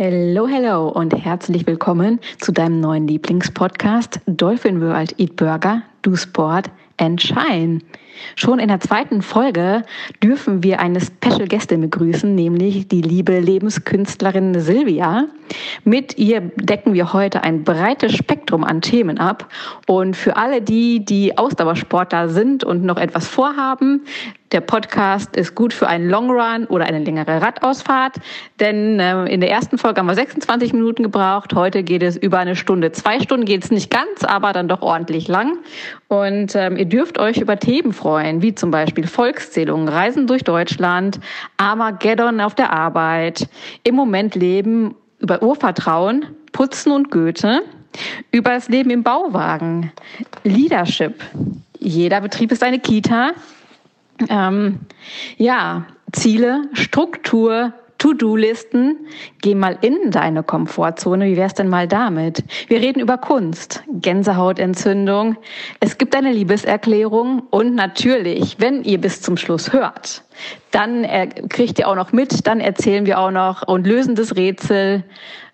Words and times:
Hello, 0.00 0.46
hello 0.46 0.90
und 0.90 1.12
herzlich 1.12 1.66
willkommen 1.66 2.20
zu 2.38 2.52
deinem 2.52 2.78
neuen 2.78 3.08
Lieblingspodcast 3.08 4.20
Dolphin 4.28 4.80
World 4.80 5.18
Eat 5.18 5.34
Burger, 5.34 5.82
Do 6.02 6.14
Sport 6.14 6.70
and 6.98 7.20
Shine. 7.20 7.80
Schon 8.36 8.58
in 8.58 8.68
der 8.68 8.80
zweiten 8.80 9.22
Folge 9.22 9.82
dürfen 10.22 10.62
wir 10.62 10.80
eine 10.80 11.00
Special 11.00 11.46
Gästin 11.46 11.80
begrüßen, 11.80 12.34
nämlich 12.34 12.88
die 12.88 13.02
liebe 13.02 13.38
Lebenskünstlerin 13.38 14.58
Silvia. 14.60 15.26
Mit 15.84 16.18
ihr 16.18 16.40
decken 16.40 16.94
wir 16.94 17.12
heute 17.12 17.42
ein 17.42 17.64
breites 17.64 18.14
Spektrum 18.14 18.64
an 18.64 18.80
Themen 18.80 19.18
ab. 19.18 19.48
Und 19.86 20.16
für 20.16 20.36
alle 20.36 20.60
die, 20.60 21.04
die 21.04 21.38
Ausdauersportler 21.38 22.28
sind 22.28 22.64
und 22.64 22.84
noch 22.84 22.98
etwas 22.98 23.26
vorhaben, 23.28 24.02
der 24.52 24.62
Podcast 24.62 25.36
ist 25.36 25.54
gut 25.54 25.74
für 25.74 25.88
einen 25.88 26.08
Long 26.08 26.30
Run 26.30 26.64
oder 26.66 26.86
eine 26.86 27.00
längere 27.00 27.42
Radausfahrt, 27.42 28.16
denn 28.60 28.98
äh, 28.98 29.26
in 29.26 29.42
der 29.42 29.50
ersten 29.50 29.76
Folge 29.76 30.00
haben 30.00 30.06
wir 30.06 30.14
26 30.14 30.72
Minuten 30.72 31.02
gebraucht. 31.02 31.54
Heute 31.54 31.82
geht 31.82 32.02
es 32.02 32.16
über 32.16 32.38
eine 32.38 32.56
Stunde. 32.56 32.90
Zwei 32.92 33.20
Stunden 33.20 33.44
geht 33.44 33.64
es 33.64 33.70
nicht 33.70 33.90
ganz, 33.90 34.24
aber 34.24 34.54
dann 34.54 34.66
doch 34.66 34.80
ordentlich 34.80 35.28
lang. 35.28 35.58
Und 36.08 36.54
ähm, 36.54 36.78
ihr 36.78 36.86
dürft 36.86 37.18
euch 37.18 37.36
über 37.36 37.58
Themen 37.58 37.92
freuen, 37.92 38.07
wie 38.16 38.54
zum 38.54 38.70
Beispiel 38.70 39.06
Volkszählungen, 39.06 39.88
Reisen 39.88 40.26
durch 40.26 40.44
Deutschland, 40.44 41.20
Armageddon 41.56 42.40
auf 42.40 42.54
der 42.54 42.72
Arbeit, 42.72 43.48
im 43.84 43.94
Moment 43.94 44.34
leben, 44.34 44.94
über 45.18 45.42
Urvertrauen, 45.42 46.26
Putzen 46.52 46.92
und 46.92 47.10
Goethe, 47.10 47.62
über 48.30 48.50
das 48.50 48.68
Leben 48.68 48.90
im 48.90 49.02
Bauwagen, 49.02 49.92
Leadership. 50.44 51.22
Jeder 51.78 52.20
Betrieb 52.20 52.52
ist 52.52 52.62
eine 52.62 52.78
Kita. 52.78 53.32
Ähm, 54.28 54.80
ja, 55.36 55.84
Ziele, 56.12 56.62
Struktur, 56.72 57.72
To-Do-Listen. 57.98 58.96
Geh 59.42 59.54
mal 59.54 59.76
in 59.80 60.10
deine 60.10 60.42
Komfortzone. 60.42 61.26
Wie 61.26 61.36
wär's 61.36 61.54
denn 61.54 61.68
mal 61.68 61.88
damit? 61.88 62.44
Wir 62.68 62.80
reden 62.80 63.00
über 63.00 63.18
Kunst, 63.18 63.82
Gänsehautentzündung. 63.88 65.36
Es 65.80 65.98
gibt 65.98 66.14
eine 66.14 66.32
Liebeserklärung 66.32 67.42
und 67.50 67.74
natürlich, 67.74 68.56
wenn 68.58 68.84
ihr 68.84 69.00
bis 69.00 69.20
zum 69.20 69.36
Schluss 69.36 69.72
hört, 69.72 70.22
dann 70.70 71.06
kriegt 71.48 71.78
ihr 71.78 71.88
auch 71.88 71.96
noch 71.96 72.12
mit, 72.12 72.46
dann 72.46 72.60
erzählen 72.60 73.04
wir 73.04 73.18
auch 73.18 73.32
noch 73.32 73.66
und 73.66 73.86
lösen 73.86 74.14
das 74.14 74.36
Rätsel. 74.36 75.04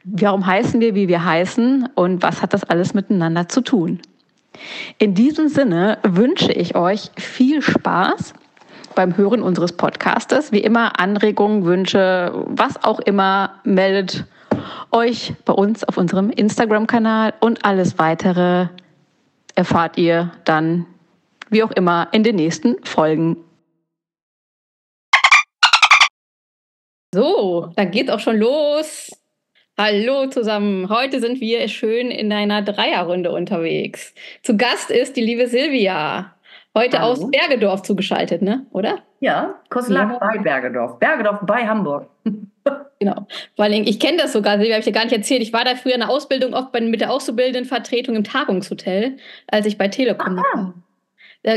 Warum 0.05 0.47
heißen 0.47 0.81
wir, 0.81 0.95
wie 0.95 1.09
wir 1.09 1.25
heißen 1.25 1.89
und 1.95 2.23
was 2.23 2.43
hat 2.43 2.53
das 2.53 2.65
alles 2.65 2.93
miteinander 2.93 3.49
zu 3.49 3.63
tun? 3.63 4.01
In 4.99 5.15
diesem 5.15 5.49
Sinne 5.49 5.99
wünsche 6.03 6.53
ich 6.53 6.77
euch 6.77 7.11
viel 7.17 7.63
Spaß 7.63 8.35
beim 8.95 9.17
Hören 9.17 9.43
unseres 9.43 9.73
Podcastes. 9.73 10.53
Wie 10.53 10.61
immer 10.61 10.99
Anregungen, 10.99 11.65
Wünsche, 11.65 12.33
was 12.47 12.83
auch 12.83 13.01
immer, 13.01 13.61
meldet 13.65 14.25
euch 14.91 15.35
bei 15.45 15.53
uns 15.53 15.85
auf 15.85 15.97
unserem 15.97 16.31
Instagram-Kanal 16.31 17.35
und 17.41 17.65
alles 17.65 17.99
weitere 17.99 18.69
erfahrt 19.55 19.99
ihr 19.99 20.33
dann, 20.45 20.87
wie 21.51 21.63
auch 21.63 21.71
immer, 21.73 22.09
in 22.13 22.23
den 22.23 22.37
nächsten 22.37 22.83
Folgen. 22.85 23.37
So, 27.15 27.73
dann 27.77 27.91
geht's 27.91 28.11
auch 28.11 28.21
schon 28.21 28.39
los. 28.39 29.11
Hallo 29.77 30.29
zusammen. 30.29 30.89
Heute 30.89 31.21
sind 31.21 31.41
wir 31.41 31.67
schön 31.69 32.11
in 32.11 32.33
einer 32.33 32.63
Dreierrunde 32.63 33.33
unterwegs. 33.33 34.15
Zu 34.43 34.57
Gast 34.57 34.91
ist 34.91 35.17
die 35.17 35.21
liebe 35.21 35.49
Silvia. 35.49 36.34
Heute 36.77 36.99
Hallo. 36.99 37.13
aus 37.13 37.31
Bergedorf 37.31 37.83
zugeschaltet, 37.83 38.43
ne? 38.43 38.67
Oder? 38.73 38.99
Ja, 39.21 39.61
Koslak 39.71 40.11
ja. 40.11 40.19
bei 40.19 40.39
Bergedorf. 40.39 40.99
Bergedorf 40.99 41.39
bei 41.43 41.67
Hamburg. 41.69 42.09
genau. 42.99 43.27
Vor 43.55 43.65
allem, 43.65 43.85
ich 43.85 44.01
kenne 44.01 44.19
das 44.19 44.33
sogar, 44.33 44.57
Silvia, 44.57 44.75
habe 44.75 44.81
ich 44.81 44.87
dir 44.87 44.93
gar 44.93 45.05
nicht 45.05 45.17
erzählt. 45.17 45.41
Ich 45.41 45.53
war 45.53 45.65
da 45.65 45.77
früher 45.77 45.95
in 45.95 46.01
der 46.01 46.11
Ausbildung 46.11 46.53
oft 46.53 46.73
bei, 46.73 46.81
mit 46.81 47.01
der 47.01 47.13
Auszubildendenvertretung 47.13 48.17
im 48.17 48.25
Tagungshotel, 48.25 49.17
als 49.47 49.67
ich 49.67 49.79
bei 49.79 49.87
Telekom 49.87 50.37
war. 50.37 50.75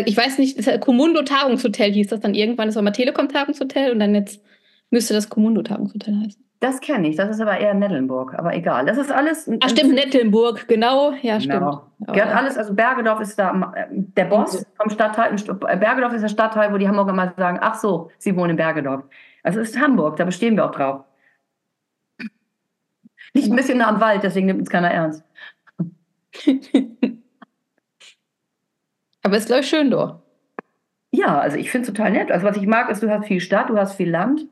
Ich 0.06 0.16
weiß 0.16 0.38
nicht, 0.38 0.60
das 0.60 0.80
Kommuno 0.82 1.24
Tagungshotel 1.24 1.94
hieß 1.94 2.10
das 2.10 2.20
dann 2.20 2.36
irgendwann. 2.36 2.68
Das 2.68 2.76
war 2.76 2.84
mal 2.84 2.92
Telekom 2.92 3.30
Tagungshotel 3.30 3.92
und 3.92 4.00
dann 4.00 4.14
jetzt 4.14 4.42
müsste 4.90 5.14
das 5.14 5.30
Kommuno 5.30 5.62
Tagungshotel 5.62 6.16
heißen. 6.20 6.44
Das 6.60 6.80
kenne 6.82 7.08
ich, 7.08 7.16
das 7.16 7.30
ist 7.30 7.40
aber 7.40 7.60
eher 7.60 7.76
Nettelnburg, 7.76 8.34
aber 8.34 8.56
egal. 8.56 8.88
Das 8.88 8.98
ist 8.98 9.12
alles. 9.12 9.48
Ach, 9.62 9.70
stimmt, 9.70 9.94
Nettelnburg, 9.94 10.68
genau. 10.68 11.14
Ja, 11.22 11.38
genau. 11.38 11.92
stimmt. 12.00 12.16
Gehört 12.16 12.36
alles, 12.36 12.58
also 12.58 12.74
Bergedorf 12.74 13.20
ist 13.20 13.38
da 13.38 13.74
der 13.88 14.26
Boss 14.26 14.66
vom 14.76 14.90
Stadtteil. 14.90 15.36
Bergedorf 15.36 16.14
ist 16.14 16.24
der 16.24 16.30
Stadtteil, 16.30 16.74
wo 16.74 16.78
die 16.78 16.88
Hamburger 16.88 17.14
mal 17.14 17.32
sagen: 17.38 17.60
Ach 17.62 17.76
so, 17.76 18.10
sie 18.18 18.36
wohnen 18.36 18.52
in 18.52 18.56
Bergedorf. 18.56 19.04
Also 19.44 19.60
es 19.60 19.70
ist 19.70 19.80
Hamburg, 19.80 20.16
da 20.16 20.26
bestehen 20.26 20.56
wir 20.56 20.66
auch 20.66 20.72
drauf. 20.72 21.04
Nicht 23.34 23.52
ein 23.52 23.56
bisschen 23.56 23.78
nah 23.78 23.90
am 23.90 24.02
Wald, 24.02 24.24
deswegen 24.24 24.48
nimmt 24.48 24.62
uns 24.62 24.70
keiner 24.70 24.90
ernst. 24.90 25.24
aber 29.22 29.36
es 29.36 29.44
ist, 29.44 29.48
glaube 29.48 29.62
ich, 29.62 29.70
schön 29.70 29.92
dort. 29.92 30.24
Ja, 31.12 31.40
also 31.40 31.58
ich 31.58 31.70
finde 31.70 31.88
es 31.88 31.94
total 31.94 32.12
nett. 32.12 32.32
Also 32.32 32.48
was 32.48 32.58
ich 32.58 32.66
mag, 32.66 32.90
ist, 32.90 33.04
du 33.04 33.10
hast 33.10 33.28
viel 33.28 33.42
Stadt, 33.42 33.70
du 33.70 33.78
hast 33.78 33.94
viel 33.96 34.10
Land. 34.10 34.48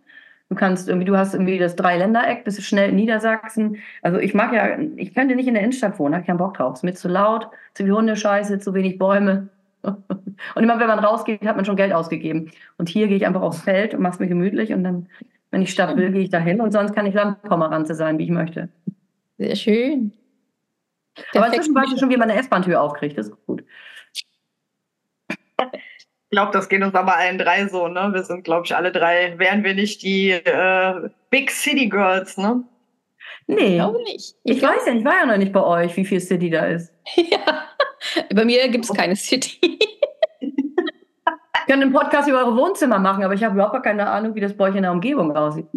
Du 0.50 0.56
kannst 0.56 0.88
irgendwie, 0.88 1.06
du 1.06 1.18
hast 1.18 1.34
irgendwie 1.34 1.58
das 1.58 1.76
Dreiländereck, 1.76 2.44
bist 2.44 2.62
schnell 2.62 2.90
in 2.90 2.96
Niedersachsen. 2.96 3.78
Also 4.04 4.20
ich 4.20 4.36
mag 4.36 4.54
ja, 4.54 4.78
ich 4.96 5.16
könnte 5.16 5.36
nicht 5.36 5.48
in 5.48 5.56
der 5.56 5.64
Innenstadt 5.64 5.98
wohnen, 5.98 6.14
habe 6.14 6.26
keinen 6.26 6.38
Bock 6.38 6.56
drauf. 6.56 6.74
Es 6.74 6.80
ist 6.80 6.84
mir 6.84 6.94
zu 6.94 7.08
laut, 7.08 7.50
zu 7.74 7.84
viel 7.84 7.94
Hundescheiße, 7.94 8.60
zu 8.60 8.74
wenig 8.76 9.00
Bäume. 9.00 9.50
Und 9.84 10.64
immer 10.64 10.80
wenn 10.80 10.88
man 10.88 11.00
rausgeht, 11.00 11.46
hat 11.46 11.56
man 11.56 11.66
schon 11.66 11.76
Geld 11.76 11.94
ausgegeben. 11.94 12.52
Und 12.78 12.90
hier 12.90 13.08
gehe 13.08 13.18
ich 13.18 13.26
einfach 13.26 13.42
aufs 13.42 13.62
Feld 13.62 13.94
und 13.94 14.02
mache 14.02 14.16
es 14.16 14.20
mir 14.20 14.28
gemütlich 14.28 14.74
und 14.74 14.84
dann, 14.84 15.08
wenn 15.52 15.62
ich 15.62 15.72
Stadt 15.72 15.96
will, 15.96 16.12
gehe 16.12 16.24
ich 16.24 16.30
dahin 16.30 16.60
und 16.60 16.72
sonst 16.72 16.94
kann 16.94 17.06
ich 17.06 17.14
Landpomeranze 17.14 17.96
sein, 17.96 18.18
wie 18.18 18.26
ich 18.26 18.32
möchte. 18.32 18.70
Sehr 19.38 19.56
schön. 19.56 20.12
Aber 21.34 21.48
inzwischen 21.48 21.74
weiß 21.74 21.94
ich 21.94 22.00
schon, 22.00 22.10
wie 22.10 22.18
man 22.18 22.30
eine 22.30 22.40
S-Bahn-Tür 22.40 22.82
aufkriegt. 22.82 23.18
Das 23.18 23.28
ist 23.28 23.46
gut. 23.46 23.64
Ich 26.30 26.36
glaube, 26.36 26.52
das 26.52 26.70
geht 26.70 26.82
uns 26.82 26.96
aber 26.96 27.16
allen 27.16 27.38
drei 27.38 27.68
so, 27.68 27.88
ne? 27.88 28.10
Wir 28.12 28.24
sind, 28.24 28.44
glaube 28.44 28.66
ich, 28.66 28.76
alle 28.76 28.92
drei, 28.92 29.38
wären 29.38 29.64
wir 29.64 29.76
nicht 29.76 30.02
die 30.02 30.32
äh, 30.32 31.10
Big 31.30 31.52
City 31.52 31.88
Girls, 31.88 32.38
ne? 32.38 32.64
Nee. 33.48 33.56
Ich 33.56 33.74
glaube 33.76 34.04
nicht. 34.04 34.36
Ich, 34.44 34.58
ich 34.58 34.64
weiß 34.64 34.88
ja, 34.88 34.94
ich 34.94 35.06
war 35.06 35.20
ja 35.20 35.26
noch 35.28 35.38
nicht 35.38 35.54
bei 35.54 35.64
euch, 35.64 35.96
wie 35.96 36.06
viel 36.06 36.20
City 36.20 36.50
da 36.50 36.66
ist. 36.66 36.92
ja. 37.16 37.66
Bei 38.34 38.44
mir 38.44 38.68
gibt 38.70 38.86
es 38.86 38.94
keine 38.94 39.16
City. 39.16 39.60
ich 40.40 41.68
kann 41.68 41.82
einen 41.82 41.94
Podcast 41.94 42.28
über 42.28 42.40
eure 42.40 42.56
Wohnzimmer 42.56 43.00
machen, 43.00 43.24
aber 43.24 43.34
ich 43.34 43.44
habe 43.44 43.54
überhaupt 43.54 43.84
keine 43.84 44.08
Ahnung, 44.08 44.36
wie 44.36 44.42
das 44.42 44.56
bei 44.56 44.70
euch 44.70 44.76
in 44.76 44.82
der 44.82 44.92
Umgebung 44.92 45.36
aussieht. 45.36 45.68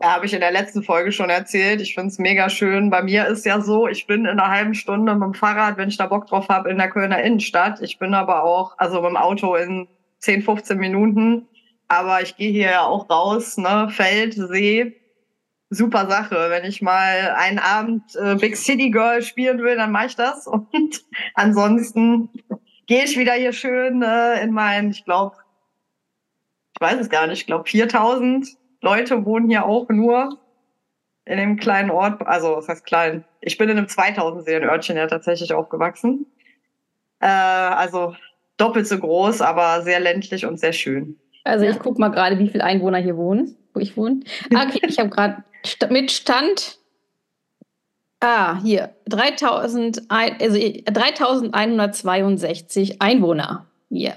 Ja, 0.00 0.14
habe 0.14 0.26
ich 0.26 0.32
in 0.32 0.40
der 0.40 0.52
letzten 0.52 0.84
Folge 0.84 1.10
schon 1.10 1.28
erzählt. 1.28 1.80
Ich 1.80 1.94
finde 1.94 2.08
es 2.08 2.18
mega 2.18 2.48
schön. 2.48 2.88
Bei 2.88 3.02
mir 3.02 3.26
ist 3.26 3.44
ja 3.44 3.60
so, 3.60 3.88
ich 3.88 4.06
bin 4.06 4.26
in 4.26 4.38
einer 4.38 4.48
halben 4.48 4.74
Stunde 4.74 5.12
mit 5.14 5.24
dem 5.24 5.34
Fahrrad, 5.34 5.76
wenn 5.76 5.88
ich 5.88 5.96
da 5.96 6.06
Bock 6.06 6.28
drauf 6.28 6.48
habe, 6.48 6.70
in 6.70 6.78
der 6.78 6.88
Kölner 6.88 7.20
Innenstadt. 7.20 7.82
Ich 7.82 7.98
bin 7.98 8.14
aber 8.14 8.44
auch, 8.44 8.78
also 8.78 9.00
mit 9.02 9.10
dem 9.10 9.16
Auto 9.16 9.56
in 9.56 9.88
10, 10.20 10.42
15 10.42 10.78
Minuten. 10.78 11.48
Aber 11.88 12.22
ich 12.22 12.36
gehe 12.36 12.52
hier 12.52 12.70
ja 12.70 12.82
auch 12.82 13.10
raus, 13.10 13.56
ne? 13.56 13.88
Feld, 13.90 14.34
See. 14.34 14.94
Super 15.70 16.08
Sache. 16.08 16.46
Wenn 16.48 16.64
ich 16.64 16.80
mal 16.80 17.34
einen 17.36 17.58
Abend 17.58 18.04
äh, 18.14 18.36
Big 18.36 18.56
City 18.56 18.90
Girl 18.90 19.20
spielen 19.22 19.58
will, 19.58 19.76
dann 19.76 19.90
mache 19.90 20.06
ich 20.06 20.16
das. 20.16 20.46
Und 20.46 21.04
ansonsten 21.34 22.30
gehe 22.86 23.02
ich 23.04 23.18
wieder 23.18 23.32
hier 23.32 23.52
schön 23.52 24.02
äh, 24.02 24.42
in 24.42 24.52
mein, 24.52 24.90
ich 24.90 25.04
glaube, 25.04 25.36
ich 26.74 26.80
weiß 26.80 27.00
es 27.00 27.10
gar 27.10 27.26
nicht, 27.26 27.40
ich 27.40 27.46
glaube 27.46 27.68
4000 27.68 28.46
Leute 28.80 29.24
wohnen 29.24 29.48
hier 29.48 29.64
auch 29.64 29.88
nur 29.88 30.38
in 31.24 31.38
dem 31.38 31.56
kleinen 31.56 31.90
Ort, 31.90 32.24
also 32.26 32.56
was 32.56 32.68
heißt 32.68 32.86
klein? 32.86 33.24
Ich 33.40 33.58
bin 33.58 33.68
in 33.68 33.76
einem 33.76 33.88
2000 33.88 34.44
Seelen-Örtchen 34.44 34.96
ja 34.96 35.06
tatsächlich 35.06 35.52
aufgewachsen. 35.52 36.26
Äh, 37.20 37.26
also 37.26 38.16
doppelt 38.56 38.86
so 38.86 38.98
groß, 38.98 39.42
aber 39.42 39.82
sehr 39.82 40.00
ländlich 40.00 40.46
und 40.46 40.58
sehr 40.58 40.72
schön. 40.72 41.18
Also 41.44 41.66
ich 41.66 41.78
gucke 41.78 42.00
mal 42.00 42.08
gerade, 42.08 42.38
wie 42.38 42.48
viele 42.48 42.64
Einwohner 42.64 42.98
hier 42.98 43.16
wohnen, 43.16 43.56
wo 43.74 43.80
ich 43.80 43.96
wohne. 43.96 44.20
Ah, 44.54 44.66
okay, 44.68 44.80
ich 44.86 44.98
habe 44.98 45.10
gerade 45.10 45.44
mit 45.90 46.10
Stand. 46.10 46.78
Ah, 48.20 48.60
hier 48.62 48.96
3000, 49.06 50.02
also 50.08 50.58
3162 50.58 53.00
Einwohner. 53.00 53.66
Hier. 53.90 54.14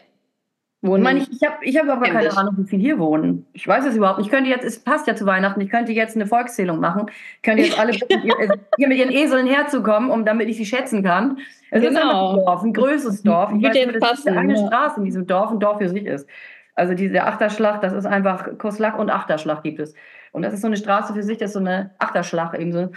Wohnen. 0.84 1.04
Ich 1.04 1.04
meine, 1.04 1.20
ich, 1.20 1.32
ich 1.32 1.48
habe 1.48 1.64
ich 1.64 1.78
hab 1.78 1.88
aber 1.88 2.08
keine 2.08 2.36
Ahnung, 2.36 2.56
wie 2.58 2.68
viele 2.68 2.82
hier 2.82 3.00
wohnen. 3.00 3.46
Ich 3.54 3.68
weiß 3.68 3.86
es 3.86 3.96
überhaupt 3.96 4.18
nicht. 4.18 4.28
Ich 4.28 4.32
könnte 4.32 4.50
jetzt, 4.50 4.66
es 4.66 4.80
passt 4.80 5.06
ja 5.06 5.16
zu 5.16 5.28
Weihnachten, 5.28 5.62
ich 5.62 5.70
könnte 5.70 5.92
jetzt 5.92 6.16
eine 6.16 6.26
Volkszählung 6.26 6.80
machen. 6.80 7.06
Ich 7.36 7.42
könnte 7.44 7.64
jetzt 7.64 7.80
alle 7.80 7.92
hier 7.92 8.88
mit 8.88 8.98
ihren 8.98 9.12
Eseln 9.12 9.46
herzukommen, 9.46 10.10
um 10.10 10.26
damit 10.26 10.50
ich 10.50 10.58
sie 10.58 10.66
schätzen 10.66 11.04
kann. 11.04 11.38
Es 11.70 11.84
genau. 11.84 12.34
ist 12.34 12.40
ein 12.40 12.46
Dorf, 12.46 12.64
ein 12.64 12.74
größeres 12.74 13.22
Dorf. 13.22 13.52
Ich 13.52 13.62
Würde 13.62 13.76
weiß, 13.76 13.94
dass 13.94 14.10
passen, 14.10 14.38
eine 14.38 14.56
ja. 14.56 14.68
Straße 14.68 15.00
in 15.00 15.06
diesem 15.06 15.28
Dorf 15.28 15.52
ein 15.52 15.60
Dorf 15.60 15.78
für 15.78 15.90
sich 15.90 16.06
ist. 16.06 16.28
Also 16.74 16.96
diese 16.96 17.26
Achterschlag, 17.26 17.82
das 17.82 17.94
ist 17.94 18.06
einfach 18.06 18.58
Koslak 18.58 18.98
und 18.98 19.12
Achterschlag 19.12 19.62
gibt 19.62 19.80
es. 19.80 19.94
Und 20.32 20.42
das 20.42 20.54
ist 20.54 20.62
so 20.62 20.68
eine 20.68 20.78
Straße 20.78 21.14
für 21.14 21.22
sich, 21.22 21.38
das 21.38 21.50
ist 21.50 21.54
so 21.54 21.60
eine 21.60 21.92
Achterschlag, 22.00 22.58
eben 22.58 22.72
so 22.72 22.90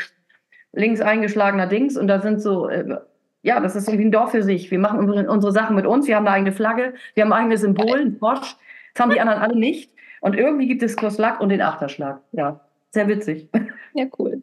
links 0.72 1.02
eingeschlagener 1.02 1.66
Dings. 1.66 1.98
Und 1.98 2.08
da 2.08 2.20
sind 2.20 2.40
so 2.40 2.68
äh, 2.68 2.96
ja, 3.44 3.60
das 3.60 3.76
ist 3.76 3.86
irgendwie 3.88 4.06
ein 4.06 4.10
Dorf 4.10 4.30
für 4.30 4.42
sich. 4.42 4.70
Wir 4.70 4.78
machen 4.78 4.98
unsere, 4.98 5.30
unsere 5.30 5.52
Sachen 5.52 5.76
mit 5.76 5.86
uns. 5.86 6.08
Wir 6.08 6.16
haben 6.16 6.26
eine 6.26 6.34
eigene 6.34 6.52
Flagge. 6.52 6.94
Wir 7.12 7.24
haben 7.24 7.32
ein 7.32 7.42
eigenes 7.42 7.60
Symbol, 7.60 8.00
ein 8.00 8.16
Frosch. 8.16 8.56
Das 8.94 9.02
haben 9.02 9.10
die 9.10 9.20
anderen 9.20 9.40
alle 9.40 9.54
nicht. 9.54 9.90
Und 10.22 10.34
irgendwie 10.34 10.66
gibt 10.66 10.82
es 10.82 10.96
Koslak 10.96 11.40
und 11.40 11.50
den 11.50 11.60
Achterschlag. 11.60 12.20
Ja. 12.32 12.60
sehr 12.90 13.06
witzig. 13.06 13.48
Ja, 13.92 14.06
cool. 14.18 14.42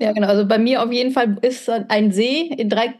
Ja, 0.00 0.12
genau. 0.12 0.28
Also 0.28 0.46
bei 0.46 0.58
mir 0.58 0.80
auf 0.80 0.92
jeden 0.92 1.10
Fall 1.10 1.38
ist 1.40 1.68
ein 1.68 2.12
See 2.12 2.42
in 2.42 2.68
drei, 2.68 2.94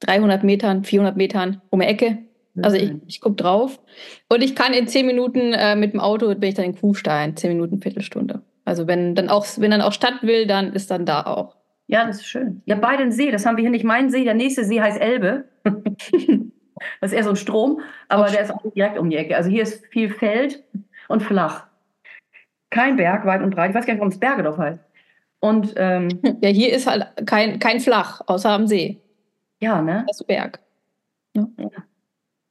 300 0.00 0.42
Metern, 0.42 0.82
400 0.82 1.16
Metern 1.16 1.60
um 1.70 1.78
die 1.78 1.86
Ecke. 1.86 2.18
Also 2.62 2.76
ich, 2.76 2.92
ich 3.06 3.20
gucke 3.20 3.36
drauf. 3.36 3.78
Und 4.28 4.42
ich 4.42 4.56
kann 4.56 4.72
in 4.72 4.88
zehn 4.88 5.06
Minuten 5.06 5.52
äh, 5.52 5.76
mit 5.76 5.92
dem 5.92 6.00
Auto, 6.00 6.34
bin 6.34 6.48
ich 6.48 6.54
dann 6.54 6.64
in 6.64 6.74
Kuhstein, 6.74 7.36
zehn 7.36 7.52
Minuten, 7.52 7.80
Viertelstunde. 7.80 8.40
Also 8.64 8.86
wenn 8.86 9.14
dann 9.14 9.28
auch, 9.28 9.46
wenn 9.58 9.70
dann 9.70 9.82
auch 9.82 9.92
Stadt 9.92 10.22
will, 10.22 10.46
dann 10.46 10.72
ist 10.72 10.90
dann 10.90 11.04
da 11.04 11.22
auch. 11.26 11.54
Ja, 11.88 12.04
das 12.04 12.16
ist 12.16 12.26
schön. 12.26 12.62
Ja, 12.66 12.76
beide 12.76 13.02
einen 13.02 13.12
See, 13.12 13.30
das 13.30 13.46
haben 13.46 13.56
wir 13.56 13.62
hier 13.62 13.70
nicht. 13.70 13.84
Mein 13.84 14.10
See, 14.10 14.24
der 14.24 14.34
nächste 14.34 14.64
See 14.64 14.80
heißt 14.80 15.00
Elbe. 15.00 15.44
das 15.64 17.12
ist 17.12 17.12
eher 17.12 17.24
so 17.24 17.30
ein 17.30 17.36
Strom, 17.36 17.80
aber 18.08 18.28
der 18.28 18.42
ist 18.42 18.50
auch 18.50 18.62
direkt 18.74 18.98
um 18.98 19.08
die 19.08 19.16
Ecke. 19.16 19.36
Also 19.36 19.48
hier 19.48 19.62
ist 19.62 19.86
viel 19.86 20.10
Feld 20.10 20.64
und 21.08 21.22
flach. 21.22 21.68
Kein 22.70 22.96
Berg, 22.96 23.24
weit 23.24 23.42
und 23.42 23.54
breit. 23.54 23.70
Ich 23.70 23.76
weiß 23.76 23.86
gar 23.86 23.94
nicht, 23.94 24.00
warum 24.00 24.12
es 24.12 24.18
Bergedorf 24.18 24.58
heißt. 24.58 24.80
Und, 25.38 25.74
ähm, 25.76 26.08
ja, 26.42 26.48
hier 26.48 26.72
ist 26.72 26.88
halt 26.88 27.06
kein, 27.24 27.60
kein 27.60 27.78
Flach, 27.80 28.20
außer 28.26 28.50
am 28.50 28.66
See. 28.66 29.00
Ja, 29.60 29.80
ne? 29.80 30.04
Das 30.08 30.20
ist 30.20 30.26
Berg. 30.26 30.58
Ja. 31.34 31.46
ja. 31.58 31.68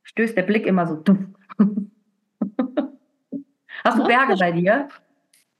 Stößt 0.03 0.37
der 0.37 0.43
Blick 0.43 0.65
immer 0.65 0.87
so. 0.87 1.03
Hast 3.83 3.99
du 3.99 4.03
Berge 4.05 4.35
bei 4.39 4.51
dir? 4.53 4.87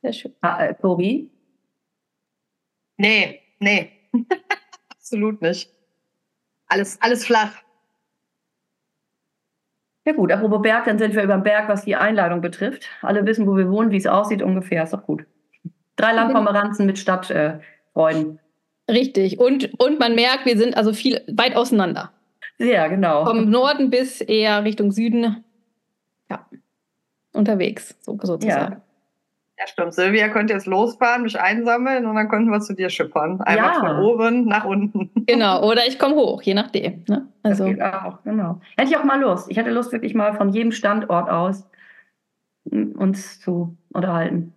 Sehr 0.02 0.14
schön. 0.14 0.34
Ah, 0.42 0.66
äh, 0.66 0.74
Tobi? 0.76 1.30
Nee, 2.98 3.42
nee. 3.60 3.92
Absolut 4.90 5.42
nicht. 5.42 5.70
Alles, 6.68 7.02
alles 7.02 7.26
flach. 7.26 7.54
Ja 10.06 10.14
gut, 10.14 10.32
apropos 10.32 10.62
Berg, 10.62 10.86
dann 10.86 11.00
sind 11.00 11.16
wir 11.16 11.24
über 11.24 11.34
dem 11.34 11.44
Berg, 11.44 11.68
was 11.68 11.84
die 11.84 11.96
Einladung 11.96 12.42
betrifft. 12.42 12.88
Alle 13.02 13.26
wissen, 13.26 13.48
wo 13.48 13.58
wir 13.58 13.70
wohnen, 13.70 13.92
wie 13.92 13.98
es 13.98 14.06
aussieht 14.06 14.44
ungefähr. 14.44 14.84
Ist 14.84 14.94
doch 14.94 15.04
gut. 15.04 15.26
Drei 15.96 16.14
Landpomeranzen 16.14 16.86
mit 16.86 17.00
Stadtfreunden. 17.00 18.40
Äh, 18.86 18.92
Richtig. 18.92 19.40
Und, 19.40 19.72
und 19.80 20.00
man 20.00 20.14
merkt, 20.14 20.46
wir 20.46 20.58
sind 20.58 20.78
also 20.78 20.94
viel 20.94 21.22
weit 21.28 21.56
auseinander. 21.56 22.12
Ja, 22.60 22.88
genau. 22.88 23.26
Vom 23.26 23.50
Norden 23.50 23.90
bis 23.90 24.22
eher 24.22 24.64
Richtung 24.64 24.92
Süden. 24.92 25.44
Ja. 26.30 26.46
Unterwegs, 27.34 27.96
so, 28.02 28.18
sozusagen. 28.22 28.74
Ja. 28.74 28.82
Ja, 29.58 29.68
stimmt. 29.68 29.94
Silvia 29.94 30.28
könnte 30.30 30.54
jetzt 30.54 30.68
losfahren, 30.68 31.24
mich 31.24 31.40
einsammeln 31.40 32.06
und 32.06 32.16
dann 32.16 32.28
könnten 32.28 32.52
wir 32.52 32.60
zu 32.60 32.74
dir 32.74 32.90
schippern. 32.90 33.40
Einmal 33.42 33.74
ja. 33.74 33.80
von 33.80 34.00
oben 34.00 34.46
nach 34.46 34.66
unten. 34.66 35.10
Genau, 35.28 35.68
oder 35.68 35.88
ich 35.88 35.98
komme 35.98 36.16
hoch, 36.16 36.42
je 36.42 36.54
nachdem. 36.54 37.04
Ne? 37.08 37.28
Also. 37.42 37.64
Das 37.64 37.74
geht 37.74 37.82
auch, 37.82 38.22
genau. 38.24 38.60
Hätte 38.78 38.90
ich 38.92 38.98
auch 38.98 39.06
mal 39.06 39.20
Lust. 39.20 39.50
Ich 39.50 39.58
hätte 39.58 39.70
Lust, 39.72 39.94
wirklich 39.94 40.14
mal 40.14 40.34
von 40.34 40.50
jedem 40.50 40.72
Standort 40.72 41.30
aus 41.30 41.66
uns 42.70 43.40
zu 43.40 43.78
unterhalten. 43.94 44.54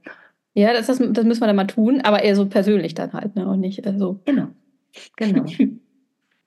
Ja, 0.55 0.73
das, 0.73 0.87
das, 0.87 0.99
das 0.99 1.25
müssen 1.25 1.41
wir 1.41 1.47
dann 1.47 1.57
mal 1.57 1.67
tun, 1.67 2.01
aber 2.03 2.23
eher 2.23 2.35
so 2.35 2.47
persönlich 2.47 2.95
dann 2.95 3.13
halt, 3.13 3.37
ne? 3.37 3.47
Und 3.47 3.61
nicht 3.61 3.87
äh, 3.87 3.97
so. 3.97 4.21
Genau. 4.25 4.49
Genau. 5.17 5.45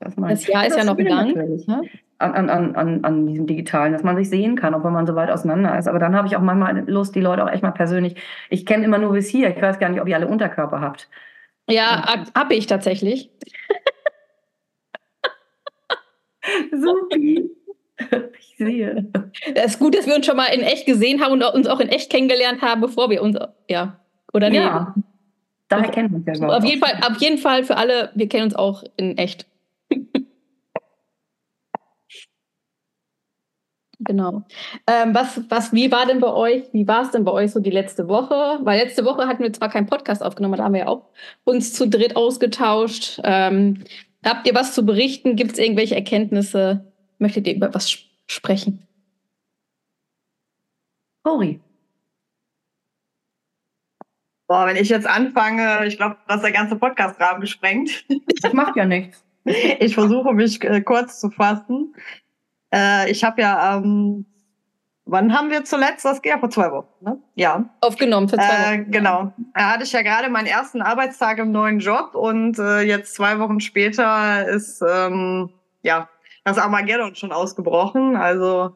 Das, 0.03 0.15
das 0.15 0.47
Jahr 0.47 0.65
ist 0.65 0.75
ja 0.75 0.83
noch 0.83 0.97
lang. 0.97 1.31
Ne? 1.35 1.83
An, 2.21 2.49
an, 2.49 2.75
an, 2.75 3.03
an 3.03 3.27
diesem 3.27 3.47
Digitalen, 3.47 3.93
dass 3.93 4.03
man 4.03 4.15
sich 4.15 4.29
sehen 4.29 4.55
kann, 4.55 4.73
obwohl 4.73 4.91
man 4.91 5.07
so 5.07 5.15
weit 5.15 5.29
auseinander 5.29 5.77
ist. 5.77 5.87
Aber 5.87 5.99
dann 5.99 6.15
habe 6.15 6.27
ich 6.27 6.35
auch 6.35 6.41
manchmal 6.41 6.89
Lust, 6.89 7.15
die 7.15 7.21
Leute 7.21 7.43
auch 7.43 7.51
echt 7.51 7.63
mal 7.63 7.71
persönlich. 7.71 8.15
Ich 8.49 8.65
kenne 8.65 8.85
immer 8.85 8.97
nur 8.97 9.13
bis 9.13 9.27
hier. 9.27 9.49
Ich 9.49 9.61
weiß 9.61 9.79
gar 9.79 9.89
nicht, 9.89 10.01
ob 10.01 10.07
ihr 10.07 10.15
alle 10.15 10.27
Unterkörper 10.27 10.81
habt. 10.81 11.09
Ja, 11.69 12.03
ja. 12.05 12.23
habe 12.35 12.53
ich 12.53 12.67
tatsächlich. 12.67 13.31
Supi. 16.71 17.49
Ich 18.39 18.55
sehe. 18.57 19.07
Es 19.53 19.73
ist 19.73 19.79
gut, 19.79 19.95
dass 19.95 20.07
wir 20.07 20.15
uns 20.15 20.25
schon 20.25 20.37
mal 20.37 20.47
in 20.47 20.61
echt 20.61 20.85
gesehen 20.85 21.21
haben 21.21 21.33
und 21.33 21.43
uns 21.43 21.67
auch 21.67 21.79
in 21.79 21.89
echt 21.89 22.11
kennengelernt 22.11 22.61
haben, 22.61 22.81
bevor 22.81 23.09
wir 23.09 23.21
uns, 23.21 23.37
ja, 23.69 23.99
oder 24.33 24.49
nee? 24.49 24.57
Ja, 24.57 24.95
daher 25.67 25.89
kennen 25.89 26.11
wir 26.11 26.31
uns 26.31 26.39
ja. 26.39 26.47
Auf 26.47 26.63
jeden, 26.63 26.81
Fall, 26.81 26.99
auf 27.09 27.21
jeden 27.21 27.37
Fall 27.37 27.63
für 27.63 27.77
alle, 27.77 28.11
wir 28.15 28.27
kennen 28.27 28.45
uns 28.45 28.55
auch 28.55 28.83
in 28.97 29.17
echt. 29.17 29.45
Genau. 34.03 34.43
Ähm, 34.87 35.13
was, 35.13 35.41
was, 35.49 35.73
wie 35.73 35.91
war 35.91 36.05
denn 36.07 36.19
bei 36.19 36.31
euch, 36.31 36.63
wie 36.73 36.87
war 36.87 37.03
es 37.03 37.11
denn 37.11 37.23
bei 37.23 37.31
euch 37.31 37.51
so 37.51 37.59
die 37.59 37.69
letzte 37.69 38.07
Woche? 38.07 38.59
Weil 38.61 38.79
letzte 38.79 39.05
Woche 39.05 39.27
hatten 39.27 39.43
wir 39.43 39.53
zwar 39.53 39.69
keinen 39.69 39.85
Podcast 39.85 40.23
aufgenommen, 40.23 40.57
da 40.57 40.63
haben 40.63 40.73
wir 40.73 40.81
ja 40.81 40.87
auch 40.87 41.09
uns 41.43 41.73
zu 41.73 41.87
dritt 41.87 42.15
ausgetauscht. 42.15 43.19
Ähm, 43.23 43.83
habt 44.25 44.47
ihr 44.47 44.55
was 44.55 44.73
zu 44.73 44.85
berichten? 44.85 45.35
Gibt 45.35 45.53
es 45.53 45.59
irgendwelche 45.59 45.95
Erkenntnisse? 45.95 46.91
Möchtet 47.19 47.47
ihr 47.47 47.55
über 47.55 47.73
was 47.73 47.95
sprechen? 48.27 48.87
Cori. 51.23 51.59
Boah, 54.47 54.65
wenn 54.65 54.75
ich 54.75 54.89
jetzt 54.89 55.07
anfange, 55.07 55.85
ich 55.85 55.97
glaube, 55.97 56.17
dass 56.27 56.41
der 56.41 56.51
ganze 56.51 56.75
Podcast-Rahmen 56.75 57.39
gesprengt. 57.39 58.03
Das 58.41 58.53
macht 58.53 58.75
ja 58.75 58.85
nichts. 58.85 59.23
Ich 59.79 59.95
versuche 59.95 60.33
mich 60.33 60.63
äh, 60.63 60.81
kurz 60.81 61.19
zu 61.19 61.31
fassen. 61.31 61.95
Äh, 62.73 63.11
ich 63.11 63.23
habe 63.23 63.41
ja, 63.41 63.77
ähm, 63.77 64.25
wann 65.05 65.33
haben 65.33 65.49
wir 65.49 65.63
zuletzt 65.63 66.05
das? 66.05 66.21
Ja, 66.23 66.39
vor 66.39 66.49
zwei 66.49 66.71
Wochen, 66.71 66.87
ne? 67.01 67.17
Ja. 67.35 67.65
Aufgenommen, 67.81 68.29
für 68.29 68.37
zwei 68.37 68.43
äh, 68.45 68.49
Wochen. 68.49 68.81
Äh, 68.81 68.91
genau. 68.91 69.33
Da 69.53 69.73
hatte 69.73 69.83
ich 69.83 69.91
ja 69.91 70.01
gerade 70.01 70.29
meinen 70.29 70.47
ersten 70.47 70.81
Arbeitstag 70.81 71.37
im 71.39 71.51
neuen 71.51 71.79
Job 71.79 72.15
und 72.15 72.57
äh, 72.59 72.81
jetzt 72.81 73.15
zwei 73.15 73.39
Wochen 73.39 73.59
später 73.59 74.47
ist, 74.47 74.81
ähm, 74.81 75.49
ja, 75.83 76.09
das 76.43 76.57
Armageddon 76.57 77.15
schon 77.15 77.31
ausgebrochen. 77.31 78.15
Also 78.15 78.75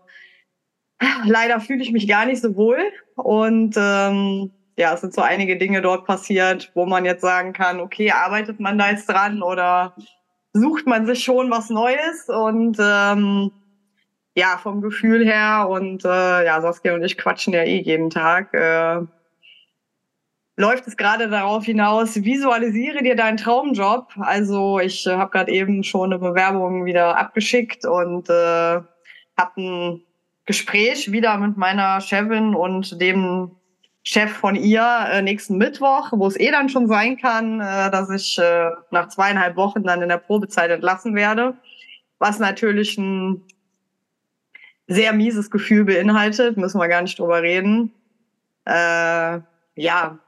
leider 1.25 1.59
fühle 1.59 1.81
ich 1.81 1.91
mich 1.91 2.07
gar 2.07 2.25
nicht 2.25 2.41
so 2.41 2.55
wohl 2.55 2.79
und 3.15 3.75
ähm, 3.77 4.51
ja, 4.77 4.93
es 4.93 5.01
sind 5.01 5.13
so 5.13 5.21
einige 5.21 5.57
Dinge 5.57 5.81
dort 5.81 6.05
passiert, 6.05 6.71
wo 6.75 6.85
man 6.85 7.05
jetzt 7.05 7.21
sagen 7.21 7.53
kann, 7.53 7.79
okay, 7.79 8.11
arbeitet 8.11 8.59
man 8.59 8.77
da 8.77 8.89
jetzt 8.89 9.07
dran 9.07 9.41
oder 9.41 9.95
sucht 10.53 10.85
man 10.85 11.05
sich 11.05 11.23
schon 11.23 11.49
was 11.49 11.69
Neues 11.69 12.27
und 12.27 12.77
ähm, 12.79 13.51
ja, 14.35 14.57
vom 14.61 14.81
Gefühl 14.81 15.25
her 15.25 15.67
und 15.69 16.03
äh, 16.03 16.45
ja, 16.45 16.61
Saskia 16.61 16.93
und 16.93 17.03
ich 17.03 17.17
quatschen 17.17 17.53
ja 17.53 17.63
eh 17.63 17.81
jeden 17.81 18.09
Tag. 18.09 18.53
Äh, 18.53 19.01
läuft 20.57 20.87
es 20.87 20.97
gerade 20.97 21.29
darauf 21.29 21.65
hinaus, 21.65 22.15
visualisiere 22.15 23.01
dir 23.01 23.15
deinen 23.15 23.37
Traumjob. 23.37 24.11
Also 24.17 24.79
ich 24.79 25.07
äh, 25.07 25.15
habe 25.15 25.31
gerade 25.31 25.51
eben 25.51 25.83
schon 25.83 26.11
eine 26.11 26.19
Bewerbung 26.19 26.85
wieder 26.85 27.17
abgeschickt 27.17 27.85
und 27.85 28.29
äh, 28.29 28.81
habe 29.37 29.51
ein 29.57 30.01
Gespräch 30.45 31.11
wieder 31.11 31.37
mit 31.37 31.57
meiner 31.57 32.01
Chefin 32.01 32.55
und 32.55 33.01
dem 33.01 33.51
Chef 34.03 34.31
von 34.31 34.55
ihr 34.55 35.07
äh, 35.11 35.21
nächsten 35.21 35.57
Mittwoch, 35.57 36.11
wo 36.11 36.27
es 36.27 36.39
eh 36.39 36.51
dann 36.51 36.69
schon 36.69 36.87
sein 36.87 37.17
kann, 37.17 37.59
äh, 37.59 37.89
dass 37.89 38.09
ich 38.09 38.37
äh, 38.37 38.69
nach 38.91 39.07
zweieinhalb 39.07 39.55
Wochen 39.55 39.83
dann 39.83 40.01
in 40.01 40.09
der 40.09 40.17
Probezeit 40.17 40.69
entlassen 40.69 41.15
werde. 41.15 41.55
Was 42.19 42.39
natürlich 42.39 42.97
ein 42.97 43.41
sehr 44.87 45.13
mieses 45.13 45.49
Gefühl 45.49 45.85
beinhaltet, 45.85 46.57
müssen 46.57 46.79
wir 46.79 46.87
gar 46.87 47.01
nicht 47.01 47.17
drüber 47.17 47.41
reden. 47.41 47.91
Äh, 48.65 49.39
ja, 49.75 50.19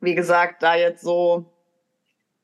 wie 0.00 0.14
gesagt, 0.14 0.62
da 0.62 0.74
jetzt 0.74 1.02
so 1.02 1.46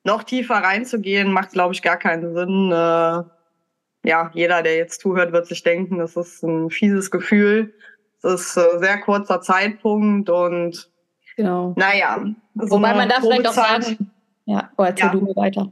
noch 0.04 0.22
tiefer 0.22 0.56
reinzugehen, 0.56 1.32
macht, 1.32 1.52
glaube 1.52 1.74
ich, 1.74 1.82
gar 1.82 1.96
keinen 1.96 2.34
Sinn. 2.34 2.72
Äh, 2.72 4.08
ja, 4.08 4.30
jeder, 4.32 4.62
der 4.62 4.76
jetzt 4.76 5.00
zuhört, 5.00 5.32
wird 5.32 5.46
sich 5.46 5.62
denken, 5.62 5.98
das 5.98 6.16
ist 6.16 6.42
ein 6.42 6.70
fieses 6.70 7.10
Gefühl. 7.10 7.74
Es 8.22 8.32
ist 8.32 8.58
ein 8.58 8.80
sehr 8.80 8.98
kurzer 9.00 9.40
Zeitpunkt 9.40 10.30
und 10.30 10.90
genau. 11.36 11.74
naja. 11.76 12.24
So 12.54 12.76
Wobei 12.76 12.94
man 12.94 13.08
da 13.08 13.16
vielleicht 13.20 13.46
auch 13.46 13.52
sagen, 13.52 14.10
ja, 14.46 14.70
oh, 14.76 14.84
erzähl 14.84 15.06
ja. 15.06 15.12
du 15.12 15.20
mir 15.20 15.36
weiter. 15.36 15.70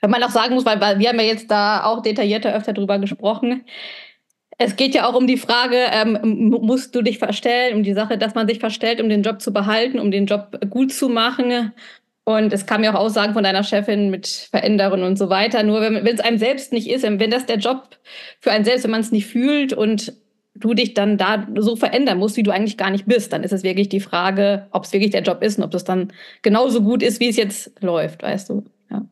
Wenn 0.00 0.10
man 0.10 0.22
auch 0.22 0.30
sagen 0.30 0.54
muss, 0.54 0.64
weil, 0.64 0.80
weil 0.80 0.98
wir 0.98 1.08
haben 1.08 1.18
ja 1.18 1.26
jetzt 1.26 1.50
da 1.50 1.84
auch 1.84 2.02
detaillierter 2.02 2.54
öfter 2.54 2.72
drüber 2.72 2.98
gesprochen, 2.98 3.64
es 4.62 4.76
geht 4.76 4.94
ja 4.94 5.08
auch 5.08 5.14
um 5.14 5.26
die 5.26 5.38
Frage, 5.38 5.76
ähm, 5.90 6.18
musst 6.60 6.94
du 6.94 7.00
dich 7.00 7.18
verstellen, 7.18 7.76
um 7.76 7.82
die 7.82 7.94
Sache, 7.94 8.18
dass 8.18 8.34
man 8.34 8.46
sich 8.46 8.58
verstellt, 8.58 9.00
um 9.00 9.08
den 9.08 9.22
Job 9.22 9.40
zu 9.40 9.54
behalten, 9.54 9.98
um 9.98 10.10
den 10.10 10.26
Job 10.26 10.58
gut 10.68 10.92
zu 10.92 11.08
machen. 11.08 11.72
Und 12.24 12.52
es 12.52 12.66
kam 12.66 12.84
ja 12.84 12.92
auch 12.92 12.98
Aussagen 12.98 13.32
von 13.32 13.42
deiner 13.42 13.64
Chefin 13.64 14.10
mit 14.10 14.26
Veränderungen 14.50 15.04
und 15.04 15.16
so 15.16 15.30
weiter. 15.30 15.62
Nur 15.62 15.80
wenn 15.80 16.06
es 16.06 16.20
einem 16.20 16.36
selbst 16.36 16.74
nicht 16.74 16.90
ist, 16.90 17.04
wenn 17.04 17.30
das 17.30 17.46
der 17.46 17.56
Job 17.56 17.96
für 18.38 18.50
einen 18.50 18.66
selbst, 18.66 18.84
wenn 18.84 18.90
man 18.90 19.00
es 19.00 19.12
nicht 19.12 19.26
fühlt 19.26 19.72
und 19.72 20.12
du 20.54 20.74
dich 20.74 20.92
dann 20.92 21.16
da 21.16 21.46
so 21.56 21.74
verändern 21.74 22.18
musst, 22.18 22.36
wie 22.36 22.42
du 22.42 22.50
eigentlich 22.50 22.76
gar 22.76 22.90
nicht 22.90 23.06
bist, 23.06 23.32
dann 23.32 23.42
ist 23.42 23.54
es 23.54 23.62
wirklich 23.62 23.88
die 23.88 24.00
Frage, 24.00 24.66
ob 24.72 24.84
es 24.84 24.92
wirklich 24.92 25.10
der 25.10 25.22
Job 25.22 25.42
ist 25.42 25.56
und 25.56 25.64
ob 25.64 25.72
es 25.72 25.84
dann 25.84 26.12
genauso 26.42 26.82
gut 26.82 27.02
ist, 27.02 27.18
wie 27.18 27.30
es 27.30 27.36
jetzt 27.36 27.82
läuft, 27.82 28.22
weißt 28.22 28.50
du. 28.50 28.64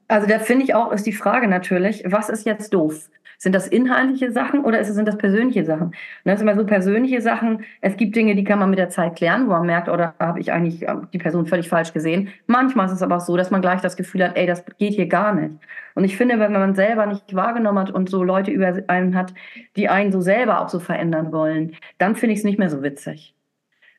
Also 0.08 0.26
da 0.26 0.38
finde 0.38 0.64
ich 0.64 0.74
auch, 0.74 0.92
ist 0.92 1.06
die 1.06 1.12
Frage 1.12 1.48
natürlich, 1.48 2.02
was 2.06 2.28
ist 2.28 2.46
jetzt 2.46 2.74
doof? 2.74 3.08
Sind 3.40 3.54
das 3.54 3.68
inhaltliche 3.68 4.32
Sachen 4.32 4.64
oder 4.64 4.82
sind 4.82 5.06
das 5.06 5.16
persönliche 5.16 5.64
Sachen? 5.64 5.92
Das 6.24 6.40
sind 6.40 6.48
immer 6.48 6.58
so 6.58 6.66
persönliche 6.66 7.20
Sachen. 7.20 7.64
Es 7.80 7.96
gibt 7.96 8.16
Dinge, 8.16 8.34
die 8.34 8.42
kann 8.42 8.58
man 8.58 8.68
mit 8.68 8.80
der 8.80 8.88
Zeit 8.88 9.14
klären, 9.14 9.46
wo 9.46 9.52
man 9.52 9.66
merkt, 9.66 9.88
oder 9.88 10.14
habe 10.18 10.40
ich 10.40 10.50
eigentlich 10.50 10.82
ähm, 10.88 11.06
die 11.12 11.18
Person 11.18 11.46
völlig 11.46 11.68
falsch 11.68 11.92
gesehen. 11.92 12.30
Manchmal 12.48 12.86
ist 12.86 12.92
es 12.92 13.02
aber 13.02 13.18
auch 13.18 13.20
so, 13.20 13.36
dass 13.36 13.52
man 13.52 13.62
gleich 13.62 13.80
das 13.80 13.96
Gefühl 13.96 14.24
hat, 14.24 14.36
ey, 14.36 14.46
das 14.46 14.64
geht 14.78 14.94
hier 14.94 15.06
gar 15.06 15.32
nicht. 15.32 15.54
Und 15.94 16.02
ich 16.02 16.16
finde, 16.16 16.40
wenn 16.40 16.52
man 16.52 16.74
selber 16.74 17.06
nicht 17.06 17.32
wahrgenommen 17.32 17.78
hat 17.78 17.92
und 17.92 18.10
so 18.10 18.24
Leute 18.24 18.50
über 18.50 18.82
einen 18.88 19.14
hat, 19.14 19.32
die 19.76 19.88
einen 19.88 20.10
so 20.10 20.20
selber 20.20 20.60
auch 20.60 20.68
so 20.68 20.80
verändern 20.80 21.30
wollen, 21.30 21.76
dann 21.98 22.16
finde 22.16 22.32
ich 22.32 22.40
es 22.40 22.44
nicht 22.44 22.58
mehr 22.58 22.70
so 22.70 22.82
witzig. 22.82 23.36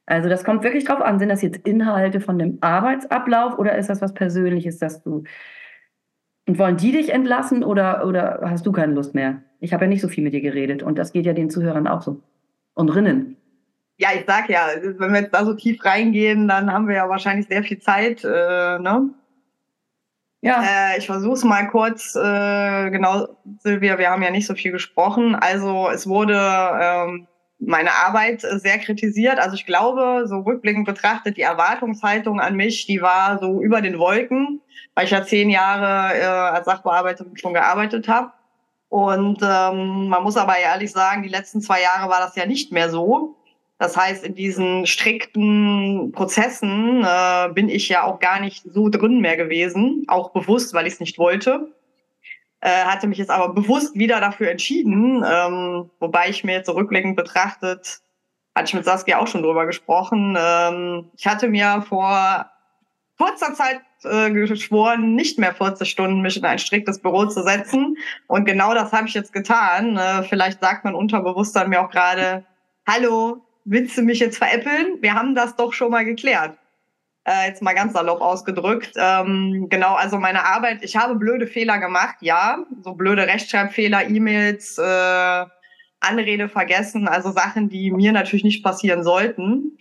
Also 0.05 0.27
das 0.27 0.43
kommt 0.43 0.63
wirklich 0.63 0.85
drauf 0.85 1.01
an, 1.01 1.19
sind 1.19 1.29
das 1.29 1.43
jetzt 1.43 1.65
Inhalte 1.65 2.19
von 2.19 2.39
dem 2.39 2.57
Arbeitsablauf 2.59 3.57
oder 3.57 3.77
ist 3.77 3.89
das 3.89 4.01
was 4.01 4.13
Persönliches, 4.13 4.79
dass 4.79 5.03
du 5.03 5.23
und 6.47 6.57
wollen 6.57 6.77
die 6.77 6.91
dich 6.91 7.11
entlassen 7.13 7.63
oder, 7.63 8.05
oder 8.05 8.41
hast 8.43 8.65
du 8.65 8.71
keine 8.71 8.93
Lust 8.93 9.15
mehr? 9.15 9.43
Ich 9.59 9.73
habe 9.73 9.85
ja 9.85 9.89
nicht 9.89 10.01
so 10.01 10.07
viel 10.07 10.23
mit 10.23 10.33
dir 10.33 10.41
geredet 10.41 10.83
und 10.83 10.97
das 10.97 11.11
geht 11.11 11.25
ja 11.25 11.33
den 11.33 11.49
Zuhörern 11.49 11.87
auch 11.87 12.01
so. 12.01 12.21
Und 12.73 12.89
Rinnen. 12.89 13.35
Ja, 13.97 14.09
ich 14.15 14.23
sag 14.25 14.49
ja, 14.49 14.67
wenn 14.81 15.11
wir 15.13 15.21
jetzt 15.21 15.33
da 15.33 15.43
so 15.43 15.53
tief 15.53 15.83
reingehen, 15.83 16.47
dann 16.47 16.71
haben 16.71 16.87
wir 16.87 16.95
ja 16.95 17.09
wahrscheinlich 17.09 17.47
sehr 17.47 17.63
viel 17.63 17.79
Zeit, 17.79 18.23
äh, 18.23 18.79
ne? 18.79 19.09
Ja. 20.41 20.63
Äh, 20.63 20.97
ich 20.97 21.05
versuche 21.05 21.33
es 21.33 21.43
mal 21.43 21.67
kurz, 21.67 22.15
äh, 22.15 22.89
genau, 22.91 23.27
Silvia, 23.59 23.97
wir 23.97 24.09
haben 24.09 24.23
ja 24.23 24.31
nicht 24.31 24.47
so 24.47 24.55
viel 24.55 24.71
gesprochen. 24.71 25.35
Also 25.35 25.89
es 25.89 26.07
wurde 26.07 26.39
ähm, 26.81 27.27
meine 27.59 27.91
Arbeit 27.91 28.41
sehr 28.41 28.79
kritisiert. 28.79 29.37
Also 29.39 29.55
ich 29.55 29.65
glaube, 29.65 30.25
so 30.27 30.39
rückblickend 30.39 30.85
betrachtet, 30.85 31.37
die 31.37 31.41
Erwartungshaltung 31.41 32.39
an 32.39 32.55
mich, 32.55 32.85
die 32.85 33.01
war 33.01 33.39
so 33.39 33.61
über 33.61 33.81
den 33.81 33.99
Wolken, 33.99 34.61
weil 34.95 35.05
ich 35.05 35.11
ja 35.11 35.23
zehn 35.23 35.49
Jahre 35.49 36.17
äh, 36.17 36.23
als 36.23 36.65
Sachbearbeiterin 36.65 37.37
schon 37.37 37.53
gearbeitet 37.53 38.07
habe. 38.07 38.31
Und 38.87 39.41
ähm, 39.43 40.07
man 40.07 40.23
muss 40.23 40.37
aber 40.37 40.57
ehrlich 40.57 40.91
sagen, 40.91 41.21
die 41.21 41.29
letzten 41.29 41.61
zwei 41.61 41.81
Jahre 41.81 42.09
war 42.09 42.19
das 42.21 42.35
ja 42.35 42.45
nicht 42.45 42.71
mehr 42.71 42.89
so. 42.89 43.35
Das 43.77 43.95
heißt, 43.95 44.23
in 44.23 44.35
diesen 44.35 44.85
strikten 44.87 46.11
Prozessen 46.11 47.03
äh, 47.03 47.49
bin 47.53 47.69
ich 47.69 47.87
ja 47.87 48.03
auch 48.03 48.19
gar 48.19 48.39
nicht 48.39 48.65
so 48.69 48.89
drin 48.89 49.19
mehr 49.19 49.37
gewesen, 49.37 50.05
auch 50.07 50.31
bewusst, 50.31 50.73
weil 50.73 50.87
ich 50.87 50.93
es 50.93 50.99
nicht 50.99 51.17
wollte 51.17 51.71
äh, 52.61 52.83
hatte 52.83 53.07
mich 53.07 53.17
jetzt 53.17 53.31
aber 53.31 53.53
bewusst 53.53 53.95
wieder 53.95 54.19
dafür 54.19 54.49
entschieden, 54.49 55.23
ähm, 55.25 55.89
wobei 55.99 56.29
ich 56.29 56.43
mir 56.43 56.53
jetzt 56.53 56.65
zurückblickend 56.65 57.15
betrachtet, 57.15 58.01
hatte 58.55 58.67
ich 58.67 58.73
mit 58.73 58.85
Saskia 58.85 59.19
auch 59.19 59.27
schon 59.27 59.43
drüber 59.43 59.65
gesprochen. 59.65 60.37
Ähm, 60.37 61.09
ich 61.17 61.25
hatte 61.25 61.47
mir 61.47 61.83
vor 61.87 62.49
kurzer 63.17 63.53
Zeit 63.53 63.81
äh, 64.03 64.31
geschworen, 64.31 65.15
nicht 65.15 65.39
mehr 65.39 65.53
40 65.53 65.89
Stunden 65.89 66.21
mich 66.21 66.37
in 66.37 66.45
ein 66.45 66.59
striktes 66.59 66.99
Büro 66.99 67.25
zu 67.25 67.43
setzen. 67.43 67.97
Und 68.27 68.45
genau 68.45 68.73
das 68.73 68.91
habe 68.91 69.07
ich 69.07 69.13
jetzt 69.13 69.33
getan. 69.33 69.97
Äh, 69.97 70.23
vielleicht 70.23 70.61
sagt 70.61 70.85
mein 70.85 70.95
Unterbewusstsein 70.95 71.69
mir 71.69 71.81
auch 71.81 71.89
gerade, 71.89 72.45
hallo, 72.87 73.41
willst 73.65 73.97
du 73.97 74.01
mich 74.01 74.19
jetzt 74.19 74.37
veräppeln? 74.37 74.97
Wir 75.01 75.13
haben 75.13 75.35
das 75.35 75.55
doch 75.55 75.73
schon 75.73 75.91
mal 75.91 76.05
geklärt 76.05 76.57
äh, 77.29 77.47
jetzt 77.47 77.61
mal 77.61 77.73
ganz 77.73 77.93
salopp 77.93 78.21
ausgedrückt. 78.21 78.91
Ähm, 78.95 79.67
genau, 79.69 79.93
also 79.93 80.17
meine 80.17 80.45
Arbeit, 80.45 80.79
ich 80.81 80.95
habe 80.95 81.15
blöde 81.15 81.47
Fehler 81.47 81.77
gemacht, 81.77 82.15
ja, 82.21 82.63
so 82.83 82.93
blöde 82.93 83.27
Rechtschreibfehler, 83.27 84.09
E-Mails, 84.09 84.77
äh, 84.77 85.45
Anrede 86.01 86.47
vergessen, 86.47 87.07
also 87.07 87.31
Sachen, 87.31 87.69
die 87.69 87.91
mir 87.91 88.11
natürlich 88.11 88.43
nicht 88.43 88.63
passieren 88.63 89.03
sollten. 89.03 89.77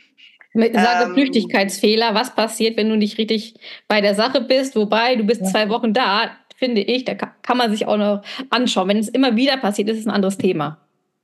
Sage 0.52 1.04
ähm, 1.04 1.14
Flüchtigkeitsfehler, 1.14 2.14
was 2.14 2.34
passiert, 2.34 2.76
wenn 2.76 2.88
du 2.88 2.96
nicht 2.96 3.18
richtig 3.18 3.54
bei 3.86 4.00
der 4.00 4.14
Sache 4.14 4.40
bist, 4.40 4.74
wobei 4.76 5.16
du 5.16 5.24
bist 5.24 5.42
ja. 5.42 5.46
zwei 5.48 5.68
Wochen 5.68 5.92
da, 5.92 6.30
finde 6.56 6.80
ich, 6.80 7.04
da 7.04 7.14
kann 7.14 7.56
man 7.56 7.70
sich 7.70 7.86
auch 7.86 7.96
noch 7.96 8.22
anschauen. 8.50 8.88
Wenn 8.88 8.96
es 8.96 9.08
immer 9.08 9.36
wieder 9.36 9.56
passiert, 9.58 9.88
ist 9.88 10.00
es 10.00 10.06
ein 10.06 10.12
anderes 10.12 10.38
Thema. 10.38 10.78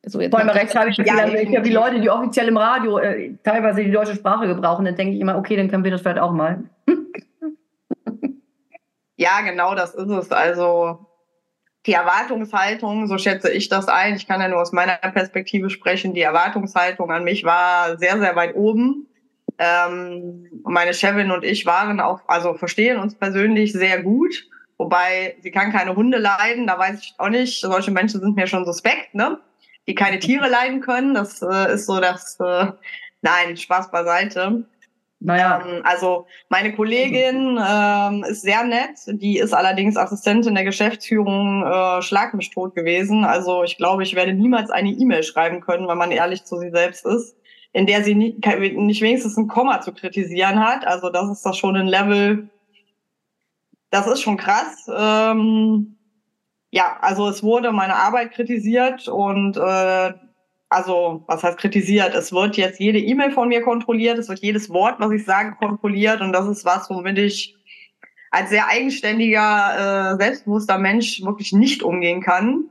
So 0.06 0.20
jetzt 0.20 0.30
Vor 0.30 0.40
allem 0.40 0.49
rechtschreibliche 0.50 1.04
ja, 1.04 1.14
Fehler. 1.14 1.40
Ich 1.42 1.49
habe 1.49 1.62
die 1.62 1.73
Leute, 1.73 2.00
die 2.00 2.11
offiziell 2.11 2.49
im 2.49 2.56
Radio 2.56 2.99
äh, 2.99 3.34
teilweise 3.42 3.82
die 3.82 3.90
deutsche 3.90 4.14
Sprache 4.14 4.46
gebrauchen, 4.46 4.84
dann 4.84 4.96
denke 4.96 5.14
ich 5.14 5.20
immer, 5.20 5.37
okay, 5.37 5.56
dann 5.56 5.68
können 5.68 5.84
wir 5.84 5.90
das 5.90 6.02
vielleicht 6.02 6.18
auch 6.18 6.32
mal. 6.32 6.64
ja, 9.16 9.40
genau, 9.42 9.75
das 9.75 9.94
ist 9.94 10.11
es. 10.11 10.32
Also 10.32 11.06
die 11.87 11.92
Erwartungshaltung, 11.92 13.06
so 13.06 13.18
schätze 13.18 13.50
ich 13.50 13.68
das 13.68 13.88
ein. 13.88 14.16
Ich 14.16 14.26
kann 14.26 14.40
ja 14.40 14.49
nur 14.49 14.61
aus 14.61 14.73
meiner 14.73 14.96
Perspektive 14.96 15.70
sprechen. 15.70 16.14
Die 16.14 16.23
Erwartungshaltung 16.23 17.11
an 17.11 17.25
mich 17.25 17.44
war 17.44 17.99
sehr, 17.99 18.18
sehr 18.18 18.37
weit 18.37 18.54
oben. 18.54 19.06
Ähm, 19.58 20.49
meine 20.64 20.94
Chefin 20.94 21.30
und 21.30 21.44
ich 21.44 21.66
waren 21.66 22.00
auch, 22.00 22.20
also 22.26 22.54
verstehen 22.54 22.99
uns 22.99 23.14
persönlich 23.14 23.73
sehr 23.73 24.02
gut. 24.02 24.49
Wobei 24.76 25.37
sie 25.40 25.50
kann 25.50 25.73
keine 25.73 25.94
Hunde 25.94 26.18
leiden, 26.18 26.66
da 26.66 26.78
weiß 26.78 27.00
ich 27.00 27.14
auch 27.18 27.28
nicht. 27.28 27.61
Solche 27.61 27.92
Menschen 27.92 28.20
sind 28.20 28.34
mir 28.34 28.46
schon 28.46 28.64
suspekt, 28.64 29.14
ne? 29.14 29.38
Die 29.87 29.95
keine 29.95 30.19
Tiere 30.19 30.49
leiden 30.49 30.81
können. 30.81 31.14
Das 31.14 31.43
äh, 31.43 31.75
ist 31.75 31.87
so 31.87 32.00
das, 32.00 32.38
äh, 32.41 32.67
nein, 33.23 33.57
Spaß 33.57 33.91
beiseite. 33.91 34.64
Naja. 35.25 35.64
Ähm, 35.67 35.81
also 35.85 36.26
meine 36.50 36.75
Kollegin 36.75 37.59
ähm, 37.59 38.25
ist 38.25 38.43
sehr 38.43 38.62
nett, 38.64 38.99
die 39.07 39.38
ist 39.38 39.55
allerdings 39.55 39.97
Assistentin 39.97 40.55
der 40.55 40.64
Geschäftsführung, 40.64 41.64
äh, 41.64 42.03
schlag 42.03 42.35
mich 42.35 42.50
tot 42.50 42.75
gewesen. 42.75 43.25
Also 43.25 43.64
ich 43.64 43.79
glaube, 43.79 44.03
ich 44.03 44.14
werde 44.14 44.35
niemals 44.35 44.71
eine 44.71 44.91
E-Mail 44.91 45.23
schreiben 45.23 45.61
können, 45.61 45.88
wenn 45.88 45.99
man 45.99 46.11
ehrlich 46.11 46.45
zu 46.45 46.59
sich 46.59 46.73
selbst 46.73 47.07
ist, 47.07 47.37
in 47.73 47.87
der 47.87 48.05
sie 48.05 48.14
nie, 48.14 48.37
nicht 48.76 49.00
wenigstens 49.00 49.38
ein 49.38 49.49
Komma 49.49 49.81
zu 49.81 49.93
kritisieren 49.93 50.61
hat. 50.61 50.87
Also 50.87 51.09
das 51.09 51.31
ist 51.31 51.47
doch 51.47 51.55
schon 51.55 51.76
ein 51.76 51.88
Level, 51.88 52.50
das 53.91 54.07
ist 54.07 54.21
schon 54.21 54.37
krass. 54.37 54.87
Ähm, 54.95 55.94
ja, 56.75 56.99
also 57.00 57.28
es 57.28 57.45
wurde 57.45 57.71
meine 57.71 57.95
Arbeit 57.95 58.33
kritisiert 58.33 59.07
und 59.07 59.57
äh, 59.57 60.12
also 60.69 61.23
was 61.28 61.45
heißt 61.45 61.59
kritisiert? 61.59 62.16
Es 62.16 62.33
wird 62.33 62.57
jetzt 62.57 62.81
jede 62.81 62.99
E-Mail 62.99 63.31
von 63.31 63.49
mir 63.49 63.62
kontrolliert, 63.62 64.19
es 64.19 64.28
wird 64.28 64.40
jedes 64.40 64.69
Wort, 64.71 64.97
was 64.99 65.12
ich 65.12 65.25
sage, 65.25 65.54
kontrolliert 65.54 66.21
und 66.21 66.33
das 66.33 66.49
ist 66.49 66.64
was, 66.64 66.90
womit 66.90 67.19
ich 67.19 67.54
als 68.33 68.50
sehr 68.50 68.66
eigenständiger, 68.66 70.14
äh, 70.14 70.16
selbstbewusster 70.16 70.78
Mensch 70.78 71.23
wirklich 71.23 71.52
nicht 71.52 71.85
umgehen 71.85 72.21
kann. 72.21 72.64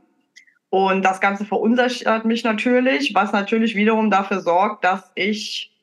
Und 0.68 1.02
das 1.02 1.22
Ganze 1.22 1.46
verunsichert 1.46 2.26
mich 2.26 2.44
natürlich, 2.44 3.14
was 3.14 3.32
natürlich 3.32 3.74
wiederum 3.74 4.10
dafür 4.10 4.40
sorgt, 4.40 4.84
dass 4.84 5.10
ich 5.14 5.73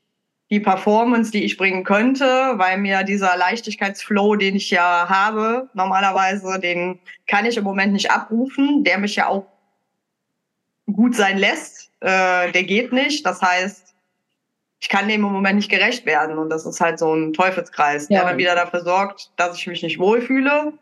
die 0.52 0.60
Performance, 0.60 1.32
die 1.32 1.46
ich 1.46 1.58
bringen 1.58 1.86
könnte, 1.86 2.26
weil 2.26 2.78
mir 2.78 3.04
dieser 3.04 3.38
Leichtigkeitsflow, 3.38 4.36
den 4.36 4.58
ich 4.58 4.70
ja 4.70 5.08
habe, 5.08 5.70
normalerweise, 5.74 6.60
den 6.60 7.00
kann 7.26 7.46
ich 7.46 7.56
im 7.56 7.64
Moment 7.64 7.94
nicht 7.94 8.12
abrufen, 8.12 8.84
der 8.84 8.98
mich 8.98 9.16
ja 9.16 9.28
auch 9.28 9.46
gut 10.92 11.16
sein 11.16 11.38
lässt, 11.38 11.90
äh, 12.02 12.52
der 12.52 12.64
geht 12.64 12.92
nicht. 12.92 13.26
Das 13.26 13.42
heißt, 13.42 13.96
ich 14.82 14.90
kann 14.90 15.08
dem 15.08 15.24
im 15.24 15.32
Moment 15.32 15.56
nicht 15.56 15.72
gerecht 15.72 16.06
werden 16.06 16.38
und 16.38 16.50
das 16.50 16.66
ist 16.66 16.82
halt 16.82 17.00
so 17.00 17.14
ein 17.14 17.32
Teufelskreis, 17.32 18.10
ja. 18.10 18.20
der 18.20 18.30
dann 18.30 18.38
wieder 18.38 18.56
dafür 18.56 18.82
sorgt, 18.82 19.32
dass 19.38 19.58
ich 19.58 19.68
mich 19.68 19.82
nicht 19.84 20.00
wohlfühle, 20.00 20.74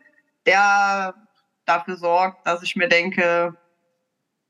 der 0.46 1.14
dafür 1.64 1.96
sorgt, 1.96 2.44
dass 2.44 2.64
ich 2.64 2.74
mir 2.74 2.88
denke, 2.88 3.54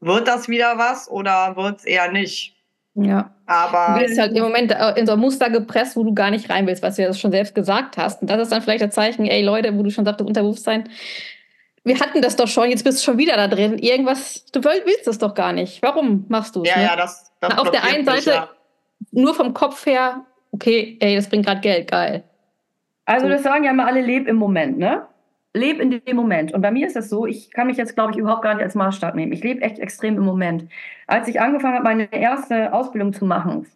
wird 0.01 0.29
das 0.29 0.49
wieder 0.49 0.79
was 0.79 1.11
oder 1.11 1.57
wird 1.57 1.81
es 1.81 1.85
eher 1.85 2.11
nicht? 2.11 2.57
Ja. 3.05 3.31
Aber. 3.47 3.95
Du 3.95 4.07
wirst 4.07 4.21
halt 4.21 4.37
im 4.37 4.43
Moment 4.43 4.73
äh, 4.73 4.93
in 4.97 5.07
so 5.07 5.13
ein 5.13 5.19
Muster 5.19 5.51
gepresst, 5.51 5.97
wo 5.97 6.05
du 6.05 6.15
gar 6.15 6.31
nicht 6.31 6.51
rein 6.51 6.67
willst, 6.67 6.83
was 6.83 6.97
du 6.97 7.03
ja 7.03 7.13
schon 7.13 7.33
selbst 7.33 7.55
gesagt 7.55 7.97
hast. 7.97 8.23
Und 8.23 8.31
das 8.31 8.41
ist 8.41 8.53
dann 8.53 8.63
vielleicht 8.63 8.83
ein 8.83 8.93
Zeichen, 8.93 9.27
ey 9.27 9.43
Leute, 9.43 9.77
wo 9.77 9.83
du 9.83 9.91
schon 9.91 10.05
sagtest, 10.05 10.29
Unterbewusstsein, 10.29 10.89
wir 11.85 11.99
hatten 11.99 12.21
das 12.23 12.37
doch 12.37 12.49
schon, 12.49 12.71
jetzt 12.71 12.85
bist 12.85 13.01
du 13.01 13.05
schon 13.05 13.19
wieder 13.19 13.37
da 13.37 13.49
drin. 13.49 13.79
Irgendwas, 13.79 14.45
du 14.53 14.63
willst 14.63 15.07
das 15.07 15.19
doch 15.19 15.35
gar 15.35 15.53
nicht. 15.53 15.83
Warum 15.83 16.27
machst 16.29 16.55
du 16.57 16.63
es? 16.63 16.69
Ja, 16.69 16.77
ne? 16.77 16.83
ja, 16.85 16.97
das, 16.97 17.33
das 17.41 17.51
Na, 17.55 17.63
Auf 17.63 17.71
der 17.71 17.85
einen 17.85 18.05
Seite, 18.05 18.31
ja. 18.31 18.49
nur 19.13 19.35
vom 19.35 19.55
Kopf 19.55 19.87
her, 19.87 20.25
okay, 20.53 20.99
ey, 21.01 21.17
das 21.17 21.29
bringt 21.29 21.47
gerade 21.47 21.61
Geld, 21.61 21.91
geil. 21.91 22.25
Also, 23.07 23.29
das 23.29 23.43
sagen 23.43 23.65
ja 23.65 23.71
immer 23.71 23.87
alle, 23.87 24.03
leb 24.03 24.29
im 24.29 24.37
Moment, 24.37 24.79
ne? 24.79 25.07
Lebe 25.55 25.83
in 25.83 25.91
dem 25.91 26.17
Moment. 26.17 26.53
Und 26.53 26.63
bei 26.63 26.71
mir 26.71 26.87
ist 26.87 26.97
das 26.97 27.09
so, 27.09 27.27
ich 27.27 27.51
kann 27.51 27.67
mich 27.67 27.77
jetzt, 27.77 27.95
glaube 27.95 28.13
ich, 28.13 28.19
überhaupt 28.19 28.43
gar 28.43 28.55
nicht 28.55 28.63
als 28.63 28.75
Maßstab 28.75 29.15
nehmen. 29.15 29.33
Ich 29.33 29.43
lebe 29.43 29.63
echt 29.63 29.79
extrem 29.79 30.17
im 30.17 30.25
Moment. 30.25 30.69
Als 31.07 31.29
ich 31.29 31.41
angefangen 31.41 31.75
habe, 31.75 31.85
meine 31.85 32.13
erste 32.13 32.73
Ausbildung 32.73 33.13
zu 33.13 33.25
machen, 33.25 33.67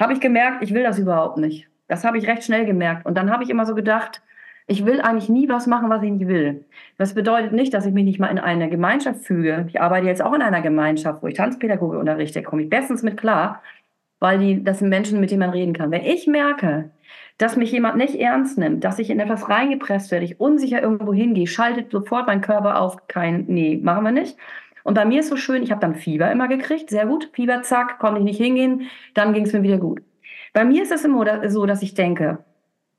habe 0.00 0.12
ich 0.12 0.20
gemerkt, 0.20 0.62
ich 0.62 0.74
will 0.74 0.82
das 0.82 0.98
überhaupt 0.98 1.38
nicht. 1.38 1.68
Das 1.88 2.04
habe 2.04 2.18
ich 2.18 2.26
recht 2.26 2.44
schnell 2.44 2.66
gemerkt. 2.66 3.06
Und 3.06 3.16
dann 3.16 3.30
habe 3.30 3.44
ich 3.44 3.50
immer 3.50 3.66
so 3.66 3.74
gedacht, 3.74 4.22
ich 4.66 4.86
will 4.86 5.00
eigentlich 5.00 5.28
nie 5.28 5.48
was 5.48 5.66
machen, 5.66 5.90
was 5.90 6.02
ich 6.02 6.10
nicht 6.10 6.26
will. 6.26 6.64
Das 6.96 7.14
bedeutet 7.14 7.52
nicht, 7.52 7.74
dass 7.74 7.86
ich 7.86 7.92
mich 7.92 8.04
nicht 8.04 8.18
mal 8.18 8.28
in 8.28 8.38
eine 8.38 8.70
Gemeinschaft 8.70 9.20
füge. 9.24 9.66
Ich 9.68 9.80
arbeite 9.80 10.06
jetzt 10.06 10.22
auch 10.22 10.32
in 10.32 10.42
einer 10.42 10.62
Gemeinschaft, 10.62 11.22
wo 11.22 11.26
ich 11.26 11.34
Tanzpädagoge 11.34 11.98
unterrichte. 11.98 12.42
Komme 12.42 12.62
ich 12.62 12.70
bestens 12.70 13.02
mit 13.02 13.18
klar, 13.18 13.62
weil 14.20 14.38
die, 14.38 14.64
das 14.64 14.78
sind 14.78 14.88
Menschen, 14.88 15.20
mit 15.20 15.30
denen 15.30 15.40
man 15.40 15.50
reden 15.50 15.74
kann. 15.74 15.90
Wenn 15.90 16.04
ich 16.04 16.26
merke, 16.26 16.90
dass 17.38 17.56
mich 17.56 17.72
jemand 17.72 17.96
nicht 17.96 18.14
ernst 18.14 18.58
nimmt, 18.58 18.84
dass 18.84 18.98
ich 18.98 19.10
in 19.10 19.20
etwas 19.20 19.48
reingepresst 19.48 20.10
werde, 20.10 20.24
ich 20.24 20.40
unsicher 20.40 20.82
irgendwo 20.82 21.12
hingehe, 21.12 21.46
schaltet 21.46 21.90
sofort 21.90 22.26
mein 22.26 22.40
Körper 22.40 22.80
auf, 22.80 23.08
kein, 23.08 23.44
nee, 23.48 23.80
machen 23.82 24.04
wir 24.04 24.12
nicht. 24.12 24.36
Und 24.84 24.94
bei 24.94 25.04
mir 25.04 25.20
ist 25.20 25.30
so 25.30 25.36
schön, 25.36 25.62
ich 25.62 25.70
habe 25.70 25.80
dann 25.80 25.94
Fieber 25.94 26.30
immer 26.30 26.46
gekriegt, 26.46 26.90
sehr 26.90 27.06
gut, 27.06 27.30
Fieber, 27.32 27.62
zack, 27.62 27.98
konnte 27.98 28.18
ich 28.18 28.24
nicht 28.24 28.38
hingehen, 28.38 28.82
dann 29.14 29.32
ging 29.32 29.46
es 29.46 29.52
mir 29.52 29.62
wieder 29.62 29.78
gut. 29.78 30.02
Bei 30.52 30.64
mir 30.64 30.82
ist 30.82 30.92
es 30.92 31.04
immer 31.04 31.48
so, 31.50 31.66
dass 31.66 31.82
ich 31.82 31.94
denke, 31.94 32.38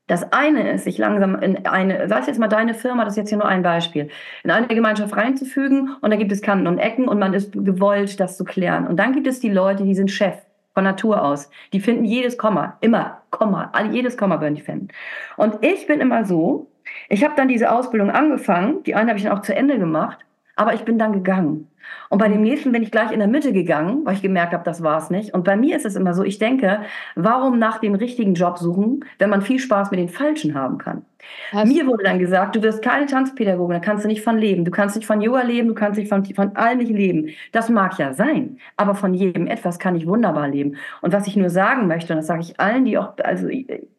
das 0.08 0.32
eine 0.32 0.70
ist, 0.70 0.84
sich 0.84 0.98
langsam 0.98 1.36
in 1.40 1.66
eine, 1.66 2.08
sei 2.08 2.18
es 2.18 2.26
jetzt 2.26 2.38
mal 2.38 2.48
deine 2.48 2.74
Firma, 2.74 3.04
das 3.04 3.14
ist 3.14 3.18
jetzt 3.18 3.28
hier 3.30 3.38
nur 3.38 3.48
ein 3.48 3.62
Beispiel, 3.62 4.08
in 4.44 4.50
eine 4.50 4.68
Gemeinschaft 4.68 5.16
reinzufügen 5.16 5.96
und 6.00 6.10
da 6.10 6.16
gibt 6.16 6.30
es 6.30 6.42
Kanten 6.42 6.66
und 6.66 6.78
Ecken 6.78 7.08
und 7.08 7.18
man 7.18 7.34
ist 7.34 7.52
gewollt, 7.52 8.20
das 8.20 8.36
zu 8.36 8.44
klären. 8.44 8.86
Und 8.86 8.98
dann 8.98 9.12
gibt 9.12 9.26
es 9.26 9.40
die 9.40 9.50
Leute, 9.50 9.84
die 9.84 9.94
sind 9.94 10.10
Chef 10.10 10.36
von 10.74 10.84
Natur 10.84 11.22
aus. 11.22 11.50
Die 11.72 11.80
finden 11.80 12.04
jedes 12.04 12.36
Komma, 12.36 12.76
immer 12.82 13.22
Komma, 13.36 13.72
jedes 13.92 14.16
Komma 14.16 14.40
würden 14.40 14.56
die 14.56 14.62
finden. 14.62 14.88
Und 15.36 15.64
ich 15.64 15.86
bin 15.86 16.00
immer 16.00 16.24
so, 16.24 16.70
ich 17.08 17.24
habe 17.24 17.34
dann 17.36 17.48
diese 17.48 17.70
Ausbildung 17.70 18.10
angefangen, 18.10 18.82
die 18.84 18.94
eine 18.94 19.10
habe 19.10 19.18
ich 19.18 19.24
dann 19.24 19.36
auch 19.36 19.42
zu 19.42 19.54
Ende 19.54 19.78
gemacht, 19.78 20.25
Aber 20.56 20.74
ich 20.74 20.82
bin 20.82 20.98
dann 20.98 21.12
gegangen. 21.12 21.68
Und 22.08 22.18
bei 22.18 22.28
dem 22.28 22.42
nächsten 22.42 22.72
bin 22.72 22.82
ich 22.82 22.90
gleich 22.90 23.12
in 23.12 23.18
der 23.18 23.28
Mitte 23.28 23.52
gegangen, 23.52 24.04
weil 24.04 24.14
ich 24.14 24.22
gemerkt 24.22 24.52
habe, 24.52 24.64
das 24.64 24.82
war 24.82 24.98
es 24.98 25.10
nicht. 25.10 25.34
Und 25.34 25.44
bei 25.44 25.56
mir 25.56 25.76
ist 25.76 25.86
es 25.86 25.96
immer 25.96 26.14
so, 26.14 26.22
ich 26.22 26.38
denke, 26.38 26.80
warum 27.14 27.58
nach 27.58 27.78
dem 27.78 27.94
richtigen 27.94 28.34
Job 28.34 28.58
suchen, 28.58 29.04
wenn 29.18 29.30
man 29.30 29.42
viel 29.42 29.58
Spaß 29.58 29.90
mit 29.90 30.00
den 30.00 30.08
Falschen 30.08 30.54
haben 30.54 30.78
kann? 30.78 31.04
Hast 31.52 31.72
mir 31.72 31.86
wurde 31.86 32.04
dann 32.04 32.18
gesagt, 32.18 32.54
du 32.54 32.62
wirst 32.62 32.82
keine 32.82 33.06
Tanzpädagogin, 33.06 33.74
da 33.74 33.80
kannst 33.80 34.04
du 34.04 34.08
nicht 34.08 34.22
von 34.22 34.38
leben. 34.38 34.64
Du 34.64 34.70
kannst 34.70 34.96
nicht 34.96 35.06
von 35.06 35.20
Yoga 35.20 35.42
leben, 35.42 35.68
du 35.68 35.74
kannst 35.74 35.98
nicht 35.98 36.08
von, 36.08 36.24
von 36.24 36.54
allem 36.56 36.78
nicht 36.78 36.92
leben. 36.92 37.30
Das 37.52 37.68
mag 37.68 37.98
ja 37.98 38.12
sein, 38.14 38.58
aber 38.76 38.94
von 38.94 39.12
jedem 39.14 39.46
etwas 39.46 39.78
kann 39.78 39.96
ich 39.96 40.06
wunderbar 40.06 40.48
leben. 40.48 40.76
Und 41.02 41.12
was 41.12 41.26
ich 41.26 41.36
nur 41.36 41.50
sagen 41.50 41.88
möchte, 41.88 42.12
und 42.12 42.18
das 42.18 42.26
sage 42.26 42.42
ich 42.42 42.60
allen, 42.60 42.84
die 42.84 42.98
auch, 42.98 43.14
also 43.22 43.48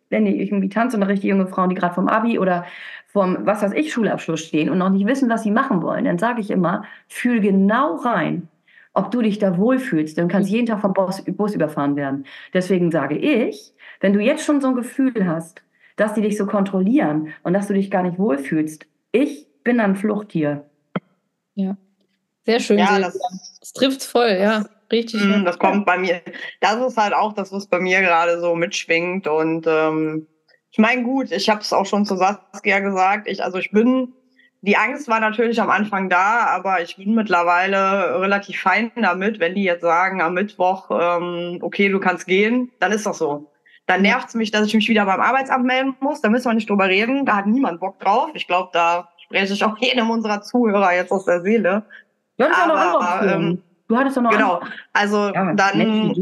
wenn 0.09 0.25
ich 0.25 0.37
irgendwie 0.37 0.69
tanze 0.69 0.95
und 0.95 1.03
richtig 1.03 1.29
junge 1.29 1.47
Frauen, 1.47 1.69
die 1.69 1.75
gerade 1.75 1.93
vom 1.93 2.07
Abi 2.07 2.39
oder 2.39 2.65
vom, 3.07 3.45
was 3.45 3.61
weiß 3.61 3.73
ich, 3.73 3.91
Schulabschluss 3.91 4.41
stehen 4.41 4.69
und 4.69 4.77
noch 4.77 4.89
nicht 4.89 5.07
wissen, 5.07 5.29
was 5.29 5.43
sie 5.43 5.51
machen 5.51 5.81
wollen, 5.81 6.05
dann 6.05 6.19
sage 6.19 6.41
ich 6.41 6.51
immer, 6.51 6.83
fühl 7.07 7.39
genau 7.39 7.95
rein, 7.95 8.47
ob 8.93 9.11
du 9.11 9.21
dich 9.21 9.39
da 9.39 9.57
wohlfühlst. 9.57 10.17
Dann 10.17 10.27
kannst 10.27 10.49
jeden 10.49 10.67
Tag 10.67 10.81
vom 10.81 10.93
Bus, 10.93 11.23
Bus 11.25 11.55
überfahren 11.55 11.95
werden. 11.95 12.25
Deswegen 12.53 12.91
sage 12.91 13.17
ich, 13.17 13.73
wenn 14.01 14.13
du 14.13 14.19
jetzt 14.19 14.45
schon 14.45 14.61
so 14.61 14.67
ein 14.67 14.75
Gefühl 14.75 15.27
hast, 15.27 15.63
dass 15.95 16.13
die 16.13 16.21
dich 16.21 16.37
so 16.37 16.45
kontrollieren 16.45 17.33
und 17.43 17.53
dass 17.53 17.67
du 17.67 17.73
dich 17.73 17.89
gar 17.89 18.03
nicht 18.03 18.19
wohlfühlst, 18.19 18.85
ich 19.11 19.47
bin 19.63 19.79
ein 19.79 19.95
Fluchttier. 19.95 20.65
Ja, 21.55 21.75
sehr 22.45 22.59
schön. 22.59 22.77
Ja, 22.77 22.99
das, 22.99 23.17
das 23.59 23.73
trifft 23.73 24.03
voll, 24.03 24.37
ja. 24.39 24.65
Richtig. 24.91 25.21
Mm, 25.21 25.43
das 25.43 25.59
kommt 25.59 25.85
bei 25.85 25.97
mir. 25.97 26.21
Das 26.61 26.75
ist 26.75 26.97
halt 26.97 27.13
auch 27.13 27.33
das, 27.33 27.51
was 27.51 27.67
bei 27.67 27.79
mir 27.79 27.99
gerade 28.01 28.39
so 28.39 28.55
mitschwingt. 28.55 29.27
Und 29.27 29.65
ähm, 29.67 30.27
ich 30.77 30.81
meine, 30.83 31.01
gut, 31.01 31.31
ich 31.31 31.49
habe 31.49 31.61
es 31.61 31.73
auch 31.73 31.87
schon 31.87 32.05
zu 32.05 32.15
Saskia 32.17 32.79
gesagt. 32.81 33.27
Ich, 33.27 33.43
also 33.43 33.57
ich 33.57 33.71
bin, 33.71 34.13
die 34.61 34.77
Angst 34.77 35.07
war 35.07 35.19
natürlich 35.19 35.59
am 35.59 35.71
Anfang 35.71 36.07
da, 36.07 36.45
aber 36.45 36.83
ich 36.83 36.97
bin 36.97 37.15
mittlerweile 37.15 38.21
relativ 38.21 38.61
fein 38.61 38.91
damit, 38.95 39.39
wenn 39.39 39.55
die 39.55 39.63
jetzt 39.63 39.81
sagen 39.81 40.21
am 40.21 40.35
Mittwoch, 40.35 40.91
ähm, 40.91 41.57
okay, 41.61 41.89
du 41.89 41.99
kannst 41.99 42.27
gehen, 42.27 42.69
dann 42.79 42.91
ist 42.91 43.07
das 43.07 43.17
so. 43.17 43.51
Dann 43.87 44.03
nervt 44.03 44.27
es 44.27 44.35
mich, 44.35 44.51
dass 44.51 44.67
ich 44.67 44.75
mich 44.75 44.87
wieder 44.87 45.05
beim 45.07 45.19
Arbeitsamt 45.19 45.65
melden 45.65 45.95
muss. 45.99 46.21
Da 46.21 46.29
müssen 46.29 46.47
wir 46.47 46.53
nicht 46.53 46.69
drüber 46.69 46.89
reden. 46.89 47.25
Da 47.25 47.37
hat 47.37 47.47
niemand 47.47 47.79
Bock 47.79 47.99
drauf. 47.99 48.29
Ich 48.35 48.45
glaube, 48.45 48.69
da 48.71 49.09
spreche 49.17 49.53
ich 49.53 49.63
auch 49.63 49.77
jedem 49.79 50.11
unserer 50.11 50.43
Zuhörer 50.43 50.93
jetzt 50.93 51.11
aus 51.11 51.25
der 51.25 51.41
Seele. 51.41 51.85
Ja, 52.37 52.49
das 52.49 52.57
aber, 52.57 53.33
ähm, 53.33 53.63
Du 53.87 53.97
hattest 53.97 54.17
doch 54.17 54.21
noch 54.21 54.31
Genau, 54.31 54.61
also 54.93 55.31
ja, 55.33 55.53
dann. 55.53 56.13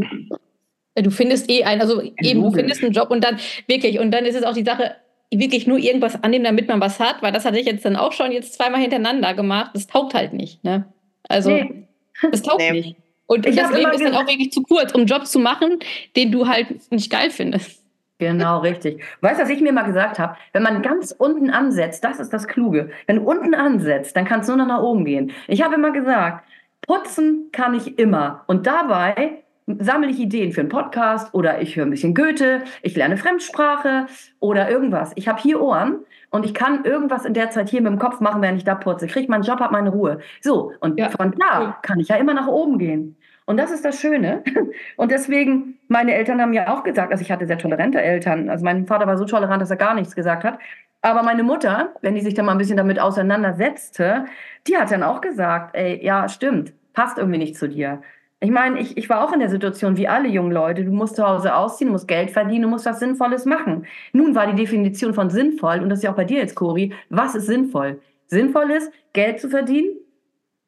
Du 0.95 1.11
findest 1.11 1.49
eh 1.49 1.63
einen, 1.63 1.81
also 1.81 2.01
eben, 2.01 2.41
du 2.41 2.51
findest 2.51 2.83
einen 2.83 2.93
Job 2.93 3.11
und 3.11 3.23
dann 3.23 3.37
wirklich, 3.67 3.99
und 3.99 4.11
dann 4.11 4.25
ist 4.25 4.35
es 4.35 4.43
auch 4.43 4.53
die 4.53 4.63
Sache, 4.63 4.95
wirklich 5.31 5.67
nur 5.67 5.77
irgendwas 5.77 6.23
annehmen, 6.23 6.45
damit 6.45 6.67
man 6.67 6.79
was 6.79 6.99
hat, 6.99 7.21
weil 7.21 7.31
das 7.31 7.45
hatte 7.45 7.59
ich 7.59 7.65
jetzt 7.65 7.83
dann 7.83 7.95
auch 7.95 8.13
schon 8.13 8.31
jetzt 8.31 8.53
zweimal 8.53 8.79
hintereinander 8.79 9.33
gemacht. 9.33 9.71
Das 9.73 9.87
taugt 9.87 10.13
halt 10.13 10.33
nicht, 10.33 10.63
ne? 10.63 10.85
Also, 11.27 11.51
nee. 11.51 11.87
das 12.31 12.41
taugt 12.41 12.59
nee. 12.59 12.71
nicht. 12.71 12.95
Und 13.27 13.45
ich 13.45 13.55
das 13.55 13.71
Leben 13.71 13.91
ist 13.91 14.03
dann 14.03 14.13
auch 14.13 14.27
wirklich 14.27 14.51
zu 14.51 14.61
kurz, 14.61 14.91
um 14.93 15.01
einen 15.01 15.07
Job 15.07 15.25
zu 15.25 15.39
machen, 15.39 15.79
den 16.15 16.31
du 16.31 16.47
halt 16.47 16.91
nicht 16.91 17.11
geil 17.11 17.31
findest. 17.31 17.81
Genau, 18.17 18.59
richtig. 18.59 19.03
Weißt 19.21 19.39
du, 19.39 19.43
was 19.43 19.49
ich 19.49 19.59
mir 19.59 19.73
mal 19.73 19.81
gesagt 19.81 20.19
habe? 20.19 20.37
Wenn 20.53 20.63
man 20.63 20.81
ganz 20.81 21.13
unten 21.17 21.49
ansetzt, 21.49 22.03
das 22.03 22.19
ist 22.19 22.31
das 22.31 22.47
Kluge. 22.47 22.91
Wenn 23.07 23.17
du 23.17 23.23
unten 23.23 23.53
ansetzt, 23.53 24.15
dann 24.15 24.25
kannst 24.25 24.47
du 24.47 24.55
nur 24.55 24.65
noch 24.65 24.77
nach 24.77 24.83
oben 24.83 25.03
gehen. 25.03 25.31
Ich 25.47 25.63
habe 25.63 25.75
immer 25.75 25.91
gesagt, 25.91 26.47
Putzen 26.81 27.49
kann 27.51 27.73
ich 27.73 27.97
immer. 27.97 28.43
Und 28.47 28.67
dabei 28.67 29.43
sammle 29.67 30.09
ich 30.09 30.19
Ideen 30.19 30.51
für 30.51 30.61
einen 30.61 30.69
Podcast 30.69 31.33
oder 31.33 31.61
ich 31.61 31.75
höre 31.75 31.85
ein 31.85 31.89
bisschen 31.89 32.13
Goethe, 32.13 32.63
ich 32.81 32.95
lerne 32.95 33.17
Fremdsprache 33.17 34.05
oder 34.39 34.69
irgendwas. 34.69 35.11
Ich 35.15 35.27
habe 35.27 35.41
hier 35.41 35.61
Ohren 35.61 35.99
und 36.29 36.45
ich 36.45 36.53
kann 36.53 36.85
irgendwas 36.85 37.25
in 37.25 37.33
der 37.33 37.49
Zeit 37.49 37.69
hier 37.69 37.81
mit 37.81 37.91
dem 37.91 37.99
Kopf 37.99 38.19
machen, 38.19 38.41
während 38.41 38.57
ich 38.57 38.63
da 38.63 38.75
putze. 38.75 39.07
Kriege 39.07 39.29
meinen 39.29 39.43
Job, 39.43 39.59
habe 39.59 39.73
meine 39.73 39.89
Ruhe. 39.89 40.19
So, 40.41 40.73
und 40.81 40.99
ja. 40.99 41.09
von 41.09 41.33
da 41.37 41.77
kann 41.81 41.99
ich 41.99 42.09
ja 42.09 42.17
immer 42.17 42.33
nach 42.33 42.47
oben 42.47 42.77
gehen. 42.77 43.17
Und 43.45 43.57
das 43.57 43.71
ist 43.71 43.85
das 43.85 43.99
Schöne. 43.99 44.43
Und 44.97 45.11
deswegen, 45.11 45.77
meine 45.87 46.15
Eltern 46.15 46.41
haben 46.41 46.53
ja 46.53 46.73
auch 46.73 46.83
gesagt, 46.83 47.11
also 47.11 47.21
ich 47.21 47.31
hatte 47.31 47.45
sehr 47.45 47.59
tolerante 47.59 48.01
Eltern. 48.01 48.49
Also 48.49 48.65
mein 48.65 48.87
Vater 48.87 49.05
war 49.05 49.17
so 49.17 49.25
tolerant, 49.25 49.61
dass 49.61 49.69
er 49.69 49.77
gar 49.77 49.93
nichts 49.93 50.15
gesagt 50.15 50.43
hat. 50.43 50.57
Aber 51.03 51.21
meine 51.21 51.43
Mutter, 51.43 51.93
wenn 52.01 52.15
die 52.15 52.21
sich 52.21 52.33
dann 52.33 52.47
mal 52.47 52.53
ein 52.53 52.57
bisschen 52.57 52.77
damit 52.77 52.99
auseinandersetzte, 52.99 54.25
die 54.67 54.77
hat 54.77 54.91
dann 54.91 55.03
auch 55.03 55.21
gesagt, 55.21 55.75
ey, 55.75 56.03
ja, 56.03 56.27
stimmt, 56.27 56.73
passt 56.93 57.19
irgendwie 57.19 57.37
nicht 57.37 57.55
zu 57.55 57.69
dir. 57.69 58.01
Ich 58.45 58.51
meine, 58.51 58.79
ich, 58.79 58.95
ich 58.95 59.09
war 59.09 59.23
auch 59.23 59.33
in 59.33 59.39
der 59.39 59.49
Situation 59.49 59.97
wie 59.97 60.07
alle 60.07 60.27
jungen 60.27 60.51
Leute. 60.51 60.85
Du 60.85 60.91
musst 60.91 61.15
zu 61.15 61.27
Hause 61.27 61.55
ausziehen, 61.55 61.87
du 61.87 61.93
musst 61.93 62.07
Geld 62.07 62.29
verdienen, 62.29 62.61
du 62.61 62.67
musst 62.67 62.85
was 62.85 62.99
Sinnvolles 62.99 63.45
machen. 63.45 63.87
Nun 64.13 64.35
war 64.35 64.45
die 64.45 64.55
Definition 64.55 65.15
von 65.15 65.31
sinnvoll, 65.31 65.79
und 65.79 65.89
das 65.89 65.97
ist 65.99 66.03
ja 66.03 66.11
auch 66.11 66.15
bei 66.15 66.25
dir 66.25 66.37
jetzt, 66.37 66.53
Cori, 66.53 66.93
was 67.09 67.33
ist 67.33 67.47
sinnvoll? 67.47 67.99
Sinnvoll 68.27 68.69
ist, 68.69 68.91
Geld 69.13 69.39
zu 69.39 69.49
verdienen, 69.49 69.95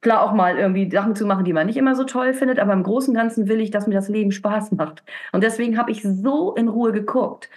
klar 0.02 0.24
auch 0.24 0.34
mal 0.34 0.58
irgendwie 0.58 0.90
Sachen 0.90 1.16
zu 1.16 1.28
machen, 1.28 1.46
die 1.46 1.54
man 1.54 1.68
nicht 1.68 1.78
immer 1.78 1.94
so 1.94 2.04
toll 2.04 2.34
findet, 2.34 2.58
aber 2.58 2.74
im 2.74 2.82
Großen 2.82 3.12
und 3.12 3.16
Ganzen 3.16 3.48
will 3.48 3.62
ich, 3.62 3.70
dass 3.70 3.86
mir 3.86 3.94
das 3.94 4.10
Leben 4.10 4.32
Spaß 4.32 4.72
macht. 4.72 5.04
Und 5.32 5.44
deswegen 5.44 5.78
habe 5.78 5.92
ich 5.92 6.02
so 6.02 6.56
in 6.56 6.70
Ruhe 6.70 6.92
geguckt. 6.92 7.48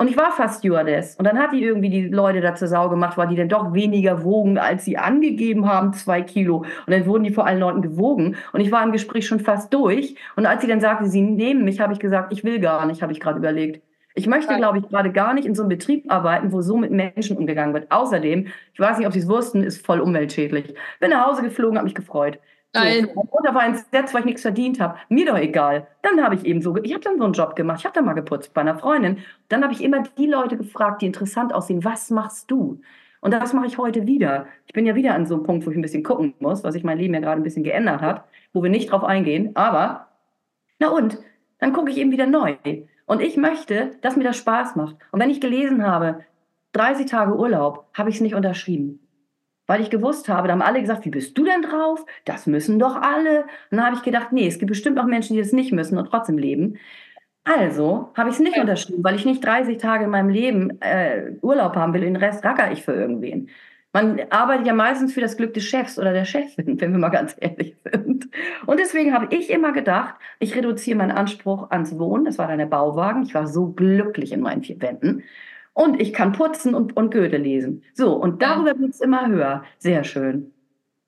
Und 0.00 0.08
ich 0.08 0.16
war 0.16 0.32
fast 0.32 0.60
Stewardess. 0.60 1.16
Und 1.16 1.26
dann 1.26 1.38
hat 1.38 1.52
die 1.52 1.62
irgendwie 1.62 1.90
die 1.90 2.08
Leute 2.08 2.40
dazu 2.40 2.66
Sau 2.66 2.88
gemacht, 2.88 3.18
weil 3.18 3.28
die 3.28 3.36
dann 3.36 3.50
doch 3.50 3.74
weniger 3.74 4.24
wogen, 4.24 4.56
als 4.56 4.86
sie 4.86 4.96
angegeben 4.96 5.68
haben, 5.68 5.92
zwei 5.92 6.22
Kilo. 6.22 6.64
Und 6.86 6.90
dann 6.90 7.04
wurden 7.04 7.22
die 7.22 7.34
vor 7.34 7.46
allen 7.46 7.60
Leuten 7.60 7.82
gewogen. 7.82 8.34
Und 8.54 8.62
ich 8.62 8.72
war 8.72 8.82
im 8.82 8.92
Gespräch 8.92 9.26
schon 9.26 9.40
fast 9.40 9.74
durch. 9.74 10.14
Und 10.36 10.46
als 10.46 10.62
sie 10.62 10.68
dann 10.68 10.80
sagte, 10.80 11.04
sie 11.04 11.20
nehmen 11.20 11.66
mich, 11.66 11.80
habe 11.80 11.92
ich 11.92 11.98
gesagt, 11.98 12.32
ich 12.32 12.44
will 12.44 12.60
gar 12.60 12.86
nicht, 12.86 13.02
habe 13.02 13.12
ich 13.12 13.20
gerade 13.20 13.38
überlegt. 13.38 13.82
Ich 14.14 14.26
möchte, 14.26 14.56
glaube 14.56 14.78
ich, 14.78 14.88
gerade 14.88 15.12
gar 15.12 15.34
nicht 15.34 15.44
in 15.44 15.54
so 15.54 15.64
einem 15.64 15.68
Betrieb 15.68 16.10
arbeiten, 16.10 16.50
wo 16.50 16.62
so 16.62 16.78
mit 16.78 16.90
Menschen 16.90 17.36
umgegangen 17.36 17.74
wird. 17.74 17.92
Außerdem, 17.92 18.46
ich 18.72 18.80
weiß 18.80 18.96
nicht, 18.96 19.06
ob 19.06 19.12
Sie 19.12 19.18
es 19.18 19.28
wussten, 19.28 19.62
ist 19.62 19.84
voll 19.84 20.00
umweltschädlich. 20.00 20.74
Bin 20.98 21.10
nach 21.10 21.26
Hause 21.26 21.42
geflogen, 21.42 21.76
habe 21.76 21.84
mich 21.84 21.94
gefreut. 21.94 22.38
Nein. 22.72 23.10
So, 23.14 23.20
und 23.20 23.54
war 23.54 23.66
entsetzt, 23.66 24.14
weil 24.14 24.20
ich 24.20 24.26
nichts 24.26 24.42
verdient 24.42 24.80
habe. 24.80 24.96
Mir 25.08 25.26
doch 25.26 25.38
egal. 25.38 25.88
Dann 26.02 26.22
habe 26.22 26.36
ich 26.36 26.44
eben 26.44 26.62
so, 26.62 26.76
ich 26.76 26.92
habe 26.92 27.02
dann 27.02 27.18
so 27.18 27.24
einen 27.24 27.32
Job 27.32 27.56
gemacht. 27.56 27.80
Ich 27.80 27.84
habe 27.84 27.94
dann 27.94 28.04
mal 28.04 28.12
geputzt 28.12 28.54
bei 28.54 28.60
einer 28.60 28.78
Freundin. 28.78 29.18
Dann 29.48 29.62
habe 29.62 29.72
ich 29.72 29.82
immer 29.82 30.04
die 30.16 30.26
Leute 30.26 30.56
gefragt, 30.56 31.02
die 31.02 31.06
interessant 31.06 31.52
aussehen. 31.52 31.84
Was 31.84 32.10
machst 32.10 32.50
du? 32.50 32.80
Und 33.20 33.34
das 33.34 33.52
mache 33.52 33.66
ich 33.66 33.76
heute 33.76 34.06
wieder. 34.06 34.46
Ich 34.66 34.72
bin 34.72 34.86
ja 34.86 34.94
wieder 34.94 35.14
an 35.14 35.26
so 35.26 35.34
einem 35.34 35.42
Punkt, 35.42 35.66
wo 35.66 35.70
ich 35.70 35.76
ein 35.76 35.82
bisschen 35.82 36.04
gucken 36.04 36.34
muss, 36.38 36.64
was 36.64 36.74
sich 36.74 36.84
mein 36.84 36.98
Leben 36.98 37.12
ja 37.14 37.20
gerade 37.20 37.40
ein 37.40 37.44
bisschen 37.44 37.64
geändert 37.64 38.00
hat, 38.00 38.24
wo 38.52 38.62
wir 38.62 38.70
nicht 38.70 38.92
drauf 38.92 39.04
eingehen. 39.04 39.50
Aber, 39.56 40.08
na 40.78 40.88
und, 40.90 41.18
dann 41.58 41.72
gucke 41.72 41.90
ich 41.90 41.98
eben 41.98 42.12
wieder 42.12 42.26
neu. 42.26 42.56
Und 43.04 43.20
ich 43.20 43.36
möchte, 43.36 43.90
dass 44.00 44.16
mir 44.16 44.24
das 44.24 44.36
Spaß 44.36 44.76
macht. 44.76 44.96
Und 45.10 45.20
wenn 45.20 45.28
ich 45.28 45.40
gelesen 45.40 45.84
habe, 45.84 46.24
30 46.72 47.06
Tage 47.06 47.36
Urlaub, 47.36 47.86
habe 47.94 48.08
ich 48.08 48.16
es 48.16 48.20
nicht 48.22 48.36
unterschrieben 48.36 49.00
weil 49.70 49.82
ich 49.82 49.90
gewusst 49.90 50.28
habe, 50.28 50.48
da 50.48 50.54
haben 50.54 50.62
alle 50.62 50.80
gesagt, 50.80 51.04
wie 51.04 51.10
bist 51.10 51.38
du 51.38 51.44
denn 51.44 51.62
drauf? 51.62 52.04
Das 52.24 52.48
müssen 52.48 52.80
doch 52.80 52.96
alle. 52.96 53.42
Und 53.70 53.76
dann 53.76 53.86
habe 53.86 53.94
ich 53.94 54.02
gedacht, 54.02 54.32
nee, 54.32 54.48
es 54.48 54.58
gibt 54.58 54.68
bestimmt 54.68 54.98
auch 54.98 55.04
Menschen, 55.04 55.34
die 55.36 55.40
das 55.40 55.52
nicht 55.52 55.70
müssen 55.70 55.96
und 55.96 56.06
trotzdem 56.06 56.38
leben. 56.38 56.76
Also 57.44 58.10
habe 58.16 58.30
ich 58.30 58.34
es 58.34 58.40
nicht 58.40 58.56
ja. 58.56 58.62
unterschrieben, 58.62 59.04
weil 59.04 59.14
ich 59.14 59.24
nicht 59.24 59.44
30 59.44 59.78
Tage 59.78 60.06
in 60.06 60.10
meinem 60.10 60.28
Leben 60.28 60.80
äh, 60.80 61.34
Urlaub 61.40 61.76
haben 61.76 61.94
will, 61.94 62.00
den 62.00 62.16
Rest 62.16 62.44
racker 62.44 62.72
ich 62.72 62.82
für 62.82 62.94
irgendwen. 62.94 63.48
Man 63.92 64.20
arbeitet 64.30 64.66
ja 64.66 64.74
meistens 64.74 65.14
für 65.14 65.20
das 65.20 65.36
Glück 65.36 65.54
des 65.54 65.62
Chefs 65.62 66.00
oder 66.00 66.12
der 66.12 66.24
Chefin, 66.24 66.80
wenn 66.80 66.90
wir 66.90 66.98
mal 66.98 67.10
ganz 67.10 67.36
ehrlich 67.38 67.76
sind. 67.92 68.28
Und 68.66 68.80
deswegen 68.80 69.14
habe 69.14 69.32
ich 69.32 69.50
immer 69.50 69.70
gedacht, 69.70 70.16
ich 70.40 70.56
reduziere 70.56 70.98
meinen 70.98 71.12
Anspruch 71.12 71.70
ans 71.70 71.96
Wohnen. 71.96 72.24
Das 72.24 72.38
war 72.38 72.48
dann 72.48 72.58
der 72.58 72.66
Bauwagen. 72.66 73.22
Ich 73.22 73.34
war 73.34 73.46
so 73.46 73.68
glücklich 73.68 74.32
in 74.32 74.40
meinen 74.40 74.64
vier 74.64 74.82
Wänden. 74.82 75.22
Und 75.80 75.98
ich 75.98 76.12
kann 76.12 76.32
putzen 76.32 76.74
und, 76.74 76.94
und 76.94 77.10
Goethe 77.10 77.38
lesen. 77.38 77.82
So, 77.94 78.12
und 78.12 78.42
darüber 78.42 78.78
wird 78.78 78.90
es 78.90 79.00
immer 79.00 79.26
höher. 79.28 79.64
Sehr 79.78 80.04
schön. 80.04 80.52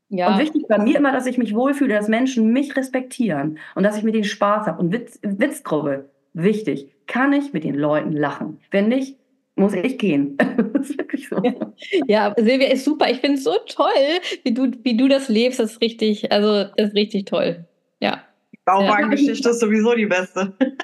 Ja. 0.09 0.33
Und 0.33 0.41
wichtig 0.41 0.65
bei 0.67 0.79
mir 0.79 0.97
immer, 0.97 1.13
dass 1.13 1.27
ich 1.27 1.37
mich 1.37 1.55
wohlfühle, 1.55 1.93
dass 1.93 2.09
Menschen 2.09 2.55
mich 2.55 2.75
respektieren 2.75 3.59
und 3.75 3.83
dass 3.83 3.99
ich 3.99 4.03
mit 4.03 4.15
denen 4.15 4.25
Spaß 4.25 4.67
habe. 4.67 4.81
Und 4.81 4.91
Witz, 4.91 5.19
Witzgruppe, 5.21 6.09
wichtig, 6.33 6.89
kann 7.07 7.35
ich 7.35 7.53
mit 7.53 7.65
den 7.65 7.75
Leuten 7.75 8.13
lachen. 8.13 8.61
Wenn 8.71 8.89
nicht, 8.89 9.19
muss 9.57 9.75
ich 9.75 9.99
gehen. 9.99 10.39
das 10.73 10.89
ist 10.89 10.99
wirklich 10.99 11.29
so. 11.29 11.37
Ja, 11.43 11.53
ja 12.07 12.35
Silvia 12.39 12.69
ist 12.69 12.87
super. 12.87 13.11
Ich 13.11 13.19
finde 13.19 13.37
es 13.37 13.45
so 13.45 13.53
toll, 13.69 13.91
wie 14.43 14.55
du, 14.55 14.71
wie 14.85 14.97
du 14.97 15.07
das 15.07 15.29
lebst. 15.29 15.61
Das 15.61 15.73
ist 15.73 15.81
richtig, 15.83 16.33
also 16.33 16.71
das 16.79 16.89
ist 16.89 16.95
richtig 16.95 17.27
toll. 17.27 17.67
Ja. 18.67 18.75
Bauwagengeschichte 18.75 19.51
ist 19.51 19.61
sowieso 19.61 19.95
die 19.95 20.07
beste. 20.07 20.53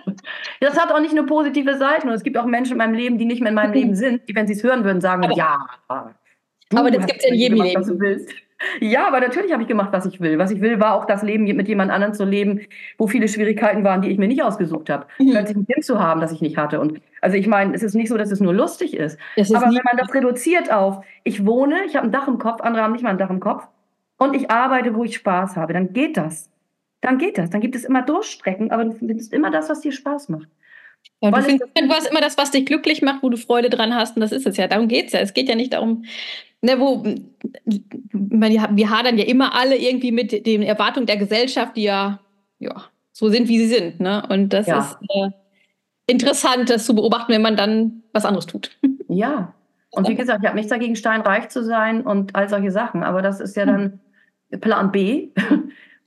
Das 0.60 0.78
hat 0.78 0.92
auch 0.92 1.00
nicht 1.00 1.14
nur 1.14 1.24
positive 1.24 1.78
Seiten. 1.78 2.08
Und 2.08 2.14
es 2.14 2.22
gibt 2.22 2.36
auch 2.36 2.44
Menschen 2.44 2.72
in 2.72 2.78
meinem 2.78 2.94
Leben, 2.94 3.16
die 3.16 3.24
nicht 3.24 3.40
mehr 3.40 3.50
in 3.50 3.54
meinem 3.54 3.72
Leben 3.72 3.94
sind, 3.94 4.28
die, 4.28 4.34
wenn 4.34 4.46
sie 4.46 4.52
es 4.52 4.62
hören 4.62 4.84
würden, 4.84 5.00
sagen, 5.00 5.24
aber, 5.24 5.34
ja. 5.34 5.68
aber 5.88 6.90
das 6.90 7.06
gibt 7.06 7.20
es 7.20 7.30
in 7.30 7.34
jedem 7.34 7.56
gemacht, 7.56 7.68
Leben. 7.68 7.80
Was 7.80 7.88
du 7.88 8.00
willst. 8.00 8.34
Ja, 8.80 9.06
aber 9.06 9.20
natürlich 9.20 9.52
habe 9.52 9.62
ich 9.62 9.68
gemacht, 9.68 9.90
was 9.92 10.04
ich 10.04 10.20
will. 10.20 10.36
Was 10.38 10.50
ich 10.50 10.60
will, 10.60 10.80
war 10.80 10.94
auch 10.94 11.04
das 11.04 11.22
Leben 11.22 11.44
mit 11.44 11.68
jemand 11.68 11.92
anderem 11.92 12.12
zu 12.12 12.24
leben, 12.24 12.62
wo 12.98 13.06
viele 13.06 13.28
Schwierigkeiten 13.28 13.84
waren, 13.84 14.02
die 14.02 14.08
ich 14.08 14.18
mir 14.18 14.26
nicht 14.26 14.42
ausgesucht 14.42 14.90
habe. 14.90 15.06
Mhm. 15.20 15.30
Plötzlich 15.30 15.56
ein 15.58 15.66
Kind 15.66 15.84
zu 15.84 16.00
haben, 16.00 16.20
das 16.20 16.32
ich 16.32 16.40
nicht 16.40 16.56
hatte. 16.56 16.80
Und 16.80 17.00
also 17.20 17.36
ich 17.36 17.46
meine, 17.46 17.72
es 17.74 17.84
ist 17.84 17.94
nicht 17.94 18.08
so, 18.08 18.18
dass 18.18 18.32
es 18.32 18.40
nur 18.40 18.52
lustig 18.52 18.96
ist. 18.96 19.16
ist 19.36 19.54
aber 19.54 19.66
wenn 19.66 19.84
man 19.84 19.96
das 19.96 20.12
reduziert 20.12 20.72
auf, 20.72 21.04
ich 21.22 21.46
wohne, 21.46 21.84
ich 21.86 21.94
habe 21.94 22.08
ein 22.08 22.12
Dach 22.12 22.26
im 22.26 22.38
Kopf, 22.38 22.60
andere 22.60 22.82
haben 22.82 22.92
nicht 22.92 23.04
mal 23.04 23.10
ein 23.10 23.18
Dach 23.18 23.30
im 23.30 23.38
Kopf, 23.38 23.68
und 24.18 24.34
ich 24.34 24.50
arbeite, 24.50 24.96
wo 24.96 25.04
ich 25.04 25.14
Spaß 25.14 25.56
habe, 25.56 25.72
dann 25.72 25.92
geht 25.92 26.16
das 26.16 26.50
dann 27.00 27.18
geht 27.18 27.38
das. 27.38 27.50
Dann 27.50 27.60
gibt 27.60 27.76
es 27.76 27.84
immer 27.84 28.02
Durchstrecken, 28.02 28.70
aber 28.70 28.84
du 28.84 28.92
findest 28.92 29.32
immer 29.32 29.50
das, 29.50 29.68
was 29.68 29.80
dir 29.80 29.92
Spaß 29.92 30.28
macht. 30.28 30.48
Ja, 31.20 31.30
du, 31.30 31.42
findest, 31.42 31.70
du 31.76 31.88
hast 31.88 32.10
immer 32.10 32.20
das, 32.20 32.38
was 32.38 32.50
dich 32.50 32.66
glücklich 32.66 33.02
macht, 33.02 33.22
wo 33.22 33.28
du 33.28 33.36
Freude 33.36 33.70
dran 33.70 33.94
hast. 33.94 34.16
Und 34.16 34.20
das 34.20 34.32
ist 34.32 34.46
es 34.46 34.56
ja. 34.56 34.68
Darum 34.68 34.88
geht 34.88 35.06
es 35.06 35.12
ja. 35.12 35.20
Es 35.20 35.34
geht 35.34 35.48
ja 35.48 35.54
nicht 35.54 35.72
darum, 35.72 36.04
ne, 36.60 36.78
wo, 36.78 37.04
wir 37.04 38.90
hadern 38.90 39.18
ja 39.18 39.24
immer 39.24 39.54
alle 39.54 39.76
irgendwie 39.76 40.12
mit 40.12 40.46
den 40.46 40.62
Erwartungen 40.62 41.06
der 41.06 41.16
Gesellschaft, 41.16 41.76
die 41.76 41.84
ja, 41.84 42.20
ja 42.58 42.84
so 43.12 43.28
sind, 43.28 43.48
wie 43.48 43.58
sie 43.58 43.74
sind. 43.74 44.00
Ne? 44.00 44.24
Und 44.28 44.52
das 44.52 44.66
ja. 44.66 44.78
ist 44.78 44.96
äh, 45.08 45.30
interessant, 46.06 46.70
das 46.70 46.86
zu 46.86 46.94
beobachten, 46.94 47.32
wenn 47.32 47.42
man 47.42 47.56
dann 47.56 48.02
was 48.12 48.24
anderes 48.24 48.46
tut. 48.46 48.76
Ja. 49.10 49.54
Und 49.90 50.06
wie 50.06 50.14
gesagt, 50.14 50.40
ich 50.42 50.46
habe 50.46 50.56
nichts 50.56 50.70
dagegen, 50.70 50.94
steinreich 50.94 51.48
zu 51.48 51.64
sein 51.64 52.02
und 52.02 52.36
all 52.36 52.46
solche 52.50 52.70
Sachen. 52.70 53.02
Aber 53.02 53.22
das 53.22 53.40
ist 53.40 53.56
ja 53.56 53.64
dann 53.64 54.00
Plan 54.60 54.92
B. 54.92 55.30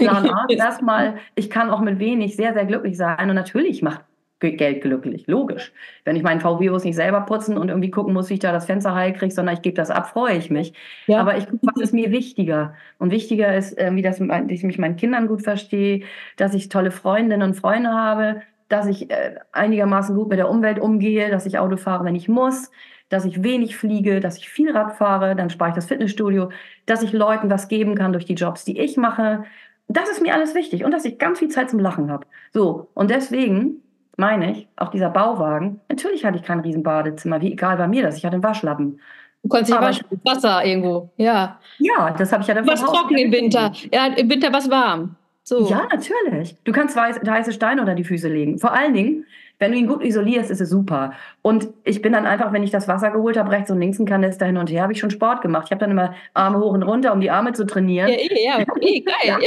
Plan 0.08 0.30
A 0.30 0.46
erstmal, 0.50 1.16
ich 1.36 1.50
kann 1.50 1.70
auch 1.70 1.82
mit 1.82 2.00
wenig 2.00 2.36
sehr, 2.36 2.54
sehr 2.54 2.66
glücklich 2.66 2.98
sein. 2.98 3.30
Und 3.30 3.36
natürlich 3.36 3.82
macht 3.82 4.02
Geld 4.42 4.82
glücklich, 4.82 5.28
logisch. 5.28 5.72
Wenn 6.04 6.16
ich 6.16 6.24
meinen 6.24 6.42
VW-Bus 6.42 6.84
nicht 6.84 6.96
selber 6.96 7.22
putzen 7.22 7.58
und 7.58 7.70
irgendwie 7.70 7.92
gucken 7.92 8.14
muss, 8.14 8.30
wie 8.30 8.36
ich 8.36 8.40
da 8.40 8.52
das 8.52 8.66
Fenster 8.66 8.96
heil 8.96 9.14
kriege, 9.14 9.32
sondern 9.34 9.54
ich 9.54 9.62
gebe 9.62 9.76
das 9.76 9.92
ab, 9.92 10.10
freue 10.10 10.36
ich 10.36 10.50
mich. 10.50 10.74
Ja. 11.06 11.20
Aber 11.20 11.38
ich 11.38 11.48
gucke, 11.48 11.68
was 11.74 11.82
ist 11.82 11.94
mir 11.94 12.12
wichtiger? 12.12 12.74
Und 12.98 13.12
wichtiger 13.12 13.56
ist, 13.56 13.78
irgendwie, 13.78 14.02
dass, 14.02 14.18
dass 14.18 14.42
ich 14.50 14.64
mich 14.64 14.80
meinen 14.80 14.96
Kindern 14.96 15.28
gut 15.28 15.44
verstehe, 15.44 16.04
dass 16.38 16.56
ich 16.56 16.70
tolle 16.70 16.92
Freundinnen 16.92 17.48
und 17.50 17.54
Freunde 17.54 17.90
habe, 17.90 18.42
dass 18.68 18.88
ich 18.88 19.12
äh, 19.12 19.36
einigermaßen 19.52 20.16
gut 20.16 20.30
mit 20.30 20.40
der 20.40 20.50
Umwelt 20.50 20.80
umgehe, 20.80 21.30
dass 21.30 21.46
ich 21.46 21.60
Auto 21.60 21.78
fahre, 21.78 22.06
wenn 22.06 22.16
ich 22.16 22.28
muss, 22.28 22.72
dass 23.10 23.26
ich 23.26 23.44
wenig 23.44 23.76
fliege, 23.76 24.22
dass 24.22 24.38
ich 24.38 24.50
viel 24.50 24.72
Rad 24.72 24.96
fahre, 24.96 25.36
dann 25.36 25.50
spare 25.50 25.72
ich 25.72 25.76
das 25.76 25.86
Fitnessstudio, 25.86 26.50
dass 26.86 27.04
ich 27.04 27.12
Leuten 27.12 27.50
was 27.50 27.68
geben 27.68 27.96
kann 27.96 28.14
durch 28.14 28.26
die 28.26 28.36
Jobs, 28.36 28.64
die 28.64 28.80
ich 28.80 28.98
mache. 28.98 29.44
Das 29.94 30.10
ist 30.10 30.22
mir 30.22 30.34
alles 30.34 30.56
wichtig 30.56 30.86
und 30.86 30.92
dass 30.92 31.06
ich 31.06 31.18
ganz 31.18 31.40
viel 31.40 31.50
Zeit 31.50 31.70
zum 31.70 31.80
Lachen 31.80 32.12
habe. 32.12 32.26
So, 32.54 32.90
und 32.94 33.10
deswegen 33.12 33.82
meine 34.18 34.52
ich, 34.52 34.68
auch 34.76 34.90
dieser 34.90 35.10
Bauwagen, 35.10 35.82
natürlich 35.90 36.26
hatte 36.26 36.38
ich 36.38 36.44
kein 36.44 36.60
Riesenbadezimmer, 36.60 37.42
wie 37.42 37.54
egal 37.54 37.80
war 37.80 37.88
mir 37.88 38.04
das, 38.04 38.18
ich 38.18 38.26
hatte 38.26 38.36
einen 38.36 38.44
Waschlappen. 38.44 39.00
Du 39.44 39.50
konntest 39.50 39.72
ja 39.72 39.82
waschen, 39.82 40.06
Wasser 40.24 40.64
irgendwo, 40.64 41.10
ja. 41.18 41.60
Ja, 41.80 42.12
das 42.12 42.32
habe 42.32 42.44
ich 42.44 42.48
ja 42.48 42.54
dann 42.54 42.68
Was 42.68 42.82
trocken 42.82 43.18
im 43.18 43.32
Winter, 43.32 43.72
ja, 43.92 44.08
im 44.08 44.30
Winter 44.30 44.54
was 44.54 44.70
warm. 44.70 45.16
So. 45.44 45.68
Ja, 45.68 45.88
natürlich. 45.92 46.56
Du 46.64 46.72
kannst 46.72 46.96
heiße 46.96 47.52
Steine 47.52 47.82
unter 47.82 47.96
die 47.96 48.04
Füße 48.04 48.28
legen. 48.30 48.60
Vor 48.60 48.74
allen 48.74 48.94
Dingen, 48.94 49.26
wenn 49.62 49.72
du 49.72 49.78
ihn 49.78 49.88
gut 49.88 50.04
isolierst, 50.04 50.50
ist 50.50 50.60
es 50.60 50.72
super. 50.72 51.14
Und 51.44 51.68
ich 51.84 52.02
bin 52.02 52.14
dann 52.14 52.26
einfach, 52.26 52.52
wenn 52.52 52.64
ich 52.64 52.72
das 52.72 52.88
Wasser 52.88 53.12
geholt 53.12 53.38
habe, 53.38 53.52
rechts 53.52 53.70
und 53.70 53.80
links 53.80 54.00
ein 54.00 54.08
Kanister 54.08 54.48
hin 54.48 54.58
und 54.58 54.72
her, 54.72 54.82
habe 54.82 54.94
ich 54.94 55.00
schon 55.00 55.12
Sport 55.12 55.42
gemacht. 55.42 55.66
Ich 55.68 55.72
habe 55.72 55.80
dann 55.80 55.92
immer 55.92 56.16
Arme 56.34 56.60
hoch 56.60 56.74
und 56.74 56.82
runter, 56.82 57.14
um 57.14 57.22
die 57.22 57.30
Arme 57.30 57.54
zu 57.54 57.68
trainieren. 57.68 58.10
Ja, 58.10 58.16
eh, 58.16 58.44
ja, 58.44 58.60
eh, 58.82 59.02
geil. 59.02 59.14
Ja, 59.24 59.38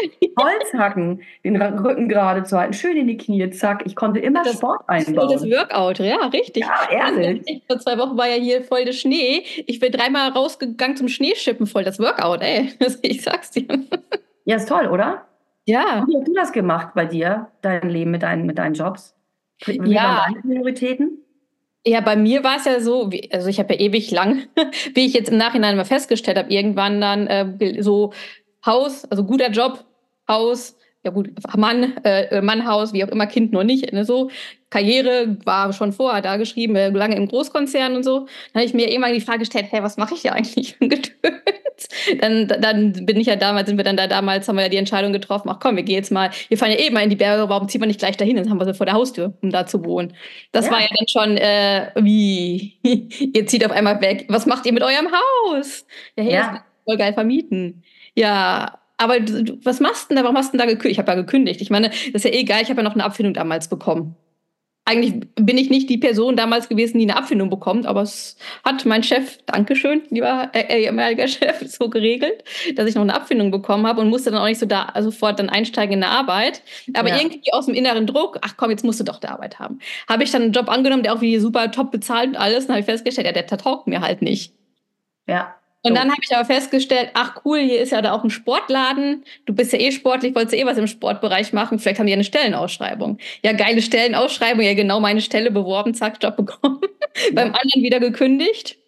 Holz 0.40 0.72
hacken, 0.72 1.20
den 1.42 1.60
Rücken 1.60 2.08
gerade 2.08 2.44
zu 2.44 2.56
halten, 2.56 2.74
schön 2.74 2.96
in 2.96 3.08
die 3.08 3.16
Knie, 3.16 3.50
zack. 3.50 3.82
Ich 3.86 3.96
konnte 3.96 4.20
immer 4.20 4.44
das, 4.44 4.54
Sport 4.54 4.82
einbauen. 4.86 5.32
Das 5.32 5.42
Workout, 5.42 5.98
ja, 5.98 6.26
richtig. 6.26 6.64
Ja, 6.64 7.08
ehrlich. 7.08 7.62
Vor 7.66 7.80
zwei 7.80 7.98
Wochen 7.98 8.16
war 8.16 8.28
ja 8.28 8.36
hier 8.36 8.62
voll 8.62 8.84
der 8.84 8.92
Schnee. 8.92 9.42
Ich 9.66 9.80
bin 9.80 9.90
dreimal 9.90 10.30
rausgegangen 10.30 10.96
zum 10.96 11.08
Schneeschippen, 11.08 11.66
voll 11.66 11.82
das 11.82 11.98
Workout, 11.98 12.40
ey. 12.40 12.72
Ich 13.02 13.22
sag's 13.22 13.50
dir. 13.50 13.66
Ja, 14.44 14.56
ist 14.56 14.68
toll, 14.68 14.86
oder? 14.86 15.24
Ja. 15.66 16.04
Wie 16.06 16.16
hast 16.16 16.28
du 16.28 16.34
das 16.34 16.52
gemacht 16.52 16.90
bei 16.94 17.04
dir, 17.04 17.48
dein 17.62 17.88
Leben 17.90 18.12
mit 18.12 18.22
deinen, 18.22 18.46
mit 18.46 18.58
deinen 18.58 18.74
Jobs? 18.74 19.14
Wie 19.64 19.92
ja. 19.92 20.26
deine 20.26 20.40
Prioritäten? 20.40 21.18
Ja, 21.86 22.00
bei 22.00 22.16
mir 22.16 22.42
war 22.42 22.56
es 22.56 22.64
ja 22.64 22.80
so, 22.80 23.12
wie, 23.12 23.30
also 23.30 23.48
ich 23.48 23.58
habe 23.58 23.74
ja 23.74 23.80
ewig 23.80 24.10
lang, 24.10 24.46
wie 24.94 25.06
ich 25.06 25.12
jetzt 25.12 25.30
im 25.30 25.36
Nachhinein 25.36 25.76
mal 25.76 25.84
festgestellt 25.84 26.38
habe, 26.38 26.50
irgendwann 26.50 27.00
dann 27.00 27.26
äh, 27.26 27.82
so 27.82 28.12
Haus, 28.64 29.04
also 29.04 29.24
guter 29.24 29.50
Job, 29.50 29.84
Haus, 30.26 30.76
ja 31.04 31.10
gut, 31.10 31.30
Mann, 31.56 31.92
äh, 32.04 32.40
Mannhaus, 32.40 32.92
wie 32.94 33.04
auch 33.04 33.08
immer, 33.08 33.26
Kind 33.26 33.52
nur 33.52 33.62
nicht, 33.62 33.92
ne, 33.92 34.04
so. 34.04 34.30
Karriere 34.70 35.36
war 35.44 35.72
schon 35.72 35.92
vorher 35.92 36.22
da 36.22 36.36
geschrieben, 36.36 36.74
äh, 36.76 36.88
lange 36.88 37.14
im 37.14 37.28
Großkonzern 37.28 37.94
und 37.94 38.02
so. 38.02 38.20
Dann 38.20 38.62
habe 38.62 38.64
ich 38.64 38.74
mir 38.74 38.90
irgendwann 38.90 39.12
die 39.12 39.20
Frage 39.20 39.40
gestellt, 39.40 39.66
hey, 39.70 39.82
was 39.82 39.98
mache 39.98 40.14
ich 40.14 40.22
hier 40.22 40.32
eigentlich 40.32 40.76
für 40.76 40.88
dann, 42.20 42.48
dann 42.48 42.92
bin 43.04 43.18
ich 43.18 43.26
ja 43.26 43.36
damals, 43.36 43.68
sind 43.68 43.76
wir 43.76 43.84
dann 43.84 43.96
da 43.96 44.06
damals, 44.06 44.48
haben 44.48 44.56
wir 44.56 44.62
ja 44.62 44.68
die 44.68 44.76
Entscheidung 44.78 45.12
getroffen, 45.12 45.48
ach 45.50 45.58
komm, 45.60 45.76
wir 45.76 45.82
gehen 45.82 45.96
jetzt 45.96 46.10
mal, 46.10 46.30
wir 46.48 46.56
fahren 46.56 46.70
ja 46.70 46.78
eh 46.78 46.90
mal 46.90 47.02
in 47.02 47.10
die 47.10 47.16
Berge, 47.16 47.48
warum 47.48 47.68
ziehen 47.68 47.82
wir 47.82 47.86
nicht 47.86 48.00
gleich 48.00 48.16
dahin? 48.16 48.36
Dann 48.36 48.48
haben 48.48 48.58
wir 48.58 48.64
sie 48.64 48.74
vor 48.74 48.86
der 48.86 48.94
Haustür, 48.94 49.34
um 49.42 49.50
da 49.50 49.66
zu 49.66 49.84
wohnen. 49.84 50.14
Das 50.52 50.66
ja. 50.66 50.72
war 50.72 50.80
ja 50.80 50.88
dann 50.88 51.08
schon, 51.08 51.36
äh, 51.36 51.90
wie, 51.96 52.78
ihr 53.34 53.46
zieht 53.46 53.64
auf 53.64 53.72
einmal 53.72 54.00
weg. 54.00 54.26
Was 54.28 54.46
macht 54.46 54.64
ihr 54.66 54.72
mit 54.72 54.82
eurem 54.82 55.08
Haus? 55.08 55.86
Ja, 56.16 56.24
hey, 56.24 56.32
ja. 56.32 56.64
voll 56.84 56.96
geil 56.96 57.12
vermieten. 57.12 57.82
Ja, 58.14 58.78
aber 58.96 59.20
du, 59.20 59.58
was 59.64 59.80
machst 59.80 60.04
du 60.04 60.08
denn 60.08 60.16
da? 60.18 60.22
Warum 60.24 60.36
hast 60.36 60.52
du 60.52 60.58
denn 60.58 60.66
da 60.66 60.72
gekündigt? 60.72 60.92
Ich 60.92 60.98
habe 60.98 61.10
ja 61.10 61.16
gekündigt. 61.16 61.60
Ich 61.60 61.70
meine, 61.70 61.88
das 61.88 62.24
ist 62.24 62.24
ja 62.24 62.32
eh 62.32 62.44
geil. 62.44 62.60
Ich 62.62 62.70
habe 62.70 62.80
ja 62.80 62.84
noch 62.84 62.94
eine 62.94 63.04
Abfindung 63.04 63.34
damals 63.34 63.68
bekommen. 63.68 64.16
Eigentlich 64.86 65.14
bin 65.36 65.56
ich 65.56 65.70
nicht 65.70 65.88
die 65.88 65.96
Person 65.96 66.36
damals 66.36 66.68
gewesen, 66.68 66.98
die 66.98 67.04
eine 67.04 67.16
Abfindung 67.16 67.48
bekommt, 67.48 67.86
aber 67.86 68.02
es 68.02 68.36
hat 68.64 68.84
mein 68.84 69.02
Chef, 69.02 69.38
Dankeschön, 69.46 70.02
lieber 70.10 70.50
äh, 70.52 70.84
ehemaliger 70.84 71.26
Chef, 71.28 71.60
so 71.66 71.88
geregelt, 71.88 72.44
dass 72.76 72.86
ich 72.86 72.94
noch 72.94 73.00
eine 73.00 73.14
Abfindung 73.14 73.50
bekommen 73.50 73.86
habe 73.86 74.02
und 74.02 74.10
musste 74.10 74.30
dann 74.30 74.42
auch 74.42 74.46
nicht 74.46 74.58
so 74.58 74.66
da 74.66 74.92
sofort 75.00 75.38
dann 75.38 75.48
einsteigen 75.48 75.94
in 75.94 76.00
der 76.00 76.10
Arbeit. 76.10 76.60
Aber 76.92 77.08
ja. 77.08 77.16
irgendwie 77.16 77.50
aus 77.54 77.64
dem 77.64 77.74
inneren 77.74 78.06
Druck, 78.06 78.38
ach 78.42 78.58
komm, 78.58 78.70
jetzt 78.70 78.84
musst 78.84 79.00
du 79.00 79.04
doch 79.04 79.20
der 79.20 79.32
Arbeit 79.32 79.58
haben, 79.58 79.78
habe 80.06 80.22
ich 80.22 80.30
dann 80.30 80.42
einen 80.42 80.52
Job 80.52 80.68
angenommen, 80.68 81.02
der 81.02 81.14
auch 81.14 81.22
wie 81.22 81.38
super 81.38 81.70
top 81.70 81.90
bezahlt 81.90 82.28
und 82.28 82.36
alles. 82.36 82.64
Und 82.66 82.72
habe 82.72 82.80
ich 82.80 82.86
festgestellt, 82.86 83.26
ja, 83.26 83.32
der 83.32 83.46
taugt 83.46 83.86
mir 83.86 84.02
halt 84.02 84.20
nicht. 84.20 84.52
Ja. 85.26 85.54
Und 85.86 85.94
dann 85.94 86.10
habe 86.10 86.20
ich 86.22 86.34
aber 86.34 86.46
festgestellt, 86.46 87.10
ach 87.12 87.42
cool, 87.44 87.58
hier 87.58 87.80
ist 87.80 87.92
ja 87.92 88.00
da 88.00 88.12
auch 88.12 88.24
ein 88.24 88.30
Sportladen. 88.30 89.22
Du 89.44 89.54
bist 89.54 89.70
ja 89.72 89.78
eh 89.78 89.92
sportlich, 89.92 90.34
wolltest 90.34 90.54
ja 90.54 90.62
eh 90.62 90.66
was 90.66 90.78
im 90.78 90.86
Sportbereich 90.86 91.52
machen. 91.52 91.78
Vielleicht 91.78 91.98
haben 91.98 92.06
die 92.06 92.12
ja 92.12 92.16
eine 92.16 92.24
Stellenausschreibung. 92.24 93.18
Ja, 93.44 93.52
geile 93.52 93.82
Stellenausschreibung, 93.82 94.62
ja 94.62 94.72
genau 94.72 94.98
meine 95.00 95.20
Stelle 95.20 95.50
beworben, 95.50 95.92
zack, 95.92 96.16
Job 96.22 96.36
bekommen. 96.36 96.80
Beim 97.32 97.48
anderen 97.48 97.82
wieder 97.82 98.00
gekündigt. 98.00 98.78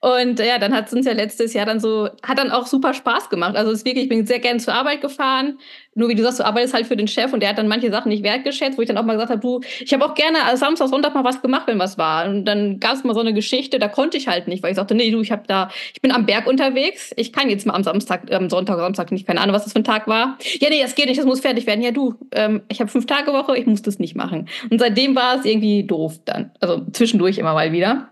Und 0.00 0.38
ja, 0.40 0.58
dann 0.58 0.74
hat 0.74 0.88
es 0.88 0.92
uns 0.92 1.06
ja 1.06 1.12
letztes 1.12 1.54
Jahr 1.54 1.64
dann 1.64 1.80
so, 1.80 2.08
hat 2.22 2.38
dann 2.38 2.50
auch 2.50 2.66
super 2.66 2.92
Spaß 2.92 3.30
gemacht. 3.30 3.56
Also 3.56 3.72
es 3.72 3.78
ist 3.78 3.86
wirklich, 3.86 4.04
ich 4.04 4.08
bin 4.10 4.26
sehr 4.26 4.40
gern 4.40 4.60
zur 4.60 4.74
Arbeit 4.74 5.00
gefahren. 5.00 5.58
Nur 5.94 6.10
wie 6.10 6.14
du 6.14 6.22
sagst, 6.22 6.38
du 6.38 6.44
arbeitest 6.44 6.74
halt 6.74 6.86
für 6.86 6.96
den 6.96 7.08
Chef 7.08 7.32
und 7.32 7.40
der 7.40 7.48
hat 7.48 7.58
dann 7.58 7.68
manche 7.68 7.90
Sachen 7.90 8.10
nicht 8.10 8.22
wertgeschätzt, 8.22 8.76
wo 8.76 8.82
ich 8.82 8.88
dann 8.88 8.98
auch 8.98 9.04
mal 9.04 9.14
gesagt 9.14 9.30
habe, 9.30 9.40
du, 9.40 9.60
ich 9.80 9.92
habe 9.94 10.04
auch 10.04 10.14
gerne 10.14 10.38
Samstag, 10.56 10.88
Sonntag 10.88 11.14
mal 11.14 11.24
was 11.24 11.40
gemacht, 11.40 11.62
wenn 11.66 11.78
was 11.78 11.96
war. 11.96 12.28
Und 12.28 12.44
dann 12.44 12.78
gab 12.78 12.94
es 12.94 13.04
mal 13.04 13.14
so 13.14 13.20
eine 13.20 13.32
Geschichte, 13.32 13.78
da 13.78 13.88
konnte 13.88 14.18
ich 14.18 14.28
halt 14.28 14.46
nicht, 14.48 14.62
weil 14.62 14.72
ich 14.72 14.76
sagte, 14.76 14.94
nee, 14.94 15.10
du, 15.10 15.22
ich 15.22 15.32
habe 15.32 15.44
da, 15.46 15.70
ich 15.94 16.02
bin 16.02 16.12
am 16.12 16.26
Berg 16.26 16.46
unterwegs, 16.46 17.14
ich 17.16 17.32
kann 17.32 17.48
jetzt 17.48 17.66
mal 17.66 17.72
am 17.72 17.82
Samstag, 17.82 18.30
am 18.30 18.50
Sonntag, 18.50 18.76
Samstag 18.76 19.10
nicht, 19.10 19.26
keine 19.26 19.40
Ahnung, 19.40 19.54
was 19.56 19.64
das 19.64 19.72
für 19.72 19.78
ein 19.78 19.84
Tag 19.84 20.06
war. 20.06 20.36
Ja, 20.60 20.68
nee, 20.68 20.82
das 20.82 20.94
geht 20.94 21.06
nicht, 21.06 21.18
das 21.18 21.26
muss 21.26 21.40
fertig 21.40 21.66
werden. 21.66 21.80
Ja, 21.80 21.92
du, 21.92 22.14
ähm, 22.32 22.60
ich 22.68 22.80
habe 22.80 22.90
fünf 22.90 23.06
Tage 23.06 23.32
Woche, 23.32 23.56
ich 23.56 23.64
muss 23.64 23.80
das 23.80 23.98
nicht 23.98 24.14
machen. 24.14 24.48
Und 24.70 24.78
seitdem 24.78 25.16
war 25.16 25.38
es 25.38 25.46
irgendwie 25.46 25.84
doof 25.84 26.20
dann. 26.26 26.50
Also 26.60 26.84
zwischendurch 26.92 27.38
immer 27.38 27.54
mal 27.54 27.72
wieder. 27.72 28.10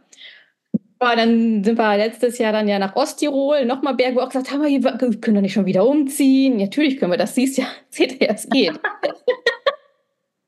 Aber 1.05 1.17
dann 1.17 1.63
sind 1.63 1.77
wir 1.77 1.97
letztes 1.99 2.39
Jahr 2.39 2.53
dann 2.53 2.67
ja 2.67 2.79
nach 2.79 2.97
Osttirol, 2.97 3.67
nochmal 3.67 3.95
Berge, 3.95 4.17
wo 4.17 4.21
auch 4.21 4.31
gesagt 4.31 4.51
haben, 4.51 4.63
wir 4.63 4.81
können 5.19 5.35
doch 5.35 5.43
nicht 5.43 5.53
schon 5.53 5.67
wieder 5.67 5.87
umziehen. 5.87 6.57
Natürlich 6.57 6.99
können 6.99 7.13
wir 7.13 7.19
das, 7.19 7.35
siehst 7.35 7.59
ja, 7.59 7.67
seht 7.91 8.21
ihr, 8.21 8.31
es 8.31 8.49
geht. 8.49 8.71
und 8.71 8.81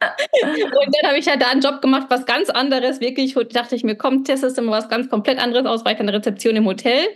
dann 0.01 1.09
habe 1.11 1.19
ich 1.19 1.29
halt 1.29 1.42
da 1.42 1.49
einen 1.49 1.61
Job 1.61 1.83
gemacht, 1.83 2.07
was 2.09 2.25
ganz 2.25 2.49
anderes, 2.49 3.01
wirklich, 3.01 3.35
dachte 3.53 3.77
ich 3.77 3.85
mir, 3.85 3.97
komm, 3.97 4.25
testest 4.25 4.57
du 4.57 4.62
mal 4.62 4.79
was 4.79 4.88
ganz 4.88 5.11
komplett 5.11 5.38
anderes 5.38 5.66
aus, 5.66 5.85
war 5.85 5.92
ich 5.92 5.99
dann 5.99 6.09
Rezeption 6.09 6.57
im 6.57 6.64
Hotel. 6.64 7.07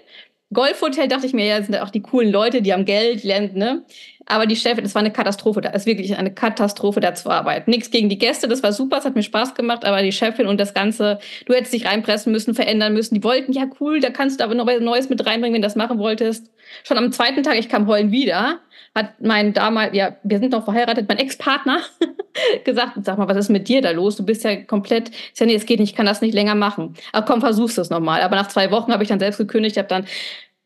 Golfhotel 0.52 1.08
dachte 1.08 1.26
ich 1.26 1.32
mir, 1.32 1.46
ja, 1.46 1.62
sind 1.62 1.76
auch 1.76 1.90
die 1.90 2.02
coolen 2.02 2.30
Leute, 2.30 2.60
die 2.60 2.72
haben 2.72 2.84
Geld, 2.84 3.24
lernen, 3.24 3.54
ne? 3.54 3.84
Aber 4.30 4.46
die 4.46 4.54
Chefin, 4.54 4.84
das 4.84 4.94
war 4.94 5.00
eine 5.00 5.10
Katastrophe, 5.10 5.60
das 5.60 5.74
ist 5.74 5.86
wirklich 5.86 6.16
eine 6.16 6.32
Katastrophe, 6.32 7.00
da 7.00 7.14
zu 7.14 7.28
arbeiten. 7.30 7.68
Nichts 7.68 7.90
gegen 7.90 8.08
die 8.08 8.16
Gäste, 8.16 8.46
das 8.46 8.62
war 8.62 8.72
super, 8.72 8.98
es 8.98 9.04
hat 9.04 9.16
mir 9.16 9.24
Spaß 9.24 9.56
gemacht, 9.56 9.84
aber 9.84 10.02
die 10.02 10.12
Chefin 10.12 10.46
und 10.46 10.60
das 10.60 10.72
Ganze, 10.72 11.18
du 11.46 11.52
hättest 11.52 11.72
dich 11.72 11.86
reinpressen 11.86 12.30
müssen, 12.30 12.54
verändern 12.54 12.92
müssen. 12.92 13.16
Die 13.16 13.24
wollten, 13.24 13.52
ja 13.52 13.64
cool, 13.80 13.98
da 13.98 14.10
kannst 14.10 14.38
du 14.38 14.44
aber 14.44 14.54
noch 14.54 14.68
was 14.68 14.80
Neues 14.80 15.08
mit 15.08 15.26
reinbringen, 15.26 15.54
wenn 15.54 15.62
du 15.62 15.66
das 15.66 15.74
machen 15.74 15.98
wolltest. 15.98 16.48
Schon 16.84 16.96
am 16.96 17.10
zweiten 17.10 17.42
Tag, 17.42 17.58
ich 17.58 17.68
kam 17.68 17.88
heulen 17.88 18.12
wieder, 18.12 18.60
hat 18.94 19.20
mein 19.20 19.52
damals, 19.52 19.96
ja, 19.96 20.16
wir 20.22 20.38
sind 20.38 20.52
noch 20.52 20.64
verheiratet, 20.64 21.08
mein 21.08 21.18
Ex-Partner 21.18 21.80
gesagt, 22.64 22.92
sag 23.02 23.18
mal, 23.18 23.26
was 23.26 23.36
ist 23.36 23.50
mit 23.50 23.66
dir 23.66 23.82
da 23.82 23.90
los? 23.90 24.16
Du 24.16 24.24
bist 24.24 24.44
ja 24.44 24.54
komplett, 24.62 25.08
ist 25.08 25.40
ja 25.40 25.46
nee, 25.46 25.56
es 25.56 25.66
geht 25.66 25.80
nicht, 25.80 25.90
ich 25.90 25.96
kann 25.96 26.06
das 26.06 26.20
nicht 26.20 26.34
länger 26.34 26.54
machen. 26.54 26.94
Aber 27.12 27.26
komm, 27.26 27.40
versuchst 27.40 27.78
es 27.78 27.90
nochmal. 27.90 28.22
Aber 28.22 28.36
nach 28.36 28.46
zwei 28.46 28.70
Wochen 28.70 28.92
habe 28.92 29.02
ich 29.02 29.08
dann 29.08 29.18
selbst 29.18 29.38
gekündigt, 29.38 29.76
habe 29.76 29.88
dann 29.88 30.06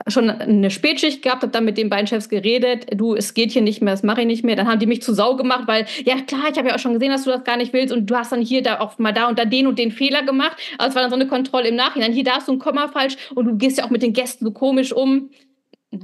schon 0.07 0.29
eine 0.29 0.71
Spätschicht 0.71 1.23
gehabt, 1.23 1.43
habe 1.43 1.53
dann 1.53 1.65
mit 1.65 1.79
den 1.79 1.89
beiden 1.89 2.07
Chefs 2.07 2.29
geredet, 2.29 2.87
du, 2.95 3.15
es 3.15 3.33
geht 3.33 3.53
hier 3.53 3.63
nicht 3.63 3.81
mehr, 3.81 3.95
das 3.95 4.03
mache 4.03 4.21
ich 4.21 4.27
nicht 4.27 4.45
mehr. 4.45 4.57
Dann 4.57 4.69
haben 4.69 4.79
die 4.79 4.87
mich 4.87 5.03
zu 5.03 5.15
Sau 5.15 5.37
gemacht, 5.37 5.65
weil, 5.67 5.87
ja 6.05 6.21
klar, 6.21 6.43
ich 6.51 6.59
habe 6.59 6.69
ja 6.69 6.75
auch 6.75 6.79
schon 6.79 6.93
gesehen, 6.93 7.11
dass 7.11 7.25
du 7.25 7.31
das 7.31 7.45
gar 7.45 7.57
nicht 7.57 7.73
willst 7.73 7.93
und 7.93 8.07
du 8.07 8.15
hast 8.15 8.33
dann 8.33 8.43
hier 8.43 8.63
da 8.63 8.81
auch 8.81 8.99
mal 8.99 9.13
da 9.13 9.29
und 9.29 9.39
da 9.39 9.45
den 9.45 9.67
und 9.67 9.79
den 9.79 9.93
Fehler 9.93 10.23
gemacht. 10.23 10.57
Aber 10.79 10.89
es 10.89 10.95
war 10.95 11.03
dann 11.03 11.11
so 11.11 11.17
eine 11.17 11.27
Kontrolle 11.27 11.69
im 11.69 11.77
Nachhinein. 11.77 12.13
Hier, 12.13 12.25
da 12.25 12.33
hast 12.33 12.49
du 12.49 12.53
ein 12.53 12.59
Komma 12.59 12.89
falsch 12.89 13.17
und 13.35 13.47
du 13.47 13.57
gehst 13.57 13.79
ja 13.79 13.85
auch 13.85 13.91
mit 13.91 14.03
den 14.03 14.13
Gästen 14.13 14.45
so 14.45 14.53
komisch 14.53 14.93
um. 14.93 15.31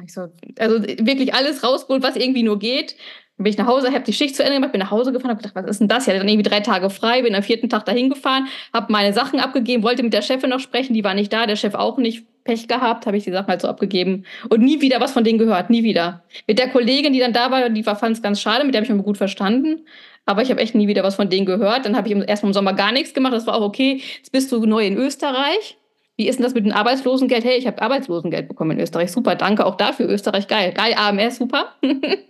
So, 0.07 0.29
also 0.59 0.83
wirklich 0.83 1.35
alles 1.35 1.65
rausgeholt, 1.65 2.03
was 2.03 2.17
irgendwie 2.17 2.45
nur 2.45 2.59
geht. 2.59 2.95
Dann 3.37 3.45
bin 3.45 3.51
ich 3.53 3.59
nach 3.59 3.67
Hause, 3.67 3.91
habe 3.91 4.05
die 4.05 4.13
Schicht 4.13 4.37
zu 4.37 4.45
Ende 4.45 4.55
gemacht, 4.55 4.71
bin 4.71 4.81
nach 4.81 4.93
Hause 4.93 5.13
gefahren, 5.13 5.31
habe 5.31 5.43
gedacht, 5.43 5.57
was 5.57 5.69
ist 5.69 5.81
denn 5.81 5.89
das? 5.89 6.05
Ich 6.05 6.09
hatte 6.09 6.21
dann 6.21 6.29
irgendwie 6.29 6.49
drei 6.49 6.61
Tage 6.61 6.91
frei, 6.91 7.23
bin 7.23 7.35
am 7.35 7.43
vierten 7.43 7.69
Tag 7.69 7.87
dahin 7.87 8.09
gefahren, 8.09 8.47
habe 8.73 8.93
meine 8.93 9.13
Sachen 9.13 9.41
abgegeben, 9.41 9.83
wollte 9.83 10.05
mit 10.05 10.13
der 10.13 10.23
Chefin 10.23 10.51
noch 10.51 10.61
sprechen, 10.61 10.95
die 10.95 11.03
war 11.03 11.15
nicht 11.15 11.33
da, 11.33 11.47
der 11.47 11.57
Chef 11.57 11.75
auch 11.75 11.99
nicht 11.99 12.25
Pech 12.45 12.69
gehabt, 12.69 13.07
habe 13.07 13.17
ich 13.17 13.25
die 13.25 13.33
Sachen 13.33 13.49
halt 13.49 13.61
so 13.61 13.69
abgegeben 13.69 14.25
und 14.49 14.61
nie 14.63 14.81
wieder 14.81 15.01
was 15.01 15.13
von 15.13 15.25
denen 15.25 15.39
gehört, 15.39 15.71
nie 15.71 15.83
wieder. 15.83 16.25
Mit 16.47 16.59
der 16.59 16.69
Kollegin, 16.69 17.13
die 17.13 17.19
dann 17.21 17.33
da 17.33 17.51
war, 17.51 17.69
die 17.69 17.83
fand 17.83 18.17
es 18.17 18.23
ganz 18.23 18.41
schade, 18.41 18.65
mit 18.65 18.75
der 18.75 18.81
habe 18.81 18.91
ich 18.91 18.97
mich 18.97 19.05
gut 19.05 19.19
verstanden, 19.19 19.87
aber 20.27 20.43
ich 20.43 20.51
habe 20.51 20.61
echt 20.61 20.75
nie 20.75 20.89
wieder 20.89 21.03
was 21.03 21.17
von 21.17 21.29
denen 21.29 21.47
gehört. 21.47 21.85
Dann 21.87 21.97
habe 21.97 22.09
ich 22.09 22.29
erstmal 22.29 22.51
im 22.51 22.55
Sommer 22.55 22.73
gar 22.75 22.93
nichts 22.93 23.15
gemacht, 23.15 23.33
das 23.33 23.47
war 23.47 23.55
auch 23.55 23.63
okay. 23.63 24.03
Jetzt 24.17 24.33
bist 24.33 24.51
du 24.53 24.65
neu 24.65 24.87
in 24.87 24.97
Österreich. 24.97 25.77
wie 26.17 26.29
ist 26.29 26.37
denn 26.37 26.45
das 26.45 26.55
mit 26.55 26.67
dem 26.67 26.73
Arbeitslosengeld? 26.73 27.45
Hey, 27.45 27.57
ich 27.59 27.67
habe 27.67 27.81
Arbeitslosengeld 27.81 28.49
bekommen 28.49 28.73
in 28.73 28.81
Österreich. 28.81 29.11
Super, 29.11 29.35
danke 29.37 29.65
auch 29.67 29.77
dafür. 29.77 30.09
Österreich, 30.09 30.49
geil. 30.49 30.73
Geil, 30.73 30.95
AMS, 30.97 31.37
super. 31.37 31.75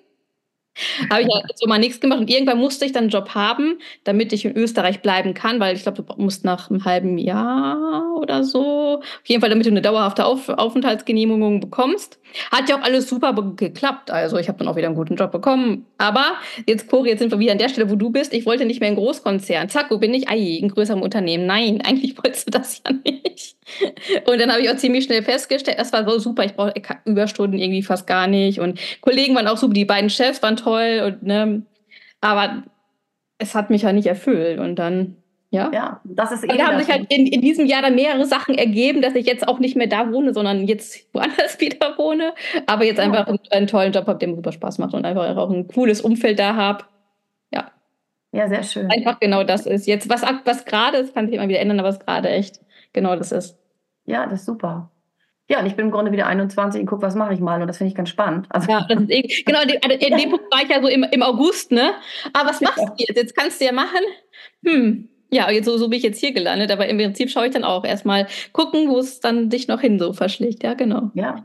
habe 1.10 1.22
ich 1.22 1.28
ja 1.28 1.40
so 1.54 1.66
mal 1.66 1.78
nichts 1.78 2.00
gemacht 2.00 2.20
und 2.20 2.30
irgendwann 2.30 2.58
musste 2.58 2.84
ich 2.84 2.92
dann 2.92 3.04
einen 3.04 3.10
Job 3.10 3.30
haben, 3.34 3.78
damit 4.04 4.32
ich 4.32 4.44
in 4.44 4.56
Österreich 4.56 5.02
bleiben 5.02 5.34
kann, 5.34 5.60
weil 5.60 5.76
ich 5.76 5.82
glaube, 5.82 6.02
du 6.02 6.14
musst 6.16 6.44
nach 6.44 6.70
einem 6.70 6.84
halben 6.84 7.18
Jahr 7.18 8.16
oder 8.16 8.44
so, 8.44 9.00
auf 9.00 9.26
jeden 9.26 9.40
Fall, 9.40 9.50
damit 9.50 9.66
du 9.66 9.70
eine 9.70 9.82
dauerhafte 9.82 10.24
Auf 10.24 10.48
Aufenthaltsgenehmigung 10.48 11.60
bekommst. 11.60 12.18
Hat 12.52 12.68
ja 12.68 12.78
auch 12.78 12.82
alles 12.82 13.08
super 13.08 13.32
geklappt. 13.56 14.10
Also 14.10 14.38
ich 14.38 14.48
habe 14.48 14.58
dann 14.58 14.68
auch 14.68 14.76
wieder 14.76 14.86
einen 14.86 14.96
guten 14.96 15.16
Job 15.16 15.32
bekommen. 15.32 15.86
Aber 15.98 16.34
jetzt, 16.66 16.88
Cori, 16.88 17.10
jetzt 17.10 17.20
sind 17.20 17.32
wir 17.32 17.38
wieder 17.38 17.52
an 17.52 17.58
der 17.58 17.68
Stelle, 17.68 17.90
wo 17.90 17.96
du 17.96 18.10
bist. 18.10 18.32
Ich 18.32 18.46
wollte 18.46 18.64
nicht 18.64 18.80
mehr 18.80 18.88
in 18.88 18.96
Großkonzern. 18.96 19.68
Zack, 19.68 19.90
wo 19.90 19.98
bin 19.98 20.14
ich? 20.14 20.28
Ei, 20.28 20.58
in 20.60 20.68
größerem 20.68 21.02
Unternehmen. 21.02 21.46
Nein, 21.46 21.80
eigentlich 21.84 22.16
wolltest 22.16 22.46
du 22.46 22.50
das 22.50 22.82
ja 22.86 22.92
nicht. 22.92 23.56
Und 24.26 24.40
dann 24.40 24.50
habe 24.50 24.60
ich 24.62 24.70
auch 24.70 24.76
ziemlich 24.76 25.04
schnell 25.04 25.22
festgestellt, 25.22 25.78
das 25.78 25.92
war 25.92 26.08
so 26.08 26.18
super. 26.18 26.44
Ich 26.44 26.54
brauche 26.54 26.72
Überstunden 27.04 27.58
irgendwie 27.58 27.82
fast 27.82 28.06
gar 28.06 28.26
nicht. 28.26 28.60
Und 28.60 28.78
Kollegen 29.00 29.34
waren 29.34 29.48
auch 29.48 29.56
super. 29.56 29.74
Die 29.74 29.84
beiden 29.84 30.10
Chefs 30.10 30.42
waren 30.42 30.56
toll. 30.56 31.02
Und, 31.06 31.22
ne, 31.22 31.62
aber 32.20 32.64
es 33.38 33.54
hat 33.54 33.70
mich 33.70 33.82
ja 33.82 33.92
nicht 33.92 34.06
erfüllt. 34.06 34.58
Und 34.58 34.76
dann 34.76 35.16
ja. 35.52 35.68
ja, 35.72 36.00
das 36.04 36.30
ist 36.30 36.44
eben. 36.44 36.56
Da 36.56 36.68
haben 36.68 36.78
sich 36.78 36.88
halt 36.88 37.12
in, 37.12 37.26
in, 37.26 37.40
diesem 37.40 37.66
Jahr 37.66 37.82
dann 37.82 37.96
mehrere 37.96 38.24
Sachen 38.24 38.56
ergeben, 38.56 39.02
dass 39.02 39.16
ich 39.16 39.26
jetzt 39.26 39.48
auch 39.48 39.58
nicht 39.58 39.76
mehr 39.76 39.88
da 39.88 40.12
wohne, 40.12 40.32
sondern 40.32 40.68
jetzt 40.68 41.12
woanders 41.12 41.58
wieder 41.60 41.98
wohne. 41.98 42.34
Aber 42.66 42.84
jetzt 42.84 43.00
einfach 43.00 43.26
einen, 43.26 43.40
einen 43.50 43.66
tollen 43.66 43.92
Job 43.92 44.06
habe, 44.06 44.18
der 44.18 44.28
mir 44.28 44.36
super 44.36 44.52
Spaß 44.52 44.78
macht 44.78 44.94
und 44.94 45.04
einfach 45.04 45.36
auch 45.36 45.50
ein 45.50 45.66
cooles 45.66 46.00
Umfeld 46.02 46.38
da 46.38 46.54
habe. 46.54 46.84
Ja. 47.52 47.72
Ja, 48.30 48.48
sehr 48.48 48.62
schön. 48.62 48.88
Einfach 48.92 49.18
genau 49.18 49.42
das 49.42 49.66
ist. 49.66 49.88
Jetzt, 49.88 50.08
was, 50.08 50.22
was 50.44 50.64
gerade 50.64 50.98
ist, 50.98 51.14
kann 51.14 51.26
sich 51.26 51.34
immer 51.34 51.48
wieder 51.48 51.58
ändern, 51.58 51.80
aber 51.80 51.88
was 51.88 51.98
gerade 51.98 52.28
echt 52.28 52.60
genau 52.92 53.16
das 53.16 53.32
ist. 53.32 53.58
Ja, 54.10 54.26
das 54.26 54.40
ist 54.40 54.46
super. 54.46 54.90
Ja, 55.48 55.60
und 55.60 55.66
ich 55.66 55.74
bin 55.74 55.86
im 55.86 55.90
Grunde 55.90 56.12
wieder 56.12 56.26
21 56.26 56.80
und 56.80 56.86
gucke, 56.86 57.02
was 57.02 57.14
mache 57.14 57.34
ich 57.34 57.40
mal. 57.40 57.60
Und 57.60 57.68
das 57.68 57.78
finde 57.78 57.90
ich 57.90 57.96
ganz 57.96 58.08
spannend. 58.08 58.46
Also 58.50 58.70
ja, 58.70 58.86
das 58.88 59.00
ist 59.02 59.10
eh, 59.10 59.22
genau, 59.44 59.62
in, 59.62 59.90
in 59.90 60.16
dem 60.16 60.30
Punkt 60.30 60.44
war 60.52 60.62
ich 60.62 60.68
ja 60.68 60.80
so 60.80 60.88
im, 60.88 61.04
im 61.04 61.22
August, 61.22 61.72
ne? 61.72 61.92
Aber 62.32 62.50
was 62.50 62.60
machst 62.60 62.78
du 62.78 62.92
jetzt? 62.98 63.16
Jetzt 63.16 63.36
kannst 63.36 63.60
du 63.60 63.64
ja 63.64 63.72
machen. 63.72 64.00
Hm, 64.64 65.08
ja, 65.32 65.50
jetzt, 65.50 65.66
so, 65.66 65.76
so 65.76 65.88
bin 65.88 65.98
ich 65.98 66.04
jetzt 66.04 66.20
hier 66.20 66.32
gelandet, 66.32 66.70
aber 66.70 66.88
im 66.88 66.98
Prinzip 66.98 67.30
schaue 67.30 67.46
ich 67.46 67.52
dann 67.52 67.64
auch 67.64 67.84
erstmal 67.84 68.26
gucken, 68.52 68.88
wo 68.88 68.98
es 68.98 69.20
dann 69.20 69.48
dich 69.48 69.68
noch 69.68 69.80
hin 69.80 69.98
so 69.98 70.12
verschlägt. 70.12 70.62
Ja, 70.62 70.74
genau. 70.74 71.10
Ja. 71.14 71.44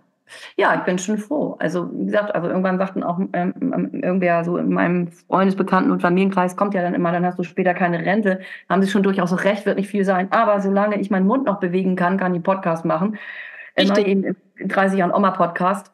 Ja, 0.55 0.75
ich 0.75 0.81
bin 0.81 0.97
schon 0.97 1.17
froh. 1.17 1.55
Also, 1.59 1.89
wie 1.93 2.05
gesagt, 2.05 2.33
also 2.33 2.47
irgendwann 2.47 2.77
sagten 2.77 3.03
auch 3.03 3.19
ähm, 3.33 3.53
ähm, 3.61 3.89
irgendwer 3.93 4.43
so 4.43 4.57
in 4.57 4.69
meinem 4.69 5.07
Freundesbekannten- 5.07 5.91
und 5.91 6.01
Familienkreis 6.01 6.55
kommt 6.55 6.73
ja 6.73 6.81
dann 6.81 6.95
immer, 6.95 7.11
dann 7.11 7.25
hast 7.25 7.37
du 7.37 7.43
später 7.43 7.73
keine 7.73 8.05
Rente. 8.05 8.39
Haben 8.69 8.81
sie 8.81 8.89
schon 8.89 9.03
durchaus 9.03 9.43
recht, 9.43 9.65
wird 9.65 9.77
nicht 9.77 9.89
viel 9.89 10.05
sein. 10.05 10.31
Aber 10.31 10.61
solange 10.61 10.99
ich 10.99 11.11
meinen 11.11 11.27
Mund 11.27 11.45
noch 11.45 11.59
bewegen 11.59 11.95
kann, 11.95 12.17
kann 12.17 12.33
ich 12.33 12.43
Podcast 12.43 12.85
machen. 12.85 13.17
Immer 13.75 13.99
eben 13.99 14.35
in 14.55 14.67
30 14.67 14.99
Jahren 14.99 15.13
Oma-Podcast. 15.13 15.91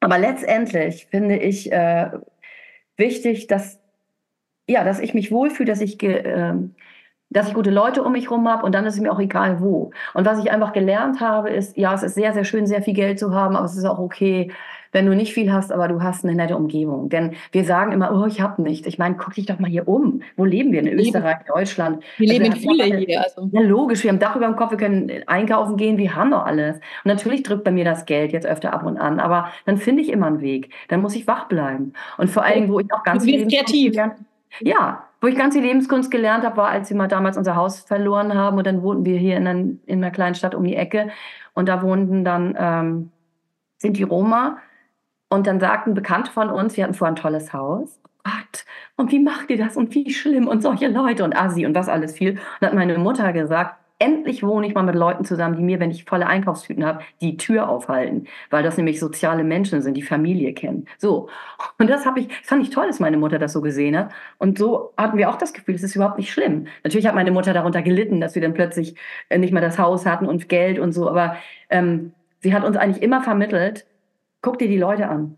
Aber 0.00 0.18
letztendlich 0.18 1.06
finde 1.10 1.36
ich 1.36 1.70
äh, 1.70 2.10
wichtig, 2.96 3.46
dass, 3.48 3.78
ja, 4.66 4.84
dass 4.84 5.00
ich 5.00 5.12
mich 5.12 5.30
wohlfühle, 5.30 5.70
dass 5.70 5.80
ich 5.80 6.02
äh, 6.02 6.54
dass 7.30 7.48
ich 7.48 7.54
gute 7.54 7.70
Leute 7.70 8.02
um 8.02 8.12
mich 8.12 8.24
herum 8.24 8.48
habe 8.48 8.66
und 8.66 8.74
dann 8.74 8.84
ist 8.84 8.94
es 8.94 9.00
mir 9.00 9.12
auch 9.12 9.20
egal 9.20 9.60
wo. 9.60 9.92
Und 10.14 10.26
was 10.26 10.38
ich 10.40 10.50
einfach 10.50 10.72
gelernt 10.72 11.20
habe, 11.20 11.50
ist, 11.50 11.76
ja, 11.76 11.94
es 11.94 12.02
ist 12.02 12.14
sehr, 12.14 12.32
sehr 12.32 12.44
schön, 12.44 12.66
sehr 12.66 12.82
viel 12.82 12.94
Geld 12.94 13.18
zu 13.18 13.32
haben, 13.32 13.56
aber 13.56 13.64
es 13.64 13.76
ist 13.76 13.84
auch 13.84 13.98
okay, 13.98 14.50
wenn 14.92 15.06
du 15.06 15.14
nicht 15.14 15.32
viel 15.32 15.52
hast, 15.52 15.70
aber 15.70 15.86
du 15.86 16.02
hast 16.02 16.24
eine 16.24 16.34
nette 16.34 16.56
Umgebung. 16.56 17.08
Denn 17.08 17.36
wir 17.52 17.64
sagen 17.64 17.92
immer, 17.92 18.12
oh, 18.12 18.26
ich 18.26 18.40
habe 18.40 18.60
nichts. 18.60 18.88
Ich 18.88 18.98
meine, 18.98 19.14
guck 19.16 19.34
dich 19.34 19.46
doch 19.46 19.60
mal 19.60 19.70
hier 19.70 19.86
um. 19.86 20.22
Wo 20.36 20.44
leben 20.44 20.72
wir? 20.72 20.80
In 20.80 20.88
Österreich, 20.88 21.38
Deutschland. 21.46 22.02
Wir 22.16 22.28
also, 22.28 22.42
leben 22.42 22.52
in 22.52 22.60
Fülle 22.60 22.96
hier. 22.96 23.22
Also. 23.22 23.48
Ja, 23.52 23.60
logisch. 23.60 24.02
Wir 24.02 24.10
haben 24.10 24.18
Dach 24.18 24.34
über 24.34 24.46
dem 24.46 24.56
Kopf, 24.56 24.72
wir 24.72 24.78
können 24.78 25.12
einkaufen 25.26 25.76
gehen, 25.76 25.96
wir 25.96 26.16
haben 26.16 26.32
doch 26.32 26.44
alles. 26.44 26.76
Und 26.76 26.82
natürlich 27.04 27.44
drückt 27.44 27.62
bei 27.62 27.70
mir 27.70 27.84
das 27.84 28.04
Geld 28.04 28.32
jetzt 28.32 28.46
öfter 28.46 28.72
ab 28.72 28.84
und 28.84 28.98
an, 28.98 29.20
aber 29.20 29.50
dann 29.64 29.78
finde 29.78 30.02
ich 30.02 30.10
immer 30.10 30.26
einen 30.26 30.40
Weg. 30.40 30.70
Dann 30.88 31.00
muss 31.00 31.14
ich 31.14 31.28
wach 31.28 31.46
bleiben. 31.46 31.92
Und 32.18 32.28
vor 32.28 32.42
allen 32.42 32.54
Dingen, 32.54 32.72
wo 32.72 32.80
ich 32.80 32.92
auch 32.92 33.04
ganz 33.04 33.24
viel 33.24 33.46
kreativ. 33.46 33.94
Ja, 34.60 35.04
wo 35.20 35.26
ich 35.26 35.36
ganz 35.36 35.54
viel 35.54 35.62
Lebenskunst 35.62 36.10
gelernt 36.10 36.44
habe, 36.44 36.56
war, 36.56 36.68
als 36.68 36.90
wir 36.90 36.96
mal 36.96 37.08
damals 37.08 37.36
unser 37.36 37.56
Haus 37.56 37.80
verloren 37.80 38.34
haben 38.34 38.58
und 38.58 38.66
dann 38.66 38.82
wohnten 38.82 39.04
wir 39.04 39.18
hier 39.18 39.36
in, 39.36 39.46
ein, 39.46 39.80
in 39.86 40.02
einer 40.02 40.10
kleinen 40.10 40.34
Stadt 40.34 40.54
um 40.54 40.64
die 40.64 40.76
Ecke 40.76 41.10
und 41.54 41.68
da 41.68 41.82
wohnten 41.82 42.24
dann, 42.24 42.56
ähm, 42.58 43.10
sind 43.78 43.96
die 43.96 44.02
Roma 44.02 44.58
und 45.28 45.46
dann 45.46 45.60
sagten 45.60 45.94
Bekannte 45.94 46.30
von 46.30 46.50
uns, 46.50 46.76
wir 46.76 46.84
hatten 46.84 46.94
vorher 46.94 47.12
ein 47.12 47.16
tolles 47.16 47.52
Haus. 47.52 48.00
Gott, 48.24 48.64
und 48.96 49.12
wie 49.12 49.20
macht 49.20 49.50
ihr 49.50 49.56
das 49.56 49.76
und 49.76 49.94
wie 49.94 50.12
schlimm 50.12 50.46
und 50.46 50.62
solche 50.62 50.88
Leute 50.88 51.24
und 51.24 51.34
Assi 51.36 51.64
und 51.64 51.74
was 51.74 51.88
alles 51.88 52.12
viel. 52.12 52.32
Und 52.32 52.66
hat 52.66 52.74
meine 52.74 52.98
Mutter 52.98 53.32
gesagt, 53.32 53.79
endlich 54.00 54.42
wohne 54.42 54.66
ich 54.66 54.74
mal 54.74 54.82
mit 54.82 54.94
Leuten 54.94 55.24
zusammen, 55.24 55.56
die 55.56 55.62
mir, 55.62 55.78
wenn 55.78 55.90
ich 55.90 56.04
volle 56.04 56.26
Einkaufstüten 56.26 56.84
habe, 56.84 57.00
die 57.20 57.36
Tür 57.36 57.68
aufhalten, 57.68 58.26
weil 58.48 58.62
das 58.62 58.76
nämlich 58.76 58.98
soziale 58.98 59.44
Menschen 59.44 59.82
sind, 59.82 59.94
die 59.94 60.02
Familie 60.02 60.54
kennen. 60.54 60.86
So. 60.98 61.28
Und 61.78 61.88
das 61.88 62.06
habe 62.06 62.20
ich, 62.20 62.28
das 62.28 62.38
fand 62.48 62.62
ich 62.62 62.70
toll, 62.70 62.86
dass 62.86 62.98
meine 62.98 63.18
Mutter 63.18 63.38
das 63.38 63.52
so 63.52 63.60
gesehen 63.60 63.96
hat. 63.96 64.10
Und 64.38 64.58
so 64.58 64.92
hatten 64.96 65.18
wir 65.18 65.28
auch 65.30 65.36
das 65.36 65.52
Gefühl, 65.52 65.74
es 65.74 65.82
ist 65.82 65.94
überhaupt 65.94 66.18
nicht 66.18 66.32
schlimm. 66.32 66.66
Natürlich 66.82 67.06
hat 67.06 67.14
meine 67.14 67.30
Mutter 67.30 67.52
darunter 67.52 67.82
gelitten, 67.82 68.20
dass 68.20 68.34
wir 68.34 68.42
dann 68.42 68.54
plötzlich 68.54 68.96
äh, 69.28 69.38
nicht 69.38 69.52
mehr 69.52 69.62
das 69.62 69.78
Haus 69.78 70.06
hatten 70.06 70.26
und 70.26 70.48
Geld 70.48 70.78
und 70.78 70.92
so, 70.92 71.08
aber 71.08 71.36
ähm, 71.68 72.12
sie 72.40 72.54
hat 72.54 72.64
uns 72.64 72.76
eigentlich 72.76 73.02
immer 73.02 73.22
vermittelt, 73.22 73.86
guck 74.40 74.58
dir 74.58 74.68
die 74.68 74.78
Leute 74.78 75.08
an. 75.08 75.36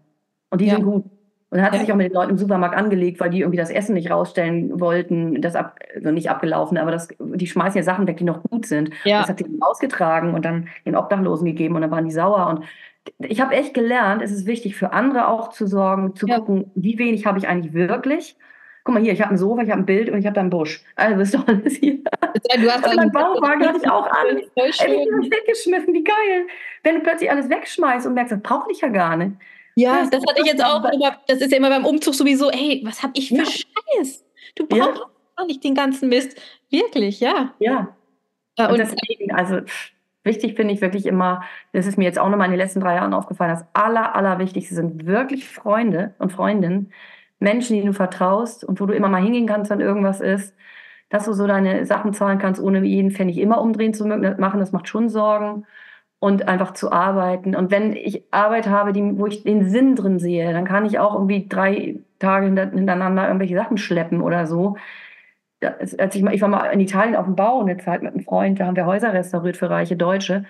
Und 0.51 0.61
die 0.61 0.66
ja. 0.66 0.77
sind 0.77 0.85
gut. 0.85 1.05
Und 1.53 1.59
dann 1.59 1.67
hat 1.67 1.75
ja. 1.75 1.81
sich 1.81 1.93
auch 1.93 1.97
mit 1.97 2.07
den 2.07 2.15
Leuten 2.15 2.31
im 2.31 2.38
Supermarkt 2.38 2.75
angelegt, 2.75 3.21
weil 3.21 3.29
die 3.29 3.41
irgendwie 3.41 3.59
das 3.59 3.69
Essen 3.69 3.93
nicht 3.93 4.11
rausstellen 4.11 4.81
wollten, 4.81 5.43
das 5.43 5.55
ab, 5.55 5.79
also 5.95 6.11
nicht 6.11 6.31
abgelaufen, 6.31 6.79
aber 6.79 6.91
das, 6.91 7.09
die 7.19 7.47
schmeißen 7.47 7.77
ja 7.77 7.83
Sachen 7.83 8.07
weg, 8.07 8.17
die 8.17 8.25
noch 8.25 8.43
gut 8.43 8.65
sind. 8.65 8.88
Ja. 9.05 9.21
Das 9.21 9.29
hat 9.29 9.38
sie 9.38 9.59
ausgetragen 9.61 10.33
und 10.33 10.47
dann 10.47 10.69
den 10.87 10.97
Obdachlosen 10.97 11.45
gegeben 11.45 11.75
und 11.75 11.83
dann 11.83 11.91
waren 11.91 12.07
die 12.07 12.11
sauer. 12.11 12.47
Und 12.47 12.65
ich 13.19 13.43
habe 13.43 13.55
echt 13.55 13.75
gelernt, 13.75 14.23
es 14.23 14.33
ist 14.33 14.47
wichtig 14.47 14.77
für 14.77 14.95
andere 14.95 15.29
auch 15.29 15.51
zu 15.51 15.67
sorgen, 15.67 16.17
zu 16.17 16.27
ja. 16.27 16.38
gucken, 16.38 16.71
wie 16.75 16.99
wenig 16.99 17.27
habe 17.27 17.38
ich 17.38 17.47
eigentlich 17.47 17.75
wirklich. 17.75 18.35
Guck 18.85 18.95
mal 18.95 19.03
hier, 19.03 19.12
ich 19.12 19.21
habe 19.21 19.33
ein 19.33 19.37
Sofa, 19.37 19.61
ich 19.61 19.71
habe 19.71 19.83
ein 19.83 19.87
Bild 19.87 20.09
und 20.09 20.21
ich 20.21 20.25
habe 20.25 20.35
da 20.35 20.41
einen 20.41 20.49
Busch. 20.49 20.83
Also 20.97 21.21
ist 21.21 21.35
doch 21.35 21.47
alles 21.47 21.75
hier. 21.75 21.99
Du 21.99 22.71
hast 22.71 22.83
also 22.83 22.97
mein 22.97 23.12
Bauwagen 23.12 23.69
hatte 23.69 23.79
ich 23.83 23.91
auch 23.91 24.07
an. 24.07 24.38
Ey, 24.55 24.71
ich 24.71 25.31
weggeschmissen, 25.31 25.93
wie 25.93 26.03
geil. 26.03 26.47
Wenn 26.83 26.95
du 26.95 27.03
plötzlich 27.03 27.31
alles 27.31 27.51
wegschmeißt 27.51 28.07
und 28.07 28.15
merkst, 28.15 28.33
das 28.33 28.41
brauche 28.41 28.73
ich 28.73 28.81
ja 28.81 28.88
gar 28.88 29.17
nicht. 29.17 29.33
Ja, 29.75 30.07
das 30.11 30.23
hatte 30.29 30.41
ich 30.41 30.47
jetzt 30.47 30.65
auch. 30.65 30.83
Das 31.27 31.41
ist 31.41 31.51
ja 31.51 31.59
immer 31.59 31.71
beim 31.71 31.85
Umzug 31.85 32.15
sowieso, 32.15 32.51
hey, 32.51 32.83
was 32.85 33.03
habe 33.03 33.13
ich 33.17 33.29
für 33.29 33.37
ja. 33.37 33.45
Scheiß? 33.45 34.25
Du 34.55 34.67
brauchst 34.67 34.99
ja. 34.99 35.07
auch 35.37 35.47
nicht 35.47 35.65
den 35.65 35.75
ganzen 35.75 36.09
Mist. 36.09 36.41
Wirklich, 36.71 37.21
ja. 37.21 37.55
Ja. 37.59 37.95
und, 38.59 38.73
und 38.73 38.79
deswegen, 38.79 39.33
also 39.33 39.61
wichtig 40.25 40.57
finde 40.57 40.75
ich 40.75 40.81
wirklich 40.81 41.07
immer, 41.07 41.43
das 41.73 41.87
ist 41.87 41.99
mir 41.99 42.05
jetzt 42.05 42.19
auch 42.19 42.29
nochmal 42.29 42.47
in 42.47 42.53
den 42.53 42.61
letzten 42.61 42.81
drei 42.81 42.97
Jahren 42.97 43.15
aufgefallen, 43.15 43.51
das 43.51 43.67
Aller, 43.73 44.15
Allerwichtigste 44.15 44.75
sind 44.75 45.07
wirklich 45.07 45.49
Freunde 45.49 46.15
und 46.19 46.33
Freundinnen, 46.33 46.93
Menschen, 47.39 47.75
denen 47.75 47.89
du 47.89 47.93
vertraust 47.93 48.65
und 48.65 48.81
wo 48.81 48.87
du 48.87 48.95
immer 48.95 49.09
mal 49.09 49.23
hingehen 49.23 49.47
kannst, 49.47 49.71
wenn 49.71 49.81
irgendwas 49.81 50.21
ist, 50.21 50.55
dass 51.09 51.25
du 51.25 51.33
so 51.33 51.47
deine 51.47 51.85
Sachen 51.87 52.13
zahlen 52.15 52.39
kannst, 52.39 52.61
ohne 52.61 52.85
jeden 52.85 53.11
Pfennig 53.11 53.39
immer 53.39 53.61
umdrehen 53.61 53.95
zu 53.95 54.07
machen, 54.07 54.61
das 54.61 54.73
macht 54.73 54.89
schon 54.89 55.09
Sorgen 55.09 55.67
und 56.23 56.47
einfach 56.47 56.73
zu 56.73 56.93
arbeiten. 56.93 57.57
Und 57.57 57.73
wenn 57.73 57.97
ich 57.97 58.23
Arbeit 58.31 58.69
habe, 58.69 58.93
die, 58.93 59.19
wo 59.19 59.27
ich 59.27 59.43
den 59.43 59.69
Sinn 59.69 59.97
drin 59.97 60.21
sehe, 60.21 60.53
dann 60.53 60.65
kann 60.65 60.87
ich 60.87 61.01
auch 61.01 61.15
irgendwie 61.15 61.49
drei 61.49 61.97
Tage 62.21 62.47
hintereinander 62.47 63.27
irgendwelche 63.27 63.57
Sachen 63.57 63.77
schleppen 63.77 64.21
oder 64.23 64.47
so. 64.47 64.77
Als 65.61 66.15
ich, 66.15 66.23
mal, 66.23 66.33
ich 66.33 66.41
war 66.41 66.49
mal 66.49 66.67
in 66.67 66.79
Italien 66.79 67.17
auf 67.17 67.25
dem 67.25 67.35
Bau 67.35 67.61
eine 67.61 67.77
Zeit 67.79 68.05
mit 68.05 68.13
einem 68.13 68.23
Freund, 68.23 68.61
da 68.61 68.67
haben 68.67 68.77
wir 68.77 68.87
Häuser 68.87 69.13
restauriert 69.13 69.57
für 69.57 69.69
reiche 69.69 69.97
Deutsche. 69.97 70.45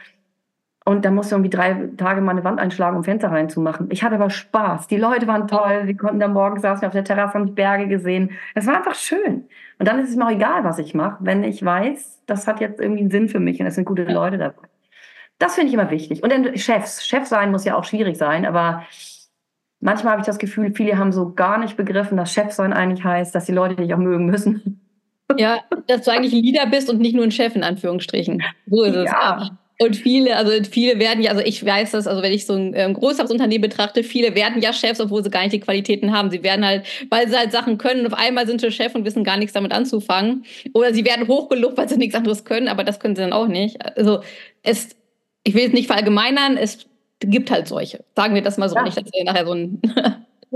Und 0.85 1.07
da 1.07 1.11
musste 1.11 1.37
irgendwie 1.37 1.49
drei 1.49 1.89
Tage 1.97 2.21
mal 2.21 2.33
eine 2.33 2.45
Wand 2.45 2.61
einschlagen, 2.61 2.99
um 2.99 3.05
Fenster 3.05 3.31
reinzumachen. 3.31 3.91
Ich 3.91 4.05
hatte 4.05 4.17
aber 4.17 4.29
Spaß. 4.29 4.89
Die 4.89 4.99
Leute 4.99 5.27
waren 5.27 5.49
toll. 5.49 5.87
Wir 5.87 5.97
konnten 5.97 6.21
dann 6.21 6.35
morgens 6.35 6.61
saßen 6.61 6.87
auf 6.87 6.93
der 6.93 7.05
Terrasse, 7.05 7.33
haben 7.33 7.47
die 7.47 7.53
Berge 7.53 7.89
gesehen. 7.89 8.33
Es 8.55 8.67
war 8.67 8.77
einfach 8.77 8.95
schön. 8.95 9.47
Und 9.79 9.89
dann 9.89 9.99
ist 10.01 10.11
es 10.11 10.17
mir 10.17 10.27
auch 10.27 10.33
egal, 10.33 10.65
was 10.65 10.79
ich 10.79 10.93
mache, 10.93 11.17
wenn 11.21 11.45
ich 11.45 11.65
weiß, 11.65 12.25
das 12.27 12.47
hat 12.47 12.61
jetzt 12.61 12.79
irgendwie 12.79 13.01
einen 13.01 13.11
Sinn 13.11 13.31
für 13.31 13.41
mich 13.41 13.59
und 13.59 13.67
es 13.67 13.77
sind 13.77 13.87
gute 13.87 14.05
Leute 14.05 14.37
dabei. 14.37 14.72
Das 15.43 15.57
finde 15.57 15.69
ich 15.69 15.75
immer 15.75 15.91
wichtig. 15.91 16.23
Und 16.23 16.31
dann 16.31 16.57
Chefs. 16.57 17.05
Chef 17.05 17.27
sein 17.27 17.51
muss 17.51 17.65
ja 17.65 17.77
auch 17.77 17.83
schwierig 17.83 18.17
sein, 18.17 18.47
aber 18.47 18.85
manchmal 19.81 20.13
habe 20.13 20.21
ich 20.21 20.27
das 20.27 20.39
Gefühl, 20.39 20.73
viele 20.73 20.97
haben 20.97 21.11
so 21.11 21.33
gar 21.35 21.59
nicht 21.59 21.77
begriffen, 21.77 22.17
dass 22.17 22.33
Chef 22.33 22.53
sein 22.53 22.73
eigentlich 22.73 23.03
heißt, 23.03 23.35
dass 23.35 23.47
die 23.47 23.53
Leute 23.53 23.75
dich 23.75 23.93
auch 23.93 23.99
mögen 23.99 24.27
müssen. 24.27 24.79
Ja, 25.39 25.61
dass 25.87 26.03
du 26.03 26.11
eigentlich 26.11 26.35
Leader 26.35 26.67
bist 26.67 26.91
und 26.91 27.01
nicht 27.01 27.15
nur 27.15 27.25
ein 27.25 27.31
Chef 27.31 27.57
in 27.57 27.63
Anführungsstrichen. 27.65 28.43
So 28.67 28.83
ist 28.83 28.95
es. 28.95 29.11
Ja. 29.11 29.59
Und 29.79 29.97
viele, 29.97 30.37
also 30.37 30.53
viele 30.71 30.99
werden 30.99 31.23
ja, 31.23 31.31
also 31.31 31.43
ich 31.43 31.65
weiß 31.65 31.93
das, 31.93 32.07
also 32.07 32.23
wenn 32.23 32.33
ich 32.33 32.45
so 32.45 32.53
ein 32.53 32.75
ähm, 32.77 32.93
größeres 32.93 33.31
Unternehmen 33.31 33.63
betrachte, 33.63 34.03
viele 34.03 34.35
werden 34.35 34.61
ja 34.61 34.75
Chefs, 34.75 35.01
obwohl 35.01 35.25
sie 35.25 35.31
gar 35.31 35.41
nicht 35.41 35.55
die 35.55 35.61
Qualitäten 35.61 36.13
haben. 36.13 36.31
Sie 36.31 36.43
werden 36.43 36.67
halt, 36.67 36.85
weil 37.09 37.29
sie 37.29 37.39
halt 37.39 37.51
Sachen 37.51 37.79
können, 37.79 38.07
auf 38.07 38.13
einmal 38.13 38.47
sind 38.47 38.61
sie 38.61 38.71
Chef 38.71 38.95
und 38.95 39.07
wissen 39.07 39.25
gar 39.25 39.39
nichts 39.39 39.55
damit 39.55 39.73
anzufangen. 39.73 40.45
Oder 40.75 40.93
sie 40.93 41.07
werden 41.07 41.27
hochgelobt, 41.29 41.79
weil 41.79 41.89
sie 41.89 41.97
nichts 41.97 42.15
anderes 42.15 42.45
können, 42.45 42.69
aber 42.69 42.85
das 42.85 43.01
können 43.01 43.17
sie 43.17 43.23
dann 43.23 43.33
auch 43.33 43.49
nicht. 43.49 43.81
Also 43.97 44.21
es 44.63 44.91
ich 45.45 45.55
will 45.55 45.67
es 45.67 45.73
nicht 45.73 45.87
verallgemeinern, 45.87 46.57
es 46.57 46.87
gibt 47.21 47.51
halt 47.51 47.69
solche. 47.69 48.05
Sagen 48.17 48.35
wir 48.35 48.43
das 48.43 48.59
mal 48.59 48.69
so, 48.69 48.77
ja. 48.77 48.83
nicht, 48.83 48.97
dass 48.97 49.13
wir 49.13 49.25
nachher 49.25 49.47
so 49.47 49.53
ein 49.53 49.81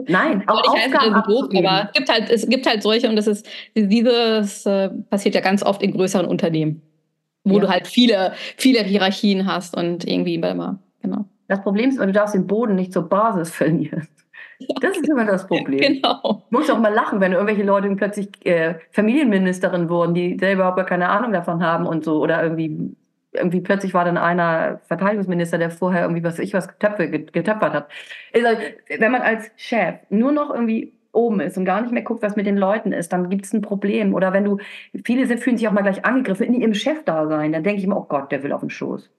Nein, 0.08 0.46
auch 0.46 0.62
ich 0.62 0.82
heiße, 0.82 1.22
doof, 1.26 1.48
aber 1.56 1.86
es 1.86 1.92
gibt 1.92 2.12
halt, 2.12 2.30
es 2.30 2.46
gibt 2.48 2.66
halt 2.66 2.82
solche 2.82 3.08
und 3.08 3.16
das 3.16 3.26
ist 3.26 3.48
dieses 3.74 4.66
äh, 4.66 4.90
passiert 5.08 5.34
ja 5.34 5.40
ganz 5.40 5.62
oft 5.62 5.82
in 5.82 5.92
größeren 5.92 6.26
Unternehmen. 6.26 6.82
wo 7.44 7.54
ja. 7.54 7.60
du 7.60 7.68
halt 7.68 7.86
viele, 7.86 8.32
viele 8.56 8.82
Hierarchien 8.82 9.46
hast 9.46 9.74
und 9.76 10.06
irgendwie 10.06 10.34
immer, 10.34 10.80
genau. 11.00 11.24
Das 11.48 11.62
Problem 11.62 11.88
ist, 11.88 11.98
du 11.98 12.12
darfst 12.12 12.34
den 12.34 12.46
Boden 12.46 12.74
nicht 12.74 12.92
zur 12.92 13.08
Basis 13.08 13.50
verlieren. 13.50 14.06
Das 14.80 14.96
ist 14.96 15.08
immer 15.08 15.24
das 15.24 15.46
Problem. 15.46 15.78
Genau. 15.80 16.42
Du 16.50 16.58
musst 16.58 16.70
auch 16.70 16.78
mal 16.78 16.92
lachen, 16.92 17.20
wenn 17.20 17.32
irgendwelche 17.32 17.62
Leute 17.62 17.94
plötzlich 17.94 18.28
äh, 18.44 18.76
Familienministerin 18.90 19.88
wurden, 19.88 20.14
die 20.14 20.36
selber 20.38 20.62
überhaupt 20.62 20.76
gar 20.76 20.86
keine 20.86 21.08
Ahnung 21.08 21.32
davon 21.32 21.62
haben 21.62 21.86
und 21.86 22.04
so. 22.04 22.20
Oder 22.20 22.42
irgendwie, 22.42 22.96
irgendwie 23.36 23.60
plötzlich 23.60 23.94
war 23.94 24.04
dann 24.04 24.16
einer 24.16 24.80
Verteidigungsminister, 24.86 25.58
der 25.58 25.70
vorher 25.70 26.02
irgendwie 26.02 26.24
was 26.24 26.38
ich 26.38 26.54
was 26.54 26.68
getöpfe, 26.68 27.08
getöpfert 27.08 27.72
hat. 27.72 27.88
Also, 28.34 28.48
wenn 28.98 29.12
man 29.12 29.22
als 29.22 29.50
Chef 29.56 29.96
nur 30.10 30.32
noch 30.32 30.50
irgendwie 30.50 30.92
oben 31.12 31.40
ist 31.40 31.56
und 31.56 31.64
gar 31.64 31.80
nicht 31.80 31.92
mehr 31.92 32.02
guckt, 32.02 32.22
was 32.22 32.36
mit 32.36 32.46
den 32.46 32.56
Leuten 32.58 32.92
ist, 32.92 33.12
dann 33.12 33.30
gibt 33.30 33.46
es 33.46 33.52
ein 33.52 33.62
Problem. 33.62 34.14
Oder 34.14 34.32
wenn 34.32 34.44
du, 34.44 34.58
viele 35.04 35.26
sind, 35.26 35.40
fühlen 35.40 35.56
sich 35.56 35.66
auch 35.66 35.72
mal 35.72 35.82
gleich 35.82 36.04
angegriffen 36.04 36.46
in 36.46 36.60
ihrem 36.60 36.74
Chef 36.74 37.04
da 37.04 37.26
sein, 37.26 37.52
dann 37.52 37.64
denke 37.64 37.78
ich 37.78 37.84
immer, 37.84 37.96
oh 37.96 38.06
Gott, 38.08 38.30
der 38.30 38.42
will 38.42 38.52
auf 38.52 38.60
den 38.60 38.70
Schoß. 38.70 39.10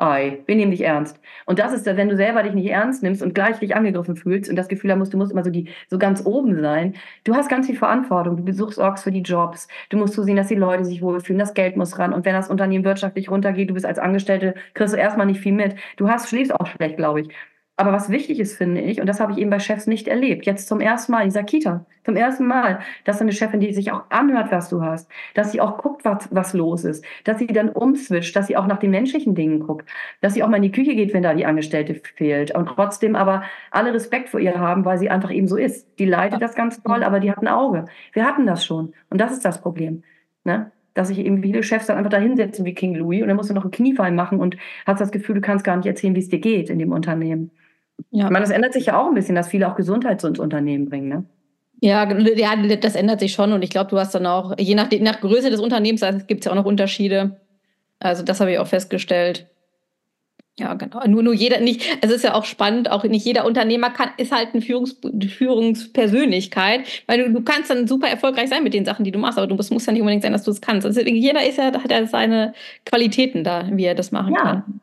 Ei, 0.00 0.38
wir 0.46 0.56
nehmen 0.56 0.70
dich 0.70 0.80
ernst. 0.80 1.20
Und 1.44 1.58
das 1.58 1.74
ist, 1.74 1.84
wenn 1.84 2.08
du 2.08 2.16
selber 2.16 2.42
dich 2.42 2.54
nicht 2.54 2.70
ernst 2.70 3.02
nimmst 3.02 3.22
und 3.22 3.34
gleich 3.34 3.58
dich 3.58 3.76
angegriffen 3.76 4.16
fühlst 4.16 4.48
und 4.48 4.56
das 4.56 4.68
Gefühl 4.68 4.98
hast, 4.98 5.12
du 5.12 5.18
musst 5.18 5.30
immer 5.30 5.44
so, 5.44 5.50
die, 5.50 5.68
so 5.88 5.98
ganz 5.98 6.24
oben 6.24 6.58
sein. 6.58 6.94
Du 7.24 7.34
hast 7.34 7.50
ganz 7.50 7.66
viel 7.66 7.76
Verantwortung. 7.76 8.38
Du 8.38 8.42
besuchst 8.42 8.78
Orks 8.78 9.02
für 9.02 9.12
die 9.12 9.20
Jobs. 9.20 9.68
Du 9.90 9.98
musst 9.98 10.14
zusehen, 10.14 10.36
dass 10.36 10.48
die 10.48 10.54
Leute 10.54 10.86
sich 10.86 11.02
wohlfühlen. 11.02 11.38
Das 11.38 11.52
Geld 11.52 11.76
muss 11.76 11.98
ran. 11.98 12.14
Und 12.14 12.24
wenn 12.24 12.32
das 12.32 12.48
Unternehmen 12.48 12.84
wirtschaftlich 12.84 13.30
runtergeht, 13.30 13.68
du 13.68 13.74
bist 13.74 13.84
als 13.84 13.98
Angestellte, 13.98 14.54
kriegst 14.72 14.94
du 14.94 14.98
erstmal 14.98 15.26
nicht 15.26 15.40
viel 15.40 15.52
mit. 15.52 15.74
Du 15.98 16.08
hast, 16.08 16.30
schläfst 16.30 16.54
auch 16.54 16.66
schlecht, 16.66 16.96
glaube 16.96 17.20
ich. 17.20 17.28
Aber 17.80 17.92
was 17.92 18.10
wichtig 18.10 18.38
ist, 18.40 18.58
finde 18.58 18.82
ich, 18.82 19.00
und 19.00 19.06
das 19.06 19.20
habe 19.20 19.32
ich 19.32 19.38
eben 19.38 19.48
bei 19.48 19.58
Chefs 19.58 19.86
nicht 19.86 20.06
erlebt, 20.06 20.44
jetzt 20.44 20.68
zum 20.68 20.80
ersten 20.80 21.12
Mal 21.12 21.22
in 21.22 21.28
dieser 21.28 21.44
Kita, 21.44 21.86
zum 22.04 22.14
ersten 22.14 22.46
Mal, 22.46 22.80
dass 23.04 23.22
eine 23.22 23.32
Chefin, 23.32 23.58
die 23.58 23.72
sich 23.72 23.90
auch 23.90 24.02
anhört, 24.10 24.52
was 24.52 24.68
du 24.68 24.82
hast, 24.82 25.10
dass 25.32 25.50
sie 25.50 25.62
auch 25.62 25.78
guckt, 25.78 26.04
was, 26.04 26.28
was 26.30 26.52
los 26.52 26.84
ist, 26.84 27.02
dass 27.24 27.38
sie 27.38 27.46
dann 27.46 27.70
umswitcht, 27.70 28.36
dass 28.36 28.48
sie 28.48 28.58
auch 28.58 28.66
nach 28.66 28.80
den 28.80 28.90
menschlichen 28.90 29.34
Dingen 29.34 29.60
guckt, 29.60 29.88
dass 30.20 30.34
sie 30.34 30.42
auch 30.42 30.48
mal 30.48 30.58
in 30.58 30.64
die 30.64 30.72
Küche 30.72 30.94
geht, 30.94 31.14
wenn 31.14 31.22
da 31.22 31.32
die 31.32 31.46
Angestellte 31.46 31.94
fehlt 32.16 32.54
und 32.54 32.66
trotzdem 32.66 33.16
aber 33.16 33.44
alle 33.70 33.94
Respekt 33.94 34.28
vor 34.28 34.40
ihr 34.40 34.58
haben, 34.60 34.84
weil 34.84 34.98
sie 34.98 35.08
einfach 35.08 35.30
eben 35.30 35.48
so 35.48 35.56
ist. 35.56 35.88
Die 35.98 36.04
leitet 36.04 36.42
das 36.42 36.54
ganz 36.54 36.82
toll, 36.82 37.02
aber 37.02 37.18
die 37.18 37.30
hat 37.30 37.38
ein 37.38 37.48
Auge. 37.48 37.86
Wir 38.12 38.26
hatten 38.26 38.44
das 38.44 38.62
schon 38.62 38.92
und 39.08 39.22
das 39.22 39.32
ist 39.32 39.46
das 39.46 39.62
Problem. 39.62 40.02
Ne? 40.44 40.70
dass 40.92 41.08
sich 41.08 41.18
eben 41.18 41.40
viele 41.42 41.62
Chefs 41.62 41.86
dann 41.86 41.96
einfach 41.96 42.10
da 42.10 42.18
hinsetzen 42.18 42.64
wie 42.64 42.74
King 42.74 42.94
Louis 42.96 43.22
und 43.22 43.28
dann 43.28 43.36
musst 43.36 43.48
du 43.48 43.54
noch 43.54 43.62
einen 43.62 43.70
Kniefall 43.70 44.12
machen 44.12 44.40
und 44.40 44.56
hast 44.86 45.00
das 45.00 45.12
Gefühl, 45.12 45.36
du 45.36 45.40
kannst 45.40 45.64
gar 45.64 45.76
nicht 45.76 45.86
erzählen, 45.86 46.14
wie 46.14 46.20
es 46.20 46.28
dir 46.28 46.40
geht 46.40 46.68
in 46.68 46.78
dem 46.78 46.92
Unternehmen. 46.92 47.52
Ja. 48.10 48.26
Ich 48.26 48.30
meine, 48.30 48.44
das 48.44 48.50
ändert 48.50 48.72
sich 48.72 48.86
ja 48.86 49.00
auch 49.00 49.06
ein 49.06 49.14
bisschen, 49.14 49.34
dass 49.34 49.48
viele 49.48 49.68
auch 49.68 49.76
Gesundheit 49.76 50.22
ins 50.24 50.38
Unternehmen 50.38 50.88
bringen, 50.88 51.08
ne? 51.08 51.24
Ja, 51.82 52.10
ja, 52.12 52.56
das 52.76 52.94
ändert 52.94 53.20
sich 53.20 53.32
schon 53.32 53.52
und 53.52 53.62
ich 53.62 53.70
glaube, 53.70 53.88
du 53.88 53.98
hast 53.98 54.14
dann 54.14 54.26
auch, 54.26 54.54
je 54.58 54.74
nach, 54.74 54.90
nach 55.00 55.20
Größe 55.20 55.48
des 55.48 55.60
Unternehmens, 55.60 56.04
gibt 56.26 56.40
es 56.40 56.44
ja 56.44 56.52
auch 56.52 56.56
noch 56.56 56.66
Unterschiede. 56.66 57.40
Also 57.98 58.22
das 58.22 58.40
habe 58.40 58.52
ich 58.52 58.58
auch 58.58 58.66
festgestellt. 58.66 59.46
Ja, 60.58 60.74
genau. 60.74 61.00
Nur, 61.06 61.22
nur 61.22 61.32
jeder 61.32 61.60
nicht, 61.60 61.82
es 62.02 62.10
ist 62.10 62.22
ja 62.22 62.34
auch 62.34 62.44
spannend, 62.44 62.90
auch 62.90 63.04
nicht 63.04 63.24
jeder 63.24 63.46
Unternehmer 63.46 63.88
kann, 63.88 64.10
ist 64.18 64.30
halt 64.30 64.48
eine 64.52 64.60
Führungs, 64.60 64.96
Führungspersönlichkeit, 65.38 66.86
weil 67.06 67.24
du, 67.24 67.32
du 67.32 67.42
kannst 67.42 67.70
dann 67.70 67.88
super 67.88 68.08
erfolgreich 68.08 68.50
sein 68.50 68.62
mit 68.62 68.74
den 68.74 68.84
Sachen, 68.84 69.04
die 69.04 69.10
du 69.10 69.18
machst, 69.18 69.38
aber 69.38 69.46
du 69.46 69.54
musst, 69.54 69.72
musst 69.72 69.86
ja 69.86 69.94
nicht 69.94 70.02
unbedingt 70.02 70.22
sein, 70.22 70.32
dass 70.32 70.44
du 70.44 70.50
es 70.50 70.60
kannst. 70.60 70.86
Also 70.86 71.00
jeder 71.00 71.46
ist 71.48 71.56
ja, 71.56 71.72
hat 71.72 71.90
ja 71.90 72.06
seine 72.06 72.52
Qualitäten 72.84 73.42
da, 73.42 73.68
wie 73.72 73.84
er 73.84 73.94
das 73.94 74.12
machen 74.12 74.34
ja. 74.34 74.42
kann. 74.42 74.80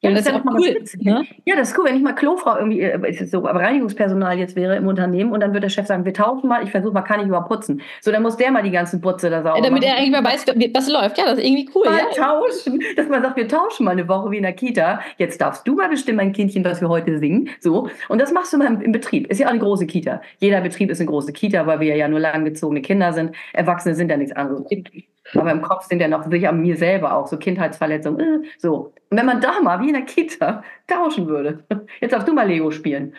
Ja, 0.00 0.12
das, 0.12 0.24
das 0.24 0.34
ist 0.36 0.44
ja 0.44 0.52
cool. 0.52 0.84
Ne? 1.00 1.26
Ja, 1.44 1.56
das 1.56 1.70
ist 1.70 1.78
cool, 1.78 1.86
wenn 1.86 1.96
ich 1.96 2.02
mal 2.02 2.12
Klofrau 2.12 2.56
irgendwie, 2.56 2.80
äh, 2.80 3.10
ist 3.10 3.32
so, 3.32 3.38
aber 3.46 3.60
Reinigungspersonal 3.60 4.38
jetzt 4.38 4.54
wäre 4.54 4.76
im 4.76 4.86
Unternehmen 4.86 5.32
und 5.32 5.40
dann 5.40 5.52
wird 5.52 5.64
der 5.64 5.70
Chef 5.70 5.86
sagen, 5.86 6.04
wir 6.04 6.14
tauschen 6.14 6.48
mal, 6.48 6.62
ich 6.62 6.70
versuche 6.70 6.92
mal, 6.92 7.02
kann 7.02 7.18
ich 7.18 7.26
überhaupt 7.26 7.48
putzen. 7.48 7.82
So, 8.00 8.12
dann 8.12 8.22
muss 8.22 8.36
der 8.36 8.52
mal 8.52 8.62
die 8.62 8.70
ganzen 8.70 9.00
Putze 9.00 9.28
da 9.28 9.42
sauber 9.42 9.56
ja, 9.56 9.64
Damit 9.64 9.82
machen. 9.82 9.92
er 9.92 10.02
irgendwie 10.02 10.20
mal 10.20 10.30
weiß, 10.30 10.46
was 10.72 10.88
läuft. 10.88 11.18
Ja, 11.18 11.24
das 11.24 11.38
ist 11.38 11.44
irgendwie 11.44 11.68
cool. 11.74 11.84
Mal 11.84 11.98
ja. 11.98 12.24
tauschen, 12.24 12.80
dass 12.96 13.08
man 13.08 13.22
sagt, 13.22 13.36
wir 13.36 13.48
tauschen 13.48 13.84
mal 13.86 13.90
eine 13.90 14.06
Woche 14.06 14.30
wie 14.30 14.36
in 14.36 14.44
der 14.44 14.52
Kita. 14.52 15.00
Jetzt 15.16 15.40
darfst 15.40 15.66
du 15.66 15.74
mal 15.74 15.88
bestimmen, 15.88 16.18
mein 16.18 16.32
Kindchen, 16.32 16.64
was 16.64 16.80
wir 16.80 16.88
heute 16.88 17.18
singen. 17.18 17.48
So, 17.60 17.90
und 18.08 18.20
das 18.20 18.32
machst 18.32 18.52
du 18.52 18.58
mal 18.58 18.68
im, 18.68 18.80
im 18.80 18.92
Betrieb. 18.92 19.26
Ist 19.26 19.40
ja 19.40 19.48
auch 19.48 19.50
eine 19.50 19.60
große 19.60 19.86
Kita. 19.86 20.22
Jeder 20.38 20.60
Betrieb 20.60 20.90
ist 20.90 21.00
eine 21.00 21.08
große 21.08 21.32
Kita, 21.32 21.66
weil 21.66 21.80
wir 21.80 21.96
ja 21.96 22.06
nur 22.06 22.20
langgezogene 22.20 22.82
Kinder 22.82 23.12
sind. 23.12 23.34
Erwachsene 23.52 23.96
sind 23.96 24.10
ja 24.10 24.16
nichts 24.16 24.36
anderes. 24.36 24.64
Aber 25.34 25.50
im 25.50 25.62
Kopf 25.62 25.84
sind 25.84 26.00
ja 26.00 26.08
noch 26.08 26.28
sicher 26.30 26.52
mir 26.52 26.76
selber 26.76 27.14
auch 27.14 27.26
so 27.26 27.36
Kindheitsverletzungen. 27.36 28.44
Äh, 28.44 28.46
so. 28.58 28.92
Und 29.10 29.16
wenn 29.16 29.26
man 29.26 29.40
da 29.40 29.60
mal 29.60 29.80
wie 29.80 29.88
in 29.88 29.94
der 29.94 30.04
Kita 30.04 30.62
tauschen 30.86 31.26
würde, 31.26 31.64
jetzt 32.00 32.12
darfst 32.12 32.28
du 32.28 32.32
mal 32.32 32.48
Lego 32.48 32.70
spielen. 32.70 33.14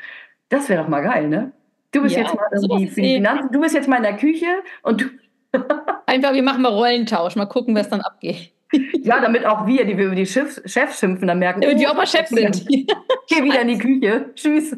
Das 0.50 0.70
wäre 0.70 0.82
doch 0.82 0.90
mal 0.90 1.02
geil, 1.02 1.28
ne? 1.28 1.52
Du 1.92 2.02
bist 2.04 2.16
ja, 2.16 2.22
jetzt 2.22 2.36
mal 2.36 2.48
irgendwie 2.52 2.88
für 2.88 3.02
die 3.02 3.16
Finanzen, 3.16 3.52
du 3.52 3.62
bist 3.62 3.74
jetzt 3.74 3.88
mal 3.88 3.98
in 3.98 4.04
der 4.04 4.18
Küche 4.18 4.64
und 4.84 5.02
du. 5.02 5.06
Einfach, 6.06 6.34
wir 6.34 6.44
machen 6.44 6.62
mal 6.62 6.70
Rollentausch, 6.72 7.36
mal 7.36 7.48
gucken, 7.48 7.76
was 7.76 7.90
dann 7.90 8.02
abgeht. 8.02 8.54
Ja, 9.02 9.20
damit 9.20 9.46
auch 9.46 9.66
wir, 9.66 9.84
die 9.86 9.98
wir 9.98 10.06
über 10.06 10.16
die 10.16 10.28
Chefs, 10.28 10.62
Chefs 10.72 11.00
schimpfen, 11.00 11.28
dann 11.28 11.40
merken, 11.40 11.62
damit 11.62 11.78
oh, 11.78 11.80
wir 11.80 11.92
auch 11.92 11.96
mal 11.96 12.06
Chefs 12.06 12.30
sind. 12.30 12.68
Geh 13.28 13.44
wieder 13.44 13.62
in 13.62 13.68
die 13.70 13.78
Küche. 13.80 14.30
Tschüss. 14.36 14.76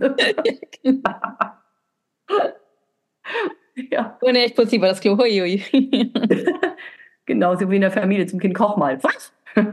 ja. 3.91 4.17
Oh 4.22 4.30
ne, 4.30 4.46
ich 4.46 4.56
putze 4.56 4.72
lieber 4.72 4.88
das 4.88 5.02
Klo. 5.02 5.17
Hui, 5.17 5.39
hui. 5.39 6.12
Genauso 7.32 7.70
wie 7.70 7.76
in 7.76 7.82
der 7.82 7.91
Familie 7.91 8.26
zum 8.26 8.39
Kind, 8.39 8.56
koch 8.56 8.76
mal. 8.76 9.00
Was? 9.02 9.32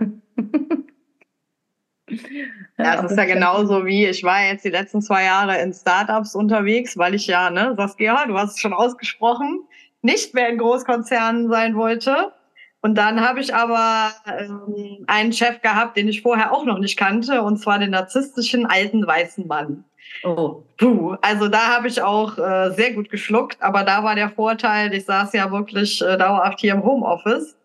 Ja, 2.79 3.05
es 3.05 3.11
ist 3.11 3.19
ja 3.19 3.25
genauso 3.27 3.85
wie, 3.85 4.07
ich 4.07 4.23
war 4.23 4.43
jetzt 4.43 4.65
die 4.65 4.71
letzten 4.71 5.03
zwei 5.03 5.25
Jahre 5.25 5.59
in 5.59 5.75
Startups 5.75 6.35
unterwegs, 6.35 6.97
weil 6.97 7.15
ich 7.15 7.27
ja, 7.27 7.51
ne, 7.51 7.75
Saskia, 7.77 8.25
du 8.27 8.39
hast 8.39 8.53
es 8.53 8.61
schon 8.61 8.73
ausgesprochen, 8.73 9.61
nicht 10.01 10.33
mehr 10.33 10.49
in 10.49 10.57
Großkonzernen 10.57 11.51
sein 11.51 11.77
wollte. 11.77 12.33
Und 12.81 12.95
dann 12.97 13.21
habe 13.21 13.41
ich 13.41 13.55
aber 13.55 14.13
ähm, 14.27 15.05
einen 15.07 15.33
Chef 15.35 15.61
gehabt, 15.61 15.99
den 15.99 16.09
ich 16.09 16.23
vorher 16.23 16.53
auch 16.53 16.65
noch 16.65 16.79
nicht 16.79 16.97
kannte, 16.97 17.43
und 17.43 17.59
zwar 17.59 17.79
den 17.79 17.91
narzisstischen 17.91 18.65
alten 18.65 19.07
weißen 19.07 19.47
Mann. 19.47 19.85
Oh. 20.25 20.65
Puh, 20.79 21.17
also 21.23 21.49
da 21.49 21.75
habe 21.77 21.89
ich 21.89 22.01
auch 22.03 22.39
äh, 22.39 22.71
sehr 22.71 22.93
gut 22.93 23.11
geschluckt, 23.11 23.57
aber 23.61 23.85
da 23.85 24.03
war 24.05 24.15
der 24.15 24.31
Vorteil, 24.31 24.93
ich 24.95 25.05
saß 25.05 25.33
ja 25.33 25.51
wirklich 25.51 26.01
äh, 26.03 26.17
dauerhaft 26.17 26.61
hier 26.61 26.73
im 26.75 26.85
Homeoffice. 26.85 27.57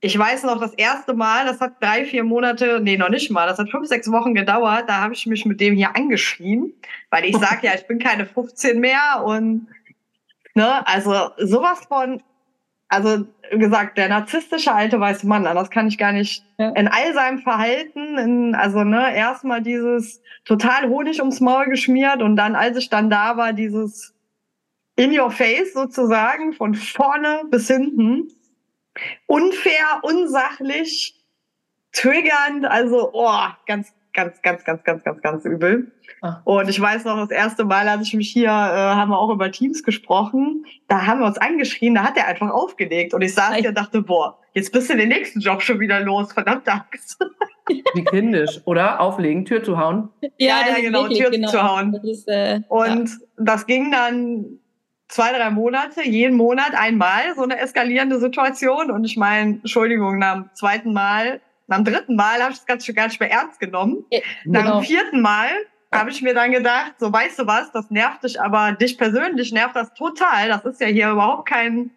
Ich 0.00 0.16
weiß 0.16 0.44
noch, 0.44 0.60
das 0.60 0.74
erste 0.74 1.12
Mal, 1.12 1.46
das 1.46 1.60
hat 1.60 1.82
drei, 1.82 2.04
vier 2.04 2.22
Monate, 2.22 2.80
nee, 2.80 2.96
noch 2.96 3.08
nicht 3.08 3.30
mal, 3.30 3.46
das 3.46 3.58
hat 3.58 3.70
fünf, 3.70 3.88
sechs 3.88 4.10
Wochen 4.12 4.34
gedauert, 4.34 4.84
da 4.86 5.00
habe 5.00 5.14
ich 5.14 5.26
mich 5.26 5.44
mit 5.44 5.60
dem 5.60 5.74
hier 5.74 5.96
angeschrien, 5.96 6.72
weil 7.10 7.24
ich 7.24 7.36
sage 7.36 7.66
ja, 7.66 7.72
ich 7.74 7.86
bin 7.86 7.98
keine 7.98 8.24
15 8.24 8.78
mehr 8.78 9.22
und 9.24 9.66
ne, 10.54 10.86
also 10.86 11.30
sowas 11.38 11.80
von 11.86 12.22
also 12.88 13.26
gesagt, 13.50 13.98
der 13.98 14.08
narzisstische 14.08 14.72
alte 14.72 14.98
weiße 14.98 15.26
Mann, 15.26 15.44
das 15.44 15.70
kann 15.70 15.88
ich 15.88 15.98
gar 15.98 16.12
nicht 16.12 16.44
ja. 16.58 16.70
in 16.70 16.88
all 16.88 17.14
seinem 17.14 17.38
Verhalten, 17.38 18.18
in, 18.18 18.54
also 18.54 18.84
ne, 18.84 19.14
erstmal 19.14 19.62
dieses 19.62 20.22
total 20.44 20.88
Honig 20.88 21.20
ums 21.20 21.40
Maul 21.40 21.66
geschmiert 21.66 22.22
und 22.22 22.36
dann, 22.36 22.54
als 22.54 22.76
ich 22.76 22.88
dann 22.88 23.10
da 23.10 23.36
war, 23.36 23.52
dieses 23.52 24.14
in 24.96 25.18
your 25.18 25.30
face 25.30 25.74
sozusagen, 25.74 26.52
von 26.52 26.74
vorne 26.74 27.42
bis 27.50 27.68
hinten. 27.68 28.32
Unfair, 29.26 30.00
unsachlich, 30.02 31.14
triggernd, 31.92 32.66
also 32.66 33.10
oh, 33.12 33.46
ganz, 33.66 33.92
ganz, 34.18 34.42
ganz, 34.42 34.64
ganz, 34.64 34.82
ganz, 34.82 35.04
ganz, 35.04 35.22
ganz 35.22 35.44
übel. 35.44 35.92
Ach. 36.22 36.40
Und 36.44 36.68
ich 36.68 36.80
weiß 36.80 37.04
noch, 37.04 37.16
das 37.18 37.30
erste 37.30 37.64
Mal, 37.64 37.86
als 37.86 38.08
ich 38.08 38.14
mich 38.14 38.30
hier, 38.30 38.48
äh, 38.48 38.50
haben 38.50 39.10
wir 39.10 39.18
auch 39.18 39.30
über 39.30 39.52
Teams 39.52 39.84
gesprochen, 39.84 40.64
da 40.88 41.06
haben 41.06 41.20
wir 41.20 41.26
uns 41.26 41.38
angeschrien, 41.38 41.94
da 41.94 42.02
hat 42.02 42.16
er 42.16 42.26
einfach 42.26 42.50
aufgelegt. 42.50 43.14
Und 43.14 43.22
ich 43.22 43.32
saß 43.34 43.54
hier 43.54 43.68
und 43.68 43.78
dachte, 43.78 44.02
boah, 44.02 44.40
jetzt 44.54 44.72
bist 44.72 44.90
du 44.90 44.96
den 44.96 45.10
nächsten 45.10 45.38
Job 45.38 45.62
schon 45.62 45.78
wieder 45.78 46.00
los, 46.00 46.32
verdammt 46.32 46.68
Angst. 46.68 47.18
Wie 47.94 48.04
kindisch, 48.04 48.60
oder? 48.64 49.00
Auflegen, 49.00 49.44
Tür 49.44 49.62
zu 49.62 49.78
hauen. 49.78 50.08
Ja, 50.20 50.30
ja, 50.38 50.76
ja 50.76 50.80
genau, 50.80 51.06
Tür 51.06 51.30
genau. 51.30 51.48
zu 51.48 51.62
hauen. 51.62 51.92
Das 51.92 52.02
ist, 52.02 52.26
äh, 52.26 52.60
und 52.68 53.08
ja. 53.08 53.16
das 53.36 53.66
ging 53.66 53.92
dann 53.92 54.58
zwei, 55.06 55.30
drei 55.32 55.50
Monate, 55.50 56.02
jeden 56.02 56.36
Monat 56.36 56.74
einmal, 56.74 57.34
so 57.36 57.42
eine 57.42 57.60
eskalierende 57.60 58.18
Situation. 58.18 58.90
Und 58.90 59.04
ich 59.04 59.16
meine, 59.16 59.58
Entschuldigung, 59.60 60.18
nach 60.18 60.34
dem 60.34 60.50
zweiten 60.54 60.92
Mal 60.92 61.40
dem 61.76 61.84
dritten 61.84 62.16
Mal 62.16 62.42
habe 62.42 62.52
ich 62.52 62.58
das 62.58 62.66
ganz 62.66 62.84
schön 62.84 62.94
gar 62.94 63.06
nicht 63.06 63.20
mehr 63.20 63.30
ernst 63.30 63.60
genommen. 63.60 64.04
Ja, 64.10 64.20
genau. 64.44 64.80
Dem 64.80 64.84
vierten 64.84 65.20
Mal 65.20 65.50
habe 65.92 66.10
ich 66.10 66.22
mir 66.22 66.34
dann 66.34 66.52
gedacht, 66.52 66.94
so 66.98 67.12
weißt 67.12 67.38
du 67.38 67.46
was, 67.46 67.70
das 67.72 67.90
nervt 67.90 68.24
dich, 68.24 68.40
aber 68.40 68.72
dich 68.72 68.98
persönlich 68.98 69.52
nervt 69.52 69.76
das 69.76 69.92
total. 69.94 70.48
Das 70.48 70.64
ist 70.64 70.80
ja 70.80 70.86
hier 70.86 71.10
überhaupt 71.10 71.48
kein. 71.48 71.90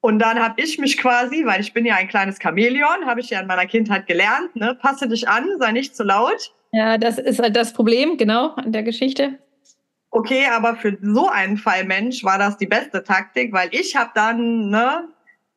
Und 0.00 0.18
dann 0.20 0.38
habe 0.38 0.60
ich 0.60 0.78
mich 0.78 0.98
quasi, 0.98 1.44
weil 1.44 1.60
ich 1.60 1.72
bin 1.72 1.84
ja 1.84 1.96
ein 1.96 2.08
kleines 2.08 2.38
Chamäleon, 2.40 3.06
habe 3.06 3.20
ich 3.20 3.30
ja 3.30 3.40
in 3.40 3.46
meiner 3.46 3.66
Kindheit 3.66 4.06
gelernt, 4.06 4.54
ne, 4.54 4.74
passe 4.80 5.08
dich 5.08 5.28
an, 5.28 5.46
sei 5.58 5.72
nicht 5.72 5.96
zu 5.96 6.04
laut. 6.04 6.52
Ja, 6.72 6.98
das 6.98 7.18
ist 7.18 7.40
halt 7.40 7.56
das 7.56 7.72
Problem, 7.72 8.16
genau, 8.16 8.50
an 8.54 8.72
der 8.72 8.82
Geschichte. 8.82 9.38
Okay, 10.10 10.46
aber 10.50 10.76
für 10.76 10.96
so 11.02 11.28
einen 11.28 11.56
Fall 11.56 11.84
Mensch 11.84 12.22
war 12.22 12.38
das 12.38 12.56
die 12.56 12.66
beste 12.66 13.02
Taktik, 13.02 13.52
weil 13.52 13.68
ich 13.72 13.96
habe 13.96 14.10
dann 14.14 14.70
ne, 14.70 15.08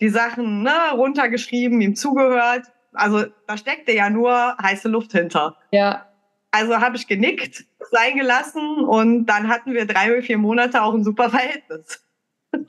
die 0.01 0.09
Sachen 0.09 0.63
ne, 0.63 0.91
runtergeschrieben, 0.93 1.79
ihm 1.81 1.95
zugehört 1.95 2.63
also 2.93 3.25
da 3.47 3.57
steckte 3.57 3.93
ja 3.93 4.09
nur 4.09 4.55
heiße 4.61 4.87
Luft 4.87 5.11
hinter. 5.11 5.57
Ja. 5.71 6.05
Also 6.51 6.79
habe 6.79 6.97
ich 6.97 7.07
genickt, 7.07 7.65
sein 7.91 8.15
gelassen 8.17 8.83
und 8.85 9.25
dann 9.27 9.47
hatten 9.47 9.73
wir 9.73 9.85
drei 9.85 10.11
oder 10.11 10.23
vier 10.23 10.37
Monate 10.37 10.81
auch 10.81 10.93
ein 10.93 11.03
super 11.03 11.29
Verhältnis. 11.29 12.03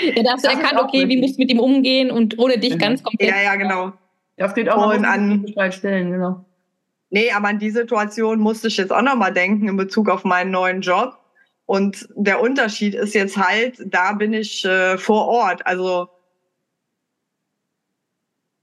Ja, 0.00 0.22
da 0.22 0.32
hast 0.32 0.44
du 0.44 0.48
erkannt, 0.48 0.80
okay, 0.80 1.06
wie 1.08 1.20
musst 1.20 1.36
du 1.36 1.42
mit 1.42 1.50
ihm 1.50 1.60
umgehen 1.60 2.10
und 2.10 2.38
ohne 2.38 2.58
dich 2.58 2.74
mhm. 2.74 2.78
ganz 2.78 3.02
komplett. 3.02 3.28
Ja, 3.28 3.42
ja, 3.42 3.56
genau. 3.56 3.92
Das 4.36 4.54
geht 4.54 4.70
auch 4.70 4.94
und 4.94 5.04
an 5.04 5.44
stellen, 5.70 6.10
genau. 6.10 6.44
Nee, 7.10 7.30
aber 7.30 7.48
an 7.48 7.58
die 7.58 7.70
Situation 7.70 8.40
musste 8.40 8.68
ich 8.68 8.78
jetzt 8.78 8.90
auch 8.90 9.02
nochmal 9.02 9.34
denken 9.34 9.68
in 9.68 9.76
Bezug 9.76 10.08
auf 10.08 10.24
meinen 10.24 10.50
neuen 10.50 10.80
Job. 10.80 11.18
Und 11.66 12.08
der 12.16 12.40
Unterschied 12.40 12.94
ist 12.94 13.14
jetzt 13.14 13.36
halt, 13.36 13.82
da 13.84 14.12
bin 14.12 14.32
ich 14.32 14.64
äh, 14.64 14.96
vor 14.96 15.28
Ort. 15.28 15.66
Also 15.66 16.08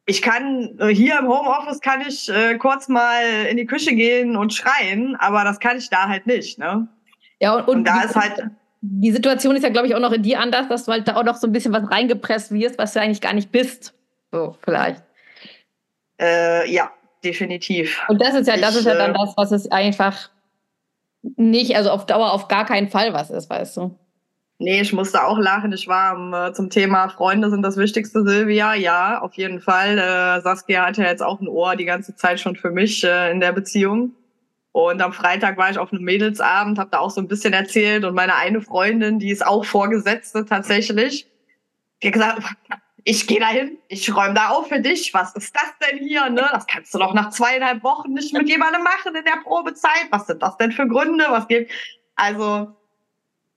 ich 0.10 0.24
kann 0.24 0.76
äh, 0.80 0.88
hier 0.88 1.20
im 1.20 1.28
Homeoffice 1.28 1.80
kann 1.82 2.02
ich 2.02 2.30
äh, 2.30 2.58
kurz 2.58 2.88
mal 2.88 3.22
in 3.48 3.58
die 3.58 3.68
Küche 3.68 3.94
gehen 3.94 4.36
und 4.36 4.54
schreien, 4.54 5.16
aber 5.18 5.44
das 5.44 5.60
kann 5.60 5.78
ich 5.78 5.90
da 5.90 6.10
halt 6.10 6.26
nicht. 6.26 6.58
Ne? 6.58 6.88
Ja, 7.40 7.54
und, 7.54 7.68
und, 7.68 7.78
und 7.78 7.84
da 7.86 8.00
die, 8.00 8.06
ist 8.08 8.16
halt. 8.16 8.50
Die 8.82 9.12
Situation 9.12 9.56
ist 9.56 9.64
ja, 9.64 9.70
glaube 9.70 9.88
ich, 9.88 9.94
auch 9.94 10.00
noch 10.00 10.12
in 10.12 10.24
dir 10.24 10.40
anders, 10.40 10.68
dass 10.68 10.86
du 10.86 10.92
halt 10.92 11.08
da 11.08 11.16
auch 11.16 11.24
noch 11.24 11.36
so 11.36 11.46
ein 11.46 11.52
bisschen 11.52 11.74
was 11.74 11.92
reingepresst 11.92 12.52
wirst, 12.52 12.80
was 12.80 12.94
du 12.94 13.02
eigentlich 13.02 13.22
gar 13.22 13.34
nicht 13.34 13.52
bist. 13.52 13.94
So, 14.32 14.58
vielleicht. 14.64 15.04
Äh, 16.20 16.72
ja, 16.72 16.92
definitiv. 17.24 18.02
Und 18.08 18.20
das 18.20 18.34
ist 18.34 18.48
ja, 18.48 18.58
das 18.58 18.72
ich, 18.72 18.80
ist 18.80 18.86
ja 18.86 18.96
dann 18.96 19.12
äh, 19.12 19.18
das, 19.18 19.34
was 19.38 19.52
es 19.52 19.72
einfach 19.72 20.30
nicht, 21.22 21.76
also 21.76 21.92
auf 21.92 22.06
Dauer 22.08 22.32
auf 22.32 22.48
gar 22.48 22.66
keinen 22.66 22.88
Fall 22.88 23.14
was 23.14 23.30
ist, 23.30 23.50
weißt 23.50 23.78
du. 23.78 23.96
Nee, 24.62 24.82
ich 24.82 24.92
musste 24.92 25.24
auch 25.24 25.40
lachen. 25.40 25.72
Ich 25.72 25.88
war 25.88 26.50
äh, 26.50 26.54
zum 26.54 26.70
Thema 26.70 27.08
Freunde 27.08 27.50
sind 27.50 27.62
das 27.62 27.78
Wichtigste, 27.78 28.26
Silvia. 28.26 28.74
Ja, 28.74 29.22
auf 29.22 29.36
jeden 29.36 29.62
Fall. 29.62 29.98
Äh, 29.98 30.42
Saskia 30.42 30.86
hat 30.86 30.98
ja 30.98 31.06
jetzt 31.06 31.24
auch 31.24 31.40
ein 31.40 31.48
Ohr 31.48 31.78
die 31.78 31.86
ganze 31.86 32.14
Zeit 32.18 32.42
schon 32.42 32.58
für 32.58 32.70
mich 32.70 33.06
äh, 33.06 33.32
in 33.32 33.40
der 33.40 33.54
Beziehung. 33.54 34.16
Und 34.74 35.02
am 35.02 35.14
Freitag 35.14 35.58
war 35.58 35.72
ich 35.72 35.78
auf 35.78 35.94
einem 35.94 36.04
Mädelsabend, 36.04 36.78
habe 36.78 36.90
da 36.92 37.00
auch 37.00 37.10
so 37.10 37.22
ein 37.22 37.30
bisschen 37.30 37.54
erzählt. 37.54 38.04
Und 38.04 38.16
meine 38.16 38.36
eine 38.36 38.60
Freundin, 38.60 39.18
die 39.18 39.32
ist 39.32 39.48
auch 39.48 39.64
Vorgesetzte 39.64 40.46
tatsächlich, 40.46 41.26
die 42.04 42.08
hat 42.08 42.14
gesagt, 42.14 42.44
ich 43.06 43.28
gehe 43.28 43.40
dahin, 43.40 43.78
ich 43.88 44.14
räume 44.14 44.34
da 44.34 44.50
auf 44.50 44.68
für 44.68 44.82
dich. 44.82 45.14
Was 45.14 45.34
ist 45.38 45.56
das 45.56 45.74
denn 45.90 46.00
hier? 46.00 46.30
Ne? 46.30 46.46
Das 46.52 46.68
kannst 46.68 46.94
du 46.94 46.98
doch 46.98 47.14
nach 47.14 47.30
zweieinhalb 47.30 47.82
Wochen 47.82 48.12
nicht 48.12 48.34
mit 48.34 48.50
jemandem 48.50 48.84
machen 48.84 49.16
in 49.16 49.24
der 49.24 49.42
Probezeit. 49.42 50.08
Was 50.12 50.28
sind 50.28 50.44
das 50.44 50.58
denn 50.58 50.74
für 50.74 50.86
Gründe? 50.86 51.24
Was 51.30 51.48
geht? 51.48 51.72
Also 52.18 52.76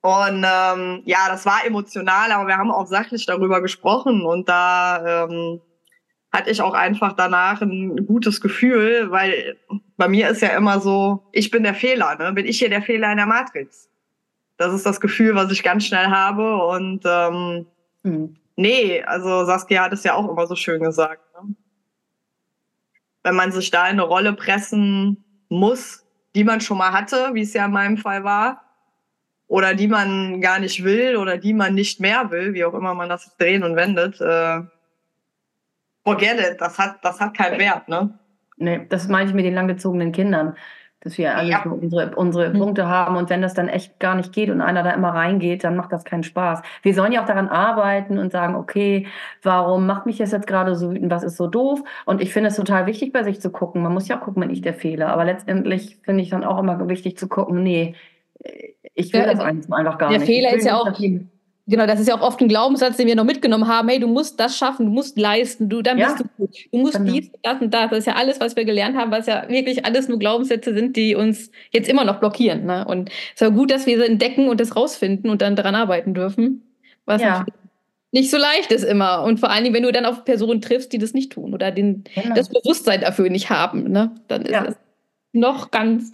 und 0.02 0.44
ähm, 0.44 1.02
ja, 1.04 1.28
das 1.28 1.46
war 1.46 1.64
emotional, 1.64 2.32
aber 2.32 2.48
wir 2.48 2.56
haben 2.56 2.72
auch 2.72 2.88
sachlich 2.88 3.24
darüber 3.24 3.62
gesprochen 3.62 4.22
und 4.22 4.48
da 4.48 5.26
ähm, 5.26 5.60
hatte 6.32 6.50
ich 6.50 6.60
auch 6.60 6.74
einfach 6.74 7.12
danach 7.12 7.62
ein 7.62 8.04
gutes 8.04 8.40
Gefühl, 8.40 9.12
weil 9.12 9.56
bei 9.96 10.08
mir 10.08 10.28
ist 10.30 10.42
ja 10.42 10.56
immer 10.56 10.80
so, 10.80 11.28
ich 11.30 11.52
bin 11.52 11.62
der 11.62 11.74
Fehler, 11.74 12.16
ne? 12.16 12.32
bin 12.32 12.46
ich 12.46 12.58
hier 12.58 12.68
der 12.68 12.82
Fehler 12.82 13.12
in 13.12 13.18
der 13.18 13.26
Matrix. 13.26 13.88
Das 14.56 14.74
ist 14.74 14.84
das 14.84 15.00
Gefühl, 15.00 15.36
was 15.36 15.52
ich 15.52 15.62
ganz 15.62 15.86
schnell 15.86 16.06
habe 16.06 16.56
und 16.66 17.02
ähm, 17.04 17.66
mhm. 18.02 18.36
nee, 18.56 19.04
also 19.04 19.44
Saskia 19.44 19.84
hat 19.84 19.92
es 19.92 20.02
ja 20.02 20.14
auch 20.14 20.28
immer 20.28 20.48
so 20.48 20.56
schön 20.56 20.82
gesagt. 20.82 21.22
Ne? 21.34 21.54
Wenn 23.22 23.36
man 23.36 23.52
sich 23.52 23.70
da 23.70 23.84
in 23.84 23.92
eine 23.92 24.02
Rolle 24.02 24.32
pressen 24.32 25.22
muss, 25.48 26.04
die 26.34 26.42
man 26.42 26.60
schon 26.60 26.78
mal 26.78 26.90
hatte, 26.90 27.30
wie 27.34 27.42
es 27.42 27.54
ja 27.54 27.66
in 27.66 27.72
meinem 27.72 27.98
Fall 27.98 28.24
war, 28.24 28.71
oder 29.52 29.74
die 29.74 29.86
man 29.86 30.40
gar 30.40 30.58
nicht 30.58 30.82
will 30.82 31.16
oder 31.16 31.36
die 31.36 31.52
man 31.52 31.74
nicht 31.74 32.00
mehr 32.00 32.30
will, 32.30 32.54
wie 32.54 32.64
auch 32.64 32.72
immer 32.72 32.94
man 32.94 33.10
das 33.10 33.36
drehen 33.36 33.62
und 33.62 33.76
wendet, 33.76 34.18
äh, 34.18 34.62
forget 36.04 36.40
it, 36.40 36.56
das 36.58 36.78
hat, 36.78 36.96
das 37.02 37.20
hat 37.20 37.36
keinen 37.36 37.60
Wert, 37.60 37.86
ne? 37.86 38.18
Nee, 38.56 38.86
das 38.88 39.08
meine 39.08 39.28
ich 39.28 39.34
mit 39.34 39.44
den 39.44 39.52
langgezogenen 39.52 40.10
Kindern, 40.10 40.56
dass 41.00 41.18
wir 41.18 41.36
alle 41.36 41.50
ja. 41.50 41.62
unsere, 41.64 42.16
unsere 42.16 42.48
mhm. 42.48 42.60
Punkte 42.60 42.88
haben 42.88 43.16
und 43.16 43.28
wenn 43.28 43.42
das 43.42 43.52
dann 43.52 43.68
echt 43.68 44.00
gar 44.00 44.14
nicht 44.14 44.32
geht 44.32 44.48
und 44.48 44.62
einer 44.62 44.82
da 44.82 44.92
immer 44.92 45.10
reingeht, 45.10 45.64
dann 45.64 45.76
macht 45.76 45.92
das 45.92 46.04
keinen 46.04 46.24
Spaß. 46.24 46.62
Wir 46.82 46.94
sollen 46.94 47.12
ja 47.12 47.20
auch 47.20 47.26
daran 47.26 47.50
arbeiten 47.50 48.16
und 48.16 48.32
sagen, 48.32 48.54
okay, 48.54 49.06
warum 49.42 49.84
macht 49.84 50.06
mich 50.06 50.16
das 50.16 50.32
jetzt 50.32 50.46
gerade 50.46 50.76
so 50.76 50.92
wütend, 50.92 51.10
was 51.10 51.24
ist 51.24 51.36
so 51.36 51.46
doof? 51.46 51.82
Und 52.06 52.22
ich 52.22 52.32
finde 52.32 52.48
es 52.48 52.56
total 52.56 52.86
wichtig, 52.86 53.12
bei 53.12 53.22
sich 53.22 53.38
zu 53.42 53.50
gucken. 53.50 53.82
Man 53.82 53.92
muss 53.92 54.08
ja 54.08 54.16
auch 54.16 54.24
gucken, 54.24 54.42
wenn 54.42 54.50
ich 54.50 54.62
der 54.62 54.72
Fehler. 54.72 55.08
Aber 55.08 55.26
letztendlich 55.26 55.98
finde 56.04 56.22
ich 56.22 56.30
dann 56.30 56.42
auch 56.42 56.58
immer 56.58 56.88
wichtig 56.88 57.18
zu 57.18 57.28
gucken, 57.28 57.62
nee, 57.62 57.94
ich 58.94 59.12
will 59.12 59.20
ja, 59.20 59.32
das 59.32 59.40
einfach 59.40 59.98
gar 59.98 60.10
der 60.10 60.18
nicht. 60.18 60.28
Der 60.28 60.34
Fehler 60.34 60.54
ist 60.54 60.64
ja 60.66 60.76
auch, 60.76 60.92
genau, 61.66 61.86
das 61.86 62.00
ist 62.00 62.08
ja 62.08 62.16
auch 62.16 62.20
oft 62.20 62.40
ein 62.40 62.48
Glaubenssatz, 62.48 62.96
den 62.96 63.06
wir 63.06 63.16
noch 63.16 63.24
mitgenommen 63.24 63.66
haben. 63.68 63.88
Hey, 63.88 63.98
du 63.98 64.06
musst 64.06 64.38
das 64.38 64.56
schaffen, 64.56 64.86
du 64.86 64.92
musst 64.92 65.18
leisten, 65.18 65.68
du, 65.68 65.82
dann 65.82 65.98
ja. 65.98 66.08
bist 66.08 66.20
du 66.20 66.24
gut. 66.36 66.56
Du 66.72 66.78
musst 66.78 66.98
genau. 66.98 67.12
dies, 67.12 67.30
das 67.42 67.60
und 67.60 67.72
das. 67.72 67.90
Das 67.90 67.98
ist 68.00 68.06
ja 68.06 68.14
alles, 68.14 68.40
was 68.40 68.56
wir 68.56 68.64
gelernt 68.64 68.96
haben, 68.96 69.10
was 69.10 69.26
ja 69.26 69.48
wirklich 69.48 69.84
alles 69.84 70.08
nur 70.08 70.18
Glaubenssätze 70.18 70.74
sind, 70.74 70.96
die 70.96 71.14
uns 71.14 71.50
jetzt 71.70 71.88
immer 71.88 72.04
noch 72.04 72.20
blockieren. 72.20 72.66
Ne? 72.66 72.84
Und 72.86 73.10
es 73.10 73.34
ist 73.34 73.40
ja 73.40 73.48
gut, 73.48 73.70
dass 73.70 73.86
wir 73.86 73.98
sie 73.98 74.06
entdecken 74.06 74.48
und 74.48 74.60
das 74.60 74.76
rausfinden 74.76 75.30
und 75.30 75.42
dann 75.42 75.56
daran 75.56 75.74
arbeiten 75.74 76.14
dürfen. 76.14 76.62
Was 77.04 77.22
ja. 77.22 77.46
nicht 78.12 78.30
so 78.30 78.36
leicht 78.36 78.70
ist 78.70 78.84
immer. 78.84 79.24
Und 79.24 79.40
vor 79.40 79.50
allen 79.50 79.64
Dingen, 79.64 79.74
wenn 79.74 79.82
du 79.82 79.92
dann 79.92 80.04
auf 80.04 80.24
Personen 80.24 80.60
triffst, 80.60 80.92
die 80.92 80.98
das 80.98 81.14
nicht 81.14 81.32
tun 81.32 81.54
oder 81.54 81.70
den, 81.70 82.04
genau. 82.14 82.34
das 82.34 82.48
Bewusstsein 82.48 83.00
dafür 83.00 83.30
nicht 83.30 83.50
haben, 83.50 83.90
ne? 83.90 84.12
dann 84.28 84.42
ist 84.42 84.68
es 84.68 84.76
noch 85.32 85.70
ganz 85.70 86.12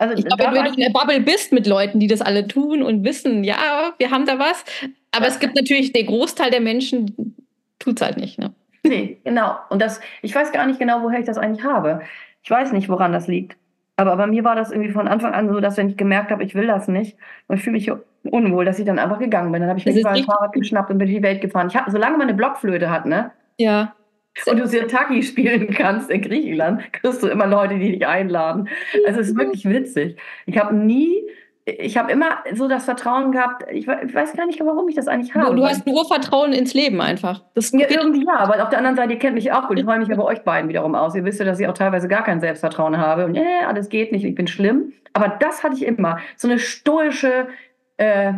also 0.00 0.14
ich 0.14 0.24
glaube, 0.24 0.44
wenn 0.44 0.64
du 0.64 0.70
in 0.70 0.80
der 0.80 0.98
Bubble 0.98 1.20
bist 1.20 1.52
mit 1.52 1.66
Leuten, 1.66 2.00
die 2.00 2.06
das 2.06 2.22
alle 2.22 2.48
tun 2.48 2.82
und 2.82 3.04
wissen, 3.04 3.44
ja, 3.44 3.92
wir 3.98 4.10
haben 4.10 4.24
da 4.24 4.38
was. 4.38 4.64
Aber 5.12 5.26
ja. 5.26 5.30
es 5.30 5.38
gibt 5.38 5.54
natürlich, 5.54 5.92
der 5.92 6.04
Großteil 6.04 6.50
der 6.50 6.62
Menschen 6.62 7.36
tut 7.78 8.00
es 8.00 8.06
halt 8.06 8.16
nicht. 8.16 8.38
Ne? 8.38 8.54
Nee, 8.82 9.18
genau. 9.24 9.56
Und 9.68 9.82
das, 9.82 10.00
ich 10.22 10.34
weiß 10.34 10.52
gar 10.52 10.66
nicht 10.66 10.78
genau, 10.78 11.02
woher 11.02 11.18
ich 11.18 11.26
das 11.26 11.36
eigentlich 11.36 11.64
habe. 11.66 12.00
Ich 12.42 12.50
weiß 12.50 12.72
nicht, 12.72 12.88
woran 12.88 13.12
das 13.12 13.28
liegt. 13.28 13.58
Aber 13.96 14.16
bei 14.16 14.26
mir 14.26 14.42
war 14.42 14.56
das 14.56 14.70
irgendwie 14.70 14.90
von 14.90 15.06
Anfang 15.06 15.34
an 15.34 15.52
so, 15.52 15.60
dass 15.60 15.76
wenn 15.76 15.90
ich 15.90 15.98
gemerkt 15.98 16.30
habe, 16.30 16.44
ich 16.44 16.54
will 16.54 16.66
das 16.66 16.88
nicht, 16.88 17.18
und 17.48 17.58
ich 17.58 17.62
fühle 17.62 17.76
mich 17.76 17.92
unwohl, 18.22 18.64
dass 18.64 18.78
ich 18.78 18.86
dann 18.86 18.98
einfach 18.98 19.18
gegangen 19.18 19.52
bin. 19.52 19.60
Dann 19.60 19.68
habe 19.68 19.78
ich 19.78 19.84
mir 19.84 19.92
ein 20.08 20.24
Fahrrad 20.24 20.54
geschnappt 20.54 20.90
und 20.90 20.96
bin 20.96 21.08
in 21.08 21.16
die 21.16 21.22
Welt 21.22 21.42
gefahren. 21.42 21.68
Ich 21.68 21.76
hab, 21.76 21.90
solange 21.90 22.16
man 22.16 22.28
eine 22.28 22.34
Blockflöte 22.34 22.88
hat, 22.88 23.04
ne? 23.04 23.32
Ja 23.58 23.94
und 24.46 24.58
du 24.58 24.66
Sirtaki 24.66 25.22
spielen 25.22 25.70
kannst 25.70 26.10
in 26.10 26.22
Griechenland, 26.22 26.92
kriegst 26.92 27.22
du 27.22 27.28
immer 27.28 27.46
Leute, 27.46 27.78
die 27.78 27.92
dich 27.92 28.06
einladen. 28.06 28.68
Also 29.06 29.20
es 29.20 29.28
ist 29.28 29.36
wirklich 29.36 29.64
witzig. 29.68 30.16
Ich 30.46 30.58
habe 30.58 30.74
nie, 30.74 31.14
ich 31.64 31.96
habe 31.96 32.10
immer 32.10 32.38
so 32.54 32.68
das 32.68 32.84
Vertrauen 32.84 33.32
gehabt, 33.32 33.64
ich 33.70 33.86
weiß 33.86 34.34
gar 34.34 34.46
nicht, 34.46 34.60
warum 34.60 34.88
ich 34.88 34.94
das 34.94 35.08
eigentlich 35.08 35.34
habe. 35.34 35.50
Du, 35.50 35.56
du 35.56 35.66
hast 35.66 35.86
nur 35.86 36.06
Vertrauen 36.06 36.52
ins 36.52 36.74
Leben 36.74 37.00
einfach. 37.00 37.42
Das 37.54 37.72
ja, 37.72 37.86
irgendwie 37.88 38.24
ja, 38.24 38.38
aber 38.38 38.62
auf 38.62 38.70
der 38.70 38.78
anderen 38.78 38.96
Seite, 38.96 39.12
ihr 39.12 39.18
kennt 39.18 39.34
mich 39.34 39.52
auch 39.52 39.68
gut. 39.68 39.78
Ich 39.78 39.84
freue 39.84 39.98
mich 39.98 40.10
aber 40.12 40.24
euch 40.24 40.42
beiden 40.42 40.68
wiederum 40.68 40.94
aus. 40.94 41.14
Ihr 41.14 41.24
wisst 41.24 41.40
ja, 41.40 41.46
dass 41.46 41.60
ich 41.60 41.66
auch 41.66 41.74
teilweise 41.74 42.08
gar 42.08 42.24
kein 42.24 42.40
Selbstvertrauen 42.40 42.96
habe. 42.96 43.26
Und 43.26 43.36
äh, 43.36 43.64
alles 43.66 43.88
geht 43.88 44.12
nicht, 44.12 44.24
ich 44.24 44.34
bin 44.34 44.46
schlimm. 44.46 44.92
Aber 45.12 45.28
das 45.28 45.62
hatte 45.62 45.74
ich 45.74 45.84
immer. 45.84 46.18
So 46.36 46.48
eine 46.48 46.58
stoische 46.58 47.48
äh, 47.96 48.32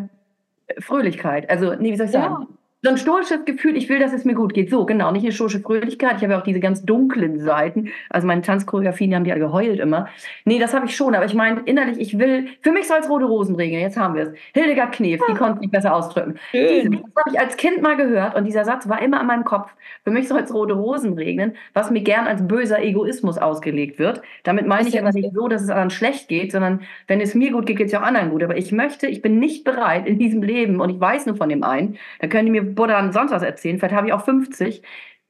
Fröhlichkeit. 0.79 1.49
Also, 1.51 1.75
nee, 1.75 1.93
wie 1.93 1.97
soll 1.97 2.07
ich 2.07 2.13
sagen? 2.13 2.37
Ja 2.41 2.47
so 2.85 2.91
ein 2.91 2.97
stoisches 2.97 3.45
Gefühl, 3.45 3.77
ich 3.77 3.89
will, 3.89 4.01
dass 4.01 4.13
es 4.13 4.25
mir 4.25 4.35
gut 4.35 4.55
geht. 4.55 4.69
So, 4.69 4.85
genau, 4.85 5.13
nicht 5.13 5.23
eine 5.23 5.33
stoische 5.33 5.61
Fröhlichkeit. 5.61 6.17
Ich 6.17 6.23
habe 6.25 6.33
ja 6.33 6.41
auch 6.41 6.45
diese 6.45 6.59
ganz 6.59 6.83
dunklen 6.83 7.39
Seiten. 7.39 7.91
Also 8.11 8.27
meine 8.27 8.43
Tanzchoreografien 8.43 9.15
haben 9.15 9.23
die 9.23 9.31
ja 9.31 9.39
geheult 9.39 9.79
immer. 9.79 10.09
Nee, 10.45 10.59
das 10.59 10.75
habe 10.75 10.87
ich 10.87 10.97
schon, 10.97 11.15
aber 11.15 11.25
ich 11.25 11.35
meine 11.35 11.61
innerlich, 11.65 12.01
ich 12.01 12.19
will, 12.19 12.49
für 12.61 12.73
mich 12.73 12.89
soll 12.89 12.99
es 12.99 13.09
rote 13.09 13.27
Rosen 13.27 13.55
regnen. 13.55 13.81
Jetzt 13.81 13.97
haben 13.97 14.17
wir 14.17 14.23
es. 14.23 14.31
Hildegard 14.53 14.93
Knef, 14.93 15.21
die 15.29 15.35
konnte 15.35 15.55
es 15.55 15.61
nicht 15.61 15.71
besser 15.71 15.95
ausdrücken. 15.95 16.41
Diese, 16.53 16.91
das 16.91 17.01
habe 17.01 17.31
ich 17.33 17.39
als 17.39 17.57
Kind 17.57 17.83
mal 17.83 17.97
gehört 17.97 18.35
und 18.35 18.47
dieser 18.47 18.65
Satz 18.65 18.89
war 18.89 19.01
immer 19.01 19.21
in 19.21 19.29
meinem 19.29 19.45
Kopf. 19.45 19.71
Für 20.03 20.11
mich 20.11 20.27
soll 20.27 20.41
es 20.41 20.53
rote 20.53 20.75
Rosen 20.75 21.13
regnen, 21.13 21.53
was 21.75 21.93
mir 21.93 22.03
gern 22.03 22.27
als 22.27 22.47
böser 22.49 22.83
Egoismus 22.83 23.39
ausgelegt 23.39 24.01
wird. 24.01 24.23
Damit 24.43 24.67
meine 24.67 24.89
ich 24.89 24.95
ja 24.95 25.09
nicht 25.09 25.33
so, 25.33 25.47
dass 25.47 25.63
es 25.63 25.71
anderen 25.71 25.91
schlecht 25.91 26.27
geht, 26.27 26.51
sondern 26.51 26.81
wenn 27.07 27.21
es 27.21 27.37
mir 27.37 27.53
gut 27.53 27.67
geht, 27.67 27.77
geht 27.77 27.87
es 27.87 27.93
ja 27.93 28.01
auch 28.01 28.07
anderen 28.07 28.31
gut. 28.31 28.43
Aber 28.43 28.57
ich 28.57 28.73
möchte, 28.73 29.07
ich 29.07 29.23
bin 29.23 29.39
nicht 29.39 29.63
bereit 29.63 30.09
in 30.09 30.19
diesem 30.19 30.43
Leben 30.43 30.81
und 30.81 30.91
ich 30.91 30.99
weiß 30.99 31.27
nur 31.27 31.37
von 31.37 31.49
dem 31.49 31.63
einen, 31.63 31.97
da 32.19 32.27
können 32.27 32.47
die 32.47 32.51
mir 32.51 32.72
Buddha 32.75 33.13
sonst 33.13 33.33
was 33.33 33.43
erzählen, 33.43 33.79
vielleicht 33.79 33.95
habe 33.95 34.07
ich 34.09 34.13
auch 34.13 34.25
50, 34.25 34.83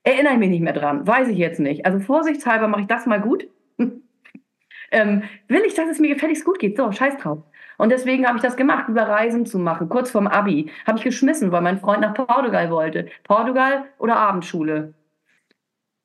erinnere 0.03 0.35
ich 0.35 0.39
mich 0.39 0.51
nicht 0.51 0.63
mehr 0.63 0.73
dran, 0.73 1.07
weiß 1.07 1.29
ich 1.29 1.39
jetzt 1.39 1.61
nicht. 1.61 1.87
Also 1.87 2.01
vorsichtshalber 2.01 2.69
mache 2.69 2.83
ich 2.83 2.87
das 2.87 3.07
mal 3.07 3.21
gut. 3.21 3.49
ähm, 4.91 5.23
will 5.49 5.63
ich, 5.67 5.75
dass 5.75 5.89
es 5.89 5.99
mir 5.99 6.13
gefälligst 6.15 6.45
gut 6.45 6.59
geht? 6.59 6.77
So, 6.77 6.91
scheiß 6.91 7.19
drauf. 7.19 7.43
Und 7.79 7.91
deswegen 7.91 8.27
habe 8.27 8.37
ich 8.37 8.43
das 8.43 8.57
gemacht, 8.57 8.89
über 8.89 9.03
Reisen 9.03 9.47
zu 9.47 9.59
machen. 9.59 9.89
Kurz 9.89 10.11
vorm 10.11 10.27
Abi 10.27 10.71
habe 10.87 10.99
ich 10.99 11.05
geschmissen, 11.05 11.53
weil 11.53 11.63
mein 11.63 11.81
Freund 11.81 12.01
nach 12.01 12.15
Portugal 12.15 12.71
wollte. 12.71 13.09
Portugal 13.25 13.87
oder 13.99 14.17
Abendschule? 14.17 14.95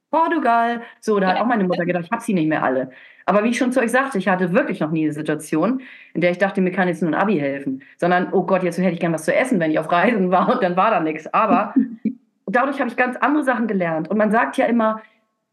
Portugal. 0.10 0.82
So, 1.00 1.20
da 1.20 1.28
hat 1.28 1.40
auch 1.40 1.46
meine 1.46 1.66
Mutter 1.66 1.86
gedacht, 1.86 2.06
ich 2.06 2.12
habe 2.12 2.22
sie 2.22 2.34
nicht 2.34 2.48
mehr 2.48 2.64
alle. 2.64 2.92
Aber 3.28 3.44
wie 3.44 3.50
ich 3.50 3.58
schon 3.58 3.74
zu 3.74 3.82
euch 3.82 3.92
sagte, 3.92 4.18
ich 4.18 4.30
hatte 4.30 4.54
wirklich 4.54 4.80
noch 4.80 4.90
nie 4.90 5.04
eine 5.04 5.12
Situation, 5.12 5.82
in 6.14 6.22
der 6.22 6.32
ich 6.32 6.38
dachte, 6.38 6.62
mir 6.62 6.72
kann 6.72 6.88
jetzt 6.88 7.02
nur 7.02 7.12
ein 7.12 7.14
Abi 7.14 7.38
helfen. 7.38 7.84
Sondern, 7.98 8.32
oh 8.32 8.44
Gott, 8.44 8.64
jetzt 8.64 8.78
hätte 8.78 8.94
ich 8.94 9.02
gern 9.02 9.12
was 9.12 9.26
zu 9.26 9.36
essen, 9.36 9.60
wenn 9.60 9.70
ich 9.70 9.80
auf 9.80 9.92
Reisen 9.92 10.32
war 10.32 10.50
und 10.50 10.64
dann 10.64 10.78
war 10.78 10.92
da 10.92 11.02
nichts. 11.02 11.28
Aber 11.34 11.76
dadurch 12.46 12.80
habe 12.80 12.90
ich 12.90 12.96
ganz 12.96 13.18
andere 13.18 13.44
Sachen 13.44 13.68
gelernt. 13.68 14.10
Und 14.10 14.18
man 14.18 14.32
sagt 14.32 14.56
ja 14.56 14.66
immer, 14.66 15.02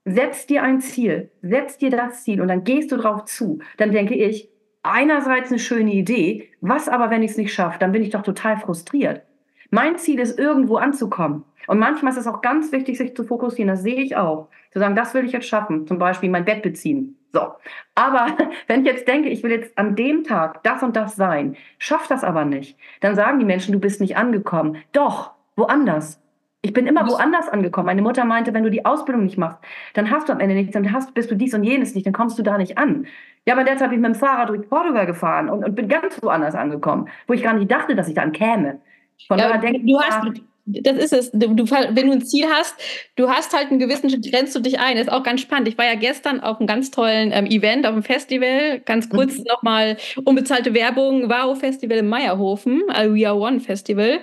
setz 0.04 0.46
dir 0.46 0.62
ein 0.62 0.80
Ziel, 0.80 1.32
setz 1.42 1.76
dir 1.76 1.90
das 1.90 2.22
Ziel 2.22 2.40
und 2.40 2.46
dann 2.46 2.62
gehst 2.62 2.92
du 2.92 2.96
drauf 2.96 3.24
zu. 3.24 3.58
Dann 3.76 3.90
denke 3.90 4.14
ich, 4.14 4.48
einerseits 4.84 5.50
eine 5.50 5.58
schöne 5.58 5.94
Idee, 5.94 6.50
was 6.60 6.88
aber, 6.88 7.10
wenn 7.10 7.24
ich 7.24 7.32
es 7.32 7.36
nicht 7.36 7.52
schaffe, 7.52 7.80
dann 7.80 7.90
bin 7.90 8.04
ich 8.04 8.10
doch 8.10 8.22
total 8.22 8.56
frustriert. 8.56 9.22
Mein 9.70 9.98
Ziel 9.98 10.20
ist, 10.20 10.38
irgendwo 10.38 10.76
anzukommen. 10.76 11.42
Und 11.66 11.80
manchmal 11.80 12.12
ist 12.12 12.18
es 12.18 12.28
auch 12.28 12.40
ganz 12.40 12.70
wichtig, 12.70 12.98
sich 12.98 13.16
zu 13.16 13.24
fokussieren. 13.24 13.66
Das 13.66 13.82
sehe 13.82 14.00
ich 14.00 14.14
auch. 14.14 14.48
Zu 14.70 14.78
sagen, 14.78 14.94
das 14.94 15.12
will 15.12 15.24
ich 15.24 15.32
jetzt 15.32 15.48
schaffen. 15.48 15.88
Zum 15.88 15.98
Beispiel 15.98 16.30
mein 16.30 16.44
Bett 16.44 16.62
beziehen. 16.62 17.16
So. 17.34 17.52
Aber 17.96 18.28
wenn 18.68 18.80
ich 18.80 18.86
jetzt 18.86 19.06
denke, 19.08 19.28
ich 19.28 19.42
will 19.42 19.50
jetzt 19.50 19.76
an 19.76 19.96
dem 19.96 20.24
Tag 20.24 20.62
das 20.62 20.82
und 20.82 20.96
das 20.96 21.16
sein, 21.16 21.56
schaff 21.78 22.06
das 22.08 22.24
aber 22.24 22.44
nicht, 22.44 22.78
dann 23.00 23.14
sagen 23.16 23.40
die 23.40 23.44
Menschen, 23.44 23.72
du 23.72 23.80
bist 23.80 24.00
nicht 24.00 24.16
angekommen. 24.16 24.78
Doch, 24.92 25.32
woanders. 25.56 26.20
Ich 26.62 26.72
bin 26.72 26.86
immer 26.86 27.06
woanders 27.06 27.50
angekommen. 27.50 27.86
Meine 27.86 28.00
Mutter 28.00 28.24
meinte, 28.24 28.54
wenn 28.54 28.62
du 28.62 28.70
die 28.70 28.86
Ausbildung 28.86 29.24
nicht 29.24 29.36
machst, 29.36 29.58
dann 29.92 30.10
hast 30.10 30.28
du 30.30 30.32
am 30.32 30.40
Ende 30.40 30.54
nichts, 30.54 30.72
dann 30.72 30.92
hast, 30.92 31.12
bist 31.12 31.30
du 31.30 31.34
dies 31.34 31.52
und 31.52 31.62
jenes 31.62 31.94
nicht, 31.94 32.06
dann 32.06 32.14
kommst 32.14 32.38
du 32.38 32.42
da 32.42 32.56
nicht 32.56 32.78
an. 32.78 33.06
Ja, 33.46 33.52
aber 33.52 33.64
derzeit 33.64 33.90
bin 33.90 33.98
ich 33.98 34.08
mit 34.08 34.14
dem 34.14 34.18
Fahrrad 34.18 34.48
durch 34.48 34.66
Portugal 34.70 35.04
gefahren 35.04 35.50
und, 35.50 35.62
und 35.62 35.74
bin 35.74 35.88
ganz 35.88 36.22
woanders 36.22 36.54
angekommen, 36.54 37.08
wo 37.26 37.34
ich 37.34 37.42
gar 37.42 37.52
nicht 37.52 37.70
dachte, 37.70 37.94
dass 37.94 38.08
ich 38.08 38.14
dann 38.14 38.32
käme. 38.32 38.80
Von 39.28 39.38
ja, 39.38 39.48
daher 39.48 39.60
denke 39.60 39.84
du 39.84 40.00
hast, 40.00 40.40
das 40.66 40.96
ist 40.96 41.12
es. 41.12 41.30
Du, 41.32 41.54
du, 41.54 41.70
wenn 41.70 42.06
du 42.06 42.12
ein 42.12 42.24
Ziel 42.24 42.46
hast, 42.50 42.74
du 43.16 43.28
hast 43.28 43.52
halt 43.52 43.70
einen 43.70 43.78
gewissen 43.78 44.08
Schritt, 44.08 44.30
grenzt 44.30 44.54
du 44.54 44.60
dich 44.60 44.78
ein. 44.78 44.96
Das 44.96 45.06
ist 45.06 45.12
auch 45.12 45.22
ganz 45.22 45.42
spannend. 45.42 45.68
Ich 45.68 45.76
war 45.76 45.84
ja 45.84 45.94
gestern 45.94 46.40
auf 46.40 46.58
einem 46.58 46.66
ganz 46.66 46.90
tollen 46.90 47.32
ähm, 47.32 47.46
Event, 47.46 47.86
auf 47.86 47.92
einem 47.92 48.02
Festival. 48.02 48.80
Ganz 48.80 49.10
kurz 49.10 49.38
mhm. 49.38 49.44
nochmal 49.44 49.96
unbezahlte 50.24 50.72
Werbung. 50.72 51.28
Wow 51.28 51.58
Festival 51.58 51.98
in 51.98 52.08
Meierhofen, 52.08 52.82
also 52.88 53.14
We 53.14 53.28
Are 53.28 53.36
One 53.36 53.60
Festival. 53.60 54.20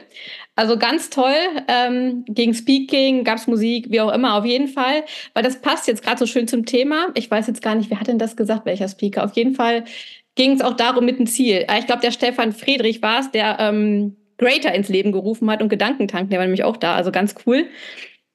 Also 0.56 0.78
ganz 0.78 1.10
toll. 1.10 1.34
Ähm, 1.68 2.26
gegen 2.28 2.54
Speaking 2.54 3.24
gab 3.24 3.38
es 3.38 3.48
Musik, 3.48 3.88
wie 3.90 4.02
auch 4.02 4.12
immer, 4.12 4.36
auf 4.36 4.46
jeden 4.46 4.68
Fall. 4.68 5.04
Weil 5.34 5.44
das 5.44 5.62
passt 5.62 5.88
jetzt 5.88 6.04
gerade 6.04 6.18
so 6.18 6.26
schön 6.26 6.48
zum 6.48 6.66
Thema. 6.66 7.08
Ich 7.14 7.30
weiß 7.30 7.48
jetzt 7.48 7.62
gar 7.62 7.76
nicht, 7.76 7.90
wer 7.90 8.00
hat 8.00 8.08
denn 8.08 8.20
das 8.20 8.36
gesagt, 8.36 8.66
welcher 8.66 8.88
Speaker. 8.88 9.24
Auf 9.24 9.34
jeden 9.36 9.54
Fall 9.54 9.86
ging 10.36 10.54
es 10.54 10.62
auch 10.62 10.76
darum 10.76 11.06
mit 11.06 11.20
dem 11.20 11.28
Ziel. 11.28 11.68
Ich 11.78 11.86
glaube, 11.86 12.02
der 12.02 12.12
Stefan 12.12 12.52
Friedrich 12.52 13.02
war 13.02 13.20
es, 13.20 13.32
der 13.32 13.58
ähm, 13.60 14.16
Greater 14.42 14.74
ins 14.74 14.90
Leben 14.90 15.12
gerufen 15.12 15.50
hat 15.50 15.62
und 15.62 15.70
Gedankentank, 15.70 16.30
der 16.32 16.40
war 16.40 16.46
nämlich 16.46 16.64
auch 16.64 16.78
da, 16.78 16.96
also 16.96 17.12
ganz 17.12 17.36
cool. 17.46 17.68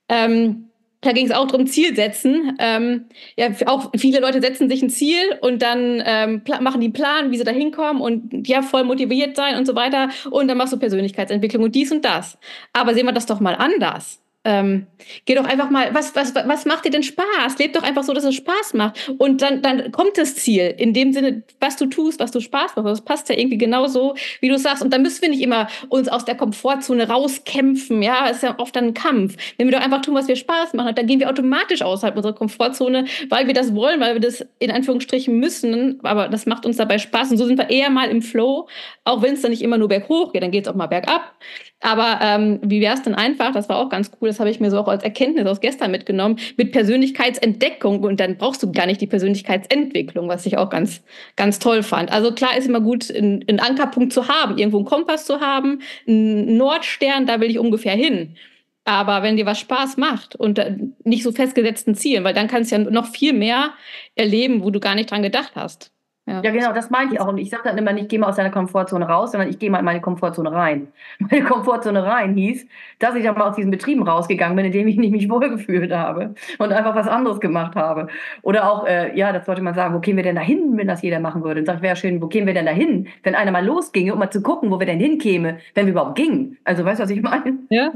Ähm, 0.09 0.71
da 1.01 1.13
ging 1.13 1.27
es 1.27 1.33
auch 1.33 1.47
darum, 1.47 1.67
Ziel 1.67 1.95
setzen. 1.95 2.57
Ähm, 2.59 3.07
ja, 3.37 3.49
auch 3.67 3.91
viele 3.97 4.21
Leute 4.21 4.41
setzen 4.41 4.69
sich 4.69 4.83
ein 4.83 4.91
Ziel 4.91 5.19
und 5.41 5.63
dann 5.63 6.03
ähm, 6.05 6.43
machen 6.61 6.81
die 6.81 6.87
einen 6.87 6.93
Plan, 6.93 7.31
wie 7.31 7.39
sie 7.39 7.45
da 7.45 7.53
hinkommen 7.53 8.01
und 8.01 8.49
ja, 8.49 8.63
voll 8.63 8.85
motiviert 8.85 9.37
sein 9.37 9.57
und 9.57 9.67
so 9.67 9.75
weiter. 9.75 10.09
Und 10.31 10.49
dann 10.49 10.57
machst 10.57 10.73
du 10.73 10.79
Persönlichkeitsentwicklung 10.79 11.65
und 11.65 11.75
dies 11.75 11.93
und 11.93 12.05
das. 12.05 12.39
Aber 12.73 12.95
sehen 12.95 13.07
wir 13.07 13.13
das 13.13 13.27
doch 13.27 13.41
mal 13.41 13.55
anders. 13.55 14.21
Ähm, 14.47 14.87
geh 15.25 15.35
doch 15.35 15.45
einfach 15.45 15.71
mal, 15.71 15.93
was, 15.93 16.15
was, 16.15 16.33
was 16.33 16.67
macht 16.67 16.85
dir 16.85 16.91
denn 16.91 17.03
Spaß? 17.03 17.59
Leb 17.59 17.73
doch 17.73 17.83
einfach 17.83 18.05
so, 18.05 18.13
dass 18.13 18.23
es 18.23 18.37
Spaß 18.37 18.75
macht. 18.75 19.11
Und 19.19 19.43
dann, 19.43 19.61
dann 19.61 19.91
kommt 19.91 20.17
das 20.19 20.37
Ziel. 20.37 20.73
In 20.79 20.93
dem 20.95 21.13
Sinne, 21.13 21.43
was 21.59 21.77
du 21.77 21.87
tust, 21.87 22.21
was 22.21 22.31
du 22.31 22.39
Spaß 22.41 22.77
macht. 22.77 22.87
Das 22.87 23.01
passt 23.01 23.29
ja 23.29 23.37
irgendwie 23.37 23.59
genauso, 23.59 24.15
wie 24.41 24.49
du 24.49 24.57
sagst. 24.57 24.85
Und 24.85 24.93
dann 24.93 25.03
müssen 25.03 25.21
wir 25.23 25.31
nicht 25.31 25.43
immer 25.43 25.67
uns 25.89 26.09
aus 26.09 26.25
der 26.25 26.37
Komfortzone 26.37 27.09
rauskämpfen. 27.09 28.03
Ja, 28.03 28.29
es 28.31 28.37
ist 28.37 28.43
ja 28.45 28.55
oft 28.59 28.77
dann 28.77 28.85
ein 28.85 28.95
Kampf. 28.95 29.37
Wenn 29.59 29.67
wir 29.67 29.77
doch 29.77 29.85
einfach 29.85 30.01
tun, 30.01 30.15
was 30.15 30.29
wir 30.29 30.37
Spaß 30.37 30.75
machen, 30.75 30.95
dann 30.95 31.09
gehen 31.09 31.19
wir 31.19 31.29
automatisch 31.29 31.83
außerhalb 31.83 32.15
unserer 32.15 32.35
Komfortzone, 32.35 33.07
weil 33.29 33.49
wir 33.49 33.55
das 33.55 33.75
wollen, 33.75 33.99
weil 34.01 34.15
wir 34.15 34.21
das 34.21 34.47
in 34.61 34.71
Anführungsstrichen 34.71 35.37
müssen. 35.37 35.99
Aber 36.05 36.29
das 36.29 36.47
macht 36.47 36.67
uns 36.67 36.77
dabei 36.77 36.99
Spaß. 36.99 37.33
Und 37.33 37.39
so 37.39 37.47
sind 37.47 37.59
wir 37.59 37.69
eher 37.69 37.91
mal 37.91 38.09
im 38.09 38.23
Flow, 38.23 38.69
auch 39.03 39.23
wenn 39.23 39.35
es 39.35 39.43
dann 39.43 39.51
nicht 39.51 39.63
immer 39.63 39.77
nur 39.77 39.89
berghoch 39.89 40.33
geht, 40.33 40.45
dann 40.45 40.53
geht 40.53 40.67
es 40.67 40.73
auch 40.73 40.77
mal 40.77 40.87
bergab. 40.87 41.35
Aber 41.81 42.19
ähm, 42.23 42.61
wie 42.63 42.81
wäre 42.81 42.95
es 42.95 43.03
denn 43.03 43.15
einfach, 43.15 43.53
das 43.53 43.69
war 43.69 43.77
auch 43.77 43.91
ganz 43.91 44.11
cool, 44.21 44.29
das 44.37 44.41
habe 44.41 44.51
ich 44.51 44.61
mir 44.61 44.71
so 44.71 44.79
auch 44.79 44.89
als 44.89 45.03
Erkenntnis 45.03 45.47
aus 45.47 45.61
gestern 45.61 45.91
mitgenommen, 45.91 46.39
mit 46.59 46.73
Persönlichkeitsentdeckung 46.73 48.01
und 48.01 48.21
dann 48.21 48.37
brauchst 48.37 48.63
du 48.63 48.71
gar 48.71 48.85
nicht 48.85 49.01
die 49.01 49.07
Persönlichkeitsentwicklung, 49.07 50.29
was 50.29 50.45
ich 50.45 50.59
auch 50.59 50.69
ganz, 50.69 51.03
ganz 51.37 51.59
toll 51.59 51.83
fand. 51.83 52.13
Also 52.13 52.33
klar 52.33 52.57
ist 52.57 52.69
immer 52.69 52.83
gut, 52.83 53.11
einen, 53.11 53.45
einen 53.49 53.61
Ankerpunkt 53.61 54.13
zu 54.13 54.29
haben, 54.29 54.59
irgendwo 54.59 54.77
einen 54.77 54.87
Kompass 54.87 55.25
zu 55.25 55.41
haben, 55.41 55.81
einen 56.07 56.59
Nordstern, 56.59 57.25
da 57.25 57.41
will 57.41 57.51
ich 57.51 57.59
ungefähr 57.59 57.95
hin. 57.95 58.37
Aber 58.85 59.23
wenn 59.23 59.37
dir 59.37 59.47
was 59.47 59.59
Spaß 59.59 59.97
macht 59.97 60.37
und 60.37 60.61
nicht 61.05 61.23
so 61.23 61.33
festgesetzten 61.33 61.95
Zielen, 61.95 62.23
weil 62.23 62.35
dann 62.35 62.47
kannst 62.47 62.71
du 62.71 62.77
ja 62.77 62.83
noch 62.83 63.07
viel 63.07 63.33
mehr 63.33 63.73
erleben, 64.15 64.63
wo 64.63 64.71
du 64.71 64.81
gar 64.81 64.95
nicht 64.95 65.11
dran 65.11 65.23
gedacht 65.23 65.53
hast. 65.57 65.96
Ja. 66.29 66.41
ja, 66.43 66.51
genau, 66.51 66.73
das 66.73 66.91
meinte 66.91 67.15
ich 67.15 67.21
auch. 67.21 67.29
Und 67.29 67.39
ich 67.39 67.51
sage 67.51 67.63
dann 67.65 67.79
immer 67.79 67.93
nicht, 67.93 68.09
geh 68.09 68.19
mal 68.19 68.29
aus 68.29 68.35
deiner 68.35 68.51
Komfortzone 68.51 69.07
raus, 69.07 69.31
sondern 69.31 69.49
ich 69.49 69.61
gehe 69.61 69.71
mal 69.71 69.79
in 69.79 69.85
meine 69.85 70.01
Komfortzone 70.01 70.51
rein. 70.51 70.89
Meine 71.19 71.45
Komfortzone 71.45 72.05
rein 72.05 72.35
hieß, 72.35 72.67
dass 72.99 73.15
ich 73.15 73.23
dann 73.23 73.37
mal 73.39 73.49
aus 73.49 73.57
diesen 73.57 73.71
Betrieben 73.71 74.03
rausgegangen 74.03 74.57
bin, 74.57 74.67
in 74.67 74.73
denen 74.73 74.89
ich 74.89 74.97
nicht 74.97 75.13
mich 75.13 75.31
wohlgefühlt 75.31 75.93
habe 75.93 76.35
und 76.59 76.73
einfach 76.73 76.97
was 76.97 77.07
anderes 77.07 77.39
gemacht 77.39 77.77
habe. 77.77 78.09
Oder 78.43 78.71
auch, 78.71 78.87
äh, 78.87 79.17
ja, 79.17 79.33
das 79.33 79.47
sollte 79.47 79.63
man 79.63 79.75
sagen, 79.75 79.95
wo 79.95 80.01
gehen 80.01 80.17
wir 80.17 80.25
denn 80.25 80.35
da 80.37 80.43
hin, 80.43 80.73
wenn 80.77 80.89
das 80.89 81.03
jeder 81.03 81.21
machen 81.21 81.45
würde? 81.45 81.61
Dann 81.63 81.67
sage 81.67 81.79
ich, 81.79 81.83
wäre 81.85 81.97
schön, 81.97 82.21
wo 82.21 82.27
gehen 82.27 82.47
wir 82.47 82.55
denn 82.55 82.67
da 82.67 82.73
hin, 82.73 83.07
wenn 83.23 83.37
einer 83.37 83.53
mal 83.53 83.65
losginge, 83.65 84.13
um 84.13 84.19
mal 84.19 84.31
zu 84.31 84.43
gucken, 84.43 84.71
wo 84.71 84.81
wir 84.81 84.87
denn 84.87 84.99
hinkäme, 84.99 85.59
wenn 85.75 85.87
wir 85.87 85.93
überhaupt 85.93 86.17
gingen. 86.17 86.59
Also, 86.65 86.85
weißt 86.85 86.99
du, 86.99 87.05
was 87.05 87.11
ich 87.11 87.23
meine? 87.23 87.59
Ja. 87.71 87.93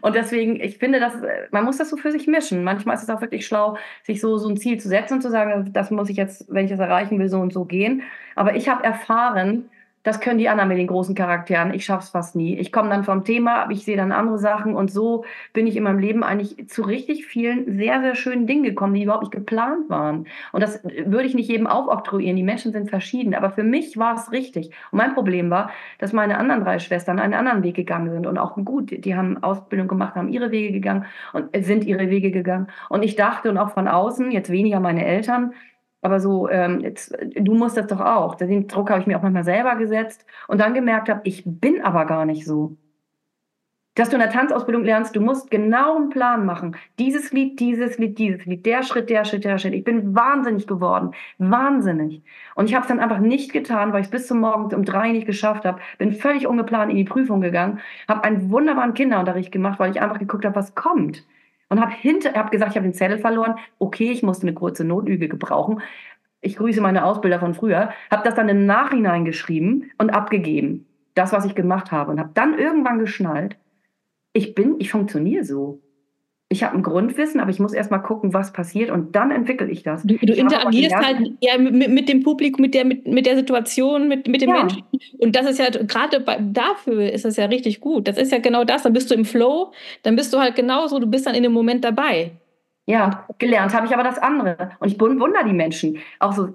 Und 0.00 0.14
deswegen, 0.14 0.60
ich 0.60 0.78
finde, 0.78 1.00
dass, 1.00 1.14
man 1.50 1.64
muss 1.64 1.78
das 1.78 1.90
so 1.90 1.96
für 1.96 2.10
sich 2.10 2.26
mischen. 2.26 2.64
Manchmal 2.64 2.96
ist 2.96 3.02
es 3.02 3.10
auch 3.10 3.20
wirklich 3.20 3.46
schlau, 3.46 3.76
sich 4.02 4.20
so, 4.20 4.36
so 4.38 4.48
ein 4.48 4.56
Ziel 4.56 4.78
zu 4.78 4.88
setzen 4.88 5.14
und 5.14 5.22
zu 5.22 5.30
sagen, 5.30 5.72
das 5.72 5.90
muss 5.90 6.10
ich 6.10 6.16
jetzt, 6.16 6.46
wenn 6.48 6.64
ich 6.64 6.70
das 6.70 6.80
erreichen 6.80 7.18
will, 7.18 7.28
so 7.28 7.40
und 7.40 7.52
so 7.52 7.64
gehen. 7.64 8.02
Aber 8.34 8.56
ich 8.56 8.68
habe 8.68 8.84
erfahren, 8.84 9.70
das 10.04 10.20
können 10.20 10.38
die 10.38 10.48
anderen 10.48 10.68
mit 10.68 10.78
den 10.78 10.86
großen 10.86 11.14
Charakteren. 11.14 11.74
Ich 11.74 11.86
schaffe 11.86 12.04
es 12.04 12.10
fast 12.10 12.36
nie. 12.36 12.56
Ich 12.58 12.70
komme 12.70 12.90
dann 12.90 13.04
vom 13.04 13.24
Thema, 13.24 13.62
aber 13.62 13.72
ich 13.72 13.84
sehe 13.84 13.96
dann 13.96 14.12
andere 14.12 14.38
Sachen 14.38 14.76
und 14.76 14.92
so 14.92 15.24
bin 15.52 15.66
ich 15.66 15.76
in 15.76 15.82
meinem 15.82 15.98
Leben 15.98 16.22
eigentlich 16.22 16.68
zu 16.68 16.82
richtig 16.82 17.26
vielen 17.26 17.76
sehr, 17.76 18.00
sehr 18.00 18.14
schönen 18.14 18.46
Dingen 18.46 18.62
gekommen, 18.62 18.94
die 18.94 19.02
überhaupt 19.02 19.24
nicht 19.24 19.32
geplant 19.32 19.88
waren. 19.88 20.26
Und 20.52 20.62
das 20.62 20.84
würde 20.84 21.24
ich 21.24 21.34
nicht 21.34 21.48
jedem 21.48 21.66
aufoktroyieren. 21.66 22.36
Die 22.36 22.42
Menschen 22.42 22.72
sind 22.72 22.90
verschieden, 22.90 23.34
aber 23.34 23.50
für 23.50 23.64
mich 23.64 23.96
war 23.96 24.14
es 24.14 24.30
richtig. 24.30 24.66
Und 24.90 24.98
mein 24.98 25.14
Problem 25.14 25.50
war, 25.50 25.70
dass 25.98 26.12
meine 26.12 26.38
anderen 26.38 26.62
drei 26.62 26.78
Schwestern 26.78 27.18
einen 27.18 27.34
anderen 27.34 27.62
Weg 27.62 27.74
gegangen 27.74 28.10
sind 28.10 28.26
und 28.26 28.36
auch 28.36 28.56
gut, 28.56 29.04
die 29.04 29.16
haben 29.16 29.42
Ausbildung 29.42 29.88
gemacht, 29.88 30.14
haben 30.16 30.28
ihre 30.28 30.50
Wege 30.50 30.72
gegangen 30.72 31.06
und 31.32 31.48
sind 31.64 31.84
ihre 31.84 32.10
Wege 32.10 32.30
gegangen. 32.30 32.68
Und 32.90 33.02
ich 33.02 33.16
dachte 33.16 33.48
und 33.48 33.56
auch 33.56 33.70
von 33.70 33.88
außen, 33.88 34.30
jetzt 34.30 34.50
weniger 34.50 34.80
meine 34.80 35.04
Eltern, 35.04 35.54
aber 36.04 36.20
so, 36.20 36.50
ähm, 36.50 36.80
jetzt, 36.80 37.16
du 37.34 37.54
musst 37.54 37.78
das 37.78 37.86
doch 37.86 38.00
auch. 38.00 38.34
Den 38.34 38.68
Druck 38.68 38.90
habe 38.90 39.00
ich 39.00 39.06
mir 39.06 39.16
auch 39.16 39.22
manchmal 39.22 39.42
selber 39.42 39.74
gesetzt 39.76 40.26
und 40.48 40.60
dann 40.60 40.74
gemerkt 40.74 41.08
habe, 41.08 41.22
ich 41.24 41.44
bin 41.46 41.80
aber 41.80 42.04
gar 42.04 42.26
nicht 42.26 42.44
so. 42.44 42.76
Dass 43.94 44.10
du 44.10 44.16
in 44.16 44.20
der 44.20 44.30
Tanzausbildung 44.30 44.84
lernst, 44.84 45.16
du 45.16 45.22
musst 45.22 45.50
genau 45.50 45.96
einen 45.96 46.10
Plan 46.10 46.44
machen. 46.44 46.76
Dieses 46.98 47.32
Lied, 47.32 47.58
dieses 47.58 47.96
Lied, 47.96 48.18
dieses 48.18 48.44
Lied, 48.44 48.66
der 48.66 48.82
Schritt, 48.82 49.08
der 49.08 49.24
Schritt, 49.24 49.44
der 49.44 49.56
Schritt. 49.56 49.72
Ich 49.72 49.84
bin 49.84 50.14
wahnsinnig 50.14 50.66
geworden. 50.66 51.12
Wahnsinnig. 51.38 52.22
Und 52.54 52.66
ich 52.66 52.74
habe 52.74 52.82
es 52.82 52.88
dann 52.88 53.00
einfach 53.00 53.20
nicht 53.20 53.54
getan, 53.54 53.94
weil 53.94 54.00
ich 54.02 54.08
es 54.08 54.10
bis 54.10 54.26
zum 54.26 54.40
Morgen 54.40 54.74
um 54.74 54.84
drei 54.84 55.10
nicht 55.10 55.26
geschafft 55.26 55.64
habe. 55.64 55.80
Bin 55.96 56.12
völlig 56.12 56.46
ungeplant 56.46 56.90
in 56.90 56.98
die 56.98 57.04
Prüfung 57.04 57.40
gegangen, 57.40 57.80
habe 58.08 58.24
einen 58.24 58.50
wunderbaren 58.50 58.92
Kinderunterricht 58.92 59.52
gemacht, 59.52 59.78
weil 59.78 59.92
ich 59.92 60.02
einfach 60.02 60.18
geguckt 60.18 60.44
habe, 60.44 60.56
was 60.56 60.74
kommt 60.74 61.24
und 61.74 61.80
habe 61.80 61.92
hinter, 61.92 62.34
habe 62.34 62.50
gesagt, 62.50 62.70
ich 62.70 62.76
habe 62.76 62.86
den 62.86 62.94
Zettel 62.94 63.18
verloren. 63.18 63.56
Okay, 63.80 64.12
ich 64.12 64.22
musste 64.22 64.46
eine 64.46 64.54
kurze 64.54 64.84
Notlüge 64.84 65.28
gebrauchen. 65.28 65.80
Ich 66.40 66.54
grüße 66.54 66.80
meine 66.80 67.04
Ausbilder 67.04 67.40
von 67.40 67.52
früher. 67.52 67.90
Habe 68.12 68.22
das 68.22 68.36
dann 68.36 68.48
im 68.48 68.64
Nachhinein 68.64 69.24
geschrieben 69.24 69.90
und 69.98 70.10
abgegeben. 70.10 70.86
Das, 71.16 71.32
was 71.32 71.44
ich 71.44 71.56
gemacht 71.56 71.90
habe. 71.90 72.12
Und 72.12 72.20
habe 72.20 72.30
dann 72.32 72.56
irgendwann 72.56 73.00
geschnallt, 73.00 73.56
ich 74.32 74.54
bin, 74.54 74.76
ich 74.78 74.92
funktioniere 74.92 75.42
so 75.42 75.80
ich 76.50 76.62
habe 76.62 76.76
ein 76.76 76.82
Grundwissen, 76.82 77.40
aber 77.40 77.50
ich 77.50 77.58
muss 77.58 77.72
erst 77.72 77.90
mal 77.90 77.98
gucken, 77.98 78.34
was 78.34 78.52
passiert 78.52 78.90
und 78.90 79.16
dann 79.16 79.30
entwickle 79.30 79.68
ich 79.68 79.82
das. 79.82 80.02
Du, 80.02 80.16
du 80.16 80.32
interagierst 80.32 80.94
halt 80.94 81.32
ja, 81.40 81.58
mit, 81.58 81.90
mit, 81.90 82.08
dem 82.08 82.22
Publikum, 82.22 82.62
mit 82.62 82.74
der, 82.74 82.84
mit, 82.84 83.06
mit 83.06 83.26
der 83.26 83.36
Situation, 83.36 84.08
mit, 84.08 84.28
mit 84.28 84.42
dem 84.42 84.50
ja. 84.50 84.58
Menschen. 84.60 84.84
Und 85.18 85.34
das 85.34 85.48
ist 85.50 85.58
ja 85.58 85.70
gerade 85.70 86.24
dafür 86.40 87.10
ist 87.10 87.24
das 87.24 87.36
ja 87.36 87.46
richtig 87.46 87.80
gut. 87.80 88.06
Das 88.06 88.18
ist 88.18 88.30
ja 88.30 88.38
genau 88.38 88.64
das. 88.64 88.82
Dann 88.82 88.92
bist 88.92 89.10
du 89.10 89.14
im 89.14 89.24
Flow, 89.24 89.72
dann 90.02 90.16
bist 90.16 90.32
du 90.32 90.38
halt 90.38 90.54
genauso, 90.54 90.98
du 90.98 91.06
bist 91.06 91.26
dann 91.26 91.34
in 91.34 91.42
dem 91.42 91.52
Moment 91.52 91.84
dabei. 91.84 92.32
Ja, 92.86 93.26
gelernt 93.38 93.74
habe 93.74 93.86
ich 93.86 93.94
aber 93.94 94.02
das 94.02 94.18
andere. 94.18 94.72
Und 94.78 94.88
ich 94.88 94.98
bewundere 94.98 95.44
die 95.46 95.54
Menschen, 95.54 95.98
auch 96.18 96.34
so, 96.34 96.48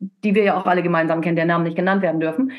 die 0.00 0.34
wir 0.34 0.42
ja 0.42 0.58
auch 0.58 0.66
alle 0.66 0.82
gemeinsam 0.82 1.20
kennen, 1.20 1.36
der 1.36 1.44
Namen 1.44 1.64
nicht 1.64 1.76
genannt 1.76 2.00
werden 2.00 2.20
dürfen, 2.20 2.52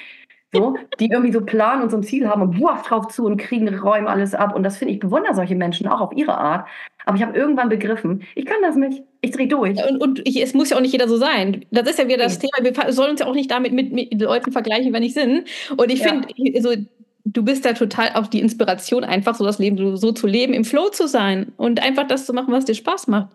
so, 0.57 0.75
die 0.99 1.09
irgendwie 1.09 1.31
so 1.31 1.41
planen 1.41 1.83
und 1.83 1.89
so 1.89 1.97
ein 1.97 2.03
Ziel 2.03 2.27
haben 2.27 2.41
und 2.41 2.59
wuff 2.59 2.83
drauf 2.83 3.07
zu 3.07 3.25
und 3.25 3.37
kriegen, 3.37 3.67
räumen 3.79 4.07
alles 4.07 4.33
ab. 4.33 4.55
Und 4.55 4.63
das 4.63 4.77
finde 4.77 4.93
ich, 4.93 4.99
bewundere 4.99 5.35
solche 5.35 5.55
Menschen 5.55 5.87
auch 5.87 6.01
auf 6.01 6.11
ihre 6.15 6.37
Art. 6.37 6.67
Aber 7.05 7.15
ich 7.15 7.23
habe 7.23 7.37
irgendwann 7.37 7.69
begriffen, 7.69 8.23
ich 8.35 8.45
kann 8.45 8.61
das 8.61 8.75
nicht. 8.75 9.01
Ich 9.21 9.31
drehe 9.31 9.47
durch. 9.47 9.77
Und, 9.89 10.01
und 10.01 10.27
ich, 10.27 10.41
es 10.41 10.53
muss 10.53 10.69
ja 10.69 10.77
auch 10.77 10.81
nicht 10.81 10.91
jeder 10.91 11.07
so 11.07 11.17
sein. 11.17 11.65
Das 11.71 11.89
ist 11.89 11.99
ja 11.99 12.07
wieder 12.07 12.17
das 12.17 12.39
Thema. 12.39 12.51
Wir 12.61 12.91
sollen 12.91 13.11
uns 13.11 13.21
ja 13.21 13.27
auch 13.27 13.33
nicht 13.33 13.49
damit 13.49 13.71
mit, 13.71 13.93
mit 13.93 14.21
Leuten 14.21 14.51
vergleichen, 14.51 14.91
wenn 14.91 15.03
ich 15.03 15.13
sind. 15.13 15.47
Und 15.77 15.89
ich 15.89 16.01
finde, 16.01 16.27
ja. 16.35 16.53
also, 16.55 16.73
du 17.23 17.43
bist 17.43 17.65
ja 17.65 17.73
total 17.73 18.11
auch 18.15 18.27
die 18.27 18.41
Inspiration, 18.41 19.03
einfach 19.03 19.35
so 19.35 19.45
das 19.45 19.59
Leben 19.59 19.97
so 19.97 20.11
zu 20.11 20.27
leben, 20.27 20.53
im 20.53 20.65
Flow 20.65 20.89
zu 20.89 21.07
sein 21.07 21.53
und 21.57 21.81
einfach 21.81 22.07
das 22.07 22.25
zu 22.25 22.33
machen, 22.33 22.53
was 22.53 22.65
dir 22.65 22.75
Spaß 22.75 23.07
macht. 23.07 23.29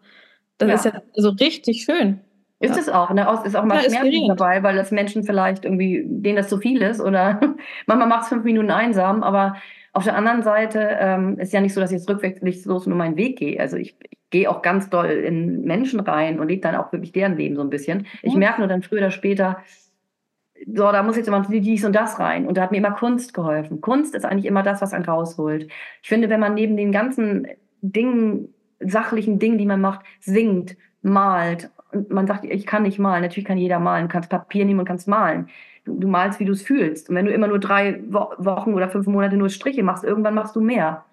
Das 0.58 0.68
ja. 0.68 0.74
ist 0.74 0.84
ja 0.84 1.02
so 1.14 1.30
richtig 1.30 1.84
schön. 1.84 2.20
Ist 2.62 2.78
es 2.78 2.88
auch, 2.88 3.10
ne? 3.10 3.26
Ist 3.44 3.56
auch 3.56 3.64
mal 3.64 3.82
ja, 3.82 3.90
Schmerz 3.90 4.14
dabei, 4.28 4.62
weil 4.62 4.76
das 4.76 4.90
Menschen 4.90 5.24
vielleicht 5.24 5.64
irgendwie, 5.64 6.04
denen 6.06 6.36
das 6.36 6.48
zu 6.48 6.58
viel 6.58 6.80
ist 6.82 7.00
oder 7.00 7.40
manchmal 7.86 8.08
macht 8.08 8.22
es 8.22 8.28
fünf 8.28 8.44
Minuten 8.44 8.70
einsam, 8.70 9.22
aber 9.22 9.56
auf 9.92 10.04
der 10.04 10.16
anderen 10.16 10.42
Seite 10.42 10.96
ähm, 11.00 11.38
ist 11.38 11.52
ja 11.52 11.60
nicht 11.60 11.74
so, 11.74 11.80
dass 11.80 11.90
ich 11.90 11.98
jetzt 11.98 12.08
rückwärtslos 12.08 12.86
nur 12.86 12.96
meinen 12.96 13.16
Weg 13.16 13.38
gehe. 13.38 13.60
Also 13.60 13.76
ich, 13.76 13.94
ich 14.08 14.18
gehe 14.30 14.50
auch 14.50 14.62
ganz 14.62 14.88
doll 14.88 15.10
in 15.10 15.64
Menschen 15.64 16.00
rein 16.00 16.40
und 16.40 16.48
lebe 16.48 16.62
dann 16.62 16.76
auch 16.76 16.92
wirklich 16.92 17.12
deren 17.12 17.36
Leben 17.36 17.56
so 17.56 17.62
ein 17.62 17.68
bisschen. 17.68 18.06
Ich 18.22 18.34
merke 18.34 18.60
nur 18.60 18.68
dann 18.68 18.82
früher 18.82 19.00
oder 19.00 19.10
später, 19.10 19.58
so, 20.66 20.92
da 20.92 21.02
muss 21.02 21.16
jetzt 21.16 21.28
immer 21.28 21.44
dies 21.46 21.84
und 21.84 21.94
das 21.94 22.18
rein. 22.18 22.46
Und 22.46 22.56
da 22.56 22.62
hat 22.62 22.70
mir 22.70 22.78
immer 22.78 22.92
Kunst 22.92 23.34
geholfen. 23.34 23.80
Kunst 23.80 24.14
ist 24.14 24.24
eigentlich 24.24 24.46
immer 24.46 24.62
das, 24.62 24.80
was 24.80 24.94
einen 24.94 25.04
rausholt. 25.04 25.68
Ich 26.02 26.08
finde, 26.08 26.30
wenn 26.30 26.40
man 26.40 26.54
neben 26.54 26.76
den 26.76 26.92
ganzen 26.92 27.48
Dingen, 27.82 28.54
sachlichen 28.80 29.38
Dingen, 29.38 29.58
die 29.58 29.66
man 29.66 29.80
macht, 29.80 30.06
singt, 30.20 30.76
malt 31.02 31.70
und 31.92 32.10
man 32.10 32.26
sagt, 32.26 32.44
ich 32.44 32.66
kann 32.66 32.82
nicht 32.84 32.98
malen. 32.98 33.22
Natürlich 33.22 33.46
kann 33.46 33.58
jeder 33.58 33.78
malen. 33.78 34.08
Du 34.08 34.12
kannst 34.12 34.30
Papier 34.30 34.64
nehmen 34.64 34.80
und 34.80 34.86
kannst 34.86 35.08
malen. 35.08 35.48
Du, 35.84 35.98
du 35.98 36.08
malst, 36.08 36.40
wie 36.40 36.44
du 36.44 36.52
es 36.52 36.62
fühlst. 36.62 37.08
Und 37.08 37.16
wenn 37.16 37.26
du 37.26 37.32
immer 37.32 37.48
nur 37.48 37.58
drei 37.58 38.00
Wo 38.08 38.32
Wochen 38.38 38.74
oder 38.74 38.88
fünf 38.88 39.06
Monate 39.06 39.36
nur 39.36 39.48
Striche 39.48 39.82
machst, 39.82 40.04
irgendwann 40.04 40.34
machst 40.34 40.56
du 40.56 40.60
mehr. 40.60 41.04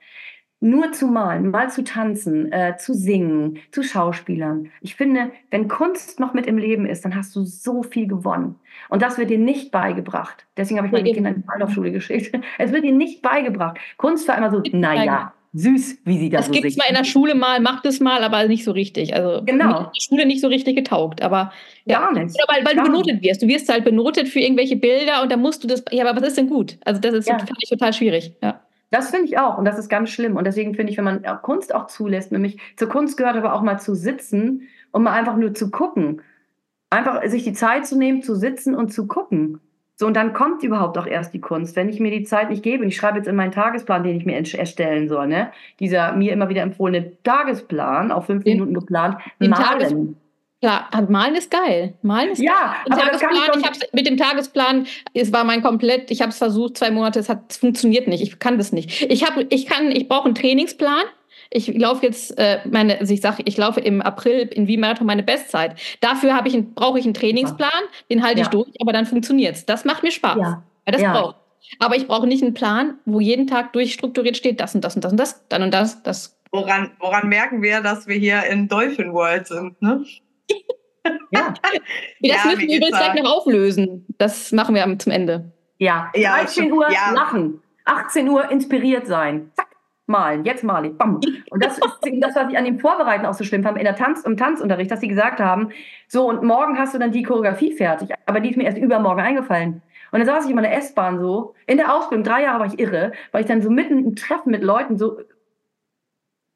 nur 0.61 0.91
zu 0.91 1.07
malen, 1.07 1.51
mal 1.51 1.69
zu 1.69 1.83
tanzen, 1.83 2.51
äh, 2.51 2.75
zu 2.77 2.93
singen, 2.93 3.59
zu 3.71 3.81
Schauspielern. 3.81 4.71
Ich 4.81 4.95
finde, 4.95 5.31
wenn 5.51 5.69
Kunst 5.69 6.19
noch 6.19 6.33
mit 6.33 6.47
im 6.47 6.57
Leben 6.57 6.85
ist, 6.85 7.05
dann 7.05 7.15
hast 7.15 7.33
du 7.35 7.45
so 7.45 7.81
viel 7.83 8.07
gewonnen. 8.07 8.55
Und 8.89 9.01
das 9.01 9.17
wird 9.17 9.29
dir 9.29 9.37
nicht 9.37 9.71
beigebracht. 9.71 10.45
Deswegen 10.57 10.77
habe 10.77 10.87
ich 10.87 10.93
meine 10.93 11.11
Kinder 11.13 11.29
in 11.29 11.41
die 11.43 11.47
Waldorfschule 11.47 11.91
geschickt. 11.91 12.37
Es 12.57 12.73
wird 12.73 12.83
dir 12.83 12.91
nicht 12.91 13.21
beigebracht. 13.21 13.77
Kunst 13.97 14.27
war 14.27 14.37
immer 14.37 14.51
so, 14.51 14.61
naja, 14.73 15.33
süß, 15.53 15.99
wie 16.05 16.19
sie 16.19 16.29
das, 16.29 16.41
das 16.41 16.47
so 16.47 16.51
gibt 16.51 16.65
es 16.65 16.77
in 16.87 16.95
der 16.95 17.03
Schule 17.03 17.33
mal, 17.33 17.59
macht 17.59 17.85
es 17.85 17.99
mal, 17.99 18.23
aber 18.23 18.47
nicht 18.47 18.63
so 18.63 18.71
richtig. 18.71 19.15
Also 19.15 19.43
genau. 19.43 19.65
in 19.65 19.83
der 19.83 19.91
Schule 19.99 20.25
nicht 20.25 20.41
so 20.41 20.47
richtig 20.47 20.75
getaugt, 20.75 21.21
aber 21.21 21.51
ja. 21.85 21.99
gar 21.99 22.13
nicht. 22.13 22.35
Oder 22.35 22.53
weil, 22.53 22.65
weil 22.65 22.75
du 22.75 22.83
benotet 22.83 23.21
wirst. 23.23 23.41
Du 23.41 23.47
wirst 23.47 23.67
halt 23.69 23.83
benotet 23.83 24.27
für 24.27 24.39
irgendwelche 24.39 24.75
Bilder 24.75 25.23
und 25.23 25.31
dann 25.31 25.41
musst 25.41 25.63
du 25.63 25.67
das. 25.67 25.83
Ja, 25.91 26.07
aber 26.07 26.21
was 26.21 26.29
ist 26.29 26.37
denn 26.37 26.49
gut? 26.49 26.77
Also 26.85 27.01
das 27.01 27.13
ist 27.13 27.27
ja. 27.27 27.37
total, 27.37 27.55
total 27.67 27.93
schwierig. 27.93 28.33
Ja. 28.43 28.61
Das 28.91 29.11
finde 29.11 29.25
ich 29.25 29.37
auch 29.37 29.57
und 29.57 29.65
das 29.65 29.77
ist 29.77 29.89
ganz 29.89 30.09
schlimm. 30.09 30.35
Und 30.35 30.45
deswegen 30.45 30.75
finde 30.75 30.91
ich, 30.91 30.97
wenn 30.97 31.05
man 31.05 31.23
Kunst 31.41 31.73
auch 31.73 31.87
zulässt, 31.87 32.31
nämlich 32.31 32.57
zur 32.75 32.89
Kunst 32.89 33.17
gehört 33.17 33.35
aber 33.35 33.53
auch 33.53 33.61
mal 33.61 33.79
zu 33.79 33.95
sitzen 33.95 34.67
und 34.91 35.03
mal 35.03 35.13
einfach 35.13 35.37
nur 35.37 35.53
zu 35.53 35.71
gucken. 35.71 36.21
Einfach 36.91 37.23
sich 37.27 37.43
die 37.43 37.53
Zeit 37.53 37.85
zu 37.85 37.97
nehmen, 37.97 38.23
zu 38.23 38.35
sitzen 38.35 38.75
und 38.75 38.91
zu 38.91 39.07
gucken. 39.07 39.59
So, 39.99 40.07
und 40.07 40.13
dann 40.13 40.31
kommt 40.31 40.63
überhaupt 40.63 40.97
auch 40.97 41.05
erst 41.05 41.33
die 41.33 41.41
Kunst. 41.41 41.75
Wenn 41.75 41.89
ich 41.89 41.99
mir 41.99 42.09
die 42.09 42.23
Zeit 42.23 42.49
nicht 42.49 42.63
gebe, 42.63 42.83
und 42.83 42.87
ich 42.87 42.95
schreibe 42.95 43.17
jetzt 43.17 43.27
in 43.27 43.35
meinen 43.35 43.51
Tagesplan, 43.51 44.01
den 44.01 44.15
ich 44.15 44.25
mir 44.25 44.37
erstellen 44.37 45.09
soll, 45.09 45.27
ne? 45.27 45.51
dieser 45.81 46.13
mir 46.13 46.31
immer 46.31 46.47
wieder 46.47 46.61
empfohlene 46.61 47.21
Tagesplan, 47.23 48.09
auf 48.09 48.27
fünf 48.27 48.45
Minuten 48.45 48.73
geplant, 48.73 49.17
den 49.41 49.49
malen. 49.49 49.63
Tages 49.65 49.95
Klar, 50.61 50.89
Malen 51.09 51.35
ist 51.35 51.51
geil. 51.51 51.95
Malen 52.01 52.31
ist 52.31 52.41
ja, 52.41 52.75
geil. 52.89 53.01
aber 53.01 53.17
kann 53.17 53.31
ich, 53.33 53.59
ich 53.59 53.65
hab's, 53.65 53.79
mit 53.91 54.07
dem 54.07 54.15
Tagesplan, 54.15 54.87
es 55.13 55.33
war 55.33 55.43
mein 55.43 55.61
komplett, 55.61 56.11
ich 56.11 56.21
habe 56.21 56.31
es 56.31 56.37
versucht, 56.37 56.77
zwei 56.77 56.91
Monate, 56.91 57.19
es 57.19 57.27
hat 57.27 57.43
es 57.49 57.57
funktioniert 57.57 58.07
nicht. 58.07 58.23
Ich 58.23 58.39
kann 58.39 58.57
das 58.57 58.71
nicht. 58.71 59.01
Ich 59.09 59.25
habe, 59.25 59.47
ich 59.49 59.65
kann, 59.65 59.91
ich 59.91 60.07
brauche 60.07 60.25
einen 60.25 60.35
Trainingsplan. 60.35 61.03
Ich 61.51 61.67
laufe 61.75 62.05
jetzt 62.05 62.37
äh, 62.37 62.59
meine, 62.69 62.99
also 62.99 63.13
ich 63.13 63.21
sage, 63.21 63.41
ich 63.45 63.57
laufe 63.57 63.79
im 63.79 64.01
April 64.01 64.47
in 64.53 64.67
Wien 64.67 64.79
Marathon 64.79 65.07
meine 65.07 65.23
Bestzeit. 65.23 65.79
Dafür 65.99 66.35
habe 66.35 66.47
ich 66.47 66.53
ein, 66.53 66.73
brauche 66.73 66.99
ich 66.99 67.05
einen 67.05 67.15
Trainingsplan, 67.15 67.69
den 68.11 68.23
halte 68.23 68.39
ja. 68.39 68.45
ich 68.45 68.49
durch, 68.49 68.69
aber 68.79 68.93
dann 68.93 69.05
funktioniert's. 69.05 69.65
Das 69.65 69.83
macht 69.83 70.03
mir 70.03 70.11
Spaß. 70.11 70.37
Ja. 70.37 70.63
Weil 70.85 70.91
das 70.93 71.01
ja. 71.01 71.11
braucht. 71.11 71.37
Aber 71.79 71.95
ich 71.95 72.07
brauche 72.07 72.27
nicht 72.27 72.43
einen 72.43 72.53
Plan, 72.53 72.99
wo 73.05 73.19
jeden 73.19 73.47
Tag 73.47 73.73
durchstrukturiert 73.73 74.37
steht, 74.37 74.59
das 74.59 74.75
und 74.75 74.83
das 74.83 74.95
und 74.95 75.03
das 75.03 75.11
und 75.11 75.19
das, 75.19 75.47
dann 75.49 75.63
und 75.63 75.73
das, 75.73 76.03
das. 76.03 76.39
Woran, 76.51 76.91
woran 76.99 77.27
merken 77.27 77.61
wir, 77.61 77.81
dass 77.81 78.07
wir 78.07 78.15
hier 78.15 78.43
in 78.45 78.67
Dolphin 78.67 79.13
World 79.13 79.47
sind, 79.47 79.81
ne? 79.81 80.03
Ja. 81.31 81.53
Das 81.53 81.71
ja, 82.19 82.35
müssen 82.45 82.59
wir 82.59 82.77
übrigens 82.77 82.97
gleich 82.97 83.23
noch 83.23 83.37
auflösen. 83.37 84.05
Das 84.17 84.51
machen 84.51 84.75
wir 84.75 84.99
zum 84.99 85.11
Ende. 85.11 85.51
Ja, 85.77 86.11
ja 86.13 86.37
13 86.37 86.71
Uhr 86.71 86.91
ja. 86.91 87.11
lachen, 87.11 87.61
18 87.85 88.27
Uhr 88.29 88.51
inspiriert 88.51 89.07
sein. 89.07 89.51
Zack, 89.55 89.68
malen, 90.09 90.43
jetzt 90.43 90.63
male 90.63 90.89
ich. 90.89 90.97
Bam. 90.97 91.21
Und 91.49 91.63
das 91.63 91.77
ist 91.77 91.83
das, 92.21 92.35
was 92.35 92.51
ich 92.51 92.57
an 92.57 92.65
dem 92.65 92.79
Vorbereiten 92.79 93.25
auch 93.25 93.33
so 93.33 93.43
schlimm 93.43 93.63
fand, 93.63 93.77
in 93.77 93.85
der 93.85 93.95
Tanz, 93.95 94.23
im 94.23 94.35
Tanzunterricht, 94.35 94.91
dass 94.91 94.99
sie 94.99 95.07
gesagt 95.07 95.39
haben, 95.39 95.69
so 96.07 96.27
und 96.27 96.43
morgen 96.43 96.77
hast 96.77 96.93
du 96.93 96.99
dann 96.99 97.11
die 97.11 97.23
Choreografie 97.23 97.73
fertig. 97.73 98.09
Aber 98.25 98.39
die 98.39 98.49
ist 98.49 98.57
mir 98.57 98.63
erst 98.63 98.77
übermorgen 98.77 99.21
eingefallen. 99.21 99.81
Und 100.11 100.19
dann 100.19 100.25
saß 100.25 100.45
ich 100.45 100.49
in 100.49 100.55
meiner 100.55 100.71
S-Bahn 100.73 101.19
so, 101.19 101.53
in 101.67 101.77
der 101.77 101.93
Ausbildung, 101.95 102.23
drei 102.23 102.43
Jahre 102.43 102.59
war 102.59 102.67
ich 102.67 102.79
irre, 102.79 103.11
weil 103.31 103.41
ich 103.41 103.47
dann 103.47 103.61
so 103.61 103.69
mitten 103.69 103.99
im 103.99 104.15
Treffen 104.15 104.51
mit 104.51 104.63
Leuten 104.63 104.97
so 104.97 105.19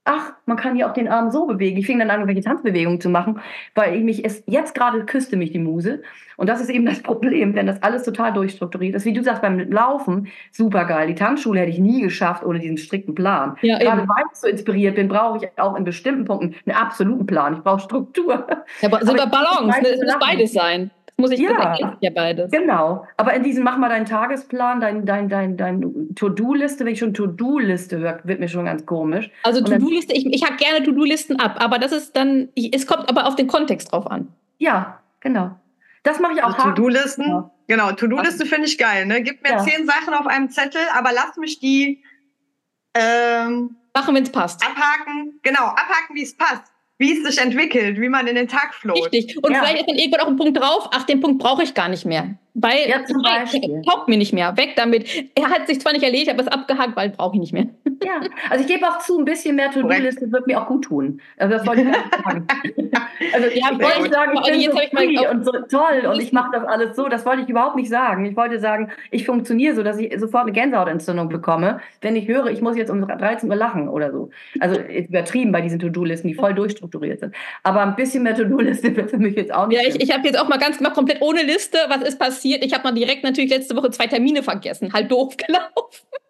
ach, 0.05 0.33
man 0.45 0.57
kann 0.57 0.75
hier 0.75 0.89
auch 0.89 0.93
den 0.93 1.07
Arm 1.07 1.31
so 1.31 1.45
bewegen. 1.45 1.77
Ich 1.77 1.85
fing 1.85 1.99
dann 1.99 2.09
an, 2.09 2.19
irgendwelche 2.19 2.43
Tanzbewegungen 2.47 2.99
zu 2.99 3.09
machen, 3.09 3.39
weil 3.73 3.95
ich 3.95 4.03
mich, 4.03 4.25
es, 4.25 4.43
jetzt 4.47 4.75
gerade 4.75 5.05
küsste 5.05 5.37
mich 5.37 5.51
die 5.51 5.59
Muse. 5.59 6.01
Und 6.35 6.49
das 6.49 6.59
ist 6.59 6.69
eben 6.69 6.85
das 6.85 6.99
Problem, 7.03 7.55
wenn 7.55 7.67
das 7.67 7.81
alles 7.81 8.03
total 8.03 8.33
durchstrukturiert 8.33 8.95
ist. 8.95 9.05
Wie 9.05 9.13
du 9.13 9.23
sagst, 9.23 9.41
beim 9.41 9.71
Laufen, 9.71 10.27
super 10.51 10.85
geil. 10.85 11.07
Die 11.07 11.15
Tanzschule 11.15 11.61
hätte 11.61 11.71
ich 11.71 11.79
nie 11.79 12.01
geschafft 12.01 12.43
ohne 12.45 12.59
diesen 12.59 12.77
strikten 12.77 13.15
Plan. 13.15 13.55
Ja, 13.61 13.79
gerade 13.79 14.01
eben. 14.01 14.09
weil 14.09 14.23
ich 14.31 14.39
so 14.39 14.47
inspiriert 14.47 14.95
bin, 14.95 15.07
brauche 15.07 15.37
ich 15.37 15.59
auch 15.59 15.75
in 15.75 15.83
bestimmten 15.85 16.25
Punkten 16.25 16.55
einen 16.65 16.77
absoluten 16.77 17.25
Plan. 17.25 17.53
Ich 17.53 17.59
brauche 17.61 17.79
Struktur. 17.79 18.45
Ja, 18.81 18.89
aber 18.89 19.05
sogar 19.05 19.27
Balance, 19.27 19.81
ne? 19.81 19.87
es 19.87 20.03
muss 20.03 20.19
beides 20.19 20.53
sein 20.53 20.91
muss 21.17 21.31
ich 21.31 21.39
ja, 21.39 21.95
ja 21.99 22.09
beides. 22.09 22.51
Genau. 22.51 23.05
Aber 23.17 23.33
in 23.33 23.43
diesem 23.43 23.63
mach 23.63 23.77
mal 23.77 23.89
deinen 23.89 24.05
Tagesplan, 24.05 24.81
dein, 24.81 25.05
dein, 25.05 25.29
dein, 25.29 25.57
dein 25.57 26.09
To-Do-Liste, 26.15 26.85
wenn 26.85 26.93
ich 26.93 26.99
schon 26.99 27.13
To-Do-Liste 27.13 27.99
höre, 27.99 28.19
wird 28.23 28.39
mir 28.39 28.47
schon 28.47 28.65
ganz 28.65 28.85
komisch. 28.85 29.29
Also 29.43 29.63
To-Do-Liste, 29.63 30.13
ich, 30.13 30.25
ich 30.25 30.43
hake 30.43 30.57
gerne 30.57 30.83
To-Do-Listen 30.83 31.39
ab, 31.39 31.57
aber 31.59 31.77
das 31.77 31.91
ist 31.91 32.15
dann, 32.15 32.49
ich, 32.55 32.75
es 32.75 32.87
kommt 32.87 33.09
aber 33.09 33.27
auf 33.27 33.35
den 33.35 33.47
Kontext 33.47 33.91
drauf 33.91 34.09
an. 34.09 34.27
Ja, 34.57 34.99
genau. 35.19 35.51
Das 36.01 36.19
mache 36.19 36.33
ich 36.33 36.43
auch. 36.43 36.57
Also 36.57 36.69
To-Do-Listen, 36.69 37.27
ja. 37.27 37.51
genau, 37.67 37.91
To-Do-Liste 37.91 38.45
finde 38.45 38.67
ich 38.67 38.77
geil. 38.77 39.05
Ne? 39.05 39.21
Gib 39.21 39.43
mir 39.43 39.51
ja. 39.51 39.59
zehn 39.59 39.85
Sachen 39.85 40.13
auf 40.15 40.25
einem 40.25 40.49
Zettel, 40.49 40.81
aber 40.97 41.11
lass 41.13 41.37
mich 41.37 41.59
die 41.59 42.03
ähm, 42.95 43.75
machen, 43.93 44.15
wenn 44.15 44.23
es 44.23 44.31
passt. 44.31 44.65
Abhaken, 44.65 45.39
genau, 45.43 45.63
abhaken, 45.63 46.15
wie 46.15 46.23
es 46.23 46.35
passt 46.35 46.72
wie 47.03 47.11
es 47.11 47.23
sich 47.23 47.43
entwickelt, 47.43 47.99
wie 47.99 48.07
man 48.07 48.27
in 48.27 48.35
den 48.35 48.47
Tag 48.47 48.73
floht. 48.73 49.11
Richtig. 49.13 49.37
Und 49.43 49.51
ja. 49.51 49.59
vielleicht 49.59 49.81
ist 49.81 49.89
dann 49.89 49.97
irgendwann 49.97 50.21
auch 50.21 50.27
ein 50.27 50.37
Punkt 50.37 50.57
drauf, 50.57 50.89
ach, 50.91 51.03
den 51.03 51.19
Punkt 51.19 51.43
brauche 51.43 51.61
ich 51.61 51.73
gar 51.73 51.89
nicht 51.89 52.05
mehr. 52.05 52.35
Weil 52.53 52.87
ja, 52.87 53.03
zum 53.05 53.21
Beispiel. 53.21 53.81
taugt 53.85 54.07
mir 54.07 54.17
nicht 54.17 54.31
mehr. 54.31 54.55
Weg 54.55 54.75
damit. 54.77 55.05
Er 55.35 55.49
hat 55.49 55.67
sich 55.67 55.81
zwar 55.81 55.91
nicht 55.91 56.03
erledigt, 56.03 56.29
aber 56.29 56.41
es 56.41 56.47
abgehakt, 56.47 56.95
weil 56.95 57.09
brauche 57.09 57.35
ich 57.35 57.41
nicht 57.41 57.51
mehr. 57.51 57.67
Ja, 58.05 58.21
also 58.49 58.63
ich 58.63 58.67
gebe 58.67 58.87
auch 58.87 58.99
zu, 58.99 59.19
ein 59.19 59.25
bisschen 59.25 59.55
mehr 59.55 59.71
To-Do-Liste 59.71 60.31
wird 60.31 60.47
mir 60.47 60.61
auch 60.61 60.67
gut 60.67 60.85
tun. 60.85 61.21
Also 61.37 61.55
das 61.55 61.65
wollte 61.65 61.83
ich 61.83 61.87
sagen. 61.87 62.47
also 63.33 63.47
ja, 63.47 63.69
ich 63.71 63.79
wollte 63.79 64.01
nicht 64.01 64.13
sagen, 64.13 64.31
ich 64.35 64.41
bin 64.43 64.53
also 64.53 64.71
so 64.71 64.97
free 64.97 65.27
und 65.27 65.45
so 65.45 65.51
toll 65.77 66.11
und 66.11 66.21
ich 66.21 66.33
mache 66.33 66.51
das 66.53 66.65
alles 66.65 66.95
so. 66.95 67.07
Das 67.07 67.25
wollte 67.25 67.43
ich 67.43 67.49
überhaupt 67.49 67.75
nicht 67.75 67.89
sagen. 67.89 68.25
Ich 68.25 68.35
wollte 68.35 68.59
sagen, 68.59 68.91
ich 69.11 69.25
funktioniere 69.25 69.75
so, 69.75 69.83
dass 69.83 69.97
ich 69.97 70.13
sofort 70.19 70.43
eine 70.43 70.51
Gänsehautentzündung 70.51 71.29
bekomme, 71.29 71.79
wenn 72.01 72.15
ich 72.15 72.27
höre, 72.27 72.47
ich 72.47 72.61
muss 72.61 72.77
jetzt 72.77 72.89
um 72.89 73.05
13 73.07 73.49
Uhr 73.49 73.55
lachen 73.55 73.87
oder 73.87 74.11
so. 74.11 74.29
Also 74.59 74.79
übertrieben 74.79 75.51
bei 75.51 75.61
diesen 75.61 75.79
To-Do-Listen, 75.79 76.27
die 76.27 76.35
voll 76.35 76.53
durchstrukturiert 76.53 77.19
sind. 77.19 77.35
Aber 77.63 77.81
ein 77.81 77.95
bisschen 77.95 78.23
mehr 78.23 78.35
To-Do-Liste 78.35 78.95
wird 78.95 79.09
für 79.09 79.17
mich 79.17 79.35
jetzt 79.35 79.53
auch 79.53 79.67
nicht. 79.67 79.81
Ja, 79.81 79.87
ich, 79.87 80.01
ich 80.01 80.13
habe 80.13 80.25
jetzt 80.27 80.39
auch 80.39 80.47
mal 80.47 80.59
ganz 80.59 80.79
mal 80.79 80.91
komplett 80.91 81.21
ohne 81.21 81.43
Liste, 81.43 81.77
was 81.87 82.01
ist 82.01 82.19
passiert 82.19 82.33
passiert. 82.33 82.65
Ich 82.65 82.73
habe 82.73 82.83
mal 82.83 82.93
direkt 82.93 83.23
natürlich 83.23 83.49
letzte 83.49 83.75
Woche 83.75 83.89
zwei 83.91 84.07
Termine 84.07 84.43
vergessen. 84.43 84.91
Halt 84.93 85.11
doof 85.11 85.37
gelaufen. 85.47 86.22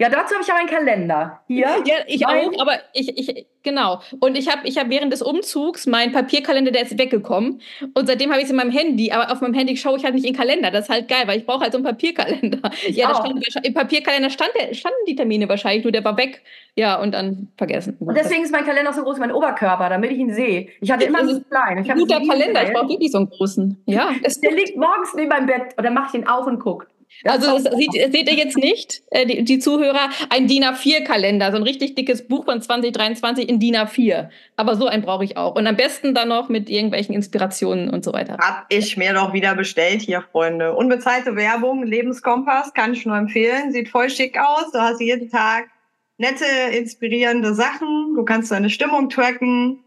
Ja, 0.00 0.08
dazu 0.08 0.32
habe 0.32 0.42
ich 0.42 0.50
aber 0.50 0.60
einen 0.60 0.68
Kalender. 0.70 1.40
Hier? 1.46 1.66
Ja, 1.84 1.96
ich 2.06 2.22
mein 2.22 2.48
auch, 2.48 2.62
aber 2.62 2.72
ich, 2.94 3.18
ich, 3.18 3.46
genau. 3.62 4.00
Und 4.18 4.38
ich 4.38 4.50
habe 4.50 4.66
ich 4.66 4.78
hab 4.78 4.88
während 4.88 5.12
des 5.12 5.20
Umzugs 5.20 5.86
meinen 5.86 6.10
Papierkalender, 6.10 6.70
der 6.70 6.84
ist 6.84 6.98
weggekommen. 6.98 7.60
Und 7.92 8.06
seitdem 8.06 8.30
habe 8.30 8.38
ich 8.38 8.46
es 8.46 8.50
in 8.50 8.56
meinem 8.56 8.70
Handy, 8.70 9.12
aber 9.12 9.30
auf 9.30 9.42
meinem 9.42 9.52
Handy 9.52 9.76
schaue 9.76 9.98
ich 9.98 10.04
halt 10.04 10.14
nicht 10.14 10.24
in 10.24 10.32
den 10.32 10.38
Kalender. 10.38 10.70
Das 10.70 10.84
ist 10.84 10.88
halt 10.88 11.06
geil, 11.06 11.24
weil 11.26 11.38
ich 11.38 11.44
brauche 11.44 11.60
halt 11.60 11.72
so 11.72 11.76
einen 11.76 11.84
Papierkalender. 11.84 12.70
Ich 12.86 12.96
ja, 12.96 13.14
stand, 13.14 13.46
im 13.62 13.74
Papierkalender 13.74 14.30
stand, 14.30 14.52
standen 14.72 14.96
die 15.06 15.16
Termine 15.16 15.46
wahrscheinlich, 15.50 15.84
nur 15.84 15.92
der 15.92 16.02
war 16.02 16.16
weg. 16.16 16.40
Ja, 16.76 16.98
und 16.98 17.12
dann 17.12 17.48
vergessen. 17.58 17.98
Und 18.00 18.16
deswegen 18.16 18.42
ist 18.42 18.52
mein 18.52 18.64
Kalender 18.64 18.94
so 18.94 19.02
groß 19.02 19.16
wie 19.16 19.20
mein 19.20 19.32
Oberkörper, 19.32 19.90
damit 19.90 20.12
ich 20.12 20.18
ihn 20.18 20.32
sehe. 20.32 20.68
Ich 20.80 20.90
hatte 20.90 21.04
immer 21.04 21.18
einen 21.18 21.44
kleinen. 21.46 21.84
Ich 21.84 21.92
guter 21.92 22.26
Kalender, 22.26 22.62
ich 22.62 22.72
brauche 22.72 22.88
wirklich 22.88 23.12
so 23.12 23.18
einen 23.18 23.28
großen. 23.28 23.82
Ja. 23.84 24.12
der 24.42 24.52
liegt 24.52 24.78
morgens 24.78 25.12
neben 25.14 25.28
meinem 25.28 25.46
Bett 25.46 25.76
und 25.76 25.84
dann 25.84 25.92
mache 25.92 26.08
ich 26.08 26.22
ihn 26.22 26.26
auf 26.26 26.46
und 26.46 26.58
gucke. 26.58 26.86
Also 27.24 27.58
das 27.58 27.76
sieht, 27.76 27.92
seht 27.92 28.30
ihr 28.30 28.34
jetzt 28.34 28.56
nicht, 28.56 29.02
äh, 29.10 29.26
die, 29.26 29.44
die, 29.44 29.58
Zuhörer, 29.58 30.10
ein 30.30 30.46
DIN 30.46 30.64
A4-Kalender, 30.64 31.50
so 31.50 31.56
ein 31.56 31.62
richtig 31.62 31.94
dickes 31.94 32.26
Buch 32.26 32.44
von 32.44 32.62
2023 32.62 33.48
in 33.48 33.60
DIN 33.60 33.76
A4. 33.76 34.30
Aber 34.56 34.76
so 34.76 34.86
einen 34.86 35.02
brauche 35.02 35.24
ich 35.24 35.36
auch. 35.36 35.54
Und 35.54 35.66
am 35.66 35.76
besten 35.76 36.14
dann 36.14 36.28
noch 36.28 36.48
mit 36.48 36.70
irgendwelchen 36.70 37.14
Inspirationen 37.14 37.90
und 37.90 38.04
so 38.04 38.12
weiter. 38.12 38.38
Hab 38.40 38.66
ich 38.68 38.96
mir 38.96 39.12
doch 39.12 39.32
wieder 39.32 39.54
bestellt 39.54 40.02
hier, 40.02 40.22
Freunde. 40.32 40.74
Unbezahlte 40.74 41.36
Werbung, 41.36 41.82
Lebenskompass, 41.82 42.72
kann 42.72 42.94
ich 42.94 43.04
nur 43.04 43.16
empfehlen. 43.16 43.72
Sieht 43.72 43.88
voll 43.88 44.08
schick 44.08 44.38
aus. 44.38 44.72
Du 44.72 44.78
hast 44.78 45.00
jeden 45.00 45.30
Tag 45.30 45.68
nette, 46.16 46.44
inspirierende 46.72 47.54
Sachen. 47.54 48.14
Du 48.14 48.24
kannst 48.24 48.50
deine 48.50 48.70
Stimmung 48.70 49.08
tracken. 49.10 49.84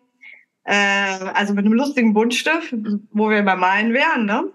Äh, 0.65 0.75
also 1.33 1.53
mit 1.53 1.65
einem 1.65 1.73
lustigen 1.73 2.13
Buntstift, 2.13 2.73
wo 3.11 3.29
wir 3.29 3.43
beim 3.43 3.59
Malen 3.59 3.93
wären, 3.93 4.25
ne? 4.25 4.51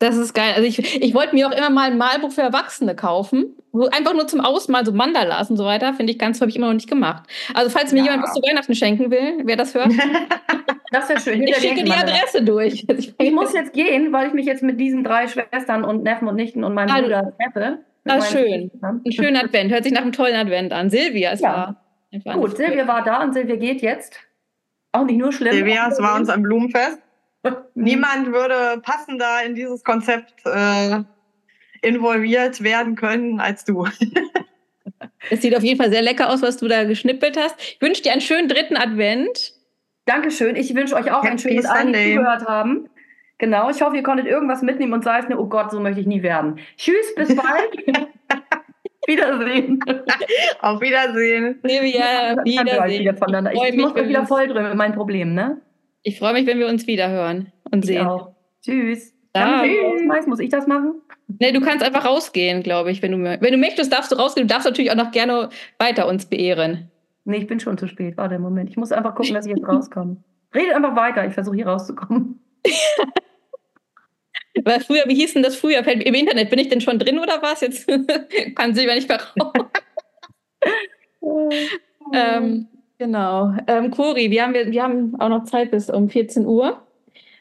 Das 0.00 0.16
ist 0.16 0.34
geil. 0.34 0.52
Also 0.56 0.66
ich, 0.66 1.02
ich 1.02 1.14
wollte 1.14 1.34
mir 1.34 1.48
auch 1.48 1.56
immer 1.56 1.70
mal 1.70 1.90
ein 1.90 1.96
Malbuch 1.96 2.32
für 2.32 2.42
Erwachsene 2.42 2.94
kaufen. 2.96 3.56
Einfach 3.92 4.12
nur 4.12 4.26
zum 4.26 4.40
Ausmalen, 4.40 4.84
so 4.84 4.92
Mandalas 4.92 5.50
und 5.50 5.56
so 5.56 5.64
weiter. 5.64 5.94
Finde 5.94 6.12
ich 6.12 6.18
ganz, 6.18 6.40
habe 6.40 6.50
ich 6.50 6.56
immer 6.56 6.66
noch 6.66 6.74
nicht 6.74 6.88
gemacht. 6.88 7.24
Also 7.54 7.70
falls 7.70 7.92
mir 7.92 7.98
ja. 7.98 8.04
jemand 8.04 8.24
was 8.24 8.34
zu 8.34 8.42
Weihnachten 8.42 8.74
schenken 8.74 9.10
will, 9.10 9.42
wer 9.44 9.56
das 9.56 9.74
hört. 9.74 9.92
das 10.90 11.08
wäre 11.08 11.20
schön. 11.20 11.42
Ich 11.42 11.56
schicke 11.56 11.84
die 11.84 11.92
Adresse 11.92 12.42
durch. 12.42 12.86
Ich 13.18 13.32
muss 13.32 13.52
jetzt 13.52 13.72
gehen, 13.72 14.12
weil 14.12 14.28
ich 14.28 14.34
mich 14.34 14.46
jetzt 14.46 14.62
mit 14.62 14.78
diesen 14.80 15.04
drei 15.04 15.28
Schwestern 15.28 15.84
und 15.84 16.02
Neffen 16.02 16.28
und 16.28 16.36
Nichten 16.36 16.64
und 16.64 16.74
meinem 16.74 16.90
also, 16.90 17.02
Bruder 17.02 17.32
treffe. 17.40 17.78
Das 18.04 18.24
ist 18.24 18.32
schön. 18.32 18.70
Ein 18.82 19.12
schöner 19.12 19.44
Advent. 19.44 19.72
Hört 19.72 19.84
sich 19.84 19.92
nach 19.92 20.02
einem 20.02 20.12
tollen 20.12 20.36
Advent 20.36 20.72
an. 20.72 20.90
Silvia, 20.90 21.32
es 21.32 21.40
ja. 21.40 21.76
war. 22.22 22.34
Gut, 22.36 22.56
Silvia 22.56 22.86
war 22.86 23.02
da 23.02 23.22
und 23.22 23.32
Silvia 23.32 23.56
geht 23.56 23.80
jetzt. 23.80 24.20
Auch 24.92 25.04
nicht 25.04 25.18
nur 25.18 25.32
schlimm. 25.32 25.52
Silvia, 25.52 25.88
es 25.88 26.00
war 26.00 26.16
uns 26.16 26.28
ein 26.28 26.42
Blumenfest. 26.42 26.98
Niemand 27.74 28.32
würde 28.32 28.80
passender 28.82 29.44
in 29.44 29.54
dieses 29.54 29.84
Konzept 29.84 30.34
äh, 30.44 31.00
involviert 31.82 32.62
werden 32.62 32.96
können 32.96 33.40
als 33.40 33.64
du. 33.64 33.86
Es 35.30 35.42
sieht 35.42 35.56
auf 35.56 35.62
jeden 35.62 35.78
Fall 35.78 35.90
sehr 35.90 36.02
lecker 36.02 36.30
aus, 36.30 36.42
was 36.42 36.58
du 36.58 36.68
da 36.68 36.84
geschnippelt 36.84 37.38
hast. 37.38 37.56
Ich 37.58 37.78
wünsche 37.80 38.02
dir 38.02 38.12
einen 38.12 38.20
schönen 38.20 38.48
dritten 38.48 38.76
Advent. 38.76 39.54
Dankeschön. 40.04 40.56
Ich 40.56 40.74
wünsche 40.74 40.94
euch 40.94 41.10
auch 41.10 41.22
Happy 41.22 41.28
einen 41.28 41.38
schönen 41.38 41.66
Advent, 41.66 41.96
die 41.96 42.14
zugehört 42.14 42.46
haben. 42.46 42.88
Genau. 43.38 43.70
Ich 43.70 43.80
hoffe, 43.80 43.96
ihr 43.96 44.02
konntet 44.02 44.26
irgendwas 44.26 44.62
mitnehmen 44.62 44.92
und 44.92 45.04
sei 45.04 45.18
es 45.18 45.28
nur, 45.28 45.40
oh 45.40 45.46
Gott, 45.46 45.70
so 45.70 45.80
möchte 45.80 46.00
ich 46.00 46.06
nie 46.06 46.22
werden. 46.22 46.58
Tschüss, 46.76 47.14
bis 47.16 47.34
bald. 47.36 48.02
Wiedersehen. 49.06 49.80
Auf 50.60 50.80
Wiedersehen. 50.80 51.60
Ja, 51.62 52.36
Wiedersehen. 52.44 53.00
Wieder 53.00 53.14
voneinander. 53.14 53.52
Ich, 53.52 53.62
ich 53.62 53.76
muss 53.76 53.94
mich 53.94 54.08
wieder 54.08 54.26
voll 54.26 54.48
drin 54.48 54.64
mit 54.64 54.74
meinem 54.74 54.94
Problem, 54.94 55.34
ne? 55.34 55.60
Ich 56.06 56.18
freue 56.18 56.34
mich, 56.34 56.46
wenn 56.46 56.58
wir 56.58 56.68
uns 56.68 56.86
wieder 56.86 57.08
hören 57.08 57.50
und 57.70 57.84
ich 57.84 57.86
sehen. 57.86 58.06
Auch. 58.06 58.34
Tschüss. 58.62 59.14
Ja. 59.34 59.64
Tschüss. 59.64 60.26
Muss 60.26 60.38
ich 60.38 60.50
das 60.50 60.66
machen? 60.66 61.00
Nee, 61.40 61.52
du 61.52 61.62
kannst 61.62 61.82
einfach 61.82 62.04
rausgehen, 62.04 62.62
glaube 62.62 62.90
ich. 62.90 63.00
Wenn 63.02 63.12
du, 63.12 63.18
wenn 63.24 63.52
du 63.52 63.56
möchtest, 63.56 63.90
darfst 63.90 64.12
du 64.12 64.16
rausgehen. 64.16 64.46
Du 64.46 64.52
darfst 64.52 64.66
natürlich 64.66 64.90
auch 64.90 64.96
noch 64.96 65.10
gerne 65.12 65.48
weiter 65.78 66.06
uns 66.06 66.26
beehren. 66.26 66.90
Nee, 67.24 67.38
ich 67.38 67.46
bin 67.46 67.58
schon 67.58 67.78
zu 67.78 67.88
spät. 67.88 68.18
Warte, 68.18 68.38
Moment. 68.38 68.68
Ich 68.68 68.76
muss 68.76 68.92
einfach 68.92 69.14
gucken, 69.14 69.32
dass 69.32 69.46
ich 69.46 69.56
jetzt 69.56 69.66
rauskomme. 69.66 70.18
Redet 70.54 70.74
einfach 70.74 70.94
weiter. 70.94 71.26
Ich 71.26 71.32
versuche 71.32 71.56
hier 71.56 71.66
rauszukommen. 71.66 72.38
Weil 74.62 74.80
früher, 74.80 75.04
wie 75.06 75.14
hieß 75.14 75.32
denn 75.32 75.42
das 75.42 75.56
früher 75.56 75.84
im 75.86 76.14
Internet? 76.14 76.50
Bin 76.50 76.58
ich 76.58 76.68
denn 76.68 76.82
schon 76.82 76.98
drin 76.98 77.18
oder 77.18 77.40
was? 77.40 77.62
Jetzt 77.62 77.88
kann 78.54 78.74
sie 78.74 78.86
nicht 78.86 79.08
mehr 79.08 79.20
raus. 79.20 79.52
ähm, 82.12 82.68
genau. 83.04 83.54
Ähm, 83.66 83.90
Cori, 83.90 84.30
wir 84.30 84.42
haben, 84.42 84.54
wir 84.54 84.82
haben 84.82 85.20
auch 85.20 85.28
noch 85.28 85.44
Zeit 85.44 85.70
bis 85.70 85.90
um 85.90 86.08
14 86.08 86.46
Uhr. 86.46 86.82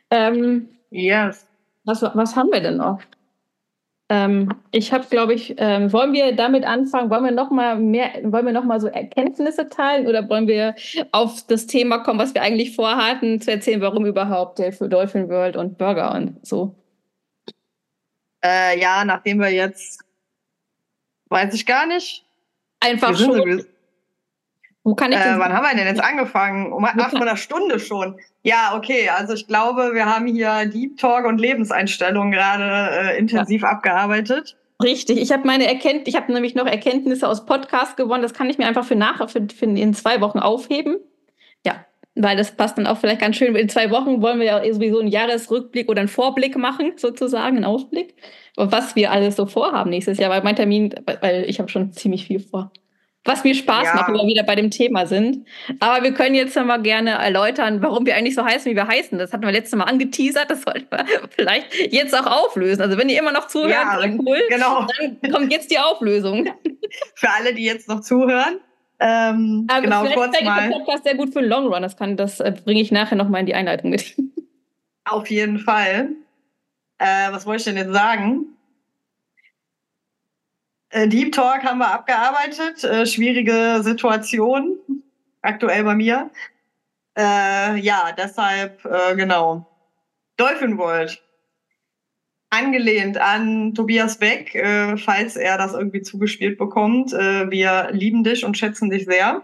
Ähm, 0.09 0.69
yes. 0.89 1.47
Was, 1.85 2.01
was 2.01 2.35
haben 2.35 2.51
wir 2.51 2.61
denn 2.61 2.77
noch? 2.77 2.99
Ähm, 4.09 4.53
ich 4.71 4.91
habe, 4.91 5.05
glaube 5.09 5.33
ich, 5.33 5.55
ähm, 5.57 5.91
wollen 5.93 6.11
wir 6.13 6.35
damit 6.35 6.65
anfangen? 6.65 7.09
Wollen 7.09 7.23
wir 7.23 7.31
noch 7.31 7.49
mal 7.49 7.77
mehr, 7.77 8.11
wollen 8.23 8.45
wir 8.45 8.53
noch 8.53 8.65
mal 8.65 8.79
so 8.79 8.87
Erkenntnisse 8.87 9.69
teilen 9.69 10.07
oder 10.07 10.27
wollen 10.29 10.47
wir 10.47 10.75
auf 11.11 11.47
das 11.47 11.65
Thema 11.65 11.99
kommen, 11.99 12.19
was 12.19 12.33
wir 12.33 12.41
eigentlich 12.41 12.75
vorhatten, 12.75 13.39
zu 13.39 13.51
erzählen, 13.51 13.81
warum 13.81 14.05
überhaupt 14.05 14.59
der 14.59 14.73
für 14.73 14.89
Dolphin 14.89 15.29
World 15.29 15.55
und 15.55 15.77
Burger 15.77 16.13
und 16.13 16.45
so? 16.45 16.75
Äh, 18.43 18.79
ja, 18.79 19.05
nachdem 19.05 19.39
wir 19.39 19.49
jetzt, 19.49 20.03
weiß 21.29 21.53
ich 21.53 21.65
gar 21.65 21.87
nicht. 21.87 22.25
Einfach 22.81 23.17
schon. 23.17 23.65
Wo 24.83 24.95
kann 24.95 25.13
ich 25.13 25.17
äh, 25.17 25.39
wann 25.39 25.53
haben 25.53 25.63
wir 25.63 25.75
denn 25.75 25.87
jetzt 25.87 26.03
angefangen? 26.03 26.73
Um 26.73 26.83
ach, 26.83 27.13
einer 27.13 27.37
Stunde 27.37 27.79
schon. 27.79 28.19
Ja, 28.43 28.75
okay. 28.75 29.09
Also 29.09 29.33
ich 29.33 29.47
glaube, 29.47 29.91
wir 29.93 30.05
haben 30.05 30.27
hier 30.27 30.65
Deep 30.65 30.97
Talk 30.97 31.25
und 31.25 31.39
Lebenseinstellung 31.39 32.31
gerade 32.31 32.91
äh, 32.91 33.17
intensiv 33.17 33.61
ja. 33.61 33.69
abgearbeitet. 33.69 34.57
Richtig. 34.81 35.21
Ich 35.21 35.31
habe 35.31 35.47
meine 35.47 35.67
Erkenntnisse, 35.67 36.09
ich 36.09 36.15
habe 36.15 36.33
nämlich 36.33 36.55
noch 36.55 36.65
Erkenntnisse 36.65 37.27
aus 37.29 37.45
Podcast 37.45 37.95
gewonnen. 37.95 38.23
Das 38.23 38.33
kann 38.33 38.49
ich 38.49 38.57
mir 38.57 38.67
einfach 38.67 38.83
für 38.83 38.95
nachher, 38.95 39.29
für, 39.29 39.47
für 39.55 39.65
in 39.65 39.93
zwei 39.93 40.19
Wochen 40.19 40.39
aufheben. 40.39 40.97
Ja, 41.65 41.85
weil 42.15 42.35
das 42.35 42.51
passt 42.51 42.77
dann 42.77 42.85
auch 42.85 42.97
vielleicht 42.97 43.21
ganz 43.21 43.37
schön. 43.37 43.55
In 43.55 43.69
zwei 43.69 43.89
Wochen 43.89 44.21
wollen 44.21 44.39
wir 44.39 44.45
ja 44.45 44.73
sowieso 44.73 44.99
einen 44.99 45.07
Jahresrückblick 45.07 45.89
oder 45.89 46.01
einen 46.01 46.09
Vorblick 46.09 46.57
machen, 46.57 46.93
sozusagen, 46.97 47.55
einen 47.55 47.65
Ausblick, 47.65 48.15
was 48.57 48.97
wir 48.97 49.11
alles 49.11 49.37
so 49.37 49.45
vorhaben 49.45 49.91
nächstes 49.91 50.17
Jahr. 50.17 50.29
Weil 50.29 50.43
mein 50.43 50.57
Termin, 50.57 50.93
weil 51.21 51.45
ich 51.47 51.59
habe 51.59 51.69
schon 51.69 51.93
ziemlich 51.93 52.25
viel 52.25 52.41
vor 52.41 52.69
was 53.25 53.43
mir 53.43 53.55
Spaß 53.55 53.85
ja. 53.85 53.95
macht, 53.95 54.09
wenn 54.09 54.15
wir 54.15 54.27
wieder 54.27 54.43
bei 54.43 54.55
dem 54.55 54.69
Thema 54.69 55.05
sind. 55.05 55.47
Aber 55.79 56.03
wir 56.03 56.13
können 56.13 56.35
jetzt 56.35 56.55
mal 56.55 56.81
gerne 56.81 57.11
erläutern, 57.11 57.81
warum 57.81 58.05
wir 58.05 58.15
eigentlich 58.15 58.35
so 58.35 58.43
heißen, 58.43 58.69
wie 58.69 58.75
wir 58.75 58.87
heißen. 58.87 59.17
Das 59.17 59.31
hatten 59.31 59.43
wir 59.43 59.51
letztes 59.51 59.77
Mal 59.77 59.85
angeteasert, 59.85 60.49
das 60.49 60.63
sollten 60.63 60.87
wir 60.89 61.05
vielleicht 61.29 61.73
jetzt 61.91 62.17
auch 62.17 62.25
auflösen. 62.25 62.81
Also 62.81 62.97
wenn 62.97 63.09
ihr 63.09 63.19
immer 63.19 63.31
noch 63.31 63.47
zuhört, 63.47 63.71
ja, 63.71 63.99
cool, 64.25 64.41
genau. 64.49 64.87
dann 65.21 65.31
kommt 65.31 65.51
jetzt 65.51 65.71
die 65.71 65.79
Auflösung. 65.79 66.49
Für 67.15 67.29
alle, 67.29 67.53
die 67.53 67.63
jetzt 67.63 67.87
noch 67.87 68.01
zuhören. 68.01 68.59
Ähm, 68.99 69.67
Aber 69.69 69.81
genau, 69.81 70.05
kurz 70.05 70.41
mal. 70.43 70.69
Der 70.69 70.77
Podcast 70.77 71.03
sehr 71.03 71.15
gut 71.15 71.33
für 71.33 71.41
den 71.41 71.49
Long 71.49 71.67
Run. 71.67 71.81
Das, 71.81 71.97
kann, 71.97 72.15
das 72.15 72.39
äh, 72.39 72.53
bringe 72.63 72.79
ich 72.79 72.91
nachher 72.91 73.15
noch 73.15 73.27
mal 73.27 73.39
in 73.39 73.45
die 73.45 73.55
Einleitung 73.55 73.89
mit. 73.89 74.15
Auf 75.05 75.29
jeden 75.29 75.59
Fall. 75.59 76.09
Äh, 76.99 77.31
was 77.31 77.45
wollte 77.45 77.61
ich 77.61 77.65
denn 77.65 77.77
jetzt 77.77 77.93
sagen? 77.93 78.45
Äh, 80.93 81.07
Deep 81.07 81.31
Talk 81.31 81.63
haben 81.63 81.79
wir 81.79 81.91
abgearbeitet. 81.91 82.83
Äh, 82.83 83.07
schwierige 83.07 83.79
Situation 83.81 84.77
aktuell 85.41 85.83
bei 85.83 85.95
mir. 85.95 86.29
Äh, 87.17 87.79
ja, 87.79 88.11
deshalb 88.15 88.85
äh, 88.85 89.15
genau. 89.15 89.67
Dolphin 90.37 90.77
World. 90.77 91.19
Angelehnt 92.51 93.17
an 93.17 93.73
Tobias 93.73 94.19
Beck, 94.19 94.53
äh, 94.53 94.95
falls 94.97 95.35
er 95.35 95.57
das 95.57 95.73
irgendwie 95.73 96.03
zugespielt 96.03 96.59
bekommt. 96.59 97.11
Äh, 97.11 97.49
wir 97.49 97.89
lieben 97.91 98.23
dich 98.23 98.45
und 98.45 98.55
schätzen 98.55 98.91
dich 98.91 99.05
sehr. 99.05 99.43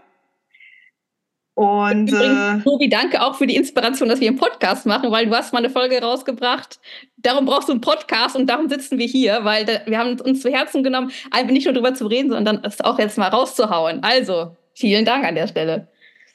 Und 1.60 2.10
Übrigens, 2.10 2.62
äh, 2.62 2.64
Tobi, 2.64 2.88
danke 2.88 3.20
auch 3.20 3.34
für 3.34 3.46
die 3.46 3.54
Inspiration, 3.54 4.08
dass 4.08 4.18
wir 4.18 4.28
einen 4.28 4.38
Podcast 4.38 4.86
machen, 4.86 5.10
weil 5.10 5.26
du 5.26 5.36
hast 5.36 5.52
mal 5.52 5.58
eine 5.58 5.68
Folge 5.68 6.00
rausgebracht. 6.00 6.80
Darum 7.18 7.44
brauchst 7.44 7.68
du 7.68 7.72
einen 7.72 7.82
Podcast 7.82 8.34
und 8.34 8.46
darum 8.46 8.70
sitzen 8.70 8.96
wir 8.96 9.06
hier, 9.06 9.40
weil 9.44 9.66
wir 9.84 9.98
haben 9.98 10.18
uns 10.20 10.40
zu 10.40 10.50
Herzen 10.50 10.82
genommen, 10.82 11.12
einfach 11.30 11.52
nicht 11.52 11.66
nur 11.66 11.74
darüber 11.74 11.92
zu 11.92 12.06
reden, 12.06 12.30
sondern 12.30 12.64
es 12.64 12.80
auch 12.80 12.98
jetzt 12.98 13.18
mal 13.18 13.28
rauszuhauen. 13.28 14.02
Also, 14.02 14.56
vielen 14.72 15.04
Dank 15.04 15.22
an 15.26 15.34
der 15.34 15.48
Stelle. 15.48 15.88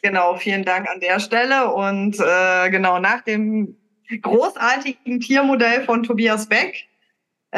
Genau, 0.03 0.35
vielen 0.35 0.63
Dank 0.63 0.87
an 0.87 0.99
der 0.99 1.19
Stelle. 1.19 1.73
Und 1.73 2.19
äh, 2.19 2.69
genau 2.69 2.99
nach 2.99 3.21
dem 3.21 3.75
großartigen 4.21 5.21
Tiermodell 5.21 5.85
von 5.85 6.03
Tobias 6.03 6.47
Beck 6.47 6.85
äh, 7.49 7.57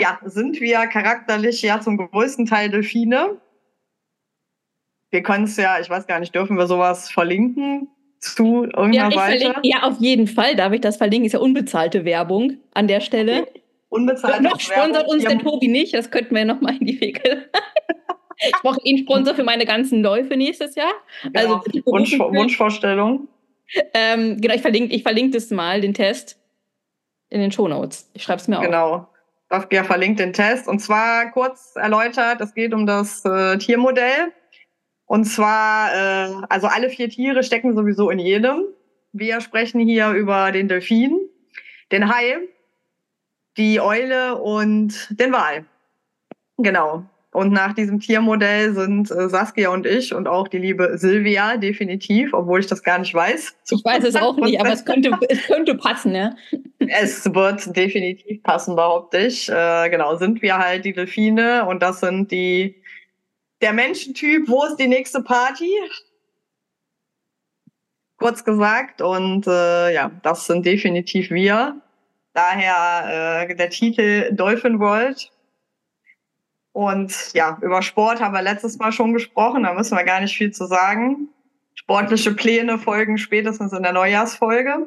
ja, 0.00 0.18
sind 0.24 0.58
wir 0.58 0.86
charakterlich 0.86 1.60
ja 1.60 1.82
zum 1.82 1.98
größten 1.98 2.46
Teil 2.46 2.70
Delfine 2.70 3.36
wir 5.10 5.22
können 5.22 5.44
es 5.44 5.56
ja, 5.56 5.80
ich 5.80 5.88
weiß 5.88 6.06
gar 6.06 6.20
nicht, 6.20 6.34
dürfen 6.34 6.56
wir 6.56 6.66
sowas 6.66 7.10
verlinken 7.10 7.88
zu 8.20 8.64
irgendeiner 8.64 9.10
ja, 9.10 9.10
Seite? 9.10 9.54
Ja, 9.62 9.82
auf 9.82 9.98
jeden 10.00 10.26
Fall 10.26 10.56
darf 10.56 10.72
ich 10.72 10.80
das 10.80 10.96
verlinken. 10.96 11.26
Ist 11.26 11.32
ja 11.32 11.38
unbezahlte 11.38 12.04
Werbung 12.04 12.58
an 12.74 12.88
der 12.88 13.00
Stelle. 13.00 13.42
Okay. 13.42 13.62
Unbezahlte 13.90 14.42
Noch 14.42 14.60
sponsert 14.60 15.08
uns 15.08 15.24
der 15.24 15.38
Tobi 15.38 15.68
nicht, 15.68 15.94
das 15.94 16.10
könnten 16.10 16.34
wir 16.34 16.44
noch 16.44 16.60
mal 16.60 16.76
in 16.76 16.86
die 16.86 17.00
Wege. 17.00 17.48
ich 18.38 18.52
brauche 18.62 18.80
ihn 18.82 18.98
Sponsor 18.98 19.34
für 19.34 19.44
meine 19.44 19.64
ganzen 19.64 20.02
Läufe 20.02 20.36
nächstes 20.36 20.74
Jahr. 20.74 20.92
Genau. 21.22 21.40
Also 21.40 21.62
Wunsch, 21.86 22.18
Wunschvorstellung. 22.18 23.28
Ähm, 23.94 24.40
genau, 24.40 24.54
ich 24.54 24.60
verlinke 24.60 24.94
ich 24.94 25.02
verlink 25.02 25.32
das 25.32 25.50
mal, 25.50 25.80
den 25.80 25.94
Test, 25.94 26.38
in 27.30 27.40
den 27.40 27.52
Shownotes. 27.52 28.10
Ich 28.14 28.22
schreibe 28.22 28.40
es 28.40 28.48
mir 28.48 28.58
auf. 28.58 28.64
Genau. 28.64 29.08
Saskia 29.50 29.84
verlinkt 29.84 30.20
den 30.20 30.32
Test. 30.32 30.68
Und 30.68 30.80
zwar 30.80 31.30
kurz 31.30 31.74
erläutert, 31.76 32.40
es 32.40 32.54
geht 32.54 32.74
um 32.74 32.86
das 32.86 33.24
äh, 33.24 33.56
Tiermodell. 33.58 34.32
Und 35.08 35.24
zwar, 35.24 35.90
äh, 35.94 36.34
also 36.50 36.66
alle 36.66 36.90
vier 36.90 37.08
Tiere 37.08 37.42
stecken 37.42 37.74
sowieso 37.74 38.10
in 38.10 38.18
jedem. 38.18 38.64
Wir 39.12 39.40
sprechen 39.40 39.80
hier 39.80 40.10
über 40.10 40.52
den 40.52 40.68
Delfin, 40.68 41.18
den 41.90 42.14
Hai, 42.14 42.36
die 43.56 43.80
Eule 43.80 44.36
und 44.36 45.08
den 45.18 45.32
Wal. 45.32 45.64
Genau. 46.58 47.04
Und 47.32 47.52
nach 47.52 47.72
diesem 47.72 48.00
Tiermodell 48.00 48.74
sind 48.74 49.10
äh, 49.10 49.28
Saskia 49.30 49.70
und 49.70 49.86
ich 49.86 50.14
und 50.14 50.28
auch 50.28 50.48
die 50.48 50.58
liebe 50.58 50.98
Silvia 50.98 51.56
definitiv, 51.56 52.34
obwohl 52.34 52.60
ich 52.60 52.66
das 52.66 52.82
gar 52.82 52.98
nicht 52.98 53.14
weiß. 53.14 53.54
Ich 53.70 53.84
weiß 53.84 54.04
es 54.04 54.16
auch 54.16 54.36
nicht, 54.36 54.60
aber 54.60 54.72
es 54.72 54.84
könnte, 54.84 55.10
es 55.28 55.46
könnte 55.46 55.74
passen, 55.74 56.12
ne? 56.12 56.36
Es 56.80 57.24
wird 57.32 57.74
definitiv 57.74 58.42
passen, 58.42 58.76
behaupte 58.76 59.18
ich. 59.18 59.48
Äh, 59.48 59.88
genau, 59.88 60.16
sind 60.16 60.42
wir 60.42 60.58
halt 60.58 60.84
die 60.84 60.92
Delfine 60.92 61.66
und 61.66 61.82
das 61.82 62.00
sind 62.00 62.30
die 62.30 62.77
der 63.60 63.72
Menschentyp, 63.72 64.48
wo 64.48 64.64
ist 64.64 64.76
die 64.76 64.86
nächste 64.86 65.22
Party? 65.22 65.70
Kurz 68.18 68.44
gesagt. 68.44 69.00
Und 69.00 69.46
äh, 69.46 69.94
ja, 69.94 70.10
das 70.22 70.46
sind 70.46 70.66
definitiv 70.66 71.30
wir. 71.30 71.80
Daher 72.34 73.48
äh, 73.48 73.54
der 73.54 73.70
Titel 73.70 74.32
Dolphin 74.32 74.80
World. 74.80 75.30
Und 76.72 77.32
ja, 77.34 77.58
über 77.60 77.82
Sport 77.82 78.20
haben 78.20 78.34
wir 78.34 78.42
letztes 78.42 78.78
Mal 78.78 78.92
schon 78.92 79.12
gesprochen, 79.12 79.64
da 79.64 79.74
müssen 79.74 79.96
wir 79.96 80.04
gar 80.04 80.20
nicht 80.20 80.36
viel 80.36 80.52
zu 80.52 80.66
sagen. 80.66 81.28
Sportliche 81.74 82.32
Pläne 82.32 82.78
folgen 82.78 83.18
spätestens 83.18 83.72
in 83.72 83.82
der 83.82 83.92
Neujahrsfolge. 83.92 84.86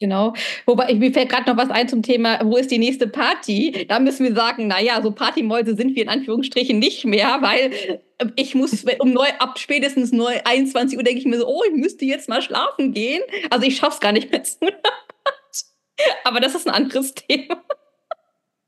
Genau. 0.00 0.34
Wobei, 0.66 0.92
mir 0.94 1.12
fällt 1.12 1.30
gerade 1.30 1.48
noch 1.48 1.56
was 1.56 1.70
ein 1.70 1.88
zum 1.88 2.02
Thema, 2.02 2.40
wo 2.42 2.56
ist 2.56 2.70
die 2.70 2.78
nächste 2.78 3.06
Party? 3.06 3.86
Da 3.88 4.00
müssen 4.00 4.24
wir 4.24 4.34
sagen, 4.34 4.66
naja, 4.66 5.00
so 5.00 5.12
Partymäuse 5.12 5.76
sind 5.76 5.94
wir 5.94 6.02
in 6.02 6.08
Anführungsstrichen 6.08 6.78
nicht 6.78 7.04
mehr, 7.04 7.38
weil 7.40 7.72
äh, 8.18 8.26
ich 8.36 8.54
muss 8.54 8.84
um 8.98 9.12
neu, 9.12 9.28
ab 9.38 9.58
spätestens 9.58 10.12
neu, 10.12 10.34
21 10.44 10.98
Uhr 10.98 11.04
denke 11.04 11.20
ich 11.20 11.26
mir 11.26 11.38
so, 11.38 11.46
oh, 11.46 11.62
ich 11.68 11.76
müsste 11.76 12.04
jetzt 12.04 12.28
mal 12.28 12.42
schlafen 12.42 12.92
gehen. 12.92 13.22
Also 13.50 13.66
ich 13.66 13.76
schaff's 13.76 14.00
gar 14.00 14.12
nicht 14.12 14.32
mehr 14.32 14.42
zu. 14.42 14.58
Aber 16.24 16.40
das 16.40 16.54
ist 16.54 16.66
ein 16.66 16.74
anderes 16.74 17.14
Thema. 17.14 17.62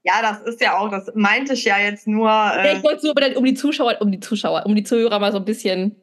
Ja, 0.04 0.22
das 0.22 0.42
ist 0.42 0.60
ja 0.60 0.78
auch, 0.78 0.88
das 0.88 1.10
meinte 1.16 1.54
ich 1.54 1.64
ja 1.64 1.78
jetzt 1.78 2.06
nur. 2.06 2.28
Äh 2.28 2.66
ja, 2.66 2.76
ich 2.76 2.84
wollte 2.84 3.04
nur 3.04 3.36
um 3.36 3.44
die 3.44 3.54
Zuschauer, 3.54 3.96
um 4.00 4.12
die 4.12 4.20
Zuschauer, 4.20 4.64
um 4.64 4.76
die 4.76 4.84
Zuhörer 4.84 5.18
mal 5.18 5.32
so 5.32 5.38
ein 5.38 5.44
bisschen 5.44 5.96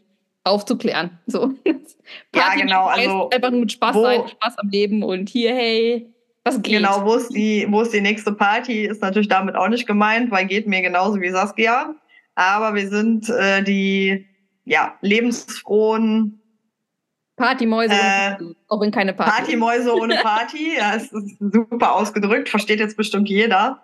aufzuklären. 0.44 1.20
So. 1.28 1.54
ja, 2.36 2.56
genau. 2.56 2.86
Also 2.86 3.30
einfach 3.30 3.52
nur 3.52 3.62
mit 3.62 3.72
Spaß 3.72 3.96
wo, 3.96 4.04
sein, 4.04 4.28
Spaß 4.28 4.58
am 4.58 4.70
Leben 4.70 5.04
und 5.04 5.30
hier, 5.30 5.54
hey, 5.56 6.14
was 6.44 6.62
geht? 6.62 6.78
Genau, 6.78 7.06
wo 7.06 7.16
ist, 7.16 7.30
die, 7.30 7.66
wo 7.70 7.82
ist 7.82 7.94
die 7.94 8.02
nächste 8.02 8.34
Party, 8.34 8.86
ist 8.86 9.02
natürlich 9.02 9.30
damit 9.30 9.56
auch 9.56 9.70
nicht 9.70 9.88
gemeint, 9.88 10.30
weil 10.30 10.46
geht 10.46 10.68
mir 10.68 10.82
genauso 10.82 11.22
wie 11.22 11.30
Saskia. 11.30 11.96
Aber 12.36 12.76
wir 12.76 12.90
sind 12.90 13.30
äh, 13.30 13.64
die 13.64 14.26
ja, 14.66 14.96
lebensfrohen 15.02 16.42
Partymäuse, 17.36 17.94
äh, 17.94 18.36
auch 18.68 18.82
wenn 18.82 18.92
keine 18.92 19.14
Party. 19.14 19.32
Partymäuse 19.32 19.96
ohne 19.96 20.16
Party, 20.18 20.76
ja, 20.78 20.96
es 20.96 21.12
ist 21.12 21.38
super 21.40 21.96
ausgedrückt, 21.96 22.50
versteht 22.50 22.80
jetzt 22.80 22.98
bestimmt 22.98 23.28
jeder. 23.28 23.82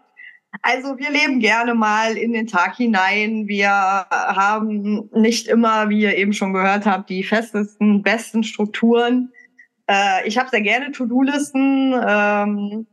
Also 0.61 0.97
wir 0.97 1.11
leben 1.11 1.39
gerne 1.39 1.75
mal 1.75 2.17
in 2.17 2.33
den 2.33 2.47
Tag 2.47 2.75
hinein. 2.75 3.47
Wir 3.47 3.69
haben 3.69 5.09
nicht 5.13 5.47
immer, 5.47 5.89
wie 5.89 6.01
ihr 6.01 6.17
eben 6.17 6.33
schon 6.33 6.53
gehört 6.53 6.85
habt, 6.85 7.09
die 7.09 7.23
festesten, 7.23 8.01
besten 8.01 8.43
Strukturen. 8.43 9.31
Äh, 9.87 10.27
ich 10.27 10.37
habe 10.37 10.49
sehr 10.49 10.61
gerne 10.61 10.91
To-Do-Listen 10.91 11.93
ähm, 12.07 12.87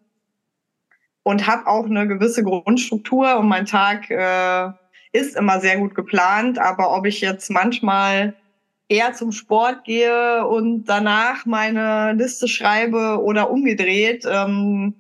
und 1.23 1.47
habe 1.47 1.67
auch 1.67 1.87
eine 1.87 2.07
gewisse 2.07 2.45
Grundstruktur 2.45 3.39
und 3.39 3.49
mein 3.49 3.67
Tag 3.67 4.11
äh, 4.11 4.71
ist 5.13 5.37
immer 5.37 5.61
sehr 5.61 5.79
gut 5.79 5.95
geplant. 5.95 6.59
Aber 6.59 6.95
ob 6.95 7.07
ich 7.07 7.21
jetzt 7.21 7.51
manchmal 7.51 8.35
eher 8.89 9.15
zum 9.15 9.33
Sport 9.33 9.85
gehe 9.85 10.47
und 10.47 10.85
danach 10.85 11.47
meine 11.47 12.13
Liste 12.13 12.49
schreibe 12.49 13.23
oder 13.23 13.51
umgedreht, 13.51 14.25
ähm, 14.31 14.95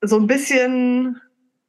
so 0.00 0.16
ein 0.18 0.26
bisschen 0.26 1.20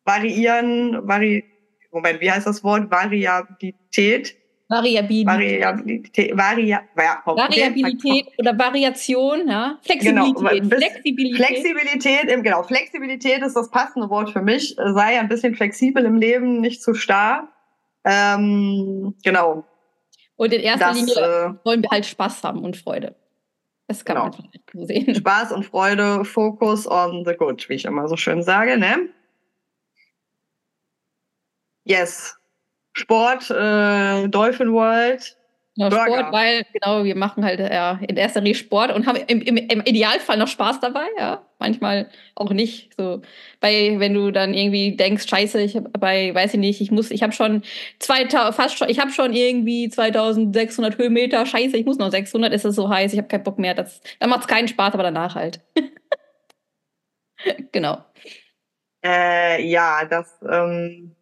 variieren, 0.06 1.08
vari 1.08 1.44
Moment, 1.92 2.22
wie 2.22 2.32
heißt 2.32 2.46
das 2.46 2.64
Wort? 2.64 2.92
Variabilität. 2.92 4.36
Variabilität. 4.70 5.26
Variabilität, 5.26 6.38
Varia, 6.38 6.82
ja, 6.96 7.22
Variabilität 7.26 8.28
oder 8.38 8.58
Variation, 8.58 9.48
ja. 9.48 9.80
Flexibilität. 9.82 10.36
Genau, 10.36 10.78
Flexibilität. 10.78 11.46
Flexibilität, 11.48 12.44
genau. 12.44 12.62
Flexibilität 12.62 13.42
ist 13.42 13.56
das 13.56 13.72
passende 13.72 14.10
Wort 14.12 14.30
für 14.30 14.44
mich. 14.44 14.76
Sei 14.76 15.20
ein 15.20 15.28
bisschen 15.28 15.56
flexibel 15.56 16.06
im 16.06 16.18
Leben, 16.18 16.62
nicht 16.62 16.84
zu 16.84 16.94
starr. 16.94 17.48
Ähm, 18.06 19.16
genau. 19.24 19.66
Und 20.36 20.54
in 20.54 20.62
erster 20.62 20.90
das, 20.90 20.98
Linie 20.98 21.16
äh, 21.16 21.66
wollen 21.66 21.82
wir 21.82 21.90
halt 21.90 22.06
Spaß 22.06 22.44
haben 22.44 22.64
und 22.64 22.78
Freude. 22.78 23.16
Das 23.88 24.06
kann 24.06 24.18
genau. 24.18 24.30
man 24.30 24.52
so 24.72 24.86
sehen. 24.86 25.16
Spaß 25.16 25.52
und 25.52 25.66
Freude, 25.66 26.24
Focus 26.24 26.88
on 26.88 27.26
the 27.26 27.34
good, 27.34 27.68
wie 27.70 27.74
ich 27.74 27.86
immer 27.86 28.08
so 28.08 28.16
schön 28.16 28.44
sage, 28.44 28.78
ne? 28.78 29.10
Yes. 31.90 32.38
Sport, 32.94 33.50
äh, 33.50 34.28
Dolphin 34.28 34.72
World. 34.74 35.36
Genau, 35.76 35.92
Sport, 35.92 36.34
weil, 36.34 36.66
genau, 36.74 37.04
wir 37.06 37.16
machen 37.16 37.44
halt 37.46 37.60
ja, 37.60 38.00
in 38.06 38.18
erster 38.18 38.42
Linie 38.42 38.56
Sport 38.56 38.92
und 38.92 39.08
haben 39.08 39.18
im, 39.28 39.42
im, 39.42 39.56
im, 39.56 39.82
Idealfall 39.82 40.38
noch 40.38 40.50
Spaß 40.50 40.82
dabei, 40.82 41.06
ja. 41.18 41.46
Manchmal 41.58 42.10
auch 42.36 42.52
nicht. 42.52 42.94
So 42.98 43.22
bei, 43.60 43.96
wenn 43.98 44.14
du 44.14 44.32
dann 44.32 44.54
irgendwie 44.54 44.98
denkst, 44.98 45.28
scheiße, 45.28 45.62
ich 45.62 45.78
habe 45.78 45.90
bei, 45.90 46.36
weiß 46.36 46.56
ich 46.56 46.60
nicht, 46.60 46.82
ich 46.82 46.92
muss, 46.92 47.12
ich 47.12 47.24
habe 47.24 47.34
schon 47.34 47.64
zwei, 48.00 48.28
fast 48.30 48.78
schon, 48.78 48.90
ich 48.90 49.00
habe 49.00 49.12
schon 49.12 49.34
irgendwie 49.34 49.90
2600 49.90 50.98
Höhenmeter, 50.98 51.46
scheiße, 51.46 51.78
ich 51.78 51.86
muss 51.86 51.98
noch 51.98 52.12
600, 52.12 52.54
ist 52.54 52.66
es 52.66 52.76
so 52.76 52.90
heiß, 52.90 53.14
ich 53.14 53.18
habe 53.18 53.30
keinen 53.30 53.44
Bock 53.44 53.58
mehr. 53.58 53.74
Das, 53.74 54.02
dann 54.20 54.30
macht 54.30 54.42
es 54.42 54.48
keinen 54.48 54.68
Spaß, 54.68 54.94
aber 54.94 55.04
danach 55.04 55.36
halt. 55.36 55.62
genau. 57.72 58.04
Äh, 59.04 59.64
ja, 59.66 60.04
das, 60.06 60.40
ähm 60.48 61.16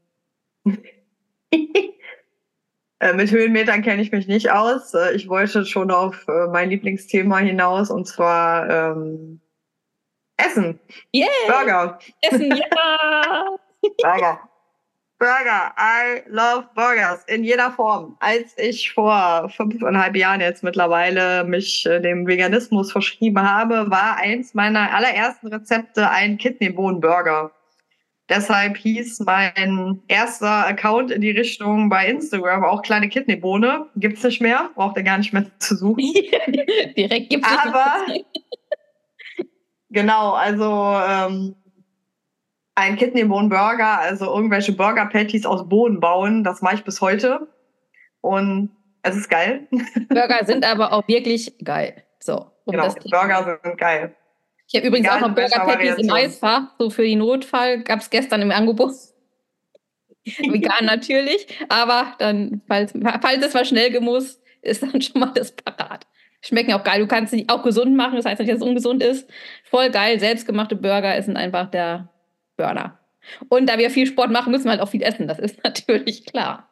Äh, 3.00 3.14
mit 3.14 3.32
Höhenmetern 3.32 3.84
kenne 3.84 4.02
ich 4.02 4.12
mich 4.12 4.28
nicht 4.28 4.52
aus. 4.52 4.94
Äh, 4.94 5.16
ich 5.16 5.30
wollte 5.30 5.66
schon 5.66 5.92
auf 5.92 6.28
äh, 6.28 6.48
mein 6.48 6.70
Lieblingsthema 6.70 7.38
hinaus 7.40 7.92
und 7.92 8.08
zwar 8.08 8.70
ähm, 8.70 9.40
Essen. 10.38 10.80
Yeah. 11.14 11.28
Burger. 11.48 12.00
Essen, 12.22 12.56
ja. 12.56 13.46
Burger. 14.02 14.40
Burger. 15.20 15.74
I 15.78 16.24
love 16.28 16.70
Burgers 16.76 17.24
in 17.26 17.44
jeder 17.44 17.72
Form. 17.72 18.18
Als 18.20 18.56
ich 18.58 18.92
vor 18.92 19.50
fünfeinhalb 19.50 20.16
Jahren 20.16 20.42
jetzt 20.42 20.64
mittlerweile 20.64 21.44
mich 21.44 21.84
dem 21.84 22.28
Veganismus 22.28 22.92
verschrieben 22.92 23.42
habe, 23.42 23.90
war 23.90 24.18
eins 24.18 24.54
meiner 24.54 24.94
allerersten 24.94 25.48
Rezepte 25.48 26.08
ein 26.10 26.38
Kidneybohnen-Burger. 26.38 27.52
Deshalb 28.30 28.76
hieß 28.78 29.22
mein 29.22 30.02
erster 30.10 30.68
Account 30.68 31.12
in 31.12 31.22
die 31.22 31.32
Richtung 31.32 31.90
bei 31.90 32.08
Instagram 32.08 32.66
auch 32.66 32.82
kleine 32.82 33.08
Kidneybohne. 33.08 33.88
Gibt's 33.96 34.24
nicht 34.24 34.42
mehr, 34.42 34.70
braucht 34.76 34.98
ihr 34.98 35.04
gar 35.04 35.18
nicht 35.18 35.32
mehr 35.32 35.46
zu 35.60 35.76
suchen. 35.76 36.04
Direkt 36.98 37.30
gibt's 37.30 37.48
Aber 37.48 38.06
genau, 39.90 40.34
also 40.34 40.66
ähm, 41.08 41.56
ein 42.76 42.98
Kidneybohnen-Burger, 42.98 44.00
also 44.00 44.26
irgendwelche 44.26 44.74
Burger-Patties 44.74 45.46
aus 45.46 45.68
Bohnen 45.68 46.00
bauen, 46.02 46.44
das 46.44 46.62
mache 46.62 46.76
ich 46.76 46.84
bis 46.84 47.00
heute. 47.00 47.48
Und 48.20 48.70
es 49.04 49.16
ist 49.16 49.30
geil. 49.30 49.68
Burger 50.10 50.46
sind 50.46 50.66
aber 50.66 50.92
auch 50.92 51.08
wirklich 51.08 51.58
geil. 51.64 52.04
So, 52.20 52.52
um 52.66 52.74
genau, 52.74 52.94
Burger 53.10 53.60
sind 53.64 53.78
geil. 53.78 54.16
Ich 54.68 54.76
habe 54.76 54.88
übrigens 54.88 55.10
auch 55.10 55.22
noch 55.22 55.34
Burger 55.34 55.66
Patties 55.66 55.96
im 55.96 56.12
Eisfach, 56.12 56.64
so 56.78 56.90
für 56.90 57.04
den 57.04 57.20
Notfall. 57.20 57.84
Gab 57.84 58.02
es 58.02 58.10
gestern 58.10 58.42
im 58.42 58.52
Angebot. 58.52 58.92
Vegan 60.26 60.86
natürlich, 60.86 61.48
aber 61.70 62.14
dann, 62.20 62.62
falls, 62.68 62.92
falls 63.22 63.46
es 63.46 63.54
mal 63.54 63.64
schnell 63.64 63.98
muss, 64.02 64.42
ist 64.62 64.84
dann 64.84 65.02
schon 65.02 65.22
mal 65.22 65.32
das 65.34 65.54
parat. 65.54 66.06
Schmecken 66.42 66.74
auch 66.74 66.84
geil. 66.84 67.00
Du 67.00 67.08
kannst 67.08 67.32
sie 67.32 67.48
auch 67.48 67.64
gesund 67.64 67.96
machen, 67.96 68.18
das 68.18 68.26
heißt 68.26 68.40
nicht, 68.40 68.52
dass 68.52 68.58
es 68.58 68.66
ungesund 68.66 69.02
ist. 69.02 69.30
Voll 69.64 69.90
geil. 69.90 70.20
Selbstgemachte 70.20 70.76
Burger 70.76 71.22
sind 71.22 71.38
einfach 71.38 71.72
der 71.72 72.10
Burner. 72.58 73.00
Und 73.50 73.68
da 73.68 73.78
wir 73.78 73.90
viel 73.90 74.06
Sport 74.06 74.32
machen, 74.32 74.52
müssen 74.52 74.66
wir 74.66 74.72
halt 74.72 74.82
auch 74.82 74.90
viel 74.90 75.02
essen. 75.02 75.28
Das 75.28 75.40
ist 75.40 75.64
natürlich 75.64 76.26
klar. 76.26 76.70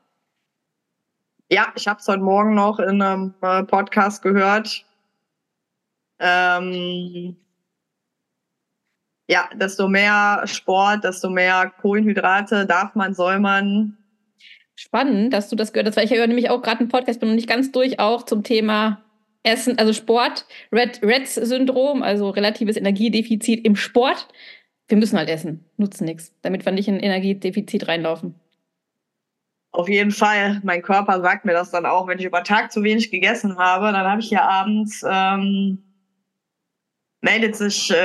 Ja, 1.50 1.72
ich 1.76 1.88
habe 1.88 2.00
es 2.00 2.08
heute 2.08 2.22
Morgen 2.22 2.56
noch 2.56 2.80
in 2.80 3.02
einem 3.02 3.34
äh, 3.42 3.64
Podcast 3.64 4.22
gehört. 4.22 4.86
Ähm, 6.20 7.36
ja, 9.28 9.50
desto 9.56 9.88
mehr 9.88 10.44
Sport, 10.46 11.04
desto 11.04 11.30
mehr 11.30 11.72
Kohlenhydrate 11.82 12.66
darf 12.66 12.96
man, 12.96 13.14
soll 13.14 13.40
man. 13.40 13.98
Spannend, 14.76 15.34
dass 15.34 15.50
du 15.50 15.56
das 15.56 15.74
gehört 15.74 15.88
hast, 15.88 15.98
weil 15.98 16.06
ich 16.06 16.12
höre 16.12 16.28
nämlich 16.28 16.50
auch 16.50 16.62
gerade 16.62 16.82
einen 16.82 16.90
Podcast, 16.90 17.20
bin 17.20 17.30
noch 17.30 17.36
nicht 17.36 17.50
ganz 17.50 17.72
durch, 17.72 18.00
auch 18.00 18.24
zum 18.24 18.44
Thema 18.44 19.02
Essen, 19.44 19.78
also 19.78 19.94
Sport, 19.94 20.46
Red, 20.72 21.02
Reds-Syndrom, 21.02 22.04
also 22.04 22.30
relatives 22.30 22.76
Energiedefizit 22.76 23.64
im 23.64 23.76
Sport. 23.76 24.28
Wir 24.88 24.98
müssen 24.98 25.18
halt 25.18 25.30
essen, 25.30 25.64
nutzen 25.78 26.06
nichts, 26.06 26.34
damit 26.42 26.66
wir 26.66 26.72
nicht 26.72 26.88
in 26.88 27.00
Energiedefizit 27.00 27.88
reinlaufen. 27.88 28.36
Auf 29.72 29.90
jeden 29.90 30.12
Fall. 30.12 30.62
Mein 30.64 30.82
Körper 30.82 31.22
sagt 31.22 31.46
mir 31.46 31.54
das 31.54 31.72
dann 31.72 31.86
auch, 31.86 32.08
wenn 32.08 32.20
ich 32.20 32.26
über 32.26 32.44
Tag 32.44 32.72
zu 32.72 32.84
wenig 32.84 33.12
gegessen 33.12 33.58
habe, 33.58 33.92
dann 33.92 34.08
habe 34.08 34.22
ich 34.22 34.30
ja 34.30 34.48
abends 34.48 35.04
ähm, 35.08 35.85
meldet 37.26 37.56
sich, 37.56 37.92
äh, 37.92 37.96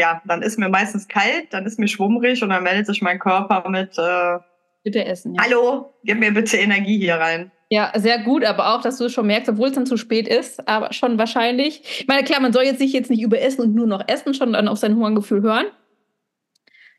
ja, 0.00 0.22
dann 0.24 0.42
ist 0.42 0.58
mir 0.58 0.68
meistens 0.68 1.08
kalt, 1.08 1.52
dann 1.52 1.66
ist 1.66 1.78
mir 1.78 1.88
schwummrig 1.88 2.42
und 2.42 2.50
dann 2.50 2.62
meldet 2.62 2.86
sich 2.86 3.02
mein 3.02 3.18
Körper 3.18 3.68
mit 3.68 3.98
äh, 3.98 4.38
Bitte 4.82 5.04
essen. 5.04 5.34
Ja. 5.34 5.42
Hallo, 5.44 5.92
gib 6.04 6.18
mir 6.18 6.32
bitte 6.32 6.56
Energie 6.56 6.98
hier 6.98 7.16
rein. 7.16 7.50
Ja, 7.68 7.92
sehr 7.96 8.20
gut, 8.20 8.44
aber 8.44 8.74
auch, 8.74 8.80
dass 8.80 8.96
du 8.96 9.04
es 9.04 9.12
schon 9.12 9.26
merkst, 9.26 9.50
obwohl 9.50 9.68
es 9.68 9.74
dann 9.74 9.86
zu 9.86 9.96
spät 9.96 10.26
ist, 10.26 10.66
aber 10.66 10.92
schon 10.92 11.18
wahrscheinlich. 11.18 11.82
Ich 12.00 12.06
meine, 12.08 12.24
klar, 12.24 12.40
man 12.40 12.52
soll 12.52 12.62
jetzt 12.62 12.78
sich 12.78 12.92
jetzt 12.92 13.10
nicht 13.10 13.22
überessen 13.22 13.62
und 13.62 13.74
nur 13.74 13.86
noch 13.86 14.08
essen, 14.08 14.32
schon 14.32 14.54
dann 14.54 14.68
auf 14.68 14.78
sein 14.78 14.96
Hungergefühl 14.96 15.42
hören. 15.42 15.66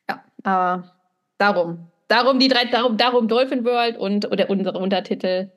Ja, 0.07 0.23
aber 0.43 0.91
darum. 1.39 1.87
Darum 2.07 2.39
die 2.39 2.49
drei, 2.49 2.65
darum, 2.65 2.97
darum 2.97 3.27
Dolphin 3.27 3.65
World 3.65 3.97
und 3.97 4.29
oder 4.31 4.49
unsere 4.49 4.77
Untertitel 4.77 5.49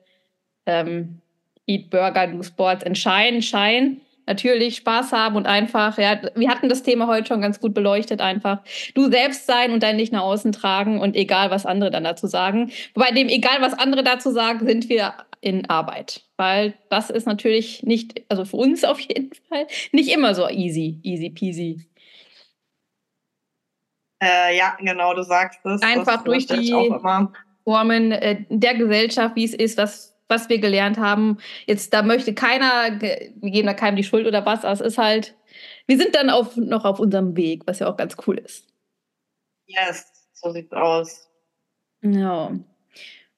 ähm, 0.65 1.21
Eat 1.67 1.89
Burger, 1.89 2.27
Do 2.27 2.41
Sports, 2.41 2.83
Entscheiden, 2.83 3.41
Schein 3.41 4.01
natürlich 4.27 4.77
Spaß 4.77 5.11
haben 5.11 5.35
und 5.35 5.45
einfach, 5.45 5.97
ja, 5.97 6.19
wir 6.35 6.49
hatten 6.49 6.69
das 6.69 6.83
Thema 6.83 7.07
heute 7.07 7.27
schon 7.27 7.41
ganz 7.41 7.59
gut 7.59 7.73
beleuchtet, 7.73 8.21
einfach 8.21 8.61
du 8.93 9.09
selbst 9.09 9.45
sein 9.45 9.71
und 9.71 9.83
dein 9.83 9.97
Licht 9.97 10.13
nach 10.13 10.23
außen 10.23 10.51
tragen 10.51 10.99
und 10.99 11.15
egal, 11.15 11.51
was 11.51 11.65
andere 11.65 11.91
dann 11.91 12.03
dazu 12.03 12.27
sagen. 12.27 12.71
Wobei 12.93 13.11
dem, 13.11 13.29
egal, 13.29 13.61
was 13.61 13.73
andere 13.73 14.03
dazu 14.03 14.31
sagen, 14.31 14.65
sind 14.65 14.89
wir 14.89 15.13
in 15.41 15.69
Arbeit. 15.69 16.23
Weil 16.37 16.73
das 16.89 17.09
ist 17.09 17.27
natürlich 17.27 17.83
nicht, 17.83 18.23
also 18.29 18.45
für 18.45 18.57
uns 18.57 18.83
auf 18.83 18.99
jeden 18.99 19.31
Fall, 19.49 19.67
nicht 19.91 20.11
immer 20.11 20.33
so 20.33 20.49
easy, 20.49 20.99
easy 21.03 21.29
peasy. 21.29 21.87
Äh, 24.23 24.57
ja, 24.57 24.75
genau, 24.79 25.13
du 25.13 25.23
sagst 25.23 25.59
es. 25.65 25.81
Einfach 25.81 26.23
durch 26.23 26.47
die 26.47 26.73
Formen 27.63 28.11
äh, 28.11 28.45
der 28.49 28.75
Gesellschaft, 28.75 29.35
wie 29.35 29.43
es 29.43 29.53
ist, 29.53 29.77
was 29.77 30.14
was 30.27 30.49
wir 30.49 30.59
gelernt 30.59 30.97
haben. 30.97 31.37
Jetzt, 31.65 31.93
da 31.93 32.01
möchte 32.01 32.33
keiner, 32.33 32.99
wir 32.99 33.31
geben 33.41 33.67
da 33.67 33.73
keinem 33.73 33.95
die 33.95 34.03
Schuld 34.03 34.27
oder 34.27 34.45
was, 34.45 34.65
aber 34.65 34.73
es 34.73 34.81
ist 34.81 34.97
halt, 34.97 35.35
wir 35.87 35.97
sind 35.97 36.15
dann 36.15 36.29
auf, 36.29 36.57
noch 36.57 36.85
auf 36.85 36.99
unserem 36.99 37.35
Weg, 37.35 37.63
was 37.65 37.79
ja 37.79 37.87
auch 37.87 37.97
ganz 37.97 38.15
cool 38.25 38.37
ist. 38.37 38.67
Yes, 39.67 40.29
so 40.33 40.51
sieht's 40.51 40.73
aus. 40.73 41.29
Ja. 42.01 42.51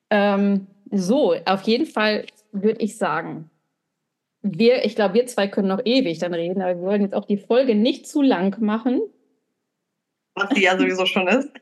Ähm, 0.09 0.67
so, 0.91 1.35
auf 1.45 1.61
jeden 1.63 1.85
Fall 1.85 2.25
würde 2.51 2.81
ich 2.81 2.97
sagen, 2.97 3.49
wir, 4.41 4.85
ich 4.85 4.95
glaube, 4.95 5.15
wir 5.15 5.25
zwei 5.27 5.47
können 5.47 5.67
noch 5.67 5.81
ewig 5.83 6.19
dann 6.19 6.33
reden, 6.33 6.61
aber 6.61 6.75
wir 6.75 6.83
wollen 6.83 7.01
jetzt 7.01 7.15
auch 7.15 7.25
die 7.25 7.37
Folge 7.37 7.75
nicht 7.75 8.07
zu 8.07 8.21
lang 8.21 8.59
machen. 8.61 9.01
Was 10.35 10.49
sie 10.51 10.63
ja 10.63 10.77
sowieso 10.77 11.05
schon 11.05 11.27
ist. 11.27 11.49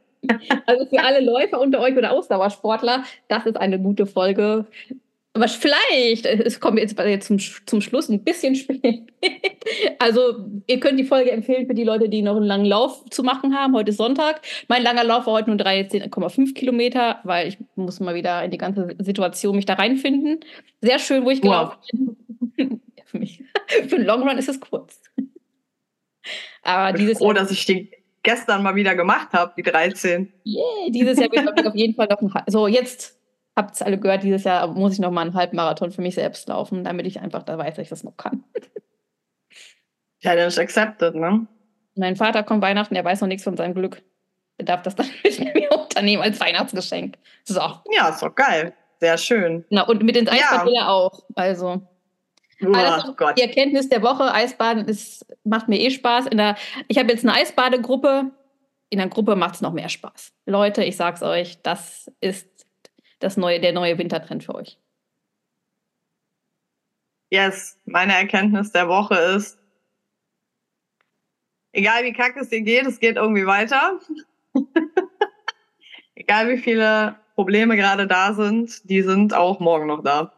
Also 0.66 0.88
für 0.88 1.04
alle 1.04 1.24
Läufer 1.24 1.62
unter 1.62 1.80
euch 1.82 1.96
oder 1.96 2.12
Ausdauersportler, 2.12 3.04
das 3.28 3.46
ist 3.46 3.58
eine 3.58 3.80
gute 3.80 4.08
Folge 4.08 4.66
Aber 5.36 5.50
vielleicht, 5.50 6.26
es 6.26 6.62
kommt 6.62 6.80
jetzt, 6.80 6.98
jetzt 6.98 7.28
zum, 7.28 7.40
zum 7.40 7.82
Schluss 7.82 8.08
ein 8.08 8.24
bisschen 8.24 8.56
spät. 8.56 9.02
also, 10.00 10.46
ihr 10.66 10.80
könnt 10.80 10.98
die 10.98 11.04
Folge 11.04 11.30
empfehlen 11.30 11.68
für 11.68 11.74
die 11.74 11.84
Leute, 11.84 12.08
die 12.08 12.22
noch 12.22 12.38
einen 12.38 12.46
langen 12.46 12.66
Lauf 12.66 13.04
zu 13.10 13.22
machen 13.22 13.54
haben. 13.54 13.76
Heute 13.76 13.90
ist 13.90 13.98
Sonntag. 13.98 14.42
Mein 14.70 14.82
langer 14.82 15.04
Lauf 15.04 15.26
war 15.26 15.34
heute 15.34 15.50
nur 15.50 15.60
13,5 15.60 16.54
Kilometer, 16.54 17.20
weil 17.26 17.50
ich 17.50 17.58
muss 17.76 18.00
mal 18.00 18.16
wieder 18.16 18.46
in 18.46 18.52
die 18.52 18.58
ganze 18.58 18.96
Situation 19.00 19.58
mich 19.58 19.66
da 19.66 19.74
reinfinden. 19.74 20.40
Sehr 20.82 21.00
schön, 21.00 21.26
wo 21.26 21.32
ich 21.32 21.42
gelaufen 21.42 22.18
bin. 22.56 22.82
für 23.06 23.20
mich. 23.20 23.44
für 23.90 23.98
einen 23.98 24.06
Long 24.06 24.26
Run 24.26 24.38
ist 24.38 24.48
es 24.48 24.62
kurz. 24.62 25.02
Aber 26.64 26.92
ich 26.92 26.96
bin 26.96 27.08
dieses 27.08 27.18
froh, 27.18 27.26
Jahr, 27.26 27.34
dass 27.34 27.52
ich 27.52 27.66
die 27.66 27.92
gestern 28.24 28.64
mal 28.64 28.76
wieder 28.76 28.96
gemacht 28.96 29.34
habe, 29.34 29.54
die 29.58 29.64
13. 29.64 30.32
Yeah, 30.46 30.64
dieses 30.90 31.20
Jahr 31.20 31.30
wird 31.30 31.60
ich 31.60 31.66
auf 31.68 31.76
jeden 31.76 31.94
Fall 31.94 32.08
noch 32.08 32.22
ein 32.22 32.44
So, 32.48 32.68
jetzt 32.68 33.15
habt 33.56 33.80
ihr 33.80 33.86
alle 33.86 33.98
gehört, 33.98 34.24
dieses 34.24 34.44
Jahr 34.44 34.68
muss 34.68 34.94
ich 34.94 35.00
noch 35.00 35.12
mal 35.12 35.22
einen 35.22 35.34
Halbmarathon 35.34 35.92
für 35.92 36.02
mich 36.02 36.16
selbst 36.16 36.48
laufen, 36.48 36.84
damit 36.84 37.06
ich 37.06 37.20
einfach 37.20 37.44
da 37.44 37.58
weiß, 37.58 37.76
dass 37.76 37.84
ich 37.84 37.90
das 37.90 38.04
noch 38.04 38.18
kann. 38.18 38.44
Challenge 40.22 40.58
accepted, 40.58 41.16
ne? 41.16 41.48
Mein 41.96 42.16
Vater 42.16 42.44
kommt 42.44 42.62
Weihnachten, 42.62 42.94
der 42.94 43.06
weiß 43.06 43.22
noch 43.22 43.28
nichts 43.28 43.44
von 43.44 43.56
seinem 43.56 43.74
Glück. 43.74 44.02
Er 44.58 44.66
darf 44.66 44.82
das 44.82 44.96
dann 44.96 45.08
mit 45.24 45.40
mir 45.54 45.72
unternehmen 45.72 46.24
als 46.24 46.40
Weihnachtsgeschenk. 46.40 47.18
So. 47.44 47.62
Ja, 47.92 48.10
ist 48.10 48.22
doch 48.22 48.34
geil. 48.36 48.74
Sehr 49.00 49.18
schön. 49.18 49.66
Na, 49.70 49.84
und 49.84 50.04
mit 50.04 50.16
ins 50.16 50.30
Eisbad 50.30 50.70
ja. 50.70 50.88
auch. 50.88 51.24
Also. 51.36 51.82
Oh, 52.66 52.72
also, 52.72 53.14
Gott. 53.14 53.38
Die 53.38 53.42
Erkenntnis 53.42 53.90
der 53.90 54.02
Woche, 54.02 54.34
Eisbaden 54.34 54.86
ist, 54.86 55.26
macht 55.44 55.68
mir 55.68 55.80
eh 55.80 55.92
Spaß. 55.92 56.28
In 56.28 56.38
der, 56.38 56.56
ich 56.88 56.98
habe 56.98 57.12
jetzt 57.12 57.26
eine 57.26 57.34
Eisbadegruppe. 57.34 58.32
In 58.90 59.00
der 59.00 59.10
Gruppe 59.10 59.36
macht 59.36 59.56
es 59.56 59.62
noch 59.62 59.74
mehr 59.74 59.90
Spaß. 59.90 60.32
Leute, 60.46 60.84
ich 60.84 60.96
sag's 60.96 61.22
euch, 61.22 61.62
das 61.62 62.10
ist 62.22 62.55
das 63.20 63.38
neue, 63.38 63.60
der 63.60 63.74
neue 63.74 63.98
Wintertrend 63.98 64.44
für 64.44 64.56
euch? 64.56 64.78
Yes, 67.30 67.78
meine 67.86 68.14
Erkenntnis 68.14 68.72
der 68.72 68.88
Woche 68.88 69.16
ist, 69.16 69.58
egal 71.72 72.04
wie 72.04 72.14
kacke 72.14 72.40
es 72.40 72.50
dir 72.50 72.62
geht, 72.62 72.86
es 72.86 73.00
geht 73.00 73.18
irgendwie 73.18 73.46
weiter. 73.46 74.00
egal 76.16 76.50
wie 76.50 76.58
viele 76.58 77.16
Probleme 77.36 77.76
gerade 77.76 78.08
da 78.08 78.34
sind, 78.34 78.90
die 78.90 79.02
sind 79.02 79.34
auch 79.34 79.60
morgen 79.60 79.88
noch 79.88 80.04
da. 80.04 80.32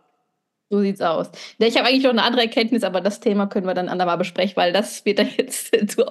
So 0.69 0.82
sieht's 0.82 1.01
aus. 1.01 1.30
Ich 1.59 1.78
habe 1.78 1.88
eigentlich 1.88 2.03
noch 2.03 2.09
eine 2.09 2.23
andere 2.23 2.41
Erkenntnis, 2.41 2.84
aber 2.84 2.99
das 2.99 3.21
Thema 3.21 3.47
können 3.47 3.67
wir 3.67 3.73
dann 3.73 3.88
andermal 3.88 4.17
besprechen, 4.17 4.57
weil 4.57 4.73
das 4.73 5.05
wird 5.05 5.19
dann 5.19 5.30
jetzt 5.38 5.73
zu, 5.89 6.05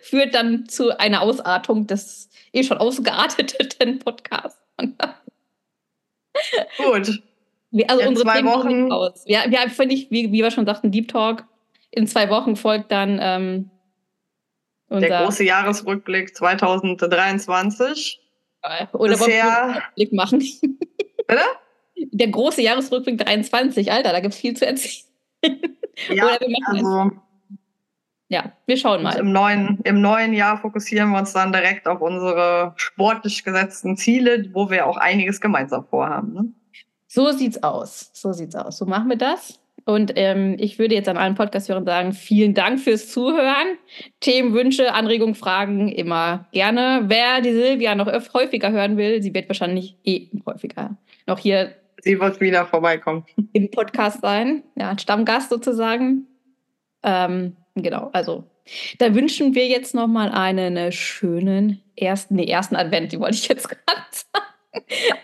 führt 0.00 0.34
dann 0.34 0.66
zu 0.66 0.98
einer 0.98 1.22
Ausartung 1.22 1.86
des 1.86 2.28
eh 2.52 2.64
schon 2.64 2.78
ausgearteten 2.78 4.00
Podcasts. 4.00 4.58
Gut. 6.78 7.22
Wir, 7.70 7.88
also 7.88 8.02
in 8.02 8.08
unsere 8.08 8.26
zwei 8.26 8.36
Themen 8.36 8.48
Wochen. 8.48 8.92
Aus. 8.92 9.24
Ja, 9.26 9.48
ja 9.48 9.68
finde 9.68 9.94
ich, 9.94 10.10
wie, 10.10 10.30
wie 10.32 10.42
wir 10.42 10.50
schon 10.50 10.66
sagten, 10.66 10.90
Deep 10.90 11.08
Talk. 11.08 11.44
In 11.90 12.06
zwei 12.06 12.30
Wochen 12.30 12.56
folgt 12.56 12.90
dann 12.90 13.18
ähm, 13.20 13.70
der 14.90 15.24
große 15.24 15.44
Jahresrückblick 15.44 16.36
2023. 16.36 18.20
Oder 18.92 19.08
Bisher... 19.08 19.18
wollen 19.18 19.30
wir 19.30 19.76
Rückblick 19.76 20.12
machen? 20.12 20.38
Bitte? 21.26 21.42
Der 21.96 22.28
große 22.28 22.62
Jahresrückblick 22.62 23.18
23, 23.18 23.92
Alter, 23.92 24.12
da 24.12 24.20
gibt 24.20 24.34
es 24.34 24.40
viel 24.40 24.56
zu 24.56 24.66
erzählen. 24.66 25.04
Ja, 26.08 26.38
wir 26.40 26.56
also, 26.66 27.10
ja, 28.32 28.50
wir 28.64 28.78
schauen 28.78 29.02
mal. 29.02 29.18
Im 29.18 29.30
neuen, 29.30 29.78
Im 29.84 30.00
neuen 30.00 30.32
Jahr 30.32 30.56
fokussieren 30.56 31.10
wir 31.10 31.18
uns 31.18 31.34
dann 31.34 31.52
direkt 31.52 31.86
auf 31.86 32.00
unsere 32.00 32.72
sportlich 32.76 33.44
gesetzten 33.44 33.94
Ziele, 33.98 34.48
wo 34.54 34.70
wir 34.70 34.86
auch 34.86 34.96
einiges 34.96 35.38
gemeinsam 35.38 35.84
vorhaben. 35.84 36.32
Ne? 36.32 36.44
So 37.06 37.30
sieht's 37.32 37.62
aus. 37.62 38.10
So 38.14 38.32
sieht's 38.32 38.56
aus. 38.56 38.78
So 38.78 38.86
machen 38.86 39.10
wir 39.10 39.18
das. 39.18 39.60
Und 39.84 40.12
ähm, 40.16 40.56
ich 40.58 40.78
würde 40.78 40.94
jetzt 40.94 41.10
an 41.10 41.18
allen 41.18 41.34
Podcast-Hörern 41.34 41.84
sagen, 41.84 42.12
vielen 42.14 42.54
Dank 42.54 42.80
fürs 42.80 43.10
Zuhören. 43.10 43.76
Themen, 44.20 44.54
Wünsche, 44.54 44.94
Anregungen, 44.94 45.34
Fragen 45.34 45.88
immer 45.88 46.46
gerne. 46.52 47.02
Wer 47.08 47.42
die 47.42 47.52
Silvia 47.52 47.94
noch 47.94 48.10
häufiger 48.32 48.72
hören 48.72 48.96
will, 48.96 49.22
sie 49.22 49.34
wird 49.34 49.50
wahrscheinlich 49.50 49.98
eh 50.04 50.28
häufiger 50.46 50.96
noch 51.26 51.38
hier. 51.38 51.74
Sie 52.00 52.18
wird 52.18 52.40
wieder 52.40 52.64
vorbeikommen. 52.64 53.26
Im 53.52 53.70
Podcast 53.70 54.22
sein. 54.22 54.62
Ja, 54.76 54.98
Stammgast 54.98 55.50
sozusagen. 55.50 56.28
Ähm, 57.02 57.56
Genau, 57.74 58.10
also 58.12 58.44
da 58.98 59.14
wünschen 59.14 59.54
wir 59.54 59.66
jetzt 59.66 59.94
nochmal 59.94 60.30
einen 60.30 60.76
äh, 60.76 60.92
schönen 60.92 61.82
ersten, 61.96 62.36
nee, 62.36 62.46
ersten 62.46 62.76
Advent, 62.76 63.12
die 63.12 63.20
wollte 63.20 63.36
ich 63.36 63.48
jetzt 63.48 63.68
gerade 63.68 64.02
sagen. 64.10 64.46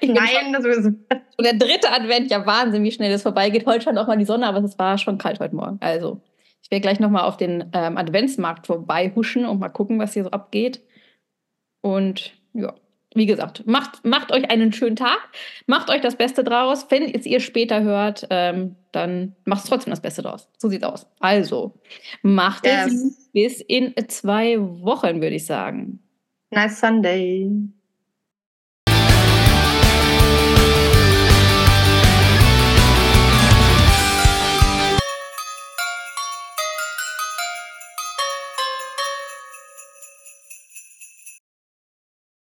Ich 0.01 0.11
Nein, 0.11 0.53
das 0.53 0.65
ist 0.65 0.85
schon 0.85 1.05
der 1.41 1.55
dritte 1.55 1.91
Advent, 1.91 2.31
ja 2.31 2.45
Wahnsinn, 2.45 2.85
wie 2.85 2.93
schnell 2.93 3.11
das 3.11 3.23
vorbeigeht. 3.23 3.67
Heute 3.67 3.85
scheint 3.85 3.99
auch 3.99 4.07
mal 4.07 4.19
die 4.19 4.27
Sonne, 4.27 4.47
aber 4.47 4.63
es 4.63 4.79
war 4.79 4.99
schon 4.99 5.19
kalt 5.19 5.41
heute 5.41 5.57
Morgen. 5.57 5.79
Also 5.81 6.21
ich 6.63 6.71
werde 6.71 6.83
gleich 6.83 7.01
nochmal 7.01 7.25
auf 7.25 7.39
den 7.39 7.71
ähm, 7.73 7.97
Adventsmarkt 7.97 8.67
vorbei 8.67 9.13
huschen 9.15 9.47
und 9.47 9.59
mal 9.59 9.71
gucken, 9.71 9.99
was 9.99 10.13
hier 10.13 10.25
so 10.25 10.31
abgeht. 10.31 10.83
Und 11.81 12.35
ja, 12.53 12.75
wie 13.15 13.27
gesagt, 13.27 13.67
macht, 13.67 14.05
macht 14.05 14.33
euch 14.33 14.51
einen 14.51 14.73
schönen 14.73 14.97
Tag, 14.97 15.19
macht 15.67 15.89
euch 15.91 16.03
das 16.03 16.17
Beste 16.17 16.45
draus. 16.45 16.87
Wenn 16.91 17.05
es 17.05 17.25
ihr 17.25 17.41
später 17.41 17.83
hört, 17.83 18.27
ähm, 18.29 18.77
dann 18.99 19.37
macht 19.45 19.65
es 19.65 19.71
trotzdem 19.71 19.91
das 19.91 20.03
Beste 20.03 20.23
draus. 20.23 20.49
So 20.59 20.69
sieht's 20.69 20.85
aus. 20.85 21.07
Also, 21.21 21.81
macht 22.23 22.67
yes. 22.67 22.93
es 22.93 23.31
bis 23.33 23.61
in 23.61 23.95
zwei 24.09 24.59
Wochen, 24.61 25.21
würde 25.21 25.37
ich 25.37 25.47
sagen. 25.47 26.01
Nice 26.51 26.81
Sunday. 26.81 27.51